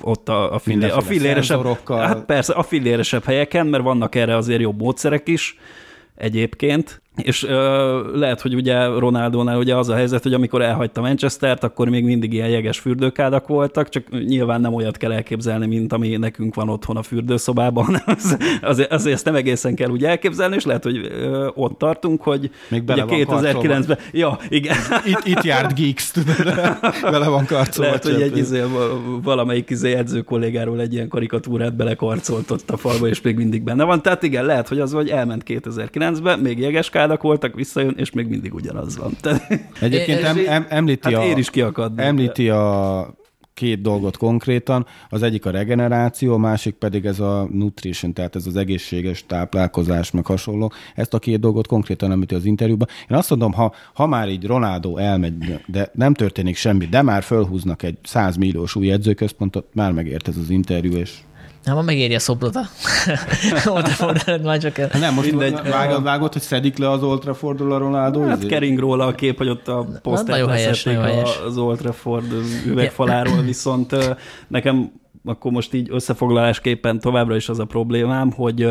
ott 0.00 0.28
a, 0.28 0.54
a, 0.54 0.58
fillé, 0.58 0.88
a 0.88 1.00
filléresebb, 1.00 1.78
hát 1.86 2.24
persze, 2.24 2.52
a 2.52 2.62
filléresebb 2.62 3.24
helyeken, 3.24 3.66
mert 3.66 3.82
vannak 3.82 4.14
erre 4.14 4.36
azért 4.36 4.60
jobb 4.60 4.80
módszerek 4.80 5.28
is 5.28 5.58
egyébként, 6.14 7.01
és 7.16 7.44
ö, 7.44 8.18
lehet, 8.18 8.40
hogy 8.40 8.54
ugye 8.54 8.84
Ronaldónál 8.86 9.58
ugye 9.58 9.76
az 9.76 9.88
a 9.88 9.94
helyzet, 9.94 10.22
hogy 10.22 10.34
amikor 10.34 10.62
elhagyta 10.62 11.00
Manchester-t, 11.00 11.64
akkor 11.64 11.88
még 11.88 12.04
mindig 12.04 12.32
ilyen 12.32 12.48
jeges 12.48 12.78
fürdőkádak 12.78 13.48
voltak, 13.48 13.88
csak 13.88 14.24
nyilván 14.26 14.60
nem 14.60 14.74
olyat 14.74 14.96
kell 14.96 15.12
elképzelni, 15.12 15.66
mint 15.66 15.92
ami 15.92 16.16
nekünk 16.16 16.54
van 16.54 16.68
otthon 16.68 16.96
a 16.96 17.02
fürdőszobában. 17.02 18.02
azért, 18.62 18.92
azért 18.92 19.14
ezt 19.14 19.24
nem 19.24 19.34
egészen 19.34 19.74
kell 19.74 19.90
úgy 19.90 20.04
elképzelni, 20.04 20.54
és 20.54 20.64
lehet, 20.64 20.82
hogy 20.82 20.96
ö, 20.96 21.48
ott 21.54 21.78
tartunk, 21.78 22.22
hogy 22.22 22.50
még 22.68 22.82
bele 22.82 23.04
ugye 23.04 23.24
2009-ben... 23.24 23.98
Ja, 24.12 24.38
igen. 24.48 24.76
Itt, 25.04 25.24
itt 25.24 25.42
járt 25.42 25.74
Geeks, 25.74 26.10
tudod, 26.10 26.52
bele 27.02 27.28
van 27.28 27.46
karcolva. 27.46 27.90
Lehet, 27.90 28.04
hogy 28.04 28.22
egy 28.22 28.36
izé, 28.36 28.62
valamelyik 29.22 29.70
izé 29.70 29.92
edző 29.92 30.20
kollégáról 30.20 30.80
egy 30.80 30.92
ilyen 30.92 31.08
karikatúrát 31.08 31.76
belekarcoltott 31.76 32.70
a 32.70 32.76
falba, 32.76 33.08
és 33.08 33.20
még 33.20 33.36
mindig 33.36 33.62
benne 33.62 33.84
van. 33.84 34.02
Tehát 34.02 34.22
igen, 34.22 34.44
lehet, 34.44 34.68
hogy 34.68 34.80
az, 34.80 34.92
hogy 34.92 35.08
elment 35.08 35.42
2009-ben, 35.46 36.38
még 36.38 36.58
jeges 36.58 36.90
kádak 37.02 37.22
voltak, 37.22 37.54
visszajön, 37.54 37.94
és 37.96 38.10
még 38.10 38.26
mindig 38.26 38.54
ugyanaz 38.54 38.96
van. 38.96 39.16
Egyébként 39.80 40.22
em, 40.22 40.38
em, 40.46 40.66
említi, 40.68 41.14
hát 41.14 41.34
a, 41.34 41.38
is 41.38 41.50
kiakadni. 41.50 42.02
említi 42.02 42.48
a 42.48 43.14
két 43.54 43.80
dolgot 43.80 44.16
konkrétan, 44.16 44.86
az 45.08 45.22
egyik 45.22 45.46
a 45.46 45.50
regeneráció, 45.50 46.32
a 46.32 46.38
másik 46.38 46.74
pedig 46.74 47.04
ez 47.04 47.20
a 47.20 47.48
nutrition, 47.50 48.12
tehát 48.12 48.36
ez 48.36 48.46
az 48.46 48.56
egészséges 48.56 49.26
táplálkozás, 49.26 50.10
meg 50.10 50.26
hasonló. 50.26 50.72
Ezt 50.94 51.14
a 51.14 51.18
két 51.18 51.40
dolgot 51.40 51.66
konkrétan 51.66 52.10
említi 52.10 52.34
az 52.34 52.44
interjúban. 52.44 52.88
Én 53.10 53.16
azt 53.16 53.30
mondom, 53.30 53.52
ha, 53.52 53.74
ha 53.94 54.06
már 54.06 54.28
így 54.28 54.46
Ronaldo 54.46 54.96
elmegy, 54.96 55.60
de 55.66 55.90
nem 55.94 56.14
történik 56.14 56.56
semmi, 56.56 56.86
de 56.86 57.02
már 57.02 57.22
fölhúznak 57.22 57.82
egy 57.82 57.98
100 58.02 58.36
milliós 58.36 58.74
új 58.74 58.90
edzőközpontot, 58.90 59.66
már 59.74 59.92
megért 59.92 60.28
ez 60.28 60.36
az 60.36 60.50
interjú, 60.50 60.92
és 60.92 61.18
nem, 61.64 61.74
ma 61.74 61.82
megéri 61.82 62.14
a 62.14 62.18
szobrot 62.18 62.56
a 62.56 62.66
Old 63.70 63.84
Trafford 63.84 64.42
már 64.44 64.58
csak 64.58 64.78
el. 64.78 64.90
Nem, 65.00 65.14
most 65.14 65.30
mindegy. 65.30 65.52
Vágod, 65.70 66.02
vágod, 66.02 66.32
hogy 66.32 66.42
szedik 66.42 66.78
le 66.78 66.90
az 66.90 67.02
Old 67.02 67.20
Traffordról 67.20 67.72
a 67.72 67.78
Ronaldo? 67.78 68.22
Hát 68.22 68.46
kering 68.46 68.78
róla 68.78 69.06
a 69.06 69.14
kép, 69.14 69.36
hogy 69.36 69.48
ott 69.48 69.68
a 69.68 69.86
posztert 70.02 70.46
leszették 70.46 70.98
az 71.46 71.58
Old 71.58 71.78
Trafford 71.78 72.32
üvegfaláról, 72.66 73.42
viszont 73.42 74.16
nekem 74.48 74.92
akkor 75.24 75.52
most 75.52 75.74
így 75.74 75.88
összefoglalásképpen 75.90 77.00
továbbra 77.00 77.36
is 77.36 77.48
az 77.48 77.58
a 77.58 77.64
problémám, 77.64 78.30
hogy 78.30 78.68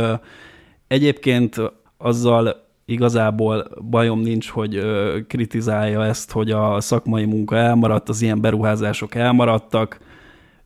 egyébként 0.87 1.55
azzal 1.97 2.69
igazából 2.85 3.67
bajom 3.89 4.19
nincs, 4.19 4.49
hogy 4.49 4.81
kritizálja 5.27 6.05
ezt, 6.05 6.31
hogy 6.31 6.51
a 6.51 6.81
szakmai 6.81 7.25
munka 7.25 7.55
elmaradt, 7.55 8.09
az 8.09 8.21
ilyen 8.21 8.41
beruházások 8.41 9.15
elmaradtak, 9.15 9.99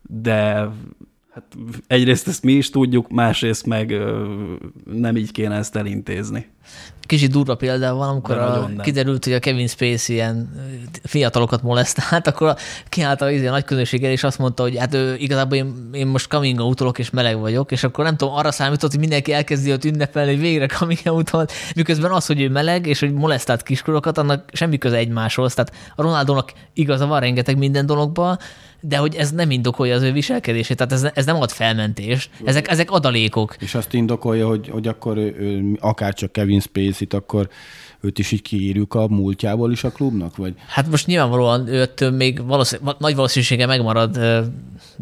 de 0.02 0.68
Hát 1.36 1.44
egyrészt 1.88 2.28
ezt 2.28 2.44
mi 2.44 2.52
is 2.52 2.70
tudjuk, 2.70 3.10
másrészt 3.10 3.66
meg 3.66 3.92
ö, 3.92 4.34
nem 4.86 5.18
így 5.18 5.32
kéne 5.32 5.56
ezt 5.56 5.76
elintézni. 5.76 6.50
Kicsit 7.02 7.32
durva 7.32 7.56
példa 7.56 7.94
van, 7.96 8.10
amikor 8.10 8.38
a, 8.38 8.70
kiderült, 8.82 9.24
hogy 9.24 9.34
a 9.34 9.40
Kevin 9.40 9.68
Spacey 9.68 10.16
ilyen 10.16 10.50
fiatalokat 11.04 11.62
molesztált, 11.62 12.28
akkor 12.32 12.56
kiállt 12.90 13.22
a 13.22 13.32
izé, 13.32 13.48
nagy 13.48 13.64
közönséggel, 13.64 14.12
és 14.12 14.24
azt 14.24 14.38
mondta, 14.38 14.64
hogy 14.64 14.78
hát 14.78 14.94
ő, 14.94 15.16
igazából 15.16 15.58
én, 15.58 15.90
én 15.94 16.08
most 16.08 16.28
coming 16.28 16.60
out 16.60 16.98
és 16.98 17.10
meleg 17.10 17.40
vagyok, 17.40 17.72
és 17.72 17.84
akkor 17.84 18.04
nem 18.04 18.18
tudom, 18.18 18.34
arra 18.34 18.52
számított, 18.52 18.92
hogy 18.92 19.00
mindenki 19.00 19.34
elkezdi 19.34 19.72
ott 19.72 19.86
ünnepelni, 19.86 20.32
hogy 20.32 20.42
végre 20.42 20.68
coming 20.68 21.00
out 21.06 21.54
miközben 21.76 22.12
az, 22.12 22.26
hogy 22.26 22.42
ő 22.42 22.50
meleg, 22.50 22.88
és 22.88 23.00
hogy 23.00 23.14
molesztált 23.14 23.64
kiskorokat, 23.64 24.18
annak 24.18 24.50
semmi 24.54 24.78
köze 24.78 24.98
egymáshoz. 24.98 25.54
Tehát 25.54 25.74
a 25.96 26.02
Ronaldónak 26.02 26.54
igaza 26.74 27.08
van 27.08 27.20
rengeteg 27.20 27.58
minden 27.58 27.86
dologban, 27.86 28.40
de 28.88 28.98
hogy 28.98 29.16
ez 29.16 29.32
nem 29.32 29.52
indokolja 29.52 29.96
az 29.96 30.02
ő 30.02 30.12
viselkedését, 30.12 30.78
tehát 30.78 30.92
ez, 30.92 31.08
ez 31.14 31.26
nem 31.26 31.36
ad 31.36 31.52
felmentést, 31.52 32.30
ezek, 32.44 32.70
ezek 32.70 32.92
adalékok. 32.92 33.56
És 33.60 33.76
azt 33.76 33.94
indokolja, 33.94 34.48
hogy, 34.48 34.70
hogy 34.70 34.88
akkor 34.88 35.18
ő, 35.18 35.36
ő, 35.40 35.78
akár 35.80 36.14
csak 36.14 36.32
Kevin 36.32 36.60
Spacey-t, 36.60 37.14
akkor 37.14 37.50
őt 38.02 38.20
is 38.20 38.32
így 38.32 38.42
kiírjuk 38.42 38.94
a 38.94 39.08
múltjából 39.08 39.72
is 39.72 39.84
a 39.84 39.90
klubnak? 39.92 40.36
Vagy? 40.36 40.54
Hát 40.68 40.90
most 40.90 41.08
nyilvánvalóan 41.08 41.68
őt 41.68 42.12
még 42.12 42.46
valószínűleg, 42.46 42.96
nagy 43.00 43.16
valószínűsége 43.16 43.66
megmarad 43.66 44.18
uh, 44.18 44.38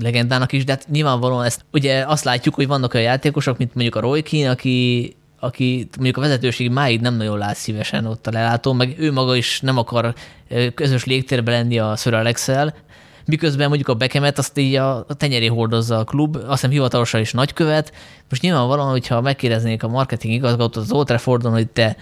legendának 0.01 0.51
is, 0.51 0.63
de 0.63 0.71
hát 0.71 0.87
nyilvánvalóan 0.89 1.45
ezt 1.45 1.65
ugye 1.71 2.03
azt 2.07 2.23
látjuk, 2.23 2.55
hogy 2.55 2.67
vannak 2.67 2.93
olyan 2.93 3.05
játékosok, 3.05 3.57
mint 3.57 3.73
mondjuk 3.73 3.95
a 3.95 3.99
Roy 3.99 4.21
Keane, 4.21 4.49
aki 4.49 5.15
aki 5.39 5.87
mondjuk 5.95 6.17
a 6.17 6.21
vezetőség 6.21 6.69
máig 6.69 7.01
nem 7.01 7.15
nagyon 7.15 7.37
lát 7.37 7.55
szívesen 7.55 8.05
ott 8.05 8.27
a 8.27 8.31
lelátó, 8.31 8.73
meg 8.73 8.95
ő 8.97 9.11
maga 9.11 9.35
is 9.35 9.59
nem 9.61 9.77
akar 9.77 10.13
közös 10.75 11.05
légtérbe 11.05 11.51
lenni 11.51 11.79
a 11.79 11.95
Sir 11.95 12.13
alex 12.13 12.49
miközben 13.25 13.67
mondjuk 13.67 13.89
a 13.89 13.93
bekemet 13.93 14.37
azt 14.37 14.57
így 14.57 14.75
a 14.75 15.05
tenyeré 15.17 15.45
hordozza 15.45 15.97
a 15.97 16.03
klub, 16.03 16.35
azt 16.35 16.49
hiszem 16.49 16.69
hivatalosan 16.69 17.21
is 17.21 17.31
nagykövet. 17.31 17.93
Most 18.29 18.41
nyilvánvalóan, 18.41 18.89
hogyha 18.89 19.21
megkérdeznék 19.21 19.83
a 19.83 19.87
marketing 19.87 20.33
igazgatót 20.33 20.75
az 20.75 20.91
Old 20.91 21.05
Traffordon, 21.05 21.51
hogy 21.51 21.67
te 21.67 21.97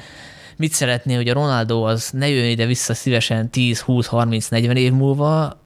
mit 0.58 0.72
szeretné, 0.72 1.16
hogy 1.16 1.30
a 1.30 1.34
Ronaldo 1.34 1.82
az 1.82 2.10
ne 2.14 2.30
jöjjön 2.30 2.50
ide 2.50 2.66
vissza 2.66 2.94
szívesen 2.94 3.50
10, 3.50 3.82
20, 3.82 4.06
30, 4.06 4.48
40 4.48 4.76
év 4.76 4.92
múlva, 4.92 5.61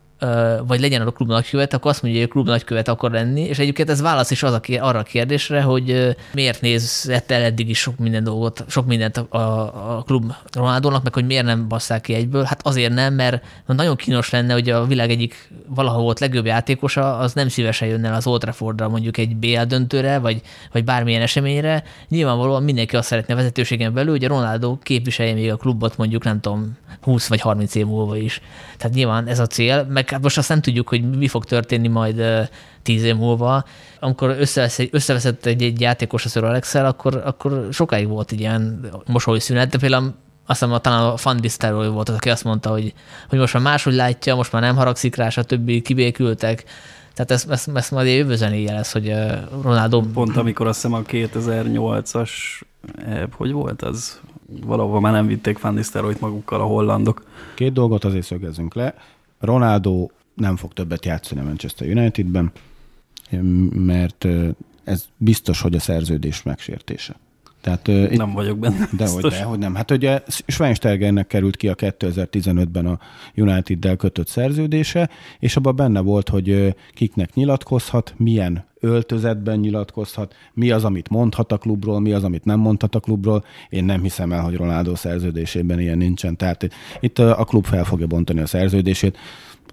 vagy 0.68 0.80
legyen 0.80 1.02
a 1.02 1.12
klub 1.12 1.30
nagykövet, 1.30 1.74
akkor 1.74 1.92
azt 1.92 2.02
mondja, 2.02 2.22
hogy 2.22 2.30
a 2.30 2.34
klub 2.34 2.48
nagykövet 2.48 2.88
akar 2.88 3.12
lenni, 3.12 3.42
és 3.42 3.60
egyébként 3.60 3.90
ez 3.90 4.02
válasz 4.02 4.32
is 4.32 4.44
az 4.44 4.54
a, 4.54 4.62
arra 4.80 5.00
a 5.00 5.04
kérdésre, 5.04 5.62
hogy 5.62 6.16
miért 6.34 6.62
nézett 6.62 7.32
el 7.32 7.42
eddig 7.42 7.70
is 7.70 7.80
sok 7.80 7.98
minden 7.98 8.24
dolgot, 8.24 8.66
sok 8.68 8.86
mindent 8.86 9.18
a, 9.18 9.38
a, 9.98 10.04
klub 10.06 10.34
Ronaldónak, 10.52 11.04
meg 11.04 11.14
hogy 11.14 11.26
miért 11.26 11.46
nem 11.46 11.68
basszák 11.68 12.02
ki 12.02 12.14
egyből. 12.14 12.44
Hát 12.44 12.66
azért 12.68 12.94
nem, 12.94 13.14
mert 13.14 13.44
nagyon 13.66 13.96
kínos 13.96 14.30
lenne, 14.30 14.54
hogy 14.54 14.70
a 14.70 14.86
világ 14.86 15.10
egyik 15.10 15.50
valahol 15.68 16.02
volt 16.02 16.20
legjobb 16.20 16.46
játékosa, 16.46 17.18
az 17.18 17.34
nem 17.34 17.48
szívesen 17.48 17.88
jönne 17.88 18.14
az 18.14 18.28
Old 18.28 18.42
Traffordra 18.42 18.90
mondjuk 18.90 19.18
egy 19.18 19.36
BL 19.36 19.62
döntőre, 19.62 20.20
vagy, 20.20 20.42
vagy 20.72 20.84
bármilyen 20.84 21.22
eseményre. 21.22 21.84
Nyilvánvalóan 22.10 22.64
mindenki 22.64 22.96
azt 22.96 23.08
szeretne 23.08 23.34
a 23.34 23.38
vezetőségen 23.38 23.94
belül, 23.94 24.12
hogy 24.12 24.26
a 24.26 24.28
Ronaldo 24.28 24.78
képviselje 24.78 25.34
még 25.34 25.52
a 25.52 25.56
klubot 25.56 25.98
mondjuk 25.98 26.24
nem 26.24 26.40
tudom 26.40 26.78
20 27.02 27.28
vagy 27.28 27.42
30 27.42 27.76
év 27.76 27.86
múlva 27.86 28.18
is. 28.18 28.42
Tehát 28.78 28.96
nyilván 28.96 29.28
ez 29.28 29.40
a 29.40 29.48
cél, 29.48 29.84
meg 29.90 30.05
hát 30.10 30.22
most 30.22 30.38
azt 30.38 30.50
nem 30.50 30.62
tudjuk, 30.62 30.90
hogy 30.90 31.18
mi 31.18 31.28
fog 31.28 31.46
történni 31.46 31.88
majd 31.88 32.24
tíz 32.82 33.04
év 33.04 33.16
múlva. 33.16 33.64
Amikor 34.00 34.36
összevesz, 34.40 34.80
összeveszett 34.92 35.46
egy, 35.46 35.64
egy 35.64 35.82
játékos 35.82 36.26
a 36.26 36.30
Sir 36.30 36.44
alex 36.44 36.76
akkor, 36.76 37.22
akkor 37.26 37.68
sokáig 37.72 38.08
volt 38.08 38.32
egy 38.32 38.40
ilyen 38.40 38.90
mosolyszünet, 39.08 39.70
de 39.70 39.78
például 39.78 40.14
azt 40.46 40.60
hiszem, 40.60 40.82
talán 40.82 41.04
a 41.04 41.18
Fan 41.18 41.40
volt 41.92 42.10
az, 42.10 42.16
aki 42.16 42.30
azt 42.30 42.44
mondta, 42.44 42.70
hogy, 42.70 42.94
hogy 43.30 43.40
most 43.40 43.54
már 43.54 43.64
máshogy 43.64 43.94
látja, 43.94 44.36
most 44.36 44.52
már 44.52 44.62
nem 44.62 44.76
haragszik 44.76 45.16
rá, 45.16 45.30
stb. 45.30 45.82
kibékültek. 45.82 46.64
Tehát 47.14 47.32
ezt, 47.32 47.50
ezt, 47.50 47.70
ezt 47.74 47.92
majd 47.92 48.08
jövő 48.08 48.36
lesz, 48.74 48.92
hogy 48.92 49.14
Ronaldo... 49.62 50.02
Pont 50.02 50.38
amikor 50.38 50.68
azt 50.68 50.82
hiszem 50.82 50.94
a 50.94 51.02
2008-as, 51.02 52.30
hogy 53.32 53.52
volt 53.52 53.82
az? 53.82 54.20
Valahol 54.66 55.00
már 55.00 55.14
nem 55.14 55.28
vitték 55.28 55.60
Van 55.60 55.78
magukkal 56.20 56.62
a 56.62 56.64
hollandok. 56.64 57.24
Két 57.54 57.74
dolgot 57.74 58.04
azért 58.04 58.26
szögezzünk 58.26 58.74
le. 58.74 58.96
Ronaldo 59.40 60.08
nem 60.34 60.56
fog 60.56 60.74
többet 60.74 61.06
játszani 61.06 61.42
a 61.42 61.44
Manchester 61.44 61.88
Unitedben, 61.88 62.52
mert 63.72 64.28
ez 64.84 65.06
biztos, 65.18 65.62
hogy 65.62 65.76
a 65.76 65.80
szerződés 65.80 66.44
megsértése. 66.44 67.16
Tehát, 67.62 68.12
nem 68.12 68.32
vagyok 68.32 68.60
benne. 68.60 68.90
Dehogy, 68.98 69.24
dehogy 69.24 69.60
nem. 69.60 69.76
Hát 69.76 69.92
ugye 69.92 70.24
Schweinsteigernek 70.28 71.28
került 71.28 71.56
ki 71.56 71.68
a 71.68 71.76
2015-ben 71.76 72.86
a 72.86 73.00
United-del 73.36 73.96
kötött 73.96 74.28
szerződése, 74.28 75.10
és 75.40 75.56
abban 75.56 75.76
benne 75.76 76.00
volt, 76.00 76.30
hogy 76.30 76.76
kiknek 76.94 77.34
nyilatkozhat, 77.34 78.14
milyen 78.18 78.66
öltözetben 78.86 79.60
nyilatkozhat, 79.60 80.36
mi 80.54 80.72
az, 80.72 80.84
amit 80.84 81.10
mondhat 81.10 81.52
a 81.52 81.58
klubról, 81.58 82.00
mi 82.00 82.12
az, 82.12 82.24
amit 82.24 82.46
nem 82.46 82.60
mondhat 82.60 82.96
a 82.96 83.00
klubról. 83.00 83.46
Én 83.70 83.86
nem 83.86 84.02
hiszem 84.02 84.32
el, 84.32 84.42
hogy 84.42 84.56
Ronaldo 84.56 84.96
szerződésében 84.96 85.80
ilyen 85.80 85.98
nincsen. 85.98 86.38
Tehát 86.38 86.70
itt 87.00 87.20
a 87.20 87.44
klub 87.44 87.66
fel 87.66 87.84
fogja 87.84 88.08
bontani 88.08 88.40
a 88.40 88.46
szerződését 88.46 89.18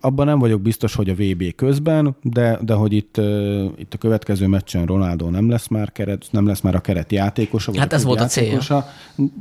abban 0.05 0.27
nem 0.27 0.39
vagyok 0.39 0.61
biztos, 0.61 0.95
hogy 0.95 1.09
a 1.09 1.15
VB 1.15 1.55
közben, 1.55 2.17
de, 2.23 2.59
de 2.63 2.75
hogy 2.75 2.93
itt, 2.93 3.17
itt 3.79 3.95
a 3.95 3.99
következő 3.99 4.47
meccsen 4.47 4.87
Ronaldo 4.87 5.31
nem 5.31 5.51
lesz 5.51 5.69
már 5.69 5.93
keret, 5.93 6.27
nem 6.31 6.47
lesz 6.47 6.61
már 6.61 6.75
a 6.75 6.81
keret 6.81 7.13
játékosa. 7.13 7.73
Hát 7.79 7.93
ez 7.93 8.05
volt 8.05 8.21
a 8.21 8.27
célja. 8.27 8.87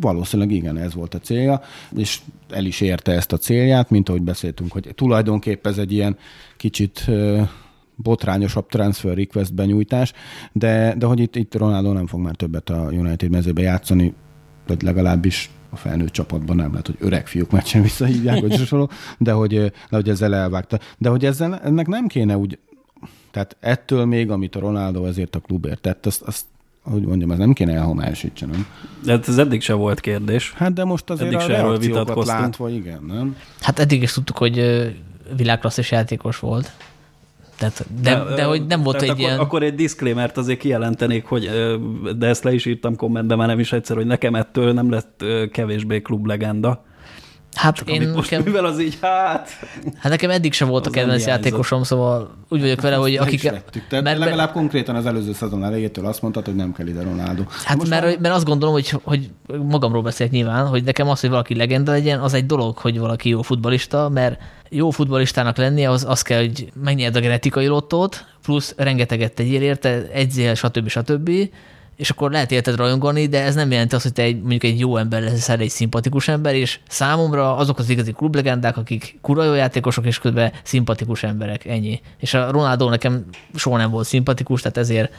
Valószínűleg 0.01 0.51
igen, 0.51 0.77
ez 0.77 0.93
volt 0.93 1.13
a 1.13 1.19
célja, 1.19 1.61
és 1.95 2.19
el 2.49 2.65
is 2.65 2.81
érte 2.81 3.11
ezt 3.11 3.31
a 3.31 3.37
célját, 3.37 3.89
mint 3.89 4.09
ahogy 4.09 4.21
beszéltünk, 4.21 4.71
hogy 4.71 4.89
tulajdonképpen 4.95 5.71
ez 5.71 5.77
egy 5.77 5.91
ilyen 5.91 6.17
kicsit 6.57 7.09
botrányosabb 7.95 8.67
transfer 8.67 9.15
request 9.15 9.53
benyújtás, 9.53 10.13
de, 10.51 10.95
de 10.97 11.05
hogy 11.05 11.19
itt, 11.19 11.35
itt 11.35 11.55
Ronaldo 11.55 11.93
nem 11.93 12.07
fog 12.07 12.19
már 12.19 12.35
többet 12.35 12.69
a 12.69 12.89
United 12.91 13.29
mezőbe 13.31 13.61
játszani, 13.61 14.13
tehát 14.65 14.81
legalábbis 14.81 15.49
a 15.69 15.75
felnőtt 15.75 16.11
csapatban 16.11 16.55
nem 16.55 16.69
lehet, 16.69 16.85
hogy 16.85 16.97
öreg 16.99 17.27
fiúk 17.27 17.51
meccsen 17.51 17.81
visszahívják, 17.81 18.41
vagy 18.41 18.57
hasonló, 18.57 18.89
de 19.17 19.31
hogy, 19.31 19.53
de 19.55 19.71
hogy 19.89 20.09
ezzel 20.09 20.35
elvágta. 20.35 20.79
De 20.97 21.09
hogy 21.09 21.25
ezzel, 21.25 21.59
ennek 21.59 21.87
nem 21.87 22.07
kéne 22.07 22.37
úgy, 22.37 22.59
tehát 23.31 23.57
ettől 23.59 24.05
még, 24.05 24.29
amit 24.29 24.55
a 24.55 24.59
Ronaldo 24.59 25.05
ezért 25.05 25.35
a 25.35 25.39
klubért 25.39 25.81
tett, 25.81 26.05
azt, 26.05 26.21
azt 26.21 26.45
hogy 26.83 27.01
mondjam, 27.01 27.31
ez 27.31 27.37
nem 27.37 27.53
kéne 27.53 27.73
elhomályosítsanom. 27.73 28.65
De 29.03 29.11
hát 29.11 29.27
ez 29.27 29.37
eddig 29.37 29.61
se 29.61 29.73
volt 29.73 29.99
kérdés. 29.99 30.53
Hát 30.53 30.73
de 30.73 30.83
most 30.83 31.09
azért 31.09 31.33
eddig 31.33 31.39
a 31.39 31.47
reakciókat 31.47 32.25
látva, 32.25 32.69
igen, 32.69 33.03
nem? 33.07 33.35
Hát 33.59 33.79
eddig 33.79 34.01
is 34.01 34.13
tudtuk, 34.13 34.37
hogy 34.37 34.61
világklasszis 35.35 35.91
játékos 35.91 36.39
volt. 36.39 36.71
Tehát, 37.61 37.85
de, 38.01 38.23
de, 38.23 38.35
de 38.35 38.43
hogy 38.43 38.65
nem 38.65 38.83
volt 38.83 39.01
egy 39.01 39.09
akkor, 39.09 39.21
ilyen... 39.21 39.39
Akkor 39.39 39.63
egy 39.63 39.75
disclaimer 39.75 40.31
azért 40.35 40.59
kijelentenék, 40.59 41.25
hogy 41.25 41.49
de 42.17 42.27
ezt 42.27 42.43
le 42.43 42.53
is 42.53 42.65
írtam 42.65 42.95
kommentben, 42.95 43.37
már 43.37 43.47
nem 43.47 43.59
is 43.59 43.73
egyszer, 43.73 43.95
hogy 43.95 44.05
nekem 44.05 44.35
ettől 44.35 44.73
nem 44.73 44.89
lett 44.91 45.23
kevésbé 45.51 46.01
klublegenda. 46.01 46.83
Hát 47.55 47.75
Csak 47.75 47.89
én 47.89 48.09
nekem, 48.09 48.41
mivel 48.43 48.65
az 48.65 48.79
így, 48.79 48.97
hát... 49.01 49.49
Hát 49.97 50.11
nekem 50.11 50.29
eddig 50.29 50.53
sem 50.53 50.67
volt 50.67 50.87
a 50.87 50.89
kedvenc 50.89 51.25
játékosom, 51.25 51.83
szóval 51.83 52.31
úgy 52.49 52.61
vagyok 52.61 52.81
vele, 52.81 52.95
hogy 52.95 53.15
akik... 53.15 53.41
Tehát 53.41 54.03
mert 54.03 54.17
legalább 54.17 54.47
be... 54.47 54.53
konkrétan 54.53 54.95
az 54.95 55.05
előző 55.05 55.33
szezon 55.33 55.63
elejétől 55.63 56.05
azt 56.05 56.21
mondtad, 56.21 56.45
hogy 56.45 56.55
nem 56.55 56.73
kell 56.73 56.87
ide 56.87 57.01
Ronaldo. 57.03 57.43
Hát 57.63 57.77
most 57.77 57.89
mert, 57.89 58.03
már... 58.03 58.17
mert 58.19 58.35
azt 58.35 58.45
gondolom, 58.45 58.73
hogy, 58.73 58.89
hogy 59.03 59.29
magamról 59.63 60.01
beszélek 60.01 60.31
nyilván, 60.31 60.67
hogy 60.67 60.83
nekem 60.83 61.09
az, 61.09 61.19
hogy 61.19 61.29
valaki 61.29 61.55
legenda 61.55 61.91
legyen, 61.91 62.19
az 62.19 62.33
egy 62.33 62.45
dolog, 62.45 62.77
hogy 62.77 62.99
valaki 62.99 63.29
jó 63.29 63.41
futbalista, 63.41 64.09
mert 64.09 64.39
jó 64.69 64.89
futbalistának 64.89 65.57
lennie, 65.57 65.89
az, 65.89 66.05
az 66.07 66.21
kell, 66.21 66.39
hogy 66.39 66.71
megnyerd 66.83 67.15
a 67.15 67.19
genetikai 67.19 67.67
lottót, 67.67 68.25
plusz 68.41 68.73
rengeteget 68.77 69.33
tegyél 69.33 69.61
érte, 69.61 70.07
egyzél, 70.11 70.53
stb. 70.53 70.87
stb 70.87 71.31
és 71.95 72.09
akkor 72.09 72.31
lehet 72.31 72.51
érted 72.51 72.75
rajongani, 72.75 73.27
de 73.27 73.43
ez 73.43 73.55
nem 73.55 73.71
jelenti 73.71 73.95
azt, 73.95 74.03
hogy 74.03 74.13
te 74.13 74.21
egy, 74.21 74.39
mondjuk 74.39 74.63
egy 74.63 74.79
jó 74.79 74.97
ember 74.97 75.21
leszel, 75.21 75.59
egy 75.59 75.69
szimpatikus 75.69 76.27
ember, 76.27 76.55
és 76.55 76.79
számomra 76.87 77.55
azok 77.55 77.79
az 77.79 77.89
igazi 77.89 78.11
klublegendák, 78.11 78.77
akik 78.77 79.17
kura 79.21 79.43
jó 79.43 79.53
játékosok, 79.53 80.05
és 80.05 80.19
közben 80.19 80.51
szimpatikus 80.63 81.23
emberek, 81.23 81.65
ennyi. 81.65 82.01
És 82.19 82.33
a 82.33 82.51
Ronaldo 82.51 82.89
nekem 82.89 83.25
soha 83.55 83.77
nem 83.77 83.91
volt 83.91 84.07
szimpatikus, 84.07 84.61
tehát 84.61 84.77
ezért 84.77 85.13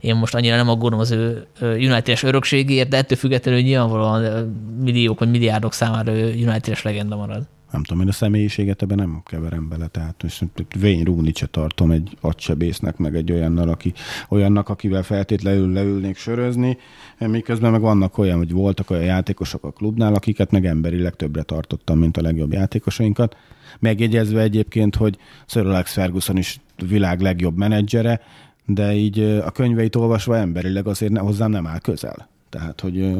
én 0.00 0.14
most 0.14 0.34
annyira 0.34 0.56
nem 0.56 0.68
aggódom 0.68 0.98
az 0.98 1.10
ő 1.10 1.46
United-es 1.60 2.22
örökségért, 2.22 2.88
de 2.88 2.96
ettől 2.96 3.18
függetlenül 3.18 3.60
nyilvánvalóan 3.60 4.46
milliók 4.80 5.18
vagy 5.18 5.30
milliárdok 5.30 5.72
számára 5.72 6.12
United-es 6.12 6.82
legenda 6.82 7.16
marad 7.16 7.46
nem 7.76 7.84
tudom, 7.84 8.02
én 8.02 8.08
a 8.08 8.12
személyiséget 8.12 8.82
ebben 8.82 8.96
nem 8.96 9.22
keverem 9.24 9.68
bele, 9.68 9.86
tehát 9.86 10.22
most 10.22 10.44
Wayne 10.82 11.04
rooney 11.04 11.32
se 11.34 11.46
tartom 11.46 11.90
egy 11.90 12.16
agysebésznek, 12.20 12.96
meg 12.96 13.16
egy 13.16 13.32
olyannal, 13.32 13.68
aki, 13.68 13.92
olyannak, 14.28 14.68
akivel 14.68 15.02
feltétlenül 15.02 15.72
leülnék 15.72 16.16
sörözni, 16.16 16.78
miközben 17.18 17.70
meg 17.70 17.80
vannak 17.80 18.18
olyan, 18.18 18.36
hogy 18.36 18.52
voltak 18.52 18.90
olyan 18.90 19.04
játékosok 19.04 19.64
a 19.64 19.70
klubnál, 19.70 20.14
akiket 20.14 20.50
meg 20.50 20.66
emberileg 20.66 21.14
többre 21.14 21.42
tartottam, 21.42 21.98
mint 21.98 22.16
a 22.16 22.22
legjobb 22.22 22.52
játékosainkat. 22.52 23.36
Megjegyezve 23.78 24.40
egyébként, 24.40 24.96
hogy 24.96 25.16
Sir 25.46 25.66
Alex 25.66 25.92
Ferguson 25.92 26.36
is 26.36 26.60
világ 26.88 27.20
legjobb 27.20 27.56
menedzsere, 27.56 28.20
de 28.66 28.94
így 28.94 29.20
a 29.20 29.50
könyveit 29.50 29.96
olvasva 29.96 30.36
emberileg 30.36 30.86
azért 30.86 31.12
ne, 31.12 31.20
hozzám 31.20 31.50
nem 31.50 31.66
áll 31.66 31.78
közel. 31.78 32.28
Tehát, 32.50 32.80
hogy 32.80 33.16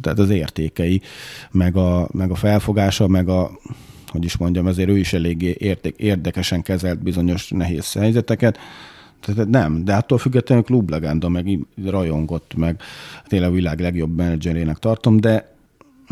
tehát 0.00 0.18
az 0.18 0.30
értékei, 0.30 1.00
meg 1.50 1.76
a, 1.76 2.08
meg 2.12 2.30
a 2.30 2.34
felfogása, 2.34 3.06
meg 3.06 3.28
a, 3.28 3.50
hogy 4.10 4.24
is 4.24 4.36
mondjam, 4.36 4.66
azért 4.66 4.88
ő 4.88 4.98
is 4.98 5.12
eléggé 5.12 5.56
érték, 5.58 5.94
érdekesen 5.96 6.62
kezelt 6.62 7.02
bizonyos 7.02 7.48
nehéz 7.48 7.92
helyzeteket. 7.92 8.58
Tehát 9.20 9.48
nem, 9.48 9.84
de 9.84 9.94
attól 9.94 10.18
függetlenül 10.18 10.64
klublegenda, 10.64 11.28
meg 11.28 11.58
rajongott, 11.84 12.54
meg 12.56 12.80
tényleg 13.26 13.48
a 13.48 13.52
világ 13.52 13.80
legjobb 13.80 14.16
menedzserének 14.16 14.78
tartom, 14.78 15.16
de 15.16 15.50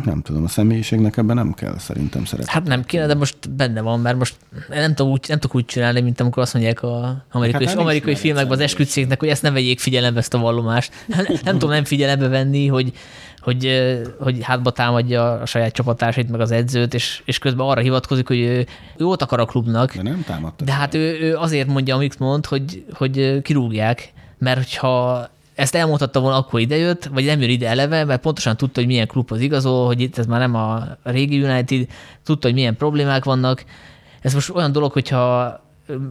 nem 0.04 0.22
tudom, 0.22 0.44
a 0.44 0.48
személyiségnek 0.48 1.16
ebben 1.16 1.36
nem 1.36 1.52
kell 1.52 1.78
szerintem 1.78 2.24
szerepet. 2.24 2.50
Hát 2.50 2.64
nem 2.64 2.84
kéne, 2.84 3.06
de 3.06 3.14
most 3.14 3.50
benne 3.50 3.80
van, 3.80 4.00
mert 4.00 4.18
most 4.18 4.36
nem 4.68 4.94
tudok 4.94 5.12
úgy, 5.12 5.24
nem 5.28 5.38
tudok 5.38 5.56
úgy 5.56 5.64
csinálni, 5.64 6.00
mint 6.00 6.20
amikor 6.20 6.42
azt 6.42 6.54
mondják 6.54 6.82
a 6.82 7.24
amerikai, 7.30 7.66
Hát 7.66 7.76
amerikai 7.76 8.14
filmekben 8.14 8.58
az 8.58 8.64
esküdszéknek, 8.64 9.20
hogy 9.20 9.28
ezt 9.28 9.42
ne 9.42 9.50
vegyék 9.50 9.80
figyelembe 9.80 10.18
ezt 10.18 10.34
a 10.34 10.38
vallomást. 10.38 10.92
Nem, 11.06 11.24
nem 11.44 11.52
tudom 11.52 11.70
nem 11.70 11.84
figyelembe 11.84 12.28
venni, 12.28 12.66
hogy, 12.66 12.92
hogy, 13.40 13.90
hogy 14.18 14.38
hátba 14.42 14.70
támadja 14.70 15.32
a 15.32 15.46
saját 15.46 15.72
csapattársait, 15.72 16.30
meg 16.30 16.40
az 16.40 16.50
edzőt, 16.50 16.94
és, 16.94 17.22
és 17.24 17.38
közben 17.38 17.66
arra 17.66 17.80
hivatkozik, 17.80 18.26
hogy 18.26 18.38
ő, 18.38 18.56
ő 18.58 18.66
jót 18.98 19.22
akar 19.22 19.40
a 19.40 19.44
klubnak, 19.44 19.94
De 19.94 20.02
nem 20.02 20.24
támadta. 20.26 20.64
de 20.64 20.72
hát 20.72 20.94
ő, 20.94 21.18
ő 21.20 21.36
azért 21.36 21.68
mondja, 21.68 21.94
amit 21.94 22.18
mond, 22.18 22.46
hogy, 22.46 22.84
hogy 22.92 23.42
kirúgják, 23.42 24.12
mert 24.38 24.56
hogyha 24.56 25.26
ezt 25.54 25.74
elmondhatta 25.74 26.20
volna, 26.20 26.36
akkor 26.36 26.60
idejött, 26.60 27.04
vagy 27.04 27.24
nem 27.24 27.40
jön 27.40 27.50
ide 27.50 27.68
eleve, 27.68 28.04
mert 28.04 28.20
pontosan 28.20 28.56
tudta, 28.56 28.80
hogy 28.80 28.88
milyen 28.88 29.06
klubhoz 29.06 29.40
igazol, 29.40 29.86
hogy 29.86 30.00
itt 30.00 30.18
ez 30.18 30.26
már 30.26 30.40
nem 30.40 30.54
a 30.54 30.84
régi 31.02 31.42
United, 31.42 31.86
tudta, 32.24 32.46
hogy 32.46 32.56
milyen 32.56 32.76
problémák 32.76 33.24
vannak. 33.24 33.64
Ez 34.20 34.34
most 34.34 34.50
olyan 34.50 34.72
dolog, 34.72 34.92
hogyha 34.92 35.60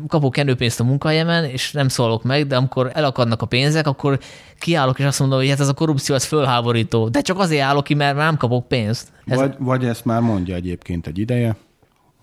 kapok 0.07 0.31
kenőpénzt 0.31 0.79
a 0.79 0.83
munkahelyemen, 0.83 1.43
és 1.43 1.71
nem 1.71 1.87
szólok 1.87 2.23
meg, 2.23 2.47
de 2.47 2.55
amikor 2.55 2.91
elakadnak 2.93 3.41
a 3.41 3.45
pénzek, 3.45 3.87
akkor 3.87 4.19
kiállok, 4.59 4.99
és 4.99 5.05
azt 5.05 5.19
mondom, 5.19 5.39
hogy 5.39 5.49
hát 5.49 5.59
ez 5.59 5.67
a 5.67 5.73
korrupció, 5.73 6.15
ez 6.15 6.25
fölháborító. 6.25 7.09
De 7.09 7.21
csak 7.21 7.39
azért 7.39 7.61
állok 7.61 7.83
ki, 7.83 7.93
mert 7.93 8.15
nem 8.15 8.37
kapok 8.37 8.67
pénzt. 8.67 9.07
Ez, 9.25 9.37
Vagy, 9.37 9.55
vagy 9.57 9.85
ezt 9.85 10.05
már 10.05 10.21
mondja 10.21 10.55
egyébként 10.55 11.07
egy 11.07 11.17
ideje, 11.17 11.55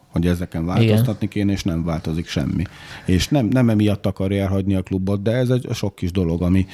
hogy 0.09 0.27
ezeken 0.27 0.67
változtatni 0.67 1.29
kéne, 1.29 1.53
és 1.53 1.63
nem 1.63 1.85
változik 1.85 2.29
semmi. 2.29 2.65
És 3.07 3.29
nem, 3.29 3.47
nem 3.47 3.71
emiatt 3.71 4.07
akarja 4.07 4.43
elhagyni 4.43 4.75
a 4.75 4.83
klubot, 4.83 5.23
de 5.23 5.33
ez 5.33 5.49
egy 5.49 5.67
sok 5.73 5.95
kis 5.95 6.11
dolog, 6.11 6.43
ami, 6.43 6.67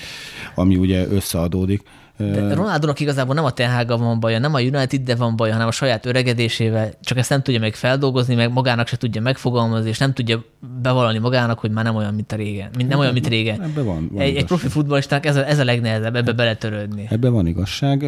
ami 0.55 0.77
ugye 0.77 1.07
összeadódik. 1.07 1.82
De 2.20 2.55
Ronaldónak 2.55 3.01
igazából 3.01 3.34
nem 3.34 3.44
a 3.44 3.51
Ten 3.51 3.86
van 3.86 4.20
baja, 4.20 4.38
nem 4.38 4.55
a 4.55 4.60
United 4.60 5.01
de 5.01 5.14
van 5.14 5.36
baja, 5.36 5.52
hanem 5.52 5.68
a 5.68 5.70
saját 5.70 6.06
öregedésével, 6.06 6.90
csak 7.01 7.18
ezt 7.18 7.30
nem 7.30 7.42
tudja 7.42 7.60
meg 7.60 7.74
feldolgozni, 7.74 8.34
meg 8.34 8.52
magának 8.52 8.86
se 8.86 8.97
tudja 8.97 9.20
megfogalmazni, 9.20 9.88
és 9.88 9.98
nem 9.98 10.12
tudja 10.12 10.44
bevallani 10.82 11.18
magának, 11.18 11.59
hogy 11.59 11.70
már 11.70 11.84
nem 11.84 11.97
olyan, 11.97 12.14
mint 12.14 12.32
a 12.32 12.36
régen. 12.36 12.70
Mint, 12.76 12.88
nem 12.88 12.98
olyan, 12.98 13.12
mint 13.12 13.26
régen. 13.26 13.62
Ebben 13.62 13.84
van, 13.84 14.09
van 14.12 14.22
egy, 14.22 14.36
egy 14.36 14.44
profi 14.44 14.68
futballistának 14.68 15.26
ez 15.26 15.36
a, 15.36 15.47
ez 15.47 15.59
a 15.59 15.64
legnehezebb, 15.64 16.16
ebbe 16.16 16.32
beletörődni. 16.32 17.06
Ebben 17.10 17.32
van 17.32 17.47
igazság, 17.47 18.02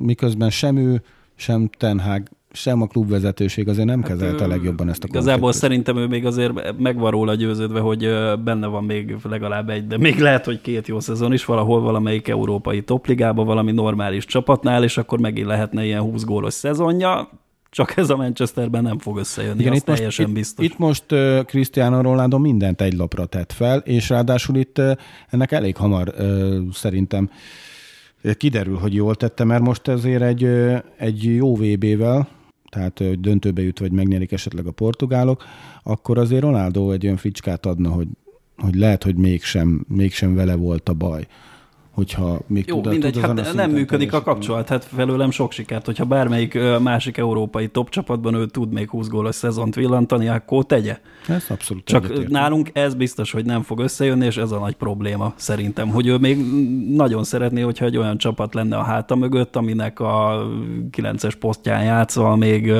miközben 0.00 0.50
sem 0.50 0.76
ő, 0.76 1.02
sem 1.36 1.70
Ten 1.78 2.00
Hag, 2.00 2.22
sem 2.60 2.82
a 2.82 2.86
klubvezetőség 2.86 3.68
azért 3.68 3.86
nem 3.86 4.02
kezelte 4.02 4.44
Ő- 4.44 4.48
legjobban 4.48 4.88
ezt 4.88 5.04
a 5.04 5.06
Igazából 5.08 5.32
konfliktust. 5.40 5.62
szerintem 5.62 5.96
ő 5.96 6.06
még 6.06 6.26
azért 6.26 6.78
meg 6.78 6.98
van 6.98 7.10
róla 7.10 7.34
győződve, 7.34 7.80
hogy 7.80 8.08
benne 8.44 8.66
van 8.66 8.84
még 8.84 9.16
legalább 9.22 9.68
egy, 9.68 9.86
de 9.86 9.98
még 9.98 10.18
lehet, 10.18 10.44
hogy 10.44 10.60
két 10.60 10.88
jó 10.88 11.00
szezon 11.00 11.32
is 11.32 11.44
valahol 11.44 11.80
valamelyik 11.80 12.28
európai 12.28 12.82
topligába, 12.82 13.44
valami 13.44 13.72
normális 13.72 14.24
csapatnál, 14.24 14.84
és 14.84 14.98
akkor 14.98 15.20
megint 15.20 15.46
lehetne 15.46 15.84
ilyen 15.84 16.00
20 16.00 16.24
gólos 16.24 16.54
szezonja, 16.54 17.30
csak 17.70 17.96
ez 17.96 18.10
a 18.10 18.16
Manchesterben 18.16 18.82
nem 18.82 18.98
fog 18.98 19.18
összejönni, 19.18 19.60
Igen, 19.60 19.72
itt 19.72 19.86
most, 19.86 19.96
teljesen 19.98 20.28
itt, 20.28 20.34
biztos. 20.34 20.64
Itt 20.64 20.78
most 20.78 21.12
uh, 21.12 21.44
Cristiano 21.44 22.00
Ronaldo 22.02 22.38
mindent 22.38 22.80
egy 22.80 22.92
lapra 22.94 23.26
tett 23.26 23.52
fel, 23.52 23.78
és 23.78 24.08
ráadásul 24.08 24.56
itt 24.56 24.78
uh, 24.78 24.90
ennek 25.28 25.52
elég 25.52 25.76
hamar 25.76 26.14
uh, 26.18 26.56
szerintem 26.72 27.30
kiderül, 28.36 28.76
hogy 28.76 28.94
jól 28.94 29.14
tette, 29.14 29.44
mert 29.44 29.62
most 29.62 29.88
ezért 29.88 30.22
egy, 30.22 30.44
egy 30.96 31.24
jó 31.34 31.56
VB-vel, 31.56 32.28
tehát 32.70 33.00
uh, 33.00 33.12
döntőbe 33.12 33.62
jut, 33.62 33.78
vagy 33.78 33.92
megnyerik 33.92 34.32
esetleg 34.32 34.66
a 34.66 34.70
portugálok, 34.70 35.44
akkor 35.82 36.18
azért 36.18 36.42
Ronaldo 36.42 36.90
egy 36.90 37.04
olyan 37.04 37.16
fricskát 37.16 37.66
adna, 37.66 37.90
hogy, 37.90 38.08
hogy 38.56 38.74
lehet, 38.74 39.02
hogy 39.02 39.16
mégsem, 39.16 39.84
mégsem 39.88 40.34
vele 40.34 40.54
volt 40.54 40.88
a 40.88 40.94
baj. 40.94 41.26
Hogyha 41.98 42.38
még 42.46 42.64
Jó, 42.66 42.80
tud, 42.80 42.92
mindegy, 42.92 43.12
tud 43.12 43.22
azon 43.22 43.38
a 43.38 43.42
hát 43.42 43.54
nem 43.54 43.70
működik 43.70 44.12
a 44.12 44.22
kapcsolat, 44.22 44.68
hát 44.68 44.84
felőlem 44.84 45.30
sok 45.30 45.52
sikert, 45.52 45.86
hogyha 45.86 46.04
bármelyik 46.04 46.58
másik 46.80 47.16
európai 47.16 47.68
top 47.68 47.90
csapatban 47.90 48.34
ő 48.34 48.46
tud 48.46 48.72
még 48.72 48.90
20 48.90 49.08
gólos 49.08 49.34
szezont 49.34 49.74
villantani, 49.74 50.28
akkor 50.28 50.66
tegye. 50.66 50.98
Ez 51.28 51.44
abszolút 51.48 51.84
Csak 51.84 52.28
nálunk 52.28 52.70
ez 52.72 52.94
biztos, 52.94 53.32
hogy 53.32 53.44
nem 53.44 53.62
fog 53.62 53.78
összejönni, 53.78 54.26
és 54.26 54.36
ez 54.36 54.50
a 54.50 54.58
nagy 54.58 54.74
probléma 54.74 55.32
szerintem, 55.36 55.88
hogy 55.88 56.06
ő 56.06 56.16
még 56.16 56.38
nagyon 56.94 57.24
szeretné, 57.24 57.60
hogyha 57.60 57.84
egy 57.84 57.96
olyan 57.96 58.18
csapat 58.18 58.54
lenne 58.54 58.76
a 58.76 58.82
háta 58.82 59.14
mögött, 59.14 59.56
aminek 59.56 60.00
a 60.00 60.46
9-es 60.96 61.34
posztján 61.38 61.84
játszva 61.84 62.36
még 62.36 62.72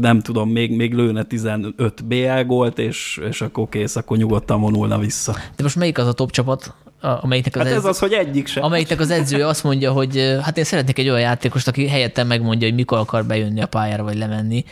nem 0.00 0.20
tudom, 0.20 0.50
még, 0.50 0.76
még 0.76 0.94
lőne 0.94 1.22
15 1.22 2.04
BL 2.04 2.40
gólt, 2.46 2.78
és, 2.78 3.20
és 3.28 3.40
akkor 3.40 3.68
kész, 3.68 3.96
akkor 3.96 4.16
nyugodtan 4.16 4.60
vonulna 4.60 4.98
vissza. 4.98 5.32
De 5.56 5.62
most 5.62 5.76
melyik 5.76 5.98
az 5.98 6.06
a 6.06 6.12
top 6.12 6.30
csapat, 6.30 6.74
a- 7.00 7.22
amelyiknek 7.22 7.54
az, 7.56 7.60
Hát 7.60 7.70
ez 7.70 7.76
edző, 7.76 7.88
az, 7.88 7.98
hogy 7.98 8.12
egyik 8.12 8.46
sem. 8.46 8.62
amelyiknek 8.64 9.00
az 9.00 9.10
edzője 9.10 9.46
azt 9.46 9.64
mondja, 9.64 9.92
hogy 9.92 10.38
hát 10.42 10.58
én 10.58 10.64
szeretnék 10.64 10.98
egy 10.98 11.08
olyan 11.08 11.20
játékost, 11.20 11.68
aki 11.68 11.88
helyettem 11.88 12.26
megmondja, 12.26 12.66
hogy 12.68 12.76
mikor 12.76 12.98
akar 12.98 13.24
bejönni 13.24 13.60
a 13.62 13.66
pályára, 13.66 14.02
vagy 14.02 14.16
lemenni. 14.16 14.64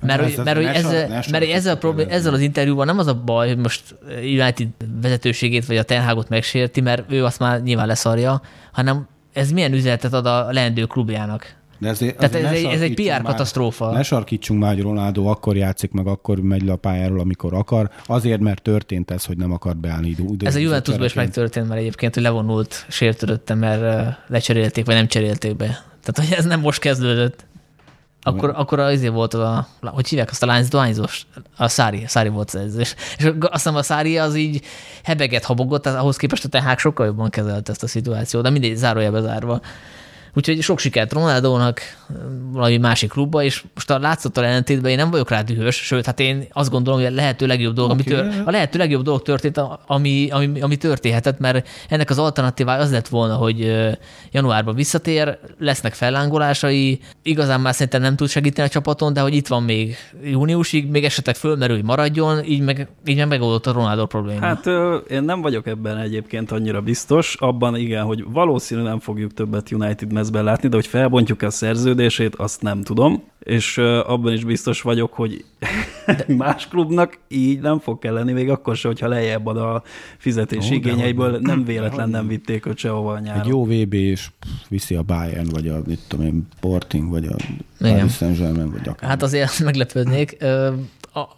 Mert, 0.00 0.20
Ez 0.20 0.26
hogy, 0.26 0.38
az- 0.38 0.44
mert, 0.44 0.56
hogy 0.56 0.66
sor- 0.66 0.76
ezzel, 0.76 1.08
mert 1.30 1.66
a 1.66 1.76
problém, 1.78 2.06
ezzel. 2.10 2.34
az 2.34 2.40
interjúban 2.40 2.86
nem 2.86 2.98
az 2.98 3.06
a 3.06 3.14
baj, 3.14 3.48
hogy 3.48 3.56
most 3.58 3.82
United 4.22 4.68
vezetőségét 5.02 5.66
vagy 5.66 5.76
a 5.76 5.82
Ten 5.82 6.04
Hagot 6.04 6.28
megsérti, 6.28 6.80
mert 6.80 7.12
ő 7.12 7.24
azt 7.24 7.38
már 7.38 7.62
nyilván 7.62 7.86
leszarja, 7.86 8.40
hanem 8.72 9.06
ez 9.32 9.50
milyen 9.50 9.72
üzenetet 9.72 10.12
ad 10.12 10.26
a 10.26 10.52
leendő 10.52 10.84
klubjának. 10.84 11.54
De 11.78 11.88
ezért, 11.88 12.16
Tehát 12.16 12.34
ez 12.34 12.50
egy- 12.52 12.64
ez 12.64 12.80
egy 12.80 12.94
PR 12.94 13.02
már- 13.08 13.22
katasztrófa. 13.22 13.90
Ne 13.92 14.02
sarkítsunk 14.02 14.60
már, 14.60 14.74
hogy 14.74 14.82
Ronaldo 14.82 15.24
akkor 15.24 15.56
játszik, 15.56 15.90
meg 15.90 16.06
akkor 16.06 16.38
megy 16.40 16.62
le 16.62 16.72
a 16.72 16.76
pályáról, 16.76 17.20
amikor 17.20 17.54
akar. 17.54 17.90
Azért, 18.06 18.40
mert 18.40 18.62
történt 18.62 19.10
ez, 19.10 19.24
hogy 19.24 19.36
nem 19.36 19.52
akart 19.52 19.76
beállni 19.76 20.08
idő. 20.08 20.46
Ez 20.46 20.54
a 20.54 20.58
Juventusban 20.58 21.04
is 21.06 21.12
megtörtént 21.12 21.68
már 21.68 21.78
egyébként, 21.78 22.14
hogy 22.14 22.22
levonult 22.22 22.86
sértődöttem, 22.88 23.58
mert 23.58 24.16
lecserélték, 24.26 24.84
vagy 24.86 24.94
nem 24.94 25.06
cserélték 25.06 25.56
be. 25.56 25.66
Tehát, 26.02 26.28
hogy 26.30 26.38
ez 26.38 26.44
nem 26.44 26.60
most 26.60 26.80
kezdődött. 26.80 27.44
Akkor, 28.26 28.52
akkor 28.56 28.78
azért 28.78 29.12
volt 29.12 29.34
az 29.34 29.40
a, 29.40 29.66
hogy 29.80 30.08
hívják 30.08 30.30
azt 30.30 30.42
a 30.42 30.46
lány, 30.46 30.66
dohányzós? 30.70 31.26
A 31.56 31.68
Szári, 31.68 32.02
Szári 32.06 32.28
volt 32.28 32.54
ez. 32.54 32.76
És, 32.76 32.94
és 33.18 33.24
azt 33.40 33.52
hiszem 33.52 33.74
a 33.76 33.82
Szári 33.82 34.18
az 34.18 34.34
így 34.36 34.62
hebeget, 35.02 35.44
habogott, 35.44 35.82
tehát 35.82 35.98
ahhoz 35.98 36.16
képest 36.16 36.44
a 36.44 36.48
Tehák 36.48 36.78
sokkal 36.78 37.06
jobban 37.06 37.30
kezelte 37.30 37.72
ezt 37.72 37.82
a 37.82 37.86
szituációt, 37.86 38.42
de 38.42 38.50
mindegy, 38.50 38.76
zárójelbe 38.76 39.20
zárva. 39.20 39.60
Úgyhogy 40.34 40.60
sok 40.60 40.78
sikert 40.78 41.12
Ronaldónak 41.12 41.80
valami 42.52 42.76
másik 42.76 43.10
klubba, 43.10 43.42
és 43.42 43.64
most 43.74 43.90
a 43.90 43.98
látszattal 43.98 44.44
ellentétben 44.44 44.90
én 44.90 44.96
nem 44.96 45.10
vagyok 45.10 45.30
rá 45.30 45.42
dühös, 45.42 45.76
sőt, 45.76 46.06
hát 46.06 46.20
én 46.20 46.44
azt 46.52 46.70
gondolom, 46.70 47.00
hogy 47.00 47.08
a 47.08 47.14
lehető 47.14 47.46
legjobb 47.46 47.74
dolog, 47.74 47.90
okay. 47.90 48.12
ami 48.12 48.14
tör, 48.14 48.42
a 48.46 48.50
lehető 48.50 48.78
legjobb 48.78 49.02
dolog 49.02 49.22
történt, 49.22 49.60
ami, 49.86 50.28
ami, 50.30 50.60
ami 50.60 50.76
történhetett, 50.76 51.38
mert 51.38 51.68
ennek 51.88 52.10
az 52.10 52.18
alternatívája 52.18 52.80
az 52.80 52.90
lett 52.90 53.08
volna, 53.08 53.34
hogy 53.34 53.74
januárban 54.30 54.74
visszatér, 54.74 55.38
lesznek 55.58 55.94
fellángolásai, 55.94 57.00
igazán 57.22 57.60
már 57.60 57.74
szerintem 57.74 58.02
nem 58.02 58.16
tud 58.16 58.28
segíteni 58.28 58.68
a 58.68 58.70
csapaton, 58.70 59.12
de 59.12 59.20
hogy 59.20 59.34
itt 59.34 59.46
van 59.46 59.62
még 59.62 59.96
júniusig, 60.22 60.90
még 60.90 61.04
esetleg 61.04 61.34
fölmerül, 61.34 61.76
hogy 61.76 61.84
maradjon, 61.84 62.44
így 62.44 62.60
meg, 62.60 62.88
így 63.06 63.16
meg 63.16 63.28
megoldott 63.28 63.66
a 63.66 63.72
Ronaldo 63.72 64.06
probléma. 64.06 64.40
Hát 64.40 64.66
én 65.10 65.22
nem 65.22 65.40
vagyok 65.40 65.66
ebben 65.66 65.98
egyébként 65.98 66.50
annyira 66.50 66.80
biztos. 66.80 67.36
Abban 67.38 67.76
igen, 67.76 68.04
hogy 68.04 68.24
valószínű 68.28 68.82
nem 68.82 68.98
fogjuk 68.98 69.32
többet 69.32 69.70
United 69.70 70.12
mezben 70.24 70.44
látni, 70.44 70.68
de 70.68 70.76
hogy 70.76 70.86
felbontjuk 70.86 71.42
a 71.42 71.50
szerződését, 71.50 72.34
azt 72.34 72.62
nem 72.62 72.82
tudom. 72.82 73.22
És 73.38 73.78
abban 73.78 74.32
is 74.32 74.44
biztos 74.44 74.82
vagyok, 74.82 75.12
hogy 75.12 75.44
más 76.36 76.68
klubnak 76.68 77.18
így 77.28 77.60
nem 77.60 77.78
fog 77.78 77.98
kelleni, 77.98 78.32
még 78.32 78.50
akkor 78.50 78.76
se, 78.76 78.88
hogyha 78.88 79.08
lejjebb 79.08 79.46
ad 79.46 79.56
a 79.56 79.82
fizetés 80.18 80.70
Ó, 80.70 80.72
igényeiből. 80.72 81.26
dehogy 81.26 81.46
Nem 81.46 81.64
véletlen 81.64 82.08
nem 82.08 82.26
vitték 82.26 82.66
őt 82.66 82.76
sehova 82.76 83.12
a 83.12 83.18
nyáron. 83.18 83.42
Egy 83.42 83.48
jó 83.48 83.64
VB, 83.64 83.92
és 83.92 84.28
pff, 84.38 84.68
viszi 84.68 84.94
a 84.94 85.02
Bayern, 85.02 85.48
vagy 85.50 85.68
a, 85.68 85.82
mit 85.86 86.00
tudom 86.08 86.24
én, 86.24 86.46
Sporting, 86.56 87.10
vagy 87.10 87.26
a. 87.26 87.36
Paris 87.78 88.12
Saint-Germain, 88.12 88.70
vagy 88.70 88.88
akár. 88.88 89.08
Hát 89.08 89.22
azért 89.22 89.58
meglepődnék. 89.58 90.36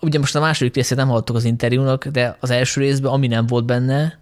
Ugye 0.01 0.19
most 0.19 0.37
a 0.37 0.41
második 0.41 0.75
részét 0.75 0.99
nem 0.99 1.09
hallottuk 1.09 1.37
az 1.37 1.45
interjúnak, 1.45 2.07
de 2.07 2.37
az 2.41 2.51
első 2.51 2.81
részben, 2.81 3.13
ami 3.13 3.27
nem 3.27 3.47
volt 3.47 3.65
benne, 3.65 4.19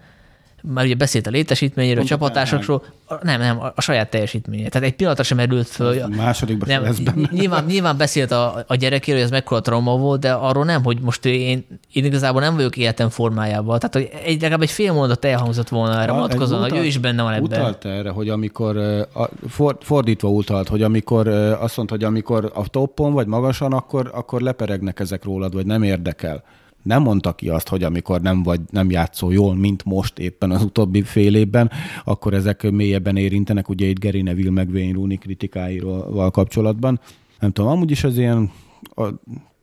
már 0.72 0.84
ugye 0.84 0.94
beszélt 0.94 1.26
a 1.26 1.30
létesítményéről, 1.30 2.04
a 2.08 2.82
a- 3.06 3.18
nem, 3.22 3.40
nem, 3.40 3.60
a, 3.74 3.80
saját 3.80 4.10
teljesítménye. 4.10 4.68
Tehát 4.68 4.88
egy 4.88 4.94
pillanatra 4.94 5.24
sem 5.24 5.36
merült 5.36 5.66
föl. 5.66 6.02
A 6.02 6.08
másodikban 6.08 6.68
Nem, 6.68 6.82
lesz 6.82 6.98
benne. 6.98 7.28
nyilván, 7.30 7.64
nyilván 7.64 7.96
beszélt 7.96 8.30
a, 8.30 8.64
a 8.66 8.74
gyerekéről, 8.74 9.20
hogy 9.20 9.30
ez 9.30 9.32
mekkora 9.32 9.60
trauma 9.60 9.96
volt, 9.96 10.20
de 10.20 10.32
arról 10.32 10.64
nem, 10.64 10.84
hogy 10.84 11.00
most 11.00 11.24
én, 11.24 11.66
én 11.92 12.04
igazából 12.04 12.40
nem 12.40 12.54
vagyok 12.54 12.76
életem 12.76 13.08
formájában. 13.08 13.78
Tehát, 13.78 13.94
hogy 13.94 14.10
egy, 14.24 14.40
legalább 14.40 14.62
egy 14.62 14.70
fél 14.70 14.92
mondat 14.92 15.24
elhangzott 15.24 15.68
volna 15.68 16.00
erre 16.00 16.12
vonatkozóan, 16.12 16.62
hogy 16.62 16.76
ő 16.76 16.84
is 16.84 16.98
benne 16.98 17.22
van 17.22 17.32
ebben. 17.32 17.60
Utalt 17.60 17.84
erre, 17.84 18.10
hogy 18.10 18.28
amikor, 18.28 18.76
a, 19.14 19.28
for, 19.48 19.76
fordítva 19.80 20.28
utalt, 20.28 20.68
hogy 20.68 20.82
amikor 20.82 21.28
azt 21.28 21.76
mondta, 21.76 21.94
hogy 21.94 22.04
amikor 22.04 22.50
a 22.54 22.68
toppon 22.68 23.12
vagy 23.12 23.26
magasan, 23.26 23.72
akkor, 23.72 24.10
akkor 24.14 24.40
leperegnek 24.40 25.00
ezek 25.00 25.24
rólad, 25.24 25.54
vagy 25.54 25.66
nem 25.66 25.82
érdekel. 25.82 26.42
Nem 26.84 27.02
mondta 27.02 27.32
ki 27.32 27.48
azt, 27.48 27.68
hogy 27.68 27.82
amikor 27.82 28.20
nem 28.20 28.42
vagy, 28.42 28.60
nem 28.70 28.90
játszol 28.90 29.32
jól, 29.32 29.54
mint 29.54 29.84
most 29.84 30.18
éppen 30.18 30.50
az 30.50 30.62
utóbbi 30.62 31.02
fél 31.02 31.34
évben, 31.34 31.70
akkor 32.04 32.34
ezek 32.34 32.70
mélyebben 32.70 33.16
érintenek, 33.16 33.68
ugye 33.68 33.86
itt 33.86 34.00
Gary 34.00 34.22
Neville 34.22 34.50
meg 34.50 34.68
Wayne 34.68 34.92
Rooney 34.92 35.16
kritikáival 35.16 36.30
kapcsolatban. 36.30 37.00
Nem 37.40 37.50
tudom, 37.50 37.70
amúgy 37.70 37.90
is 37.90 38.04
az 38.04 38.18
ilyen 38.18 38.50
a 38.96 39.08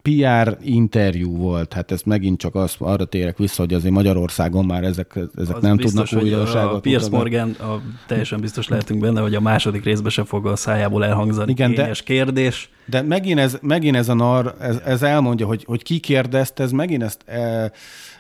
PR 0.02 0.58
interjú 0.62 1.36
volt, 1.36 1.74
hát 1.74 1.92
ez 1.92 2.02
megint 2.02 2.40
csak 2.40 2.56
az, 2.56 2.76
arra 2.78 3.06
térek 3.06 3.38
vissza, 3.38 3.62
hogy 3.62 3.74
azért 3.74 3.94
Magyarországon 3.94 4.66
már 4.66 4.84
ezek, 4.84 5.20
ezek 5.38 5.56
Az 5.56 5.62
nem 5.62 5.76
biztos, 5.76 6.10
tudnak 6.10 6.24
újdonságot. 6.26 6.74
A 6.74 6.80
Piers. 6.80 7.10
Morgan, 7.10 7.52
a, 7.52 7.82
teljesen 8.08 8.40
biztos 8.40 8.68
lehetünk 8.68 9.00
benne, 9.00 9.22
hogy 9.22 9.36
a 9.36 9.42
második 9.42 9.84
részben 9.84 10.12
sem 10.12 10.26
fog 10.26 10.46
a 10.46 10.56
szájából 10.56 11.06
elhangzani 11.06 11.52
Igen, 11.52 11.74
de- 11.74 11.92
kérdés. 12.04 12.70
De 12.86 13.02
megint 13.02 13.40
ez, 13.40 13.58
megint 13.62 13.96
ez 13.96 14.10
a 14.10 14.14
nar, 14.14 14.56
ez, 14.60 14.78
ez 14.86 15.02
elmondja, 15.02 15.46
hogy, 15.46 15.64
hogy 15.64 15.84
ki 15.84 16.00
kérdezte, 16.00 16.64
ez 16.64 16.72
megint 16.72 17.04
ezt 17.04 17.22
el, 17.26 17.72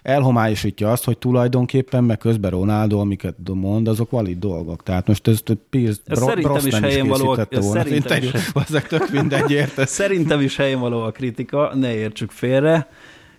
elhomályosítja 0.01 0.91
azt, 0.91 1.03
hogy 1.03 1.17
tulajdonképpen, 1.17 2.03
meg 2.03 2.17
közben 2.17 2.51
Ronaldo, 2.51 2.99
amiket 2.99 3.35
mond, 3.53 3.87
azok 3.87 4.11
valid 4.11 4.39
dolgok. 4.39 4.83
Tehát 4.83 5.07
most 5.07 5.27
ezt 5.27 5.57
Pierce 5.69 5.99
Ez 6.05 6.17
Bro- 6.17 6.29
szerintem 6.29 6.65
is 6.65 6.79
helyén 6.79 7.07
való, 7.07 7.37
ez 7.49 7.65
szerintem 7.65 8.23
is-. 8.23 8.31
Ezek 8.67 8.87
tök 8.87 9.11
mindegy, 9.11 9.51
érted? 9.51 9.87
Szerintem 10.01 10.41
is 10.41 10.55
helyén 10.55 10.79
való 10.79 11.01
a 11.01 11.11
kritika, 11.11 11.71
ne 11.75 11.95
értsük 11.95 12.31
félre. 12.31 12.87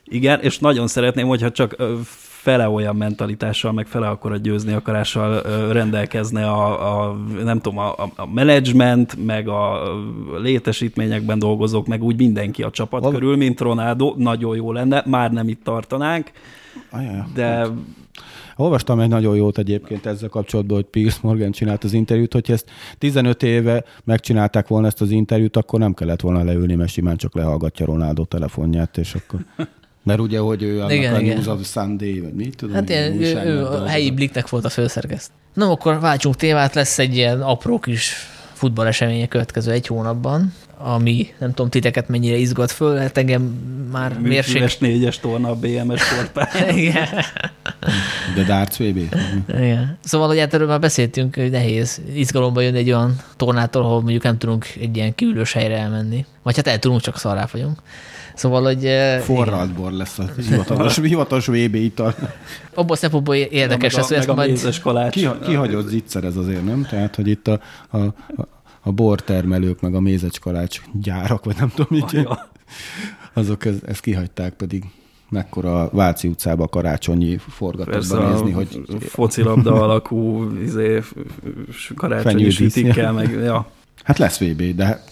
Igen, 0.05 0.41
és 0.41 0.59
nagyon 0.59 0.87
szeretném, 0.87 1.27
hogyha 1.27 1.51
csak 1.51 1.77
fele 2.43 2.69
olyan 2.69 2.97
mentalitással, 2.97 3.73
meg 3.73 3.87
fele 3.87 4.09
akkor 4.09 4.33
a 4.33 4.37
győzni 4.37 4.73
akarással 4.73 5.43
rendelkezne 5.73 6.51
a, 6.51 7.09
a 7.09 7.17
nem 7.45 7.61
tudom, 7.61 7.79
a, 7.79 7.91
a- 8.17 8.27
menedzsment, 8.35 9.25
meg 9.25 9.49
a 9.49 9.83
létesítményekben 10.41 11.39
dolgozók, 11.39 11.87
meg 11.87 12.03
úgy 12.03 12.17
mindenki 12.17 12.63
a 12.63 12.71
csapat 12.71 13.03
Val- 13.03 13.15
körül, 13.15 13.37
mint 13.37 13.61
Ronaldo, 13.61 14.15
nagyon 14.17 14.57
jó 14.57 14.73
lenne, 14.73 15.03
már 15.07 15.33
nem 15.33 15.49
itt 15.49 15.65
tartanánk, 15.65 16.31
Ajaj. 16.91 17.23
de 17.35 17.67
Olvastam 18.57 19.01
egy 19.01 19.09
nagyon 19.09 19.37
jót 19.37 19.59
egyébként 19.59 20.07
ezzel 20.07 20.29
kapcsolatban, 20.29 20.77
hogy 20.77 20.87
Piers 20.87 21.21
Morgan 21.21 21.51
csinált 21.51 21.85
az 21.85 21.93
interjút, 21.93 22.33
hogy 22.33 22.51
ezt 22.51 22.71
15 22.99 23.43
éve 23.43 23.85
megcsinálták 24.05 24.69
volna 24.69 24.87
ezt 24.87 25.01
az 25.01 25.11
interjút, 25.11 25.57
akkor 25.57 25.79
nem 25.79 25.95
kellett 25.95 26.21
volna 26.21 26.45
leülni, 26.45 26.75
mert 26.75 26.91
simán 26.91 27.17
csak 27.17 27.35
lehallgatja 27.35 27.87
Ronaldo 27.87 28.25
telefonját, 28.25 28.99
és 28.99 29.15
akkor... 29.15 29.41
Mert 30.03 30.21
ugye, 30.21 30.39
hogy 30.39 30.63
ő 30.63 30.79
annak 30.79 30.93
Igen, 30.93 31.15
a 31.15 31.21
igen. 31.21 31.35
News 31.35 31.47
of 31.47 31.67
Sunday, 31.67 32.21
vagy 32.21 32.33
mit 32.33 32.57
tudom, 32.57 32.75
Hát 32.75 32.89
ilyen 32.89 33.23
ő, 33.23 33.43
ő 33.45 33.67
a 33.67 33.87
helyi 33.87 34.11
bliknek 34.11 34.49
volt 34.49 34.65
a 34.65 34.69
főszerkeszt. 34.69 35.31
No, 35.55 35.71
akkor 35.71 36.01
váltsunk 36.01 36.37
témát, 36.37 36.75
lesz 36.75 36.99
egy 36.99 37.17
ilyen 37.17 37.43
apró 37.43 37.79
kis 37.79 38.15
futballesemény 38.53 39.23
a 39.23 39.29
következő 39.29 39.71
egy 39.73 39.87
hónapban, 39.87 40.53
ami 40.79 41.33
nem 41.39 41.49
tudom 41.49 41.71
titeket 41.71 42.09
mennyire 42.09 42.37
izgat 42.37 42.71
föl, 42.71 42.97
hát 42.97 43.19
engem 43.19 43.43
már 43.93 44.19
mérség... 44.19 44.55
műves 44.55 44.79
négyes 44.79 45.19
torna 45.19 45.49
a 45.49 45.55
BMS 45.55 46.01
sportpályán. 46.01 46.77
Igen. 46.79 47.09
De 48.35 48.45
Darts 48.45 48.77
VB? 48.77 49.15
Igen. 49.49 49.99
Szóval, 50.05 50.29
hogy 50.29 50.39
hát 50.39 50.55
erről 50.55 50.67
már 50.67 50.81
beszéltünk, 50.81 51.35
hogy 51.35 51.51
nehéz 51.51 52.01
izgalomba 52.15 52.61
jönni 52.61 52.79
egy 52.79 52.91
olyan 52.91 53.17
tornától, 53.37 53.83
ahol 53.83 54.01
mondjuk 54.01 54.23
nem 54.23 54.39
tudunk 54.39 54.67
egy 54.81 54.97
ilyen 54.97 55.15
kívülös 55.15 55.53
helyre 55.53 55.79
elmenni. 55.79 56.25
Vagy 56.43 56.57
hát 56.57 56.67
el 56.67 56.79
tudunk, 56.79 57.01
csak 57.01 57.19
szarrá 57.19 57.49
vagyunk. 57.53 57.79
Szóval, 58.35 58.63
hogy... 58.63 58.85
eh, 58.85 59.21
Forralt 59.21 59.73
bor 59.73 59.93
lesz 59.93 60.19
a 60.19 60.25
hivatalos, 60.49 60.99
hivatalos 61.13 61.47
VB 61.47 61.75
ital. 61.75 62.15
igen. 62.19 62.31
Abban 62.75 62.91
a 62.91 62.97
szempontból 62.97 63.35
érdekes 63.35 63.93
meg 63.93 64.01
lesz, 64.01 64.09
hogy 64.09 64.17
ezt 64.17 64.27
meg 64.27 64.37
a 64.37 64.39
majd... 64.39 64.51
mézes 64.51 64.81
kalács. 64.81 65.13
Ki, 65.13 65.29
kihagyott 65.45 65.89
zicser 65.89 66.25
ez 66.25 66.37
azért, 66.37 66.65
nem? 66.65 66.87
Tehát, 66.91 67.15
hogy 67.15 67.29
itt 67.29 67.49
a, 67.49 67.61
a, 67.91 67.99
a, 68.83 68.93
bortermelők, 68.93 69.81
meg 69.81 69.95
a 69.95 70.01
mézecskalács 70.01 70.81
gyárak, 70.93 71.45
vagy 71.45 71.57
nem 71.59 71.69
tudom 71.75 71.87
mit, 71.91 72.13
Ja. 72.13 72.51
azok 73.33 73.65
ez, 73.65 73.75
ezt 73.87 74.01
kihagyták 74.01 74.53
pedig 74.53 74.85
mekkora 75.31 75.89
Váci 75.93 76.29
utcába 76.29 76.69
karácsonyi 76.69 77.37
forgatóban 77.49 78.31
nézni, 78.33 78.51
hogy 78.51 78.83
focilabda 79.01 79.83
alakú 79.83 80.51
izé, 80.65 81.01
karácsonyi 81.95 82.51
sütikkel, 82.51 83.13
meg 83.13 83.31
ja. 83.31 83.67
Hát 84.03 84.19
lesz 84.19 84.39
VB, 84.41 84.63
de 84.63 85.03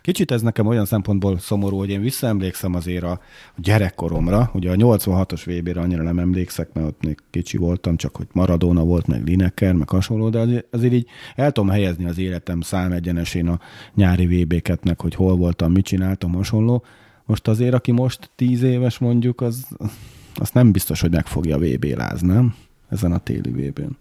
kicsit 0.00 0.30
ez 0.30 0.42
nekem 0.42 0.66
olyan 0.66 0.84
szempontból 0.84 1.38
szomorú, 1.38 1.78
hogy 1.78 1.90
én 1.90 2.00
visszaemlékszem 2.00 2.74
azért 2.74 3.02
a 3.02 3.20
gyerekkoromra, 3.56 4.50
ugye 4.54 4.70
a 4.70 4.74
86-os 4.74 5.42
VB-re 5.44 5.80
annyira 5.80 6.02
nem 6.02 6.18
emlékszek, 6.18 6.72
mert 6.72 6.86
ott 6.86 7.04
még 7.04 7.18
kicsi 7.30 7.56
voltam, 7.56 7.96
csak 7.96 8.16
hogy 8.16 8.26
Maradona 8.32 8.84
volt, 8.84 9.06
meg 9.06 9.24
Lineker, 9.24 9.72
meg 9.72 9.88
hasonló, 9.88 10.28
de 10.28 10.38
azért, 10.38 10.66
azért 10.70 10.92
így 10.92 11.06
el 11.34 11.52
tudom 11.52 11.70
helyezni 11.70 12.04
az 12.04 12.18
életem 12.18 12.60
számegyenesén 12.60 13.48
a 13.48 13.60
nyári 13.94 14.26
VB-ket, 14.26 14.84
meg 14.84 15.00
hogy 15.00 15.14
hol 15.14 15.36
voltam, 15.36 15.72
mit 15.72 15.84
csináltam, 15.84 16.32
hasonló. 16.32 16.84
Most 17.24 17.48
azért, 17.48 17.74
aki 17.74 17.92
most 17.92 18.30
tíz 18.36 18.62
éves 18.62 18.98
mondjuk, 18.98 19.40
az, 19.40 19.66
azt 20.34 20.54
nem 20.54 20.72
biztos, 20.72 21.00
hogy 21.00 21.10
meg 21.10 21.26
fogja 21.26 21.58
VB 21.58 21.84
láz, 21.84 22.20
nem? 22.20 22.54
Ezen 22.88 23.12
a 23.12 23.18
téli 23.18 23.50
VB-n. 23.50 23.96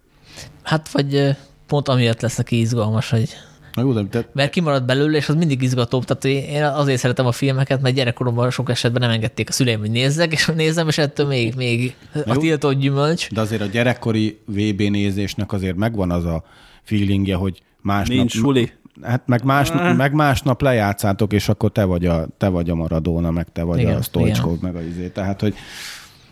Hát 0.64 0.90
vagy 0.90 1.36
pont 1.68 1.88
amiatt 1.88 2.22
lesz 2.22 2.38
neki 2.38 2.60
izgalmas, 2.60 3.10
hogy 3.10 3.30
Na 3.74 3.82
jó, 3.82 3.94
de 3.94 4.04
te, 4.04 4.28
mert 4.34 4.52
kimarad 4.52 4.84
belőle, 4.84 5.18
és 5.18 5.30
az 5.30 5.36
mindig 5.36 5.62
izgatóbb. 5.62 6.04
Tehát 6.06 6.26
én- 6.26 6.64
azért 6.64 7.00
szeretem 7.00 7.26
a 7.26 7.32
filmeket, 7.32 7.82
mert 7.82 7.96
gyerekkoromban 7.96 8.50
sok 8.50 8.70
esetben 8.70 9.02
nem 9.02 9.10
engedték 9.10 9.50
a 9.50 9.52
szüleim, 9.52 9.80
hogy 9.80 9.92
nézzek, 9.92 10.32
és 10.32 10.46
nézem, 10.56 10.88
és 10.88 10.98
ettől 10.98 11.28
még, 11.28 11.56
még 11.56 11.96
a 12.14 12.20
Jó. 12.34 12.40
tiltott 12.40 12.80
gyümölcs. 12.80 13.30
De 13.30 13.42
azért 13.42 13.62
a 13.62 13.66
gyerekkori 13.66 14.40
VB 14.46 14.82
nézésnek 14.82 15.52
azért 15.54 15.76
megvan 15.76 16.12
az 16.12 16.26
a 16.26 16.44
feelingje, 16.84 17.36
hogy 17.36 17.62
másnap... 17.82 18.18
Nincs 18.18 18.32
suli. 18.32 18.72
Hát 19.02 19.22
meg, 19.26 19.44
más, 19.44 19.72
meg 19.98 20.14
másnap 20.14 20.62
lejátszátok, 20.62 21.34
és 21.34 21.50
akkor 21.50 21.72
te 21.72 21.84
vagy 21.84 22.06
a, 22.06 22.28
te 22.38 22.48
vagy 22.48 22.70
a 22.70 22.76
Maradona, 22.76 23.32
meg 23.32 23.48
te 23.54 23.64
vagy 23.64 23.80
Igen, 23.80 23.96
a 23.96 24.02
Stoichkov, 24.02 24.60
meg 24.62 24.76
a 24.76 24.82
izé. 24.82 25.08
Tehát, 25.08 25.42
hogy 25.42 25.56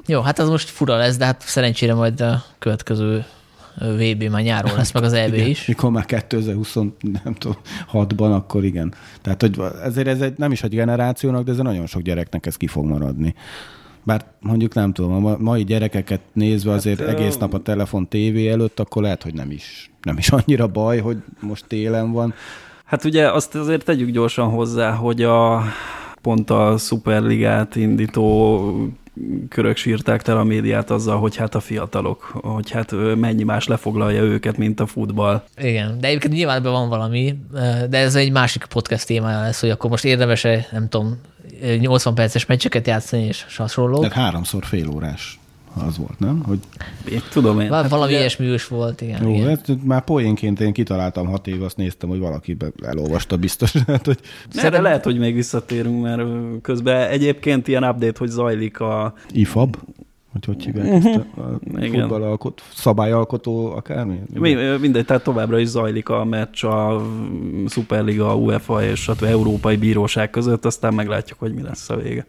Jó, 0.06 0.22
hát 0.22 0.40
az 0.40 0.50
most 0.50 0.70
fura 0.70 0.98
lesz, 0.98 1.18
de 1.18 1.26
hát 1.26 1.42
szerencsére 1.46 1.94
majd 1.94 2.22
a 2.22 2.44
következő 2.60 3.26
VB 3.80 4.24
már 4.24 4.42
nyáron 4.42 4.76
lesz, 4.76 4.92
meg 4.92 5.04
az 5.04 5.14
EB 5.14 5.34
igen, 5.34 5.48
is. 5.48 5.66
mikor 5.66 5.92
már 5.92 6.06
2020, 6.06 6.74
nem 7.24 7.34
tudom, 7.38 7.58
6-ban, 7.92 8.36
akkor 8.36 8.64
igen. 8.64 8.94
Tehát, 9.22 9.42
hogy 9.42 9.60
ezért 9.84 10.08
ez 10.08 10.22
egy, 10.22 10.34
nem 10.38 10.52
is 10.52 10.64
egy 10.64 10.76
generációnak, 10.76 11.44
de 11.44 11.52
ez 11.52 11.58
nagyon 11.58 11.86
sok 11.86 12.02
gyereknek 12.02 12.46
ez 12.46 12.56
ki 12.56 12.68
fog 12.68 12.86
maradni. 12.86 13.36
Bár 14.04 14.26
mondjuk 14.40 14.74
nem 14.74 14.94
tudom, 14.94 15.12
a 15.14 15.20
ma- 15.20 15.38
mai 15.38 15.64
gyerekeket 15.64 16.22
nézve 16.34 16.72
azért 16.72 17.00
Hát, 17.00 17.08
egész 17.08 17.38
nap 17.38 17.54
a 17.54 17.60
telefon 17.60 18.08
tévé 18.08 18.50
előtt, 18.50 18.80
akkor 18.80 19.02
lehet, 19.02 19.24
hogy 19.24 19.34
nem 19.34 19.52
is, 19.52 19.92
nem 20.02 20.18
is 20.18 20.30
annyira 20.30 20.68
baj, 20.68 21.00
hogy 21.00 21.18
most 21.40 21.66
télen 21.68 22.12
van. 22.12 22.34
Hát 22.86 23.04
ugye 23.04 23.32
azt 23.32 23.56
azért 23.56 23.84
tegyük 23.86 24.10
gyorsan 24.10 24.50
hozzá, 24.50 24.92
hogy 24.92 25.24
a 25.24 25.64
pont 26.22 26.50
a 26.50 26.78
Superligát 26.78 27.76
indító 27.76 28.90
körök 29.50 29.78
sírták 29.78 30.28
el 30.28 30.38
a 30.38 30.44
médiát 30.44 30.90
azzal, 30.92 31.20
hogy 31.20 31.36
hát 31.36 31.56
a 31.56 31.60
fiatalok, 31.60 32.22
hogy 32.42 32.72
hát 32.72 32.92
mennyi 33.16 33.44
más 33.44 33.68
lefoglalja 33.68 34.22
őket, 34.22 34.58
mint 34.58 34.80
a 34.80 34.86
futball. 34.86 35.44
Igen, 35.58 36.00
de 36.00 36.08
egyébként 36.08 36.34
nyilván 36.34 36.58
ebben 36.58 36.72
van 36.72 36.90
valami, 36.90 37.40
de 37.90 37.98
ez 37.98 38.16
egy 38.16 38.32
másik 38.32 38.66
podcast 38.66 39.06
témája 39.06 39.42
lesz, 39.42 39.60
hogy 39.60 39.70
akkor 39.70 39.90
most 39.90 40.06
érdemes-e, 40.06 40.68
nem 40.72 40.90
tudom, 40.90 41.22
80 41.80 42.16
perces 42.16 42.46
meccseket 42.46 42.88
játszani 42.88 43.24
és 43.24 43.46
hasonló. 43.58 44.00
Tehát 44.00 44.14
háromszor 44.14 44.66
fél 44.66 44.90
órás 44.90 45.39
az 45.74 45.98
volt, 45.98 46.20
nem? 46.20 46.44
Hogy 46.46 46.60
Én 47.12 47.22
tudom 47.32 47.60
én. 47.60 47.70
Val- 47.70 47.82
Hát 47.82 47.90
valami 47.92 48.10
ugye- 48.10 48.20
ilyesmi 48.20 48.46
is 48.46 48.68
volt, 48.68 49.02
igen. 49.02 49.24
jó, 49.24 49.30
igen. 49.34 49.48
hát 49.48 49.70
már 49.84 50.04
poénként 50.04 50.60
én 50.60 50.74
kitaláltam 50.74 51.28
hat 51.28 51.48
év, 51.48 51.64
azt 51.64 51.78
néztem, 51.78 52.10
hogy 52.10 52.20
valaki 52.20 52.54
be- 52.54 52.72
elolvasta 52.84 53.38
biztos. 53.38 53.72
Hát, 53.88 54.06
hogy 54.06 54.20
Erre 54.52 54.62
Szerint- 54.62 54.82
lehet, 54.84 55.04
hogy 55.04 55.18
még 55.18 55.34
visszatérünk, 55.36 56.02
mert 56.02 56.22
közben 56.62 57.10
egyébként 57.10 57.68
ilyen 57.68 57.84
update, 57.84 58.20
hogy 58.20 58.30
zajlik 58.30 58.80
a 58.80 59.14
IFAB, 59.32 59.78
hogy 60.32 60.46
hogy 60.46 60.64
hívják 60.64 61.06
ezt 61.06 61.06
a, 61.38 61.42
a 61.42 61.60
futballalkot, 61.92 62.62
szabályalkotó 62.74 63.66
akármi? 63.72 64.20
Mi, 64.34 64.54
mindegy, 64.80 65.06
tehát 65.06 65.24
továbbra 65.24 65.60
is 65.60 65.68
zajlik 65.68 66.10
a 66.10 66.24
meccs 66.26 66.64
a 66.64 67.02
Superliga, 67.68 68.30
a 68.32 68.36
UEFA 68.36 68.84
és 68.84 69.08
a 69.08 69.14
Európai 69.26 69.76
Bíróság 69.76 70.30
között, 70.30 70.66
aztán 70.66 70.94
meglátjuk, 70.94 71.40
hogy 71.40 71.54
mi 71.54 71.62
lesz 71.62 71.90
a 71.90 71.96
vége. 71.96 72.26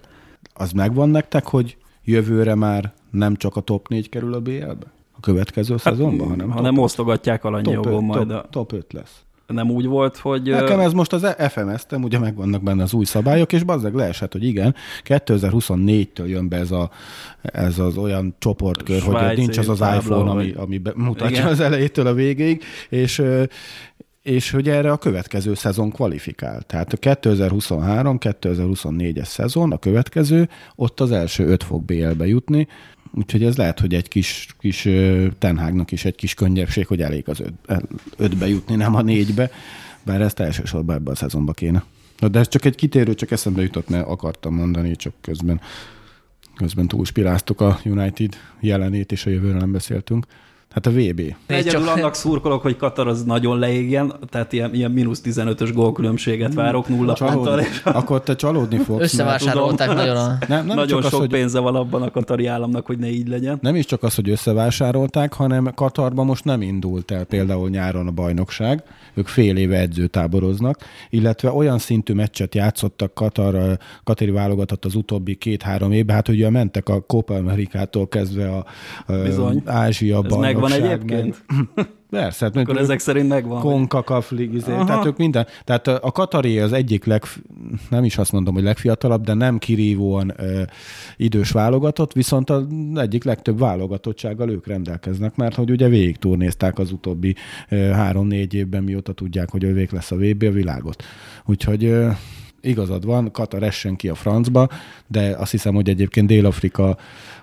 Az 0.55 0.73
megvan 0.73 1.09
nektek, 1.09 1.47
hogy 1.47 1.77
jövőre 2.05 2.55
már 2.55 2.93
nem 3.11 3.37
csak 3.37 3.57
a 3.57 3.61
top 3.61 3.89
4 3.89 4.09
kerül 4.09 4.35
a 4.35 4.41
BL-be? 4.41 4.93
A 5.13 5.21
következő 5.21 5.77
szezonban, 5.77 6.29
hanem, 6.29 6.47
Hát, 6.47 6.57
hanem 6.57 6.75
top, 6.75 6.85
osztogatják 6.85 7.41
top, 7.41 7.51
alanyjogon 7.51 7.93
top, 7.93 8.03
majd. 8.03 8.29
top, 8.29 8.37
A, 8.37 8.47
top 8.51 8.73
5 8.73 8.93
lesz. 8.93 9.23
nem 9.47 9.71
úgy 9.71 9.87
volt, 9.87 10.17
hogy... 10.17 10.43
Nekem 10.43 10.81
ez 10.81 10.93
most 10.93 11.13
az 11.13 11.35
FMS-tem, 11.39 12.03
ugye 12.03 12.19
megvannak 12.19 12.63
benne 12.63 12.83
az 12.83 12.93
új 12.93 13.05
szabályok, 13.05 13.53
és 13.53 13.63
bazzeg 13.63 13.95
leesett, 13.95 14.33
hogy 14.33 14.45
igen, 14.45 14.75
2024-től 15.05 16.27
jön 16.27 16.49
be 16.49 16.57
ez, 16.57 16.71
a, 16.71 16.91
ez 17.43 17.79
az 17.79 17.97
olyan 17.97 18.35
csoportkör, 18.39 19.01
hogy 19.01 19.17
Svájci 19.17 19.41
nincs 19.41 19.59
az 19.59 19.69
az 19.69 19.79
tábla, 19.79 19.99
iPhone, 20.17 20.31
ami, 20.31 20.53
ami 20.57 20.81
mutatja 20.95 21.37
Igen. 21.37 21.47
az 21.47 21.61
elejétől 21.61 22.07
a 22.07 22.15
végéig, 22.15 22.63
és 22.89 23.23
és 24.23 24.51
hogy 24.51 24.69
erre 24.69 24.93
a 24.93 24.97
következő 24.97 25.55
szezon 25.55 25.91
kvalifikál. 25.91 26.63
Tehát 26.63 26.93
a 26.93 26.97
2023-2024-es 26.97 29.25
szezon, 29.25 29.73
a 29.73 29.79
következő, 29.79 30.49
ott 30.75 31.01
az 31.01 31.11
első 31.11 31.47
öt 31.47 31.63
fog 31.63 31.85
BL-be 31.85 32.27
jutni, 32.27 32.69
úgyhogy 33.15 33.45
ez 33.45 33.57
lehet, 33.57 33.81
hogy 33.81 33.95
egy 33.95 34.09
kis, 34.09 34.47
kis 34.59 34.89
Tenhágnak 35.39 35.93
is 35.93 36.05
egy 36.05 36.15
kis 36.15 36.35
könnyebbség, 36.35 36.87
hogy 36.87 37.03
elég 37.03 37.29
az 37.29 37.41
öt, 37.41 37.83
ötbe 38.17 38.49
jutni, 38.49 38.75
nem 38.75 38.95
a 38.95 39.03
négybe, 39.03 39.51
bár 40.03 40.21
ezt 40.21 40.41
elsősorban 40.41 40.97
ebbe 40.97 41.11
a 41.11 41.15
szezonba 41.15 41.53
kéne. 41.53 41.85
Na, 42.19 42.29
de 42.29 42.39
ez 42.39 42.49
csak 42.49 42.65
egy 42.65 42.75
kitérő, 42.75 43.15
csak 43.15 43.31
eszembe 43.31 43.63
jutott, 43.63 43.89
mert 43.89 44.07
akartam 44.07 44.55
mondani, 44.55 44.97
csak 44.97 45.13
közben, 45.21 45.61
közben 46.55 46.89
túlspiráztuk 46.89 47.61
a 47.61 47.81
United 47.85 48.37
jelenét, 48.61 49.13
és 49.13 49.27
a 49.27 49.31
jövőre 49.31 49.59
nem 49.59 49.73
beszéltünk. 49.73 50.27
Hát 50.75 50.87
a 50.87 50.91
VB. 50.91 51.35
Egyedül 51.47 51.85
csak... 51.85 51.97
annak 51.97 52.15
szurkolok, 52.15 52.63
hogy 52.63 52.77
Katar 52.77 53.09
az 53.09 53.25
nagyon 53.25 53.59
leégjen, 53.59 54.13
tehát 54.29 54.53
ilyen, 54.53 54.75
ilyen 54.75 54.91
mínusz 54.91 55.21
15-ös 55.25 55.71
gólkülönbséget 55.75 56.55
várok 56.55 56.89
nulla 56.89 57.13
ponttal. 57.13 57.63
Akkor 57.85 58.23
te 58.23 58.37
csalódni 58.37 58.79
fogsz. 58.79 59.03
Összevásárolták 59.03 59.95
nagyon 59.95 60.17
a... 60.17 60.39
Nem, 60.49 60.67
nem 60.67 60.77
nagyon 60.77 61.03
sok 61.03 61.13
az, 61.13 61.19
hogy... 61.19 61.29
pénze 61.29 61.59
van 61.59 61.75
abban 61.75 62.03
a 62.03 62.11
katari 62.11 62.47
államnak, 62.47 62.87
hogy 62.87 62.99
ne 62.99 63.09
így 63.09 63.29
legyen. 63.29 63.59
Nem 63.63 63.77
is 63.77 63.85
csak 63.85 64.03
az, 64.03 64.15
hogy 64.15 64.31
összevásárolták, 64.31 65.33
hanem 65.33 65.75
Katarban 65.75 66.27
most 66.27 66.45
nem 66.45 66.63
indult 66.63 67.11
el 67.11 67.25
például 67.25 67.69
nyáron 67.69 68.07
a 68.07 68.11
bajnokság, 68.11 68.83
ők 69.15 69.27
fél 69.27 69.57
éve 69.57 69.79
edzőtáboroznak, 69.79 70.79
illetve 71.11 71.53
olyan 71.53 71.79
szintű 71.79 72.15
meccset 72.15 72.55
játszottak 72.55 73.15
Katar, 73.15 73.79
Katari 74.05 74.31
válogatott 74.31 74.85
az 74.85 74.95
utóbbi 74.95 75.35
két-három 75.35 75.93
évben, 75.93 76.15
hát 76.17 76.29
ugye 76.29 76.51
mentek 76.51 76.89
a 76.89 77.01
Copa 77.01 77.35
Amerikától 77.35 78.09
kezdve 78.09 78.49
a, 78.49 78.65
a 79.07 79.13
Bizony. 79.13 79.63
Megvan 80.61 80.83
egyébként? 80.83 81.45
Meg, 81.75 81.87
Persze. 82.11 82.45
Hát, 82.45 82.57
Akkor 82.57 82.77
ezek 82.77 82.99
szerint 82.99 83.29
megvan. 83.29 83.61
Konkakaf 83.61 84.33
izé, 84.33 84.73
tehát 84.87 85.07
ők 85.07 85.17
minden. 85.17 85.47
Tehát 85.65 85.87
a 85.89 86.11
Katari 86.11 86.59
az 86.59 86.73
egyik 86.73 87.05
leg, 87.05 87.23
nem 87.91 88.05
is 88.05 88.19
azt 88.19 88.33
mondom, 88.33 88.55
hogy 88.55 88.63
legfiatalabb, 88.63 89.25
de 89.25 89.35
nem 89.35 89.59
kirívóan 89.59 90.33
ö, 90.37 90.63
idős 91.17 91.51
válogatott, 91.51 92.13
viszont 92.13 92.51
az 92.51 92.67
egyik 92.95 93.25
legtöbb 93.25 93.59
válogatottsággal 93.59 94.51
ők 94.51 94.67
rendelkeznek, 94.67 95.37
mert 95.37 95.55
hogy 95.55 95.71
ugye 95.71 95.89
végig 95.89 96.17
turnézták 96.17 96.79
az 96.79 96.93
utóbbi 96.93 97.35
három-négy 97.71 98.55
évben, 98.55 98.83
mióta 98.83 99.13
tudják, 99.13 99.51
hogy 99.51 99.65
ővék 99.65 99.91
lesz 99.91 100.11
a 100.11 100.17
VB 100.17 100.43
a 100.43 100.51
világot. 100.51 101.05
Úgyhogy 101.45 101.85
ö, 101.85 102.09
igazad 102.61 103.05
van, 103.05 103.31
Katar 103.31 103.63
essen 103.63 103.97
ki 103.97 104.09
a 104.09 104.15
francba, 104.15 104.69
de 105.07 105.37
azt 105.39 105.51
hiszem, 105.51 105.75
hogy 105.75 105.89
egyébként 105.89 106.27
Dél-Afrika 106.27 106.97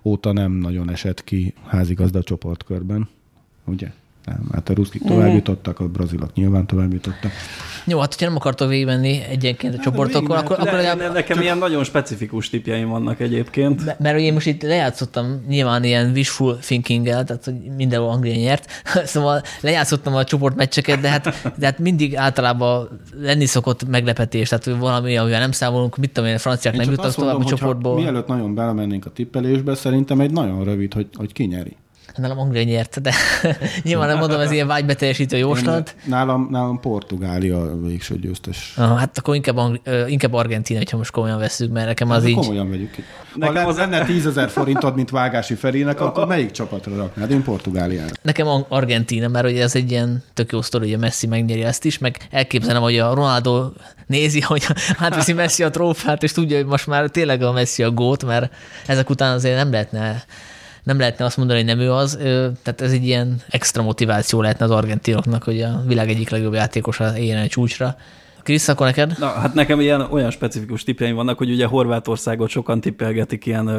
óta 0.03 0.31
nem 0.31 0.51
nagyon 0.51 0.89
esett 0.89 1.23
ki 1.23 1.53
házigazda 1.65 2.23
csoportkörben. 2.23 3.09
Ugye? 3.65 3.91
Nem, 4.27 4.47
hát 4.51 4.69
a 4.69 4.73
ruszkik 4.73 5.01
tovább 5.01 5.33
jutottak, 5.33 5.79
a 5.79 5.87
brazilok 5.87 6.33
nyilván 6.33 6.67
tovább 6.67 6.93
jutottak. 6.93 7.31
Jó, 7.85 7.99
hát 7.99 8.13
hogyha 8.13 8.25
nem 8.25 8.35
akartok 8.35 8.69
végigmenni 8.69 9.21
egyenként 9.29 9.73
a 9.73 9.79
csoportokon, 9.79 10.37
akkor, 10.37 10.59
akkor 10.59 10.81
ne, 10.81 10.93
ne, 10.93 11.07
Nekem 11.07 11.35
csak... 11.35 11.43
ilyen 11.43 11.57
nagyon 11.57 11.83
specifikus 11.83 12.49
tipjeim 12.49 12.89
vannak 12.89 13.19
egyébként. 13.19 13.85
Mert, 13.85 13.99
mert 13.99 14.19
én 14.19 14.33
most 14.33 14.47
itt 14.47 14.61
lejátszottam 14.61 15.43
nyilván 15.47 15.83
ilyen 15.83 16.11
wishful 16.11 16.57
thinking-el, 16.57 17.23
tehát 17.23 17.43
hogy 17.43 17.55
mindenhol 17.75 18.09
Anglia 18.09 18.35
nyert, 18.35 18.71
szóval 19.13 19.41
lejátszottam 19.61 20.15
a 20.15 20.23
csoportmeccseket, 20.23 20.99
de 20.99 21.09
hát, 21.09 21.51
de 21.57 21.65
hát 21.65 21.79
mindig 21.79 22.15
általában 22.15 22.99
lenni 23.21 23.45
szokott 23.45 23.87
meglepetés, 23.87 24.49
tehát 24.49 24.63
hogy 24.63 24.77
valami, 24.77 25.17
amivel 25.17 25.39
nem 25.39 25.51
számolunk, 25.51 25.97
mit 25.97 26.11
tudom 26.11 26.29
én, 26.29 26.35
a 26.35 26.39
franciák 26.39 26.73
én 26.73 26.79
nem 26.79 26.89
jutnak 26.89 27.13
tovább 27.13 27.39
a 27.39 27.45
csoportból. 27.45 27.95
Mielőtt 27.95 28.27
nagyon 28.27 28.55
belemennénk 28.55 29.05
a 29.05 29.09
tippelésbe, 29.09 29.75
szerintem 29.75 30.19
egy 30.19 30.31
nagyon 30.31 30.63
rövid, 30.63 30.93
hogy, 30.93 31.07
hogy 31.13 31.33
ki 31.33 31.43
nyeri 31.43 31.75
nálam 32.17 32.39
Anglia 32.39 32.63
nyert, 32.63 33.01
de 33.01 33.13
nyilván 33.83 34.07
nem 34.07 34.17
mondom, 34.17 34.39
ez 34.39 34.51
ilyen 34.51 34.67
vágybeteljesítő 34.67 35.37
jóslat. 35.37 35.95
Nálam, 36.03 36.47
nálam 36.51 36.79
Portugália 36.79 37.61
a 37.61 37.77
végső 37.81 38.19
győztes. 38.19 38.73
Aha, 38.77 38.95
hát 38.95 39.17
akkor 39.17 39.35
inkább, 39.35 39.57
Angli- 39.57 39.81
inkább 40.07 40.33
Argentina, 40.33 40.79
ha 40.91 40.97
most 40.97 41.11
komolyan 41.11 41.39
veszük, 41.39 41.71
mert 41.71 41.87
nekem 41.87 42.09
az 42.09 42.21
hát, 42.21 42.29
így... 42.29 42.35
Komolyan 42.35 42.69
vegyük 42.69 42.91
ki. 42.91 43.03
Nekem 43.35 43.63
ha 43.63 43.69
az... 43.69 43.77
lenne 43.77 44.05
10 44.05 44.25
ezer 44.25 44.49
forintod, 44.49 44.95
mint 44.95 45.09
Vágási 45.09 45.53
Ferének, 45.53 46.01
akkor 46.01 46.27
melyik 46.35 46.51
csapatra 46.51 46.95
raknád? 46.95 47.31
Én 47.31 47.43
Portugáliára. 47.43 48.13
Nekem 48.21 48.47
Argentina, 48.67 49.27
mert 49.27 49.45
ugye 49.45 49.63
ez 49.63 49.75
egy 49.75 49.91
ilyen 49.91 50.23
tök 50.33 50.51
jó 50.51 50.61
sztori, 50.61 50.85
hogy 50.85 50.93
a 50.93 50.99
Messi 50.99 51.27
megnyeri 51.27 51.63
ezt 51.63 51.85
is, 51.85 51.97
meg 51.97 52.17
elképzelem, 52.31 52.81
hogy 52.81 52.97
a 52.97 53.13
Ronaldo 53.13 53.71
nézi, 54.07 54.41
hogy 54.41 54.65
átveszi 54.97 55.33
Messi 55.33 55.63
a 55.63 55.69
trófát, 55.69 56.23
és 56.23 56.31
tudja, 56.31 56.57
hogy 56.57 56.65
most 56.65 56.87
már 56.87 57.09
tényleg 57.09 57.41
a 57.41 57.51
Messi 57.51 57.83
a 57.83 57.91
gót, 57.91 58.25
mert 58.25 58.53
ezek 58.87 59.09
után 59.09 59.33
azért 59.33 59.55
nem 59.55 59.71
lehetne 59.71 60.23
nem 60.87 60.99
lehetne 60.99 61.25
azt 61.25 61.37
mondani, 61.37 61.59
hogy 61.59 61.67
nem 61.67 61.79
ő 61.79 61.91
az, 61.91 62.17
tehát 62.63 62.81
ez 62.81 62.91
egy 62.91 63.05
ilyen 63.05 63.41
extra 63.49 63.83
motiváció 63.83 64.41
lehetne 64.41 64.65
az 64.65 64.71
argentinoknak, 64.71 65.43
hogy 65.43 65.61
a 65.61 65.81
világ 65.87 66.09
egyik 66.09 66.29
legjobb 66.29 66.53
játékosa 66.53 67.17
éljen 67.17 67.37
egy 67.37 67.49
csúcsra. 67.49 67.95
Krisz, 68.43 68.67
akkor 68.67 68.85
neked? 68.85 69.15
Na, 69.19 69.27
hát 69.27 69.53
nekem 69.53 69.79
ilyen 69.79 70.01
olyan 70.01 70.31
specifikus 70.31 70.83
tippjeim 70.83 71.15
vannak, 71.15 71.37
hogy 71.37 71.49
ugye 71.49 71.65
Horvátországot 71.65 72.49
sokan 72.49 72.81
tippelgetik 72.81 73.45
ilyen 73.45 73.69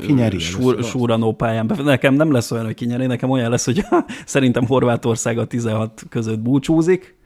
kinyeri 0.00 0.38
súr, 0.38 0.84
súranó 0.84 1.32
pályán. 1.32 1.70
Nekem 1.84 2.14
nem 2.14 2.32
lesz 2.32 2.50
olyan, 2.50 2.64
hogy 2.64 2.74
kinyeri, 2.74 3.06
nekem 3.06 3.30
olyan 3.30 3.50
lesz, 3.50 3.64
hogy 3.64 3.84
szerintem 4.26 4.66
Horvátország 4.66 5.38
a 5.38 5.44
16 5.44 6.02
között 6.08 6.40
búcsúzik, 6.40 7.16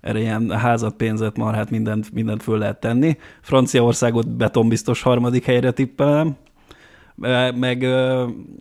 erre 0.00 0.20
ilyen 0.20 0.50
házat, 0.50 0.94
pénzet, 0.94 1.36
marhát, 1.36 1.70
mindent, 1.70 2.12
mindent 2.12 2.42
föl 2.42 2.58
lehet 2.58 2.80
tenni. 2.80 3.16
Franciaországot 3.40 4.28
betonbiztos 4.28 5.02
harmadik 5.02 5.44
helyre 5.44 5.70
tippelem, 5.70 6.36
meg 7.54 7.86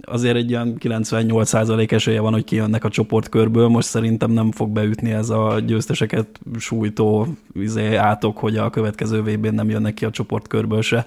azért 0.01 0.35
egy 0.35 0.53
olyan 0.53 0.77
98% 0.79 1.91
esélye 1.91 2.19
van, 2.19 2.33
hogy 2.33 2.43
kijönnek 2.43 2.83
a 2.83 2.89
csoportkörből. 2.89 3.67
Most 3.67 3.87
szerintem 3.87 4.31
nem 4.31 4.51
fog 4.51 4.69
beütni 4.69 5.11
ez 5.11 5.29
a 5.29 5.59
győzteseket 5.65 6.27
sújtó 6.59 7.27
izé, 7.53 7.95
átok, 7.95 8.37
hogy 8.37 8.57
a 8.57 8.69
következő 8.69 9.21
vb 9.21 9.45
nem 9.45 9.69
jönnek 9.69 9.93
ki 9.93 10.05
a 10.05 10.11
csoportkörből 10.11 10.81
se 10.81 11.05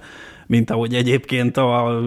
mint 0.51 0.69
ahogy 0.69 0.93
egyébként 0.93 1.57
a 1.57 2.01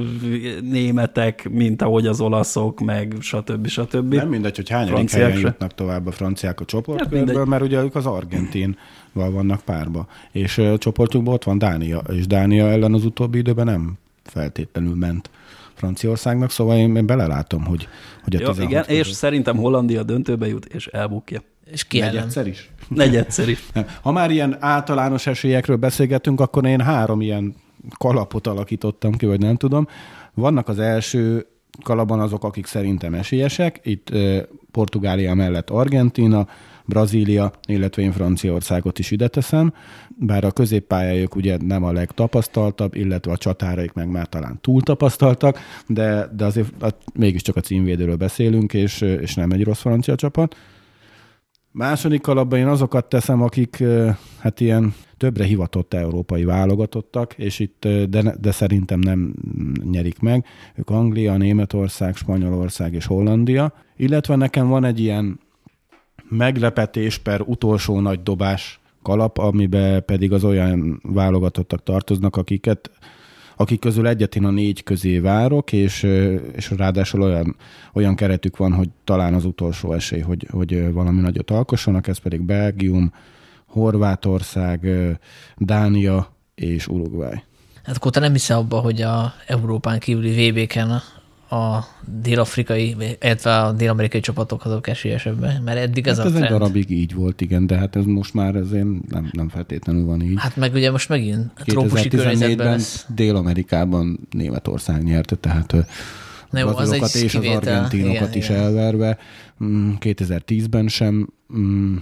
németek, 0.61 1.49
mint 1.51 1.83
ahogy 1.83 2.07
az 2.07 2.21
olaszok, 2.21 2.81
meg 2.81 3.15
stb. 3.21 3.67
stb. 3.67 4.15
Nem 4.15 4.29
mindegy, 4.29 4.57
hogy 4.57 4.69
hányadik 4.69 5.11
helyen 5.11 5.39
jutnak 5.39 5.75
tovább 5.75 6.07
a 6.07 6.11
franciák 6.11 6.61
a 6.61 6.65
csoportkörből, 6.65 7.37
hát 7.37 7.47
mert 7.47 7.63
ugye 7.63 7.83
ők 7.83 7.95
az 7.95 8.07
argentin 8.07 8.77
vannak 9.13 9.61
párba. 9.61 10.07
És 10.33 10.59
a 10.59 10.79
csoportjukban 10.79 11.35
ott 11.35 11.45
van 11.45 11.59
Dánia, 11.59 12.03
és 12.09 12.27
Dánia 12.27 12.69
ellen 12.69 12.95
az 12.95 13.05
utóbbi 13.05 13.39
időben 13.39 13.65
nem 13.65 13.93
feltétlenül 14.23 14.95
ment 14.95 15.31
Franciaországnak, 15.85 16.51
szóval 16.51 16.77
én, 16.77 16.97
én 16.97 17.07
belelátom, 17.07 17.65
hogy, 17.65 17.89
hogy 18.23 18.37
a 18.37 18.41
Jó, 18.41 18.51
igen, 18.53 18.83
között. 18.83 18.99
és 18.99 19.07
szerintem 19.07 19.57
Hollandia 19.57 20.03
döntőbe 20.03 20.47
jut, 20.47 20.65
és 20.65 20.87
elbukja. 20.87 21.43
És 21.65 21.85
ki 21.85 21.99
Negyedszer 21.99 22.47
is? 22.47 22.71
Negyedszer 22.89 23.49
is. 23.49 23.65
Ha 24.03 24.13
már 24.13 24.31
ilyen 24.31 24.57
általános 24.61 25.27
esélyekről 25.27 25.77
beszélgetünk, 25.77 26.41
akkor 26.41 26.67
én 26.67 26.81
három 26.81 27.21
ilyen 27.21 27.55
kalapot 27.99 28.47
alakítottam 28.47 29.13
ki, 29.13 29.27
vagy 29.27 29.41
nem 29.41 29.57
tudom. 29.57 29.89
Vannak 30.35 30.69
az 30.69 30.79
első 30.79 31.47
kalapban 31.83 32.21
azok, 32.21 32.45
akik 32.45 32.67
szerintem 32.67 33.15
esélyesek. 33.15 33.81
Itt 33.83 34.11
Portugália 34.71 35.35
mellett 35.35 35.71
Argentina, 35.71 36.49
Brazília, 36.85 37.53
illetve 37.67 38.03
én 38.03 38.13
Franciaországot 38.13 38.99
is 38.99 39.11
ide 39.11 39.29
teszem, 39.29 39.73
bár 40.19 40.45
a 40.45 40.51
középpályájuk 40.51 41.37
ugye 41.37 41.57
nem 41.61 41.85
a 41.85 41.93
legtapasztaltabb, 41.93 42.95
illetve 42.95 43.33
a 43.33 43.37
csatáraik 43.37 43.93
meg 43.93 44.09
már 44.09 44.27
talán 44.27 44.59
túl 44.61 44.83
tapasztaltak, 44.83 45.59
de, 45.87 46.29
de 46.37 46.45
azért 46.45 46.83
a, 46.83 46.89
mégiscsak 47.15 47.57
a 47.57 47.61
címvédőről 47.61 48.17
beszélünk, 48.17 48.75
és, 48.75 49.01
és 49.01 49.35
nem 49.35 49.51
egy 49.51 49.65
rossz 49.65 49.81
francia 49.81 50.15
csapat. 50.15 50.57
Második 51.71 52.21
kalapban 52.21 52.59
én 52.59 52.67
azokat 52.67 53.09
teszem, 53.09 53.43
akik 53.43 53.83
hát 54.39 54.61
ilyen 54.61 54.95
többre 55.17 55.45
hivatott 55.45 55.95
európai 55.95 56.45
válogatottak, 56.45 57.35
és 57.39 57.59
itt, 57.59 57.89
de, 58.09 58.37
de 58.41 58.51
szerintem 58.51 58.99
nem 58.99 59.35
nyerik 59.91 60.19
meg. 60.19 60.45
Ők 60.75 60.91
Anglia, 60.91 61.37
Németország, 61.37 62.17
Spanyolország 62.17 62.95
és 62.95 63.07
Hollandia. 63.07 63.73
Illetve 63.97 64.37
nekem 64.37 64.69
van 64.69 64.85
egy 64.85 65.01
ilyen 65.01 65.41
meglepetés 66.37 67.19
per 67.19 67.41
utolsó 67.41 68.01
nagy 68.01 68.23
dobás 68.23 68.81
kalap, 69.03 69.39
amiben 69.39 70.05
pedig 70.05 70.33
az 70.33 70.45
olyan 70.45 71.01
válogatottak 71.03 71.83
tartoznak, 71.83 72.37
akiket 72.37 72.91
akik 73.57 73.81
közül 73.81 74.07
egyet 74.07 74.37
én 74.37 74.45
a 74.45 74.51
négy 74.51 74.83
közé 74.83 75.19
várok, 75.19 75.73
és, 75.73 76.03
és 76.53 76.71
ráadásul 76.71 77.23
olyan, 77.23 77.57
olyan 77.93 78.15
keretük 78.15 78.57
van, 78.57 78.73
hogy 78.73 78.89
talán 79.05 79.35
az 79.35 79.45
utolsó 79.45 79.93
esély, 79.93 80.21
hogy, 80.21 80.47
hogy 80.51 80.93
valami 80.93 81.21
nagyot 81.21 81.51
alkossanak, 81.51 82.07
ez 82.07 82.19
pedig 82.19 82.41
Belgium, 82.41 83.13
Horvátország, 83.67 84.89
Dánia 85.57 86.37
és 86.55 86.89
Uruguay. 86.89 87.43
Hát 87.85 87.97
akkor 87.97 88.11
te 88.11 88.21
nem 88.21 88.33
hiszel 88.33 88.59
abba, 88.59 88.79
hogy 88.79 89.03
a 89.03 89.33
Európán 89.47 89.99
kívüli 89.99 90.51
VB-ken 90.51 91.03
a 91.55 91.89
dél-afrikai, 92.23 92.97
illetve 93.21 93.57
a 93.57 93.73
dél-amerikai 93.73 94.21
csapatok 94.21 94.65
azok 94.65 94.87
esélyesebbek, 94.87 95.63
mert 95.63 95.79
eddig 95.79 96.07
ez 96.07 96.17
hát 96.17 96.25
a 96.25 96.29
ez 96.29 96.35
trend. 96.35 96.45
egy 96.53 96.59
darabig 96.59 96.91
így 96.91 97.15
volt, 97.15 97.41
igen, 97.41 97.67
de 97.67 97.77
hát 97.77 97.97
ez 97.97 98.05
most 98.05 98.35
már 98.35 98.57
azért 98.57 99.09
nem, 99.09 99.29
nem 99.33 99.49
feltétlenül 99.49 100.05
van 100.05 100.23
így. 100.23 100.35
Hát 100.37 100.57
meg 100.57 100.75
ugye 100.75 100.91
most 100.91 101.09
megint 101.09 101.51
a 101.57 101.63
trópusi 101.65 102.09
környezetben 102.09 102.71
lesz. 102.71 103.07
Dél-Amerikában 103.15 104.29
Németország 104.31 105.03
nyerte, 105.03 105.37
tehát 105.37 105.73
Na 106.51 106.59
jó, 106.59 106.69
az 106.69 106.93
egy 106.93 107.23
és 107.23 107.33
kivétel. 107.33 107.57
az 107.57 107.67
argentinokat 107.67 108.29
igen, 108.29 108.39
is 108.39 108.49
igen. 108.49 108.61
elverve. 108.61 109.19
2010-ben 109.61 110.83
mm, 110.83 110.87
sem, 110.87 111.29
mm, 111.57 111.97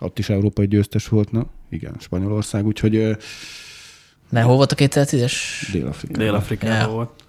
ott 0.00 0.18
is 0.18 0.28
európai 0.28 0.66
győztes 0.66 1.08
volt, 1.08 1.32
na 1.32 1.46
igen, 1.70 1.94
Spanyolország, 1.98 2.66
úgyhogy 2.66 3.16
mert 4.30 4.46
hol 4.46 4.56
volt 4.56 4.72
a 4.72 4.74
2010-es? 4.74 5.32
Dél-Afrikában. 5.72 6.24
Dél-Afrikában 6.24 6.78
ja. 6.78 6.88
volt. 6.88 7.21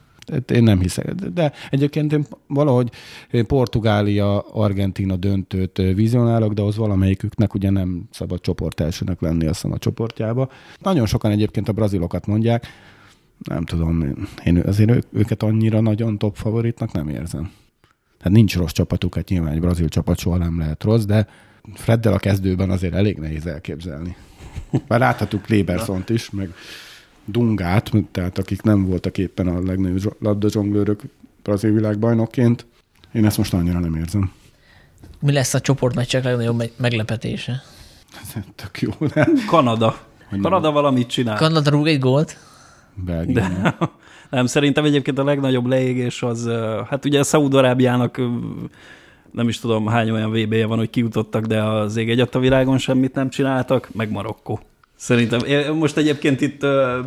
Én 0.53 0.63
nem 0.63 0.79
hiszek. 0.79 1.13
De 1.13 1.51
egyébként 1.69 2.13
én 2.13 2.25
valahogy 2.47 2.91
Portugália, 3.47 4.39
Argentina 4.39 5.15
döntőt 5.15 5.77
vizionálok, 5.77 6.53
de 6.53 6.61
az 6.61 6.75
valamelyiküknek 6.75 7.53
ugye 7.53 7.69
nem 7.69 8.03
szabad 8.11 8.41
csoport 8.41 8.79
elsőnek 8.79 9.21
lenni 9.21 9.45
azt 9.45 9.65
a 9.65 9.77
csoportjába. 9.77 10.49
Nagyon 10.81 11.05
sokan 11.05 11.31
egyébként 11.31 11.69
a 11.69 11.73
brazilokat 11.73 12.25
mondják, 12.25 12.67
nem 13.43 13.65
tudom, 13.65 14.27
én 14.43 14.57
azért 14.57 15.07
őket 15.11 15.43
annyira 15.43 15.81
nagyon 15.81 16.17
top 16.17 16.35
favoritnak 16.35 16.91
nem 16.91 17.09
érzem. 17.09 17.51
Hát 18.19 18.31
nincs 18.31 18.55
rossz 18.57 18.71
csapatuk, 18.71 19.15
hát 19.15 19.29
nyilván 19.29 19.53
egy 19.53 19.59
brazil 19.59 19.89
csapat 19.89 20.17
soha 20.17 20.37
nem 20.37 20.59
lehet 20.59 20.83
rossz, 20.83 21.03
de 21.03 21.27
Freddel 21.73 22.13
a 22.13 22.17
kezdőben 22.17 22.69
azért 22.69 22.93
elég 22.93 23.17
nehéz 23.17 23.45
elképzelni. 23.45 24.15
Már 24.87 24.99
láthatjuk 24.99 25.47
Léberszont 25.47 26.09
is, 26.09 26.29
meg 26.29 26.53
Dungát, 27.25 27.91
tehát 28.11 28.37
akik 28.37 28.61
nem 28.61 28.85
voltak 28.85 29.17
éppen 29.17 29.47
a 29.47 29.61
legnagyobb 29.63 30.15
labdazsonglőrök 30.19 31.01
brazil 31.43 31.73
világbajnokként. 31.73 32.65
Én 33.11 33.25
ezt 33.25 33.37
most 33.37 33.53
annyira 33.53 33.79
nem 33.79 33.95
érzem. 33.95 34.31
Mi 35.19 35.31
lesz 35.31 35.53
a 35.53 35.59
csoportmeccsek 35.59 36.23
legnagyobb 36.23 36.57
me- 36.57 36.79
meglepetése? 36.79 37.61
Tök 38.55 38.81
jó, 38.81 38.91
nem? 39.13 39.33
Kanada. 39.47 39.97
Hogy 40.29 40.39
Kanada 40.39 40.71
valamit 40.71 41.07
csinál. 41.07 41.37
Kanada 41.37 41.69
rúg 41.69 41.87
egy 41.87 41.99
gólt? 41.99 42.37
Belgium. 42.95 43.33
De, 43.33 43.77
nem, 44.29 44.45
szerintem 44.55 44.85
egyébként 44.85 45.17
a 45.17 45.23
legnagyobb 45.23 45.65
leégés 45.65 46.21
az, 46.21 46.49
hát 46.89 47.05
ugye 47.05 47.23
Szaúd-Arábiának 47.23 48.21
nem 49.31 49.47
is 49.47 49.59
tudom 49.59 49.87
hány 49.87 50.09
olyan 50.09 50.31
VB-je 50.31 50.65
van, 50.65 50.77
hogy 50.77 50.89
kijutottak, 50.89 51.45
de 51.45 51.63
az 51.63 51.95
ég 51.95 52.09
egyet 52.09 52.35
a 52.35 52.39
világon 52.39 52.77
semmit 52.77 53.15
nem 53.15 53.29
csináltak, 53.29 53.89
meg 53.93 54.11
Marokkó. 54.11 54.59
Szerintem. 55.03 55.39
Én 55.45 55.71
Most 55.71 55.97
egyébként 55.97 56.41
itt 56.41 56.63
ö, 56.63 56.99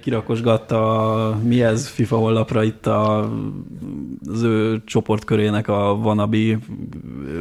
kirakosgatta 0.00 1.00
a, 1.28 1.36
mi 1.42 1.62
ez 1.62 1.88
FIFA 1.88 2.16
honlapra 2.16 2.62
itt 2.62 2.86
a, 2.86 3.30
az 4.32 4.42
ő 4.42 4.82
csoportkörének 4.84 5.68
a 5.68 5.96
vanabi 5.96 6.58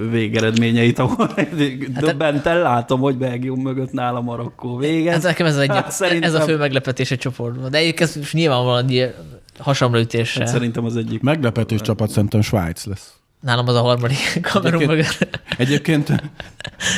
végeredményeit, 0.10 1.00
ahol 1.00 1.30
döbbenten 2.00 2.60
látom, 2.60 3.00
hogy 3.00 3.18
Belgium 3.18 3.62
mögött 3.62 3.92
nála 3.92 4.22
Marokkó 4.22 4.78
vége. 4.78 5.12
Hát 5.12 5.24
nekem 5.24 5.46
ez, 5.46 5.58
egy, 5.58 5.70
Hát 5.70 5.92
szerintem- 5.92 6.30
ez 6.30 6.42
a 6.42 6.42
fő 6.42 6.58
meglepetés 6.58 7.12
a 7.12 7.16
csoportban. 7.16 7.72
De 7.72 7.78
egyébként 7.78 8.16
ez 8.16 8.32
nyilvánvalóan 8.32 8.88
egy 8.88 9.14
hasamlőtéssel. 9.60 10.46
Hát 10.46 10.54
szerintem 10.54 10.86
az 10.86 10.96
egyik. 10.96 11.22
Meglepetős 11.22 11.82
csapat 11.82 12.10
szerintem 12.10 12.42
Svájc 12.42 12.86
lesz. 12.86 13.14
Nálam 13.46 13.68
az 13.68 13.76
a 13.76 13.82
harmadik 13.82 14.18
kamerun 14.52 14.90
Egyébként-. 14.90 15.42
Egyébként 15.58 16.32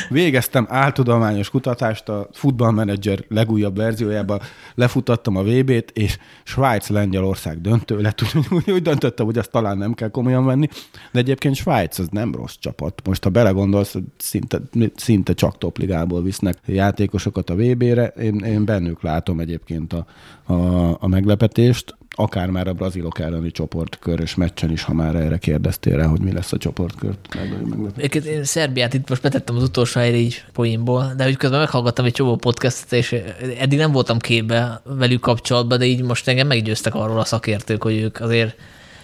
végeztem 0.08 0.66
áltudományos 0.70 1.50
kutatást 1.50 2.08
a 2.08 2.28
Football 2.32 2.70
Manager 2.70 3.24
legújabb 3.28 3.76
verziójában, 3.76 4.40
lefutattam 4.74 5.36
a 5.36 5.42
VB-t, 5.42 5.90
és 5.90 6.18
Svájc-Lengyelország 6.42 7.60
döntő 7.60 8.00
lett, 8.00 8.22
úgy, 8.34 8.46
úgy, 8.50 8.70
úgy 8.70 8.82
döntöttem, 8.82 9.26
hogy 9.26 9.38
azt 9.38 9.50
talán 9.50 9.78
nem 9.78 9.94
kell 9.94 10.08
komolyan 10.10 10.44
venni, 10.44 10.68
de 11.12 11.18
egyébként 11.18 11.54
Svájc 11.54 11.98
az 11.98 12.08
nem 12.10 12.34
rossz 12.34 12.54
csapat. 12.58 13.02
Most 13.04 13.24
ha 13.24 13.30
belegondolsz, 13.30 13.94
szinte, 14.16 14.60
szinte 14.94 15.32
csak 15.32 15.58
topligából 15.58 16.22
visznek 16.22 16.58
játékosokat 16.66 17.50
a 17.50 17.54
VB-re, 17.54 18.06
én, 18.06 18.34
én 18.34 18.64
bennük 18.64 19.02
látom 19.02 19.40
egyébként 19.40 19.92
a, 19.92 20.06
a, 20.52 20.54
a 21.00 21.06
meglepetést, 21.06 21.97
akár 22.20 22.50
már 22.50 22.68
a 22.68 22.72
brazilok 22.72 23.18
elleni 23.18 23.50
csoportkörös 23.50 24.34
meccsen 24.34 24.70
is, 24.70 24.82
ha 24.82 24.92
már 24.92 25.14
erre 25.14 25.38
kérdeztél 25.38 25.96
rá, 25.96 26.06
hogy 26.06 26.20
mi 26.20 26.32
lesz 26.32 26.52
a 26.52 26.56
csoportkör. 26.56 27.14
Legnagyobb 27.34 27.68
meglepetés. 27.68 28.04
Egyébként 28.04 28.24
én 28.24 28.44
Szerbiát 28.44 28.94
itt 28.94 29.08
most 29.08 29.22
betettem 29.22 29.56
az 29.56 29.62
utolsó 29.62 30.00
helyre 30.00 30.16
így 30.16 30.44
poénból, 30.52 31.12
de 31.16 31.24
hogy 31.24 31.36
közben 31.36 31.58
meghallgattam 31.58 32.04
egy 32.04 32.12
csomó 32.12 32.36
podcastet, 32.36 32.92
és 32.92 33.12
eddig 33.58 33.78
nem 33.78 33.92
voltam 33.92 34.18
képbe 34.18 34.80
velük 34.84 35.20
kapcsolatban, 35.20 35.78
de 35.78 35.84
így 35.84 36.02
most 36.02 36.28
engem 36.28 36.46
meggyőztek 36.46 36.94
arról 36.94 37.18
a 37.18 37.24
szakértők, 37.24 37.82
hogy 37.82 37.96
ők 37.96 38.20
azért 38.20 38.56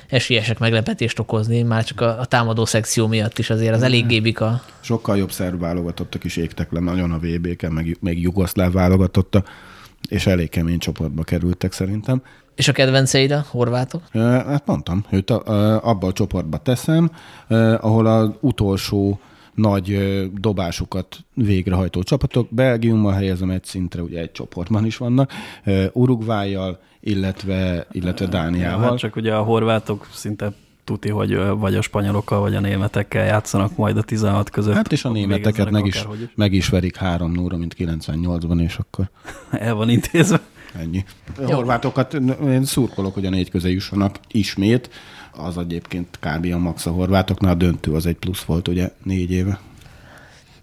esélyesek 0.08 0.58
meglepetést 0.58 1.18
okozni, 1.18 1.62
már 1.62 1.84
csak 1.84 2.00
a, 2.00 2.20
a 2.20 2.24
támadó 2.24 2.64
szekció 2.64 3.06
miatt 3.06 3.38
is 3.38 3.50
azért 3.50 3.74
az 3.74 3.82
eléggé 3.82 4.20
bika. 4.20 4.64
Sokkal 4.80 5.16
jobb 5.16 5.32
szerb 5.32 5.60
válogatottak 5.60 6.24
is 6.24 6.36
égtek 6.36 6.72
le 6.72 6.80
nagyon 6.80 7.12
a 7.12 7.18
VB-ken, 7.18 7.72
meg, 7.72 7.96
meg 8.00 8.18
jugoszláv 8.18 8.72
válogatotta, 8.72 9.44
és 10.08 10.26
elég 10.26 10.48
kemény 10.48 10.78
csoportba 10.78 11.22
kerültek 11.22 11.72
szerintem. 11.72 12.22
És 12.54 12.68
a 12.68 12.72
kedvenceid 12.72 13.30
a 13.30 13.44
horvátok? 13.50 14.02
Hát 14.12 14.66
mondtam, 14.66 15.04
őt 15.10 15.30
a- 15.30 15.42
ö, 15.46 15.76
abba 15.82 16.06
a 16.06 16.12
csoportba 16.12 16.56
teszem, 16.58 17.10
ahol 17.80 18.06
az 18.06 18.30
utolsó 18.40 19.18
nagy 19.54 19.98
dobásukat 20.40 21.16
végrehajtó 21.34 22.02
csapatok. 22.02 22.48
Belgiummal 22.50 23.12
helyezem 23.12 23.50
egy 23.50 23.64
szintre, 23.64 24.02
ugye 24.02 24.20
egy 24.20 24.32
csoportban 24.32 24.86
is 24.86 24.96
vannak, 24.96 25.30
Uruguayjal, 25.92 26.80
illetve, 27.00 27.86
illetve 27.92 28.26
Dániával. 28.26 28.88
Hát 28.88 28.98
csak 28.98 29.16
ugye 29.16 29.34
a 29.34 29.42
horvátok 29.42 30.08
szinte 30.12 30.52
tuti, 30.84 31.08
hogy 31.10 31.36
vagy 31.58 31.74
a 31.74 31.80
spanyolokkal, 31.80 32.40
vagy 32.40 32.54
a 32.54 32.60
németekkel 32.60 33.24
játszanak 33.24 33.76
majd 33.76 33.96
a 33.96 34.02
16 34.02 34.50
között. 34.50 34.74
Hát 34.74 34.92
és 34.92 35.04
a 35.04 35.10
németeket 35.10 35.70
meg 35.70 35.86
is, 35.86 35.94
is. 35.94 36.06
meg 36.34 36.52
is 36.52 36.68
verik 36.68 36.96
3 36.96 37.32
0 37.32 37.56
mint 37.56 37.74
98-ban, 37.78 38.60
és 38.60 38.76
akkor 38.76 39.10
El 39.66 39.74
van 39.74 39.88
intézve. 39.88 40.40
Ennyi. 40.78 41.04
A 41.38 41.54
horvátokat 41.54 42.14
én 42.44 42.64
szurkolok, 42.64 43.14
hogy 43.14 43.26
a 43.26 43.30
négy 43.30 43.50
közé 43.50 43.70
jussanak 43.72 44.18
ismét. 44.30 44.90
Az 45.36 45.58
egyébként 45.58 46.18
kb. 46.20 46.52
a 46.52 46.58
max 46.58 46.86
a 46.86 46.90
horvátoknál, 46.90 47.52
a 47.52 47.54
döntő 47.54 47.92
az 47.92 48.06
egy 48.06 48.16
plusz 48.16 48.42
volt 48.42 48.68
ugye 48.68 48.92
négy 49.02 49.30
éve. 49.30 49.60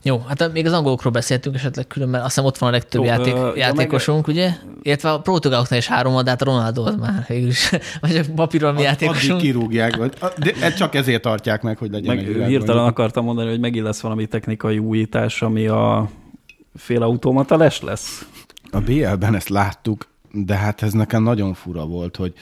Jó, 0.03 0.23
hát 0.27 0.53
még 0.53 0.65
az 0.65 0.73
angolokról 0.73 1.11
beszéltünk 1.11 1.55
esetleg 1.55 1.87
különben, 1.87 2.21
azt 2.21 2.29
hiszem 2.29 2.45
ott 2.45 2.57
van 2.57 2.69
a 2.69 2.71
legtöbb 2.71 3.01
Jó, 3.01 3.07
játék, 3.07 3.33
ö, 3.33 3.51
játékosunk, 3.55 4.27
ugye? 4.27 4.51
Illetve 4.81 5.11
a 5.11 5.19
portugáloknál 5.19 5.79
is 5.79 5.87
három 5.87 6.13
van, 6.13 6.23
de 6.23 6.29
hát 6.29 6.41
Ronaldo 6.41 6.83
az 6.83 6.95
már 6.95 7.25
végül 7.27 7.47
is, 7.47 7.69
vagy 8.01 8.15
a 8.15 8.21
papíron 8.35 8.73
mi 8.73 8.85
Addig 8.85 8.89
játékosunk. 8.89 9.41
kirúgják, 9.41 9.95
vagy, 9.95 10.13
de 10.37 10.53
ezt 10.61 10.77
csak 10.77 10.95
ezért 10.95 11.21
tartják 11.21 11.61
meg, 11.61 11.77
hogy 11.77 11.91
legyen 11.91 12.15
Meg 12.15 12.27
egy 12.27 12.45
hirtelen 12.45 12.85
akartam 12.85 13.25
mondani, 13.25 13.49
hogy 13.49 13.59
megint 13.59 13.85
lesz 13.85 13.99
valami 13.99 14.25
technikai 14.25 14.77
újítás, 14.77 15.41
ami 15.41 15.67
a 15.67 16.09
félautomata 16.75 17.57
les 17.57 17.81
lesz. 17.81 18.25
A 18.71 18.79
BL-ben 18.79 19.35
ezt 19.35 19.49
láttuk, 19.49 20.07
de 20.31 20.55
hát 20.55 20.81
ez 20.81 20.93
nekem 20.93 21.23
nagyon 21.23 21.53
fura 21.53 21.85
volt, 21.85 22.15
hogy 22.15 22.33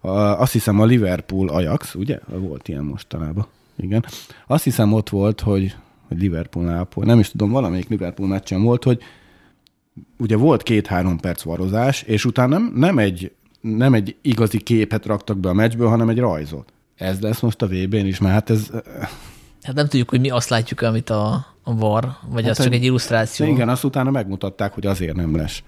a, 0.00 0.08
azt 0.10 0.52
hiszem 0.52 0.80
a 0.80 0.84
Liverpool 0.84 1.48
Ajax, 1.48 1.94
ugye? 1.94 2.18
Volt 2.26 2.68
ilyen 2.68 2.84
mostanában. 2.84 3.46
Igen. 3.76 4.04
Azt 4.46 4.64
hiszem 4.64 4.92
ott 4.92 5.08
volt, 5.08 5.40
hogy, 5.40 5.76
hogy 6.08 6.18
Liverpool 6.20 6.64
Nápoly, 6.64 7.04
nem 7.04 7.18
is 7.18 7.30
tudom, 7.30 7.50
valamelyik 7.50 7.88
Liverpool 7.88 8.28
meccsen 8.28 8.62
volt, 8.62 8.84
hogy 8.84 9.02
ugye 10.18 10.36
volt 10.36 10.62
két-három 10.62 11.18
perc 11.18 11.42
varozás, 11.42 12.02
és 12.02 12.24
utána 12.24 12.58
nem, 12.58 12.72
nem, 12.74 12.98
egy, 12.98 13.32
nem 13.60 13.94
egy 13.94 14.16
igazi 14.22 14.58
képet 14.58 15.06
raktak 15.06 15.38
be 15.38 15.48
a 15.48 15.52
meccsből, 15.52 15.88
hanem 15.88 16.08
egy 16.08 16.18
rajzot. 16.18 16.72
Ez 16.96 17.20
lesz 17.20 17.40
most 17.40 17.62
a 17.62 17.66
VB-n 17.66 18.06
is, 18.06 18.18
mert 18.18 18.34
hát 18.34 18.50
ez... 18.50 18.70
Hát 19.62 19.74
nem 19.74 19.88
tudjuk, 19.88 20.10
hogy 20.10 20.20
mi 20.20 20.30
azt 20.30 20.48
látjuk, 20.48 20.80
amit 20.80 21.10
a, 21.10 21.46
a 21.62 21.74
VAR, 21.76 22.08
vagy 22.30 22.42
hát 22.42 22.50
az 22.50 22.56
csak 22.56 22.66
egy- 22.66 22.72
egy 22.72 22.84
illusztráció. 22.84 23.46
Igen, 23.46 23.68
azt 23.68 23.84
utána 23.84 24.10
megmutatták, 24.10 24.72
hogy 24.72 24.86
azért 24.86 25.16
nem 25.16 25.36
lesz. 25.36 25.62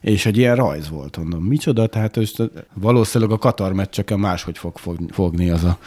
És 0.00 0.26
egy 0.26 0.36
ilyen 0.36 0.56
rajz 0.56 0.88
volt, 0.88 1.16
mondom. 1.16 1.44
Micsoda? 1.44 1.86
Tehát 1.86 2.16
ez, 2.16 2.30
valószínűleg 2.74 3.32
a 3.32 3.38
Katar 3.38 3.72
meccseken 3.72 4.18
máshogy 4.18 4.58
fog 4.58 4.78
fog- 4.78 5.12
fogni 5.12 5.50
az 5.50 5.64
a, 5.64 5.78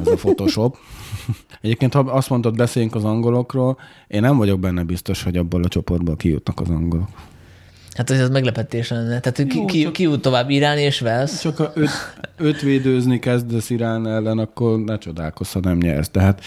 az 0.00 0.08
a 0.08 0.14
Photoshop. 0.14 0.76
Egyébként, 1.62 1.94
ha 1.94 1.98
azt 2.00 2.28
mondod, 2.30 2.56
beszéljünk 2.56 2.94
az 2.94 3.04
angolokról, 3.04 3.78
én 4.08 4.20
nem 4.20 4.36
vagyok 4.36 4.60
benne 4.60 4.82
biztos, 4.82 5.22
hogy 5.22 5.36
abból 5.36 5.62
a 5.62 5.68
csoportból 5.68 6.16
kijutnak 6.16 6.60
az 6.60 6.68
angolok. 6.68 7.08
Hát 7.94 8.10
ez 8.10 8.28
meglepetés 8.30 8.88
lenne. 8.88 9.20
Tehát 9.20 9.44
ki, 9.48 9.64
ki, 9.64 9.90
ki 9.90 10.02
jut 10.02 10.20
tovább 10.22 10.50
Irán 10.50 10.78
és 10.78 11.00
Wales. 11.00 11.40
Csak 11.40 11.56
ha 11.56 11.70
öt, 11.74 11.90
öt 12.36 12.60
védőzni 12.60 13.18
kezdesz 13.18 13.70
Irán 13.70 14.06
ellen, 14.06 14.38
akkor 14.38 14.78
ne 14.78 14.98
csodálkozz, 14.98 15.52
ha 15.52 15.60
nem 15.60 15.76
nyersz. 15.76 16.08
Tehát 16.08 16.40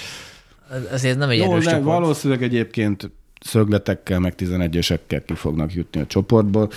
Ez- 0.72 0.86
Ezért 0.92 1.18
nem 1.18 1.30
egy 1.30 1.38
Jó, 1.38 1.52
erős 1.52 1.64
de 1.66 1.70
csoport. 1.72 2.00
valószínűleg 2.00 2.44
egyébként 2.44 3.12
szögletekkel, 3.44 4.20
meg 4.20 4.34
11-esekkel 4.38 5.22
ki 5.26 5.34
fognak 5.34 5.74
jutni 5.74 6.02
a 6.02 6.06
csoportból. 6.06 6.72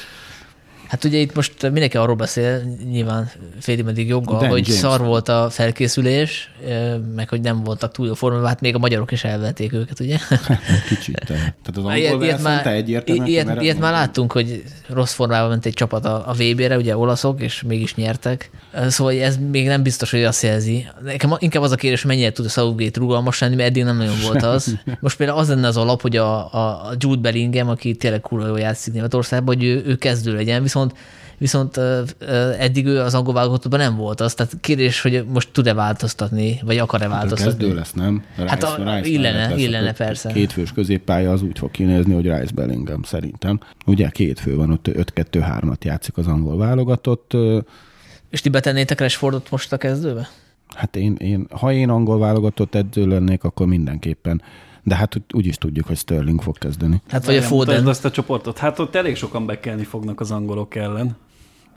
Hát 0.89 1.05
ugye 1.05 1.19
itt 1.19 1.35
most 1.35 1.63
mindenki 1.63 1.97
arról 1.97 2.15
beszél, 2.15 2.63
nyilván 2.91 3.31
félig 3.61 3.85
meddig 3.85 4.09
joggal, 4.09 4.41
Dan 4.41 4.49
hogy 4.49 4.67
James. 4.67 4.81
szar 4.81 5.01
volt 5.01 5.29
a 5.29 5.51
felkészülés, 5.51 6.51
meg 7.15 7.29
hogy 7.29 7.41
nem 7.41 7.63
voltak 7.63 7.93
túl 7.93 8.07
jó 8.07 8.15
formában, 8.15 8.49
hát 8.49 8.61
még 8.61 8.75
a 8.75 8.79
magyarok 8.79 9.13
is 9.13 9.25
elvették 9.25 9.73
őket, 9.73 10.01
ugye? 10.01 10.19
Kicsit. 10.89 11.23
Tehát 11.27 11.55
az 11.65 11.77
angol 11.77 11.95
Ilyet, 11.95 12.23
ilyet, 12.23 12.43
már, 12.43 12.67
egyértelműen 12.67 13.27
ilyet, 13.27 13.43
kimered 13.43 13.63
ilyet 13.63 13.79
már 13.79 13.93
láttunk, 13.93 14.33
hogy 14.33 14.63
rossz 14.89 15.13
formában 15.13 15.49
ment 15.49 15.67
egy 15.67 15.75
csapat 15.75 16.05
a, 16.05 16.29
a 16.29 16.33
VB-re, 16.33 16.77
ugye 16.77 16.97
olaszok, 16.97 17.41
és 17.43 17.63
mégis 17.63 17.95
nyertek. 17.95 18.51
Szóval 18.89 19.21
ez 19.21 19.39
még 19.51 19.67
nem 19.67 19.83
biztos, 19.83 20.11
hogy 20.11 20.25
azt 20.25 20.43
jelzi. 20.43 20.87
Nekem 21.05 21.37
inkább 21.39 21.63
az 21.63 21.71
a 21.71 21.77
kérdés, 21.77 22.03
hogy 22.03 22.11
mennyire 22.11 22.33
tud 22.33 22.45
a 22.45 22.49
Southgate 22.49 23.01
rugalmas 23.01 23.39
lenni, 23.39 23.55
mert 23.55 23.69
eddig 23.69 23.85
nem 23.85 23.97
nagyon 23.97 24.17
volt 24.23 24.43
az. 24.43 24.79
Most 25.01 25.17
például 25.17 25.39
az 25.39 25.49
lenne 25.49 25.67
az 25.67 25.77
alap, 25.77 26.03
hogy 26.03 26.17
a, 26.17 26.55
a, 26.55 26.59
a 26.59 26.93
Jude 26.99 27.21
Bellingham, 27.21 27.69
aki 27.69 27.95
tényleg 27.95 28.21
kurva 28.21 28.47
jól 28.47 28.61
játszik 28.61 28.93
Németországban, 28.93 29.55
hogy 29.55 29.65
ő, 29.65 29.83
ő 29.87 29.97
kezdő 29.97 30.35
legyen, 30.35 30.63
viszont 30.63 30.76
viszont 31.39 31.77
ö, 31.77 32.03
eddig 32.59 32.87
ő 32.87 33.01
az 33.01 33.15
angol 33.15 33.35
válogatottban 33.35 33.81
nem 33.81 33.97
volt 33.97 34.21
az. 34.21 34.35
Tehát 34.35 34.53
kérdés, 34.61 35.01
hogy 35.01 35.25
most 35.33 35.49
tud-e 35.53 35.75
változtatni, 35.75 36.61
vagy 36.65 36.79
akar-e 36.79 37.03
Hát 37.09 37.13
változtatni. 37.13 37.59
kezdő 37.59 37.75
lesz, 37.75 37.93
nem? 37.93 38.25
Hát 38.47 38.63
a- 38.63 38.77
illene, 39.03 39.33
mellett 39.33 39.51
lesz 39.51 39.59
illene, 39.59 39.93
persze. 39.93 40.33
Kétfős 40.33 40.73
középpálya 40.73 41.33
az 41.33 41.43
úgy 41.43 41.59
fog 41.59 41.71
kinézni, 41.71 42.15
hogy 42.15 42.25
Rice 42.25 42.55
Bellingham 42.55 43.03
szerintem. 43.03 43.61
Ugye 43.87 44.09
két 44.09 44.41
fő 44.41 44.57
van, 44.57 44.71
ott 44.71 44.89
5-2-3-at 44.89 45.85
játszik 45.85 46.17
az 46.17 46.27
angol 46.27 46.57
válogatott. 46.57 47.33
És 48.31 48.41
ti 48.41 48.49
betennétek 48.49 49.01
Rashfordot 49.01 49.51
most 49.51 49.73
a 49.73 49.77
kezdőbe? 49.77 50.29
Hát 50.75 50.97
én, 50.97 51.15
én, 51.19 51.47
ha 51.51 51.73
én 51.73 51.89
angol 51.89 52.19
válogatott 52.19 52.75
edző 52.75 53.07
lennék, 53.07 53.45
akkor 53.45 53.67
mindenképpen. 53.67 54.43
De 54.87 54.95
hát 54.95 55.23
úgy, 55.35 55.47
is 55.47 55.57
tudjuk, 55.57 55.87
hogy 55.87 55.97
Sterling 55.97 56.43
fog 56.43 56.59
kezdeni. 56.59 57.03
Hát 57.09 57.25
vagy 57.25 57.37
a 57.37 57.43
Foden. 57.43 57.87
azt 57.87 58.05
a 58.05 58.11
csoportot. 58.11 58.59
Hát 58.59 58.79
ott 58.79 58.95
elég 58.95 59.17
sokan 59.17 59.47
bekelni 59.47 59.85
fognak 59.85 60.21
az 60.21 60.31
angolok 60.31 60.75
ellen. 60.75 61.17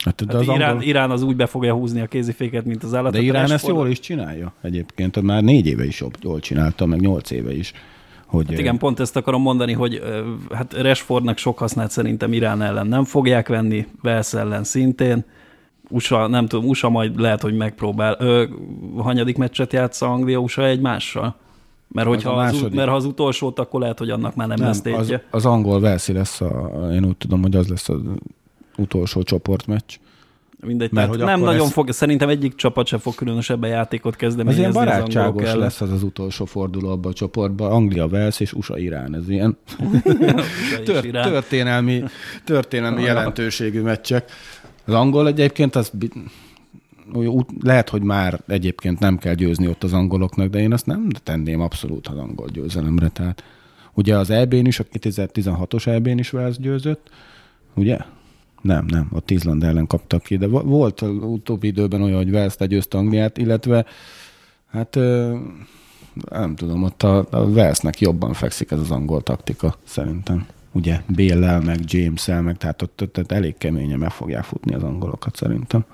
Hát, 0.04 0.24
de 0.24 0.32
Hát 0.32 0.48
az 0.48 0.54
Irán, 0.54 0.70
angol... 0.70 0.82
Irán 0.82 1.10
az 1.10 1.22
úgy 1.22 1.36
be 1.36 1.46
fogja 1.46 1.74
húzni 1.74 2.00
a 2.00 2.06
kéziféket, 2.06 2.64
mint 2.64 2.82
az 2.82 2.94
állat. 2.94 3.12
De 3.12 3.20
Irán 3.20 3.50
ezt 3.50 3.66
jól 3.66 3.88
is 3.88 4.00
csinálja 4.00 4.52
egyébként. 4.62 5.22
Már 5.22 5.42
négy 5.42 5.66
éve 5.66 5.84
is 5.84 6.00
jobb- 6.00 6.22
jól 6.22 6.40
csinálta, 6.40 6.86
meg 6.86 7.00
nyolc 7.00 7.30
éve 7.30 7.52
is. 7.56 7.72
Hogy 8.26 8.46
Hát 8.48 8.58
igen, 8.58 8.78
pont 8.78 9.00
ezt 9.00 9.16
akarom 9.16 9.42
mondani, 9.42 9.72
hogy 9.72 10.02
hát 10.54 10.74
Rashfordnak 10.74 11.38
sok 11.38 11.58
hasznát 11.58 11.90
szerintem 11.90 12.32
Irán 12.32 12.62
ellen 12.62 12.86
nem 12.86 13.04
fogják 13.04 13.48
venni, 13.48 13.86
Wales 14.02 14.34
ellen 14.34 14.64
szintén. 14.64 15.24
USA, 15.88 16.26
nem 16.26 16.46
tudom, 16.46 16.68
USA 16.68 16.88
majd 16.88 17.20
lehet, 17.20 17.40
hogy 17.42 17.56
megpróbál. 17.56 18.16
Ö, 18.18 18.44
hanyadik 18.96 19.36
meccset 19.36 19.72
játsza 19.72 20.06
Anglia 20.06 20.38
USA 20.38 20.66
egymással? 20.66 21.36
Mert, 21.92 22.08
hogyha 22.08 22.30
az, 22.30 22.62
az, 22.62 22.68
mert 22.72 22.88
ha 22.88 22.94
az 22.94 23.04
utolsót, 23.04 23.58
akkor 23.58 23.80
lehet, 23.80 23.98
hogy 23.98 24.10
annak 24.10 24.34
már 24.34 24.48
nem, 24.48 24.56
nem 24.58 24.66
lesz 24.66 24.82
nem, 24.82 24.94
az, 24.94 25.00
tétje. 25.06 25.24
az 25.30 25.46
angol 25.46 25.80
Velszi 25.80 26.12
lesz, 26.12 26.40
a, 26.40 26.70
én 26.92 27.04
úgy 27.04 27.16
tudom, 27.16 27.42
hogy 27.42 27.56
az 27.56 27.68
lesz 27.68 27.88
az 27.88 28.00
utolsó 28.76 29.22
csoportmeccs. 29.22 29.94
Mindegy, 30.66 30.92
mert 30.92 31.06
tehát 31.10 31.26
hogy 31.26 31.36
nem 31.36 31.46
nagyon 31.48 31.66
ez- 31.66 31.72
fog, 31.72 31.90
szerintem 31.92 32.28
egyik 32.28 32.54
csapat 32.54 32.86
sem 32.86 32.98
fog 32.98 33.14
különösebben 33.14 33.70
játékot 33.70 34.12
Az 34.12 34.18
kezdeményezni 34.18 34.60
ilyen 34.60 34.70
az 34.70 34.76
angolok 34.76 34.98
barátságos 35.02 35.42
ellen. 35.42 35.58
lesz 35.58 35.80
az 35.80 35.92
az 35.92 36.02
utolsó 36.02 36.44
forduló 36.44 36.88
abban 36.90 37.10
a 37.10 37.14
csoportban. 37.14 37.72
Anglia, 37.72 38.06
Wales 38.06 38.40
és 38.40 38.52
USA, 38.52 38.78
Irán. 38.78 39.14
Ez 39.14 39.28
ilyen 39.28 39.56
tört, 40.84 41.04
Irán. 41.04 41.30
történelmi, 41.30 42.02
történelmi 42.44 43.02
jelentőségű 43.02 43.80
meccsek. 43.80 44.30
Az 44.86 44.94
angol 44.94 45.26
egyébként 45.26 45.76
az 45.76 45.92
lehet, 47.60 47.88
hogy 47.88 48.02
már 48.02 48.40
egyébként 48.46 48.98
nem 48.98 49.18
kell 49.18 49.34
győzni 49.34 49.66
ott 49.66 49.84
az 49.84 49.92
angoloknak, 49.92 50.48
de 50.48 50.58
én 50.58 50.72
azt 50.72 50.86
nem 50.86 51.08
tenném 51.22 51.60
abszolút 51.60 52.06
az 52.06 52.18
angol 52.18 52.48
győzelemre. 52.48 53.08
Tehát 53.08 53.42
ugye 53.94 54.16
az 54.16 54.30
EB-n 54.30 54.66
is, 54.66 54.80
a 54.80 54.84
2016-os 54.84 55.86
EB-n 55.86 56.18
is 56.18 56.32
Wales 56.32 56.58
győzött, 56.58 57.10
ugye? 57.74 57.98
Nem, 58.62 58.84
nem, 58.86 59.08
ott 59.12 59.30
Izland 59.30 59.62
ellen 59.62 59.86
kaptak 59.86 60.22
ki, 60.22 60.36
de 60.36 60.46
vo- 60.46 60.64
volt 60.64 61.00
az 61.00 61.10
utóbbi 61.10 61.66
időben 61.66 62.02
olyan, 62.02 62.16
hogy 62.16 62.30
Wales 62.30 62.54
legyőzte 62.58 62.98
Angliát, 62.98 63.38
illetve 63.38 63.84
hát 64.70 64.98
nem 66.30 66.54
tudom, 66.54 66.82
ott 66.82 67.02
a, 67.02 67.26
a 67.30 67.38
Walesnek 67.40 68.00
jobban 68.00 68.32
fekszik 68.32 68.70
ez 68.70 68.78
az 68.78 68.90
angol 68.90 69.22
taktika, 69.22 69.76
szerintem. 69.84 70.46
Ugye 70.72 71.00
Béllel, 71.06 71.60
meg 71.60 71.78
James-el, 71.84 72.42
meg 72.42 72.56
tehát 72.56 72.82
ott, 72.82 73.02
ott, 73.02 73.18
ott 73.18 73.32
elég 73.32 73.54
keményen 73.58 73.98
meg 73.98 74.10
fogják 74.10 74.44
futni 74.44 74.74
az 74.74 74.82
angolokat 74.82 75.36
szerintem. 75.36 75.84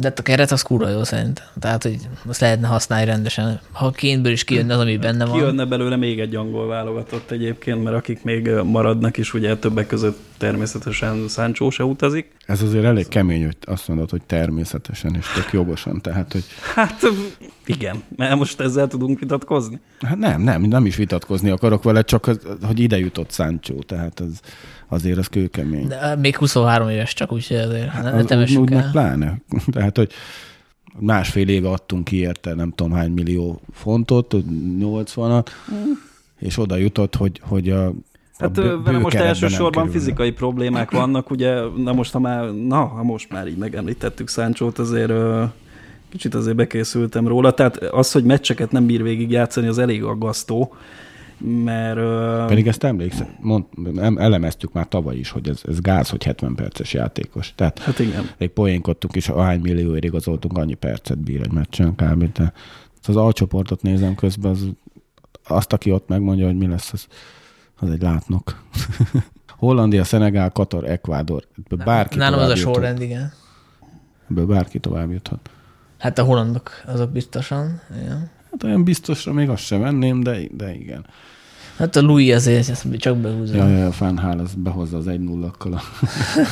De 0.00 0.12
a 0.16 0.22
keret 0.22 0.50
az 0.50 0.62
kurva 0.62 0.88
jó 0.88 1.04
szerintem. 1.04 1.44
Tehát, 1.60 1.82
hogy 1.82 1.98
azt 2.26 2.40
lehetne 2.40 2.66
használni 2.66 3.04
rendesen. 3.04 3.60
Ha 3.72 3.90
kénből 3.90 4.32
is 4.32 4.44
kijönne 4.44 4.74
az, 4.74 4.80
ami 4.80 4.96
benne 4.96 5.24
van. 5.24 5.38
Kijönne 5.38 5.64
belőle 5.64 5.96
még 5.96 6.20
egy 6.20 6.34
angol 6.34 6.66
válogatott 6.66 7.30
egyébként, 7.30 7.82
mert 7.82 7.96
akik 7.96 8.22
még 8.22 8.48
maradnak 8.48 9.16
is, 9.16 9.34
ugye 9.34 9.56
többek 9.56 9.86
között 9.86 10.18
természetesen 10.38 11.28
Sancho 11.28 11.70
se 11.70 11.84
utazik. 11.84 12.32
Ez 12.46 12.62
azért 12.62 12.84
elég 12.84 13.08
kemény, 13.08 13.44
hogy 13.44 13.56
azt 13.64 13.88
mondod, 13.88 14.10
hogy 14.10 14.22
természetesen 14.26 15.14
és 15.14 15.26
tök 15.34 15.52
jogosan, 15.52 16.00
tehát, 16.00 16.32
hogy 16.32 16.44
Hát 16.74 17.00
igen, 17.66 18.02
mert 18.16 18.36
most 18.36 18.60
ezzel 18.60 18.86
tudunk 18.86 19.18
vitatkozni. 19.18 19.80
hát 20.00 20.18
nem, 20.18 20.42
nem, 20.42 20.62
nem 20.62 20.86
is 20.86 20.96
vitatkozni 20.96 21.50
akarok 21.50 21.82
vele, 21.82 22.02
csak 22.02 22.26
az, 22.26 22.40
hogy 22.62 22.80
ide 22.80 22.98
jutott 22.98 23.32
Sancho, 23.32 23.74
tehát 23.74 24.20
az, 24.20 24.40
azért 24.88 25.18
az 25.18 25.26
kőkemény. 25.26 25.86
De 25.86 26.16
még 26.16 26.36
23 26.36 26.88
éves 26.88 27.14
csak, 27.14 27.32
úgyhogy 27.32 27.56
azért 27.56 28.02
ne, 28.02 28.10
ne 28.10 28.24
temessük 28.24 28.70
el. 28.70 28.88
pláne. 28.90 29.38
Tehát, 29.72 29.96
hogy 29.96 30.12
másfél 30.98 31.48
éve 31.48 31.68
adtunk 31.68 32.04
ki 32.04 32.16
érte 32.16 32.54
nem 32.54 32.70
tudom 32.70 32.92
hány 32.92 33.10
millió 33.10 33.60
fontot, 33.72 34.34
80-at, 34.78 35.46
és 36.38 36.58
oda 36.58 36.76
jutott, 36.76 37.14
hogy, 37.16 37.40
hogy 37.42 37.70
a 37.70 37.92
Hát 38.38 38.58
ö, 38.58 38.76
bő- 38.76 39.00
most 39.00 39.16
elsősorban 39.16 39.88
fizikai 39.88 40.30
problémák 40.30 40.90
vannak, 40.90 41.30
ugye, 41.30 41.60
na 41.76 41.92
most, 41.92 42.12
ha 42.12 42.18
már, 42.18 42.54
na, 42.54 42.84
ha 42.84 43.02
most 43.02 43.32
már 43.32 43.46
így 43.46 43.56
megemlítettük 43.56 44.28
Száncsót, 44.28 44.78
azért 44.78 45.12
kicsit 46.08 46.34
azért 46.34 46.56
bekészültem 46.56 47.28
róla, 47.28 47.52
tehát 47.52 47.76
az, 47.76 48.12
hogy 48.12 48.24
meccseket 48.24 48.72
nem 48.72 48.86
bír 48.86 49.02
végig 49.02 49.30
játszani, 49.30 49.66
az 49.66 49.78
elég 49.78 50.02
aggasztó, 50.04 50.74
mert 51.64 52.46
Pedig 52.46 52.66
ezt 52.66 52.84
emlékszem, 52.84 53.28
mond, 53.40 53.64
em- 53.96 54.18
elemeztük 54.18 54.72
már 54.72 54.88
tavaly 54.88 55.16
is, 55.16 55.30
hogy 55.30 55.48
ez, 55.48 55.60
ez 55.68 55.80
gáz, 55.80 56.08
hogy 56.08 56.24
70 56.24 56.54
perces 56.54 56.92
játékos. 56.92 57.52
Tehát 57.54 57.78
hát 57.78 57.98
igen. 57.98 58.30
egy 58.38 58.50
poénkodtunk 58.50 59.16
is, 59.16 59.28
ahány 59.28 59.60
millióért 59.60 60.04
igazoltunk, 60.04 60.58
annyi 60.58 60.74
percet 60.74 61.18
bír 61.18 61.40
egy 61.42 61.52
meccsen 61.52 61.94
kb. 61.94 62.32
De 62.32 62.52
az 63.06 63.16
alcsoportot 63.16 63.82
nézem 63.82 64.14
közben, 64.14 64.50
az, 64.50 64.68
azt, 65.44 65.72
aki 65.72 65.90
ott 65.90 66.08
megmondja, 66.08 66.46
hogy 66.46 66.56
mi 66.56 66.66
lesz, 66.66 66.92
az, 66.92 67.06
az 67.78 67.90
egy 67.90 68.02
látnok. 68.02 68.62
Hollandia, 69.58 70.04
Szenegál, 70.04 70.50
Katar, 70.50 70.84
Ekvádor. 70.84 71.44
Ebből 71.64 71.84
Bárki 71.84 72.16
Nálam 72.18 72.38
az 72.40 72.48
a 72.50 72.54
sorrend, 72.56 73.00
igen. 73.02 73.32
Ebből 74.30 74.46
bárki 74.46 74.78
tovább 74.78 75.10
juthat. 75.10 75.50
Hát 75.98 76.18
a 76.18 76.22
hollandok, 76.22 76.70
azok 76.86 77.10
biztosan. 77.10 77.80
Igen. 78.02 78.30
Hát 78.50 78.62
olyan 78.62 78.84
biztosra 78.84 79.32
még 79.32 79.48
azt 79.48 79.62
sem 79.62 79.80
venném, 79.80 80.20
de, 80.22 80.38
de 80.56 80.74
igen. 80.74 81.06
Hát 81.76 81.96
a 81.96 82.00
Louis 82.02 82.34
azért 82.34 82.68
ezt 82.68 82.96
csak 82.96 83.16
behúzza. 83.16 83.56
Ja, 83.56 83.68
ja, 83.68 83.86
a 83.86 83.92
Fánhál 83.92 84.38
az 84.38 84.54
behozza 84.56 84.96
az 84.96 85.06
egy 85.08 85.20
nullakkal 85.20 85.72
a, 85.72 85.80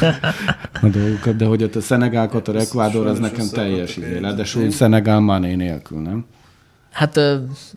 a 0.86 0.88
dolgokat, 0.88 1.36
de 1.36 1.44
hogy 1.44 1.62
ott 1.62 1.74
a 1.74 1.80
Szenegál, 1.80 2.28
Katar, 2.28 2.56
Ekvádor, 2.56 3.06
az 3.06 3.18
nekem 3.18 3.46
teljes 3.48 3.96
idő. 3.96 4.06
egy- 4.06 4.20
Ráadásul 4.20 4.70
Szenegál 4.70 5.20
Mané 5.20 5.54
nélkül, 5.54 6.00
nem? 6.00 6.26
Hát 6.90 7.20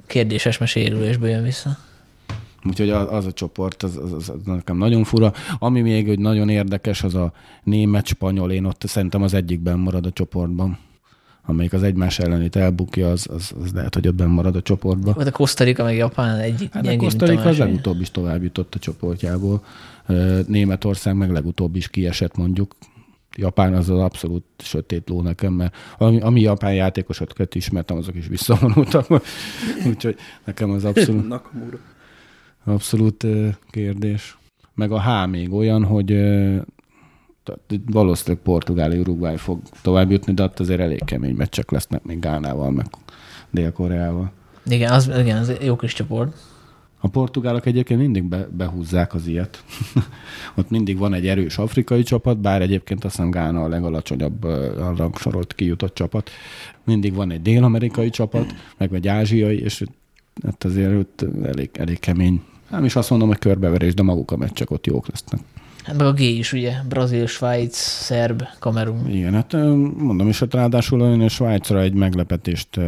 kérdéses, 0.08 0.58
mert 0.58 0.72
sérülésből 0.72 1.30
jön 1.30 1.44
vissza. 1.44 1.78
Úgyhogy 2.64 2.90
az, 2.90 3.08
az 3.12 3.26
a 3.26 3.32
csoport, 3.32 3.84
az, 3.84 3.98
az, 3.98 4.12
az, 4.12 4.30
az 4.30 4.42
nekem 4.46 4.78
nagyon 4.78 5.04
fura. 5.04 5.34
Ami 5.60 5.82
még 5.82 6.08
hogy 6.08 6.20
nagyon 6.20 6.50
érdekes, 6.50 7.04
az 7.04 7.16
a 7.16 7.34
német, 7.64 8.06
spanyol, 8.06 8.52
én 8.52 8.66
ott 8.66 8.84
szerintem 8.86 9.22
az 9.22 9.34
egyikben 9.34 9.80
marad 9.80 10.06
a 10.06 10.12
csoportban. 10.12 10.78
Amelyik 11.46 11.74
az 11.74 11.84
egymás 11.84 12.20
ellenét 12.20 12.56
elbukja, 12.56 13.10
az, 13.12 13.28
az, 13.34 13.54
az 13.64 13.72
lehet, 13.74 13.94
hogy 13.94 14.08
ott 14.08 14.16
benn 14.16 14.30
marad 14.30 14.56
a 14.56 14.62
csoportban. 14.62 15.14
Ott 15.18 15.28
a 15.28 15.32
Costa 15.32 15.64
Rica 15.64 15.84
meg 15.84 15.96
Japán 15.96 16.40
egyik 16.40 16.74
Hát 16.74 16.86
a 16.86 17.26
Rica 17.26 17.50
az 17.50 17.58
legutóbb 17.58 18.02
is 18.02 18.12
tovább 18.12 18.44
jutott 18.44 18.76
a 18.76 18.80
csoportjából. 18.80 19.64
Németország 20.48 21.16
meg 21.16 21.32
legutóbb 21.32 21.76
is 21.76 21.88
kiesett 21.88 22.38
mondjuk. 22.38 22.76
Japán 23.36 23.74
az 23.74 23.90
az 23.90 24.00
abszolút 24.00 24.44
sötét 24.58 25.10
ló 25.10 25.22
nekem, 25.22 25.54
mert 25.54 25.76
ami, 25.98 26.20
ami 26.22 26.42
japán 26.42 26.74
játékosokat 26.74 27.56
ismertem, 27.56 27.98
azok 27.98 28.16
is 28.16 28.28
visszavonultak. 28.28 29.08
Úgyhogy 29.90 30.16
nekem 30.46 30.70
az 30.70 30.86
abszolút, 30.86 31.28
Nakamura. 31.28 31.78
Abszolút 32.70 33.26
kérdés. 33.70 34.38
Meg 34.74 34.92
a 34.92 35.02
H 35.02 35.30
még 35.30 35.54
olyan, 35.54 35.84
hogy 35.84 36.18
valószínűleg 37.86 38.44
Portugália, 38.44 39.00
Uruguay 39.00 39.38
fog 39.38 39.60
tovább 39.82 40.12
jutni, 40.12 40.34
de 40.34 40.44
ott 40.44 40.60
azért 40.60 40.80
elég 40.80 41.04
kemény 41.06 41.36
meccsek 41.36 41.72
lesznek 41.72 42.04
még 42.04 42.20
Gánával, 42.20 42.72
meg 42.72 42.86
Dél-Koreával. 43.50 44.32
Igen, 44.66 44.92
az, 44.92 45.12
igen, 45.20 45.38
az 45.38 45.54
jó 45.62 45.76
kis 45.76 45.94
csoport. 45.94 46.38
A 47.02 47.08
portugálok 47.08 47.66
egyébként 47.66 48.00
mindig 48.00 48.24
be, 48.24 48.48
behúzzák 48.52 49.14
az 49.14 49.28
ilyet. 49.28 49.64
Ott 50.58 50.70
mindig 50.70 50.98
van 50.98 51.14
egy 51.14 51.28
erős 51.28 51.58
afrikai 51.58 52.04
csapat, 52.04 52.40
bár 52.40 52.62
egyébként 52.62 53.04
azt 53.04 53.16
hiszem 53.16 53.32
Gána 53.32 53.64
a 53.64 53.68
legalacsonyabb 53.68 54.44
a 54.44 54.94
rangsorolt 54.98 55.54
kijutott 55.56 55.94
csapat. 55.94 56.30
Mindig 56.84 57.14
van 57.14 57.32
egy 57.32 57.42
dél-amerikai 57.42 58.10
csapat, 58.10 58.54
meg 58.78 58.94
egy 58.94 59.08
ázsiai, 59.08 59.60
és 59.60 59.84
hát 60.44 60.64
azért 60.64 60.94
ott 60.94 61.26
elég, 61.44 61.70
elég 61.74 62.00
kemény. 62.00 62.42
Nem 62.70 62.86
is 62.86 62.96
azt 62.96 63.10
mondom, 63.10 63.28
hogy 63.28 63.40
körbeverés, 63.40 63.94
de 63.94 64.04
maguk 64.04 64.32
a 64.32 64.38
meccsek 64.38 64.72
ott 64.72 64.86
jók 64.86 65.08
lesznek. 65.08 65.42
Hát 65.84 65.98
meg 65.98 66.08
a 66.08 66.14
G 66.14 66.20
is, 66.20 66.54
ugye? 66.54 66.74
Brazil, 66.90 67.28
Svájc, 67.28 67.76
Szerb, 67.78 68.44
Kamerun. 68.60 69.10
Igen, 69.10 69.34
hát 69.34 69.54
mondom 69.98 70.28
is, 70.28 70.40
hogy 70.40 70.54
ráadásul 70.54 71.02
én 71.02 71.22
a 71.22 71.30
Svájcra 71.30 71.82
egy 71.82 71.94
meglepetést 71.94 72.80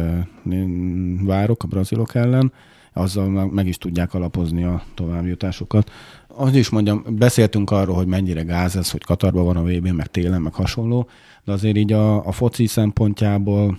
várok 1.22 1.62
a 1.62 1.66
brazilok 1.66 2.14
ellen, 2.14 2.52
azzal 2.92 3.46
meg, 3.46 3.66
is 3.66 3.78
tudják 3.78 4.14
alapozni 4.14 4.64
a 4.64 4.82
továbbjutásukat. 4.94 5.90
Az 6.26 6.54
is 6.54 6.68
mondjam, 6.68 7.04
beszéltünk 7.08 7.70
arról, 7.70 7.96
hogy 7.96 8.06
mennyire 8.06 8.42
gáz 8.42 8.76
ez, 8.76 8.90
hogy 8.90 9.04
Katarban 9.04 9.44
van 9.44 9.56
a 9.56 9.62
VB, 9.62 9.86
meg 9.88 10.06
télen, 10.06 10.42
meg 10.42 10.54
hasonló, 10.54 11.08
de 11.44 11.52
azért 11.52 11.76
így 11.76 11.92
a, 11.92 12.26
a 12.26 12.32
foci 12.32 12.66
szempontjából, 12.66 13.78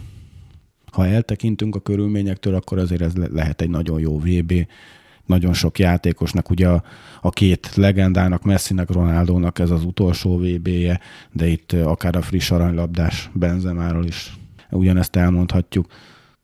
ha 0.92 1.08
eltekintünk 1.08 1.76
a 1.76 1.80
körülményektől, 1.80 2.56
akkor 2.56 2.78
azért 2.78 3.02
ez 3.02 3.16
le- 3.16 3.30
lehet 3.32 3.62
egy 3.62 3.70
nagyon 3.70 4.00
jó 4.00 4.20
VB, 4.20 4.54
nagyon 5.26 5.54
sok 5.54 5.80
játékosnak, 5.80 6.50
ugye 6.50 6.68
a, 6.68 6.84
a 7.22 7.30
két 7.30 7.76
legendának, 7.76 8.44
Messinek, 8.44 8.92
Ronaldónak 8.92 9.60
ez 9.60 9.70
az 9.70 9.84
utolsó 9.84 10.38
VB-je, 10.38 11.00
de 11.32 11.48
itt 11.48 11.72
akár 11.72 12.16
a 12.16 12.22
friss 12.22 12.52
aranylabdás 12.52 13.30
Benzemáról 13.34 14.06
is 14.06 14.34
ugyanezt 14.70 15.16
elmondhatjuk, 15.16 15.86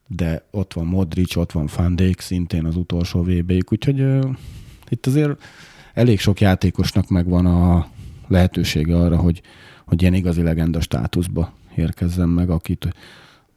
de 0.07 0.45
ott 0.51 0.73
van 0.73 0.85
Modric, 0.85 1.35
ott 1.35 1.51
van 1.51 1.69
Van 1.75 1.97
szintén 2.17 2.65
az 2.65 2.75
utolsó 2.75 3.21
VB-jük, 3.21 3.71
úgyhogy 3.71 3.99
ö, 3.99 4.29
itt 4.89 5.05
azért 5.05 5.43
elég 5.93 6.19
sok 6.19 6.39
játékosnak 6.39 7.09
megvan 7.09 7.45
a 7.45 7.87
lehetősége 8.27 8.95
arra, 8.95 9.17
hogy, 9.17 9.41
hogy 9.85 10.01
ilyen 10.01 10.13
igazi 10.13 10.41
legenda 10.41 10.81
státuszba 10.81 11.53
érkezzen 11.75 12.29
meg, 12.29 12.49
akit 12.49 12.95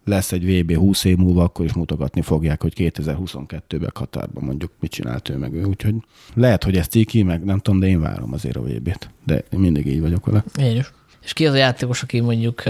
lesz 0.04 0.32
egy 0.32 0.60
VB 0.62 0.76
20 0.76 1.04
év 1.04 1.16
múlva, 1.16 1.42
akkor 1.42 1.64
is 1.64 1.72
mutogatni 1.72 2.22
fogják, 2.22 2.62
hogy 2.62 2.72
2022-ben 2.76 3.90
Katárban 3.92 4.44
mondjuk 4.44 4.70
mit 4.80 4.90
csinált 4.90 5.28
ő 5.28 5.36
meg 5.36 5.54
ő. 5.54 5.64
Úgyhogy 5.64 5.94
lehet, 6.34 6.64
hogy 6.64 6.76
ez 6.76 6.86
ciki, 6.86 7.22
meg 7.22 7.44
nem 7.44 7.58
tudom, 7.58 7.80
de 7.80 7.86
én 7.86 8.00
várom 8.00 8.32
azért 8.32 8.56
a 8.56 8.62
VB-t. 8.62 9.10
De 9.26 9.44
én 9.52 9.58
mindig 9.58 9.86
így 9.86 10.00
vagyok 10.00 10.26
vele. 10.26 10.44
Én 10.56 10.76
is. 10.76 10.92
És 11.22 11.32
ki 11.32 11.46
az 11.46 11.54
a 11.54 11.56
játékos, 11.56 12.02
aki 12.02 12.20
mondjuk 12.20 12.62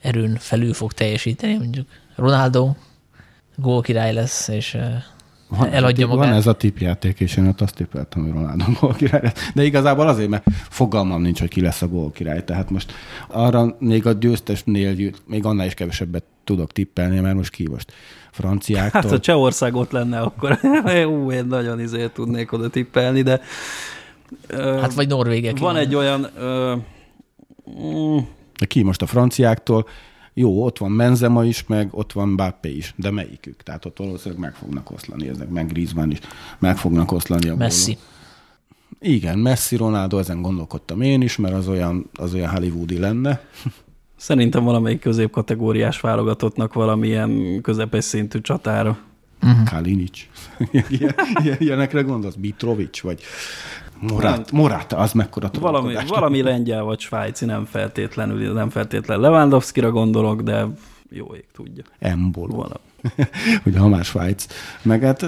erőn 0.00 0.36
felül 0.36 0.72
fog 0.74 0.92
teljesíteni, 0.92 1.56
mondjuk 1.56 1.86
Ronaldo 2.16 2.74
gólkirály 3.56 4.12
lesz, 4.12 4.48
és 4.48 4.76
Van, 5.48 5.68
eladja 5.72 6.06
van 6.06 6.16
magát. 6.16 6.34
ez 6.34 6.46
a 6.46 6.52
tipjáték, 6.54 7.20
és 7.20 7.36
én 7.36 7.46
ott 7.46 7.60
azt 7.60 7.74
tippeltem, 7.74 8.22
hogy 8.22 8.32
Ronaldo 8.32 8.64
gólkirály 8.80 9.20
lesz. 9.22 9.50
De 9.54 9.64
igazából 9.64 10.08
azért, 10.08 10.28
mert 10.28 10.44
fogalmam 10.68 11.22
nincs, 11.22 11.40
hogy 11.40 11.48
ki 11.48 11.60
lesz 11.60 11.82
a 11.82 11.88
gólkirály. 11.88 12.44
Tehát 12.44 12.70
most 12.70 12.92
arra 13.28 13.76
még 13.78 14.06
a 14.06 14.12
győztesnél 14.12 14.94
győz- 14.94 15.22
még 15.26 15.44
annál 15.44 15.66
is 15.66 15.74
kevesebbet 15.74 16.24
tudok 16.44 16.72
tippelni, 16.72 17.20
mert 17.20 17.36
most 17.36 17.50
ki 17.50 17.68
most? 17.68 17.92
Franciáktól? 18.30 19.00
Hát, 19.00 19.10
ha 19.10 19.20
Csehország 19.20 19.74
ott 19.74 19.90
lenne, 19.90 20.20
akkor 20.20 20.58
ú, 21.06 21.32
én 21.32 21.44
nagyon 21.44 21.80
izé 21.80 22.08
tudnék 22.08 22.52
oda 22.52 22.68
tippelni, 22.68 23.22
de 23.22 23.40
ö, 24.46 24.78
Hát 24.80 24.94
vagy 24.94 25.08
Norvégiek. 25.08 25.58
van 25.58 25.76
egy 25.76 25.94
olyan 25.94 26.26
ö, 26.36 26.74
mm, 27.70 28.18
ki 28.66 28.82
most 28.82 29.02
a 29.02 29.06
franciáktól? 29.06 29.86
Jó, 30.34 30.64
ott 30.64 30.78
van 30.78 30.96
Benzema 30.96 31.44
is, 31.44 31.66
meg 31.66 31.88
ott 31.90 32.12
van 32.12 32.28
Mbappé 32.28 32.76
is, 32.76 32.94
de 32.96 33.10
melyikük? 33.10 33.62
Tehát 33.62 33.84
ott 33.84 33.98
valószínűleg 33.98 34.40
meg 34.44 34.54
fognak 34.54 34.90
oszlani 34.90 35.28
ezek, 35.28 35.48
meg 35.48 35.66
Griezmann 35.66 36.10
is 36.10 36.18
meg 36.58 36.76
fognak 36.76 37.12
oszlani 37.12 37.48
a 37.48 37.56
Messi. 37.56 37.96
Igen, 39.00 39.38
Messi, 39.38 39.76
Ronaldo, 39.76 40.18
ezen 40.18 40.42
gondolkodtam 40.42 41.00
én 41.00 41.20
is, 41.22 41.36
mert 41.36 41.54
az 41.54 41.68
olyan, 41.68 42.10
az 42.14 42.34
olyan 42.34 42.50
hollywoodi 42.50 42.98
lenne. 42.98 43.40
Szerintem 44.22 44.64
valamelyik 44.64 45.00
középkategóriás 45.00 46.00
válogatottnak 46.00 46.72
valamilyen 46.72 47.60
közepes 47.62 48.04
szintű 48.04 48.40
csatára. 48.40 48.98
Uh-huh. 49.42 49.64
Kalinic. 49.70 50.26
Ilyen- 50.70 51.14
ilyen- 51.42 51.56
Ilyenekre 51.58 52.02
gondolsz? 52.02 52.34
Mitrovic, 52.34 53.00
vagy 53.00 53.22
Morata, 54.00 54.42
Morata 54.52 54.96
az 54.96 55.12
mekkora 55.12 55.50
Valami, 55.60 55.94
valami 56.08 56.42
lengyel 56.42 56.82
vagy 56.82 57.00
svájci, 57.00 57.44
nem 57.44 57.64
feltétlenül, 57.64 58.52
nem 58.52 58.70
feltétlenül 58.70 59.22
Lewandowski-ra 59.22 59.90
gondolok, 59.90 60.40
de 60.40 60.66
jó 61.10 61.34
ég 61.34 61.44
tudja. 61.52 61.84
Embolo. 61.98 62.54
Valami. 62.54 62.74
Ugye, 63.66 63.78
ha 63.78 63.88
már 63.88 64.04
Svájc. 64.04 64.46
Meg 64.82 65.02
hát 65.02 65.26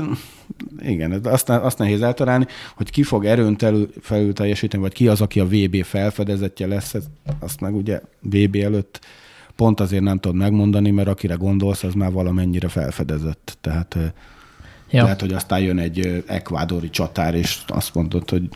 igen, 0.83 1.13
ez 1.13 1.21
azt, 1.23 1.49
azt 1.49 1.79
nehéz 1.79 2.03
eltalálni, 2.03 2.47
hogy 2.77 2.91
ki 2.91 3.03
fog 3.03 3.25
erőn 3.25 3.57
telül, 3.57 3.91
felül 4.01 4.33
teljesíteni, 4.33 4.83
vagy 4.83 4.93
ki 4.93 5.09
az, 5.09 5.21
aki 5.21 5.41
a 5.41 5.47
VB 5.47 5.83
felfedezetje 5.83 6.67
lesz, 6.67 6.95
azt 7.41 7.61
meg 7.61 7.75
ugye 7.75 8.01
VB 8.21 8.57
előtt 8.57 9.01
pont 9.57 9.81
azért 9.81 10.03
nem 10.03 10.19
tudod 10.19 10.37
megmondani, 10.37 10.91
mert 10.91 11.09
akire 11.09 11.35
gondolsz, 11.35 11.83
az 11.83 11.95
már 11.95 12.13
valamennyire 12.13 12.69
felfedezett. 12.69 13.57
Tehát 13.61 13.97
ja. 14.91 15.03
Lehet, 15.03 15.21
hogy 15.21 15.33
aztán 15.33 15.61
jön 15.61 15.79
egy 15.79 16.25
ekvádori 16.27 16.91
csatár, 16.91 17.35
és 17.35 17.59
azt 17.67 17.95
mondod, 17.95 18.31
hogy 18.31 18.49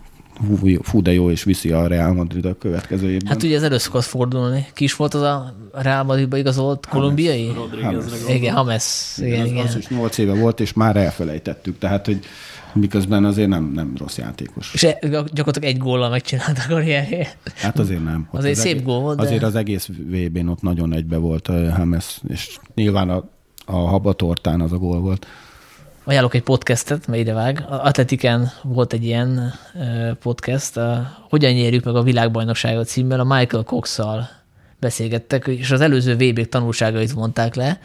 hú, 0.47 0.82
fú, 0.82 1.02
de 1.02 1.12
jó, 1.12 1.31
és 1.31 1.43
viszi 1.43 1.70
a 1.70 1.86
Real 1.86 2.12
Madrid 2.12 2.44
a 2.44 2.59
következő 2.59 3.10
évben. 3.10 3.28
Hát 3.28 3.43
ugye 3.43 3.56
ez 3.56 3.62
elő 3.62 3.78
szokott 3.78 4.02
fordulni. 4.02 4.66
Ki 4.74 4.85
is 4.85 4.97
volt 4.97 5.15
az 5.15 5.23
a 5.23 5.55
Real 5.73 6.05
Madridba 6.05 6.36
igazolt 6.36 6.86
kolumbiai? 6.86 7.52
Rodriguezre 7.55 8.35
Igen, 8.35 8.55
James. 8.55 9.15
Igen, 9.16 9.32
igen, 9.32 9.47
igen. 9.47 9.66
az, 9.66 9.74
az 9.74 9.77
is 9.78 9.89
8 9.89 10.19
éve 10.19 10.35
volt, 10.35 10.60
és 10.60 10.73
már 10.73 10.97
elfelejtettük. 10.97 11.78
Tehát, 11.78 12.06
hogy 12.06 12.19
miközben 12.73 13.24
azért 13.24 13.48
nem, 13.48 13.73
nem 13.74 13.93
rossz 13.98 14.19
játékos. 14.19 14.70
És 14.74 14.82
e- 14.82 14.98
gyakorlatilag 15.02 15.65
egy 15.65 15.78
góllal 15.78 16.10
megcsinálta 16.10 16.62
a 16.65 16.69
karrierjét. 16.69 17.36
Hát 17.55 17.78
azért 17.78 18.05
nem. 18.05 18.28
Ott 18.31 18.39
Azért 18.39 18.56
az 18.56 18.62
szép 18.62 18.73
egész, 18.73 18.85
gól 18.85 19.01
volt, 19.01 19.16
de- 19.16 19.23
Azért 19.23 19.43
az 19.43 19.55
egész 19.55 19.86
VB-n 19.86 20.47
ott 20.48 20.62
nagyon 20.62 20.93
egybe 20.93 21.16
volt 21.16 21.48
a 21.48 21.59
James, 21.59 22.20
és 22.28 22.59
nyilván 22.74 23.10
a, 23.10 23.24
a 23.66 23.77
habatortán 23.77 24.60
az 24.60 24.73
a 24.73 24.77
gól 24.78 25.01
volt. 25.01 25.27
Ajánlok 26.09 26.35
egy 26.35 26.43
podcastet, 26.43 27.06
mert 27.06 27.20
ide 27.20 27.32
vág. 27.32 27.64
A 27.68 27.85
Atletiken 27.85 28.51
volt 28.62 28.93
egy 28.93 29.05
ilyen 29.05 29.55
podcast, 30.20 30.76
a 30.76 31.16
Hogyan 31.28 31.52
nyerjük 31.52 31.85
meg 31.85 31.94
a 31.94 32.02
világbajnokságot 32.02 32.86
címmel, 32.86 33.20
a 33.20 33.24
Michael 33.24 33.64
Cox-szal 33.64 34.28
beszélgettek, 34.80 35.47
és 35.47 35.70
az 35.70 35.80
előző 35.80 36.16
vb 36.16 36.48
tanulságait 36.48 37.10
vonták 37.10 37.55
le, 37.55 37.80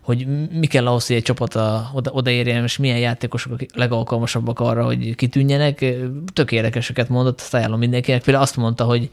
hogy 0.00 0.26
mi 0.50 0.66
kell 0.66 0.86
ahhoz, 0.86 1.06
hogy 1.06 1.16
egy 1.16 1.22
csapat 1.22 1.54
a, 1.54 1.90
oda, 1.94 2.10
odaérjen, 2.10 2.62
és 2.62 2.76
milyen 2.76 2.98
játékosok 2.98 3.52
a 3.52 3.64
legalkalmasabbak 3.74 4.60
arra, 4.60 4.84
hogy 4.84 5.14
kitűnjenek. 5.14 5.84
Tök 6.32 6.52
érdekeseket 6.52 7.08
mondott, 7.08 7.40
azt 7.40 7.54
ajánlom 7.54 7.78
mindenkinek. 7.78 8.22
Például 8.22 8.44
azt 8.44 8.56
mondta, 8.56 8.84
hogy 8.84 9.10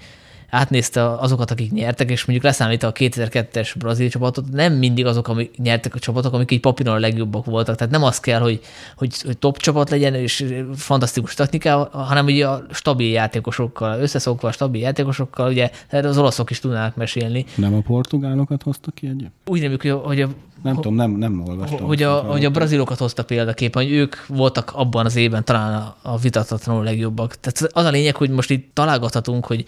átnézte 0.52 1.12
azokat, 1.12 1.52
akik 1.52 1.72
nyertek, 1.72 2.10
és 2.10 2.26
mondjuk 2.26 2.48
leszámítva 2.48 2.88
a 2.88 2.92
2002-es 2.92 3.74
brazil 3.78 4.10
csapatot, 4.10 4.52
nem 4.52 4.74
mindig 4.74 5.06
azok, 5.06 5.28
amik 5.28 5.58
nyertek 5.58 5.96
a 5.96 6.00
csapatok, 6.00 6.34
amik 6.34 6.52
így 6.52 6.60
papíron 6.60 6.96
a 6.96 7.00
legjobbak 7.00 7.46
voltak. 7.46 7.76
Tehát 7.76 7.94
nem 7.94 8.04
az 8.04 8.20
kell, 8.20 8.40
hogy, 8.40 8.60
hogy, 8.96 9.22
hogy 9.22 9.38
top 9.38 9.58
csapat 9.58 9.90
legyen, 9.90 10.14
és 10.14 10.46
fantasztikus 10.76 11.34
technikával, 11.34 11.90
hanem 11.92 12.26
ugye 12.26 12.48
a 12.48 12.66
stabil 12.72 13.12
játékosokkal, 13.12 14.00
összeszokva 14.00 14.48
a 14.48 14.52
stabil 14.52 14.82
játékosokkal, 14.82 15.50
ugye 15.50 15.70
az 15.92 16.18
olaszok 16.18 16.50
is 16.50 16.60
tudnának 16.60 16.96
mesélni. 16.96 17.46
Nem 17.56 17.74
a 17.74 17.82
portugálokat 17.82 18.64
hoztak 18.64 18.96
ki 18.96 19.08
egyet? 19.08 19.32
Úgy 19.46 19.62
nem, 19.62 20.00
hogy 20.04 20.22
a 20.22 20.30
Nem 20.64 20.76
tudom, 20.76 20.96
nem, 20.96 21.12
nem 21.12 21.44
olvastam. 21.48 21.80
hogy 21.80 22.04
a, 22.04 22.14
hogy 22.14 22.46
a 22.46 22.50
brazilokat 22.50 22.98
hozta 22.98 23.24
példaképpen, 23.24 23.84
hogy 23.84 23.92
ők 23.92 24.16
voltak 24.28 24.72
abban 24.76 25.06
az 25.06 25.16
évben 25.16 25.46
talán 25.46 25.74
a, 25.74 25.96
a 26.02 26.18
vitathatatlanul 26.18 26.84
legjobbak. 26.84 27.36
Tehát 27.40 27.74
az 27.74 27.86
a 27.86 27.90
lényeg, 27.90 28.16
hogy 28.16 28.30
most 28.30 28.50
itt 28.50 28.70
találgathatunk, 28.74 29.46
hogy, 29.46 29.66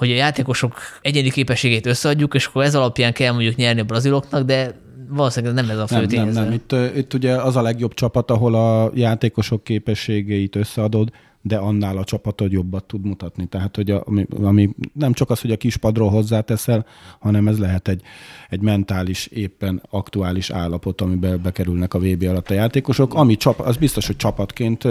hogy 0.00 0.10
a 0.10 0.14
játékosok 0.14 0.74
egyéni 1.00 1.30
képességét 1.30 1.86
összeadjuk, 1.86 2.34
és 2.34 2.46
akkor 2.46 2.64
ez 2.64 2.74
alapján 2.74 3.12
kell 3.12 3.32
mondjuk 3.32 3.56
nyerni 3.56 3.80
a 3.80 3.84
braziloknak, 3.84 4.44
de 4.44 4.80
valószínűleg 5.08 5.54
nem 5.54 5.70
ez 5.70 5.78
a 5.78 5.86
fő 5.86 5.94
nem, 5.94 6.04
nem, 6.04 6.10
tényező. 6.10 6.40
nem. 6.40 6.52
Itt, 6.52 6.72
ö, 6.72 6.84
itt 6.96 7.14
ugye 7.14 7.34
az 7.34 7.56
a 7.56 7.62
legjobb 7.62 7.94
csapat, 7.94 8.30
ahol 8.30 8.54
a 8.54 8.90
játékosok 8.94 9.64
képességeit 9.64 10.56
összeadod, 10.56 11.10
de 11.42 11.56
annál 11.56 11.96
a 11.96 12.04
csapatod 12.04 12.52
jobbat 12.52 12.84
tud 12.84 13.04
mutatni. 13.04 13.46
Tehát, 13.46 13.76
hogy 13.76 13.90
a, 13.90 14.02
ami, 14.06 14.26
ami 14.42 14.70
nem 14.92 15.12
csak 15.12 15.30
az, 15.30 15.40
hogy 15.40 15.50
a 15.50 15.56
kispadról 15.56 16.10
hozzáteszel, 16.10 16.86
hanem 17.18 17.48
ez 17.48 17.58
lehet 17.58 17.88
egy, 17.88 18.02
egy 18.48 18.60
mentális, 18.60 19.26
éppen 19.26 19.82
aktuális 19.90 20.50
állapot, 20.50 21.00
amiben 21.00 21.42
bekerülnek 21.42 21.94
a 21.94 21.98
VB 21.98 22.22
alatt 22.22 22.50
a 22.50 22.54
játékosok, 22.54 23.14
ami 23.14 23.36
csap, 23.36 23.60
az 23.60 23.76
biztos, 23.76 24.06
hogy 24.06 24.16
csapatként 24.16 24.84